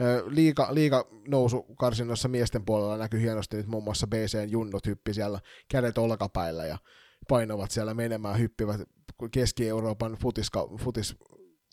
Ö, 0.01 0.25
Liiga, 0.27 0.69
liiga 0.71 1.07
nousu 1.29 1.63
karsinnoissa 1.63 2.29
miesten 2.29 2.65
puolella 2.65 2.97
näkyy 2.97 3.21
hienosti 3.21 3.57
nyt 3.57 3.67
muun 3.67 3.85
muassa 3.85 4.07
BCn 4.07 4.51
junnut 4.51 4.87
hyppi 4.87 5.15
siellä 5.15 5.41
kädet 5.69 5.99
olkapäillä 5.99 6.67
ja 6.67 6.79
painovat 7.31 7.71
siellä 7.71 7.95
menemään, 7.95 8.39
hyppivät 8.39 8.81
Keski-Euroopan 9.33 10.13
futiska, 10.13 10.69
futis 10.81 11.17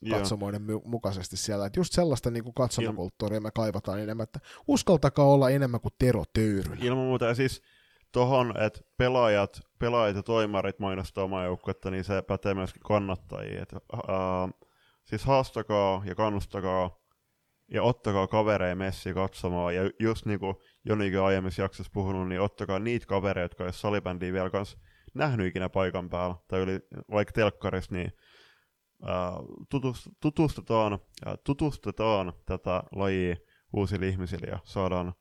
katsomoiden 0.09 0.61
my- 0.61 0.81
mukaisesti 0.83 1.37
siellä. 1.37 1.65
Et 1.65 1.75
just 1.75 1.93
sellaista 1.93 2.31
niin 2.31 2.53
katsomakulttuuria 2.55 3.41
me 3.41 3.51
kaivataan 3.55 3.99
enemmän, 3.99 4.23
että 4.23 4.39
uskaltakaa 4.67 5.25
olla 5.25 5.49
enemmän 5.49 5.81
kuin 5.81 5.93
Tero 5.99 6.23
Töyrylä. 6.33 6.77
Ilman 6.81 7.05
muuta, 7.05 7.25
ja 7.25 7.35
siis 7.35 7.61
tohon, 8.11 8.53
että 8.61 8.79
pelaajat, 8.97 9.61
pelaajat 9.79 10.15
ja 10.15 10.23
toimarit 10.23 10.79
mainostaa 10.79 11.23
omaa 11.23 11.45
joukkuetta, 11.45 11.91
niin 11.91 12.03
se 12.03 12.21
pätee 12.21 12.53
myöskin 12.53 12.81
kannattajia. 12.81 13.61
Et, 13.61 13.73
ää, 13.73 14.49
siis 15.05 15.25
haastakaa 15.25 16.03
ja 16.05 16.15
kannustakaa 16.15 16.97
ja 17.71 17.83
ottakaa 17.83 18.27
kavereja 18.27 18.75
messi 18.75 19.13
katsomaan. 19.13 19.75
Ja 19.75 19.81
just 19.99 20.25
niin 20.25 20.39
kuin 20.39 20.55
Jonikin 20.85 21.21
aiemmissa 21.21 21.61
jaksossa 21.61 21.91
puhunut, 21.93 22.29
niin 22.29 22.41
ottakaa 22.41 22.79
niitä 22.79 23.05
kavereita, 23.05 23.53
jotka 23.53 23.65
ei 23.65 23.73
salibändiä 23.73 24.33
vielä 24.33 24.49
kans 24.49 24.77
nähnyt 25.17 25.47
ikinä 25.47 25.69
paikan 25.69 26.09
päällä, 26.09 26.35
tai 26.47 26.59
yli, 26.59 26.79
vaikka 27.11 27.31
telkkarissa, 27.31 27.95
niin 27.95 28.11
ää, 29.03 29.31
tutust, 29.69 30.07
tutustutaan, 30.19 30.99
ää, 31.25 31.35
tutustetaan 31.43 32.33
tätä 32.45 32.83
lajia 32.95 33.35
uusille 33.73 34.07
ihmisille 34.07 34.47
ja 34.47 34.59
saadaan 34.63 35.13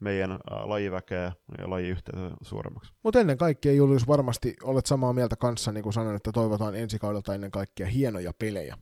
meidän 0.00 0.38
lajiväkeä 0.64 1.32
ja 1.58 1.70
lajiyhteisöä 1.70 2.30
suuremmaksi. 2.42 2.92
Mutta 3.04 3.20
ennen 3.20 3.38
kaikkea, 3.38 3.72
Julius, 3.72 4.08
varmasti 4.08 4.56
olet 4.62 4.86
samaa 4.86 5.12
mieltä 5.12 5.36
kanssa, 5.36 5.72
niin 5.72 5.82
kuin 5.82 5.92
sanoin, 5.92 6.16
että 6.16 6.32
toivotaan 6.32 6.74
ensi 6.74 6.98
kaudelta 6.98 7.34
ennen 7.34 7.50
kaikkea 7.50 7.86
hienoja 7.86 8.32
pelejä. 8.38 8.76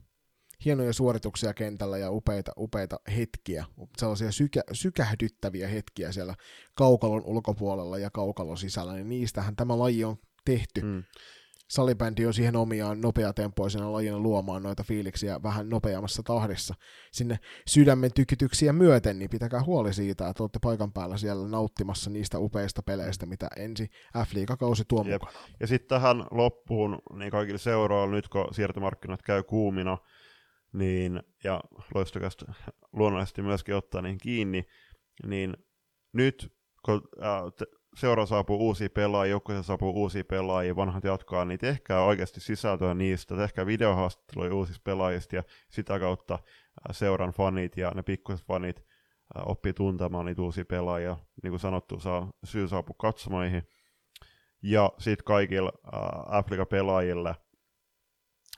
Hienoja 0.65 0.93
suorituksia 0.93 1.53
kentällä 1.53 1.97
ja 1.97 2.11
upeita, 2.11 2.51
upeita 2.57 2.99
hetkiä, 3.17 3.65
sellaisia 3.97 4.31
sykä, 4.31 4.61
sykähdyttäviä 4.71 5.67
hetkiä 5.67 6.11
siellä 6.11 6.35
kaukalon 6.75 7.21
ulkopuolella 7.25 7.97
ja 7.97 8.09
kaukalon 8.09 8.57
sisällä, 8.57 8.93
niin 8.93 9.09
niistähän 9.09 9.55
tämä 9.55 9.79
laji 9.79 10.03
on 10.03 10.17
tehty. 10.45 10.81
Mm 10.81 11.03
salibändi 11.73 12.25
on 12.25 12.33
siihen 12.33 12.55
omiaan 12.55 13.01
nopeatempoisena 13.01 13.91
lajina 13.91 14.19
luomaan 14.19 14.63
noita 14.63 14.83
fiiliksiä 14.83 15.43
vähän 15.43 15.69
nopeammassa 15.69 16.23
tahdissa 16.23 16.73
sinne 17.11 17.39
sydämen 17.67 18.13
tykytyksiä 18.13 18.73
myöten, 18.73 19.19
niin 19.19 19.29
pitäkää 19.29 19.63
huoli 19.63 19.93
siitä, 19.93 20.29
että 20.29 20.43
olette 20.43 20.59
paikan 20.61 20.93
päällä 20.93 21.17
siellä 21.17 21.47
nauttimassa 21.47 22.09
niistä 22.09 22.39
upeista 22.39 22.83
peleistä, 22.83 23.25
mitä 23.25 23.47
ensi 23.57 23.89
F-liigakausi 24.17 24.83
tuo 24.87 25.05
Jep. 25.07 25.21
mukana. 25.21 25.47
Ja 25.59 25.67
sitten 25.67 25.89
tähän 25.89 26.25
loppuun, 26.31 26.99
niin 27.13 27.31
kaikille 27.31 27.59
seuraajille, 27.59 28.15
nyt 28.15 28.29
kun 28.29 28.47
siirtomarkkinat 28.51 29.21
käy 29.21 29.43
kuumina, 29.43 29.97
niin, 30.73 31.23
ja 31.43 31.61
loistokasta 31.95 32.53
luonnollisesti 32.91 33.41
myöskin 33.41 33.75
ottaa 33.75 34.01
niin 34.01 34.17
kiinni, 34.17 34.65
niin 35.25 35.57
nyt 36.13 36.53
kun 36.85 37.01
äh, 37.23 37.41
te, 37.57 37.65
seura 37.95 38.25
saapuu 38.25 38.57
uusia 38.57 38.89
pelaajia, 38.89 39.31
joukkueeseen 39.31 39.63
saapuu 39.63 40.01
uusia 40.01 40.23
pelaajia, 40.23 40.75
vanhat 40.75 41.03
jatkaa, 41.03 41.45
niin 41.45 41.59
tehkää 41.59 42.03
oikeasti 42.03 42.39
sisältöä 42.39 42.93
niistä, 42.93 43.35
tehkää 43.35 43.65
videohaastatteluja 43.65 44.55
uusista 44.55 44.81
pelaajista 44.83 45.35
ja 45.35 45.43
sitä 45.69 45.99
kautta 45.99 46.39
seuran 46.91 47.31
fanit 47.31 47.77
ja 47.77 47.91
ne 47.95 48.03
pikkuiset 48.03 48.47
fanit 48.47 48.83
oppii 49.45 49.73
tuntemaan 49.73 50.25
niitä 50.25 50.41
uusia 50.41 50.65
pelaajia. 50.65 51.17
Niin 51.43 51.51
kuin 51.51 51.59
sanottu, 51.59 51.99
saa 51.99 52.31
syy 52.43 52.67
saapua 52.67 52.95
katsomoihin. 52.99 53.67
Ja 54.61 54.91
sitten 54.97 55.25
kaikille 55.25 55.71
äh, 56.61 56.67
pelaajille 56.69 57.35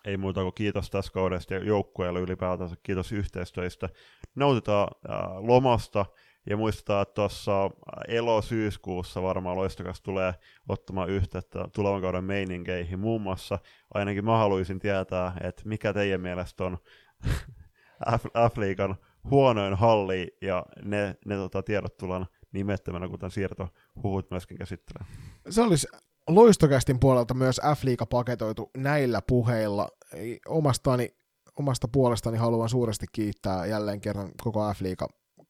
ei 0.06 0.18
muuta 0.18 0.41
kuin 0.41 0.53
kiitos 0.53 0.90
tässä 0.90 1.12
kaudesta 1.12 1.53
ja 1.53 1.64
joukkueelle 1.64 2.20
ylipäätänsä, 2.20 2.76
kiitos 2.84 3.12
yhteistyöstä. 3.12 3.90
Nautitaan 4.36 4.88
lomasta, 5.48 6.06
ja 6.50 6.58
muistetaan, 6.58 7.02
että 7.02 7.14
tuossa 7.14 7.70
elo-syyskuussa 8.08 9.22
varmaan 9.22 9.58
Loistokas 9.58 10.02
tulee 10.02 10.34
ottamaan 10.70 11.10
yhteyttä 11.10 11.68
tulevan 11.76 12.02
kauden 12.02 12.24
meininkeihin. 12.24 13.00
Muun 13.00 13.22
muassa 13.22 13.60
ainakin 13.94 14.26
mä 14.26 14.38
haluaisin 14.38 14.80
tietää, 14.80 15.38
että 15.44 15.62
mikä 15.66 15.94
teidän 15.94 16.22
mielestä 16.22 16.64
on 16.64 16.78
F-liigan 18.54 18.96
huonoin 19.30 19.74
halli, 19.74 20.38
ja 20.42 20.66
ne, 20.84 21.16
ne 21.26 21.36
tota, 21.36 21.64
tiedot 21.64 21.98
tullaan 21.98 22.28
nimettömänä, 22.52 23.08
kuten 23.08 23.32
siirtohuhut 23.32 24.32
myöskin 24.32 24.58
käsittelee. 24.58 25.08
Se 25.50 25.62
olisi 25.62 25.88
Loistokästin 26.30 27.00
puolelta 27.00 27.34
myös 27.34 27.62
F-liiga 27.76 28.06
paketoitu 28.06 28.72
näillä 28.78 29.22
puheilla. 29.28 29.90
Omastani, 30.48 31.16
omasta 31.60 31.88
puolestani 31.88 32.38
haluan 32.38 32.70
suuresti 32.70 33.06
kiittää 33.12 33.66
jälleen 33.66 34.02
kerran 34.02 34.32
koko 34.44 34.74
F-liiga 34.74 35.08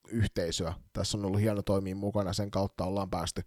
yhteisöä. 0.09 0.73
Tässä 0.93 1.17
on 1.17 1.25
ollut 1.25 1.41
hieno 1.41 1.61
toimia 1.61 1.95
mukana, 1.95 2.33
sen 2.33 2.51
kautta 2.51 2.85
ollaan 2.85 3.09
päästy 3.09 3.41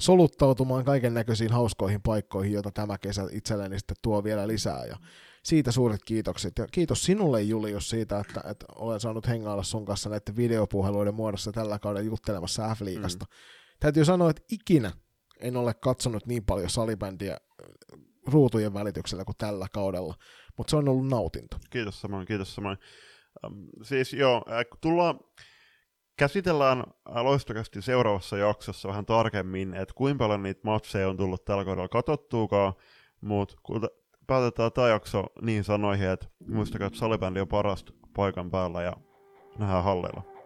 soluttautumaan 0.00 0.84
kaiken 0.84 1.14
näköisiin 1.14 1.52
hauskoihin 1.52 2.02
paikkoihin, 2.02 2.52
joita 2.52 2.70
tämä 2.70 2.98
kesä 2.98 3.22
itselleni 3.32 3.78
sitten 3.78 3.96
tuo 4.02 4.24
vielä 4.24 4.48
lisää. 4.48 4.84
Ja 4.84 4.96
siitä 5.42 5.72
suuret 5.72 6.00
kiitokset. 6.04 6.58
Ja 6.58 6.66
kiitos 6.72 7.04
sinulle 7.04 7.42
Julius 7.42 7.90
siitä, 7.90 8.18
että, 8.18 8.40
että 8.50 8.66
olen 8.74 9.00
saanut 9.00 9.28
hengailla 9.28 9.62
sun 9.62 9.84
kanssa 9.84 10.10
näiden 10.10 10.36
videopuheluiden 10.36 11.14
muodossa 11.14 11.52
tällä 11.52 11.78
kaudella 11.78 12.06
juttelemassa 12.06 12.74
F-liigasta. 12.74 13.24
Mm. 13.24 13.32
Täytyy 13.80 14.04
sanoa, 14.04 14.30
että 14.30 14.42
ikinä 14.50 14.92
en 15.40 15.56
ole 15.56 15.74
katsonut 15.74 16.26
niin 16.26 16.44
paljon 16.44 16.70
salibändiä 16.70 17.32
äh, 17.32 18.00
ruutujen 18.26 18.74
välityksellä 18.74 19.24
kuin 19.24 19.36
tällä 19.36 19.66
kaudella, 19.72 20.14
mutta 20.56 20.70
se 20.70 20.76
on 20.76 20.88
ollut 20.88 21.08
nautinto. 21.08 21.56
Kiitos 21.70 22.00
samoin, 22.00 22.26
kiitos 22.26 22.54
samoin. 22.54 22.78
Um, 23.46 23.68
siis 23.82 24.12
joo, 24.12 24.44
äh, 24.50 24.64
tullaan 24.80 25.20
käsitellään 26.18 26.84
loistokasti 27.06 27.82
seuraavassa 27.82 28.36
jaksossa 28.36 28.88
vähän 28.88 29.06
tarkemmin, 29.06 29.74
että 29.74 29.94
kuinka 29.94 30.24
paljon 30.24 30.42
niitä 30.42 30.60
matseja 30.64 31.08
on 31.08 31.16
tullut 31.16 31.44
tällä 31.44 31.64
kaudella 31.64 31.88
katsottuukaan, 31.88 32.72
mutta 33.20 33.56
päätetään 34.26 34.72
tämä 34.72 34.88
jakso 34.88 35.24
niin 35.42 35.64
sanoihin, 35.64 36.08
että 36.08 36.26
muistakaa, 36.48 36.86
että 36.86 36.98
salibändi 36.98 37.40
on 37.40 37.48
parasta 37.48 37.92
paikan 38.16 38.50
päällä 38.50 38.82
ja 38.82 38.92
nähdään 39.58 39.84
halleilla. 39.84 40.37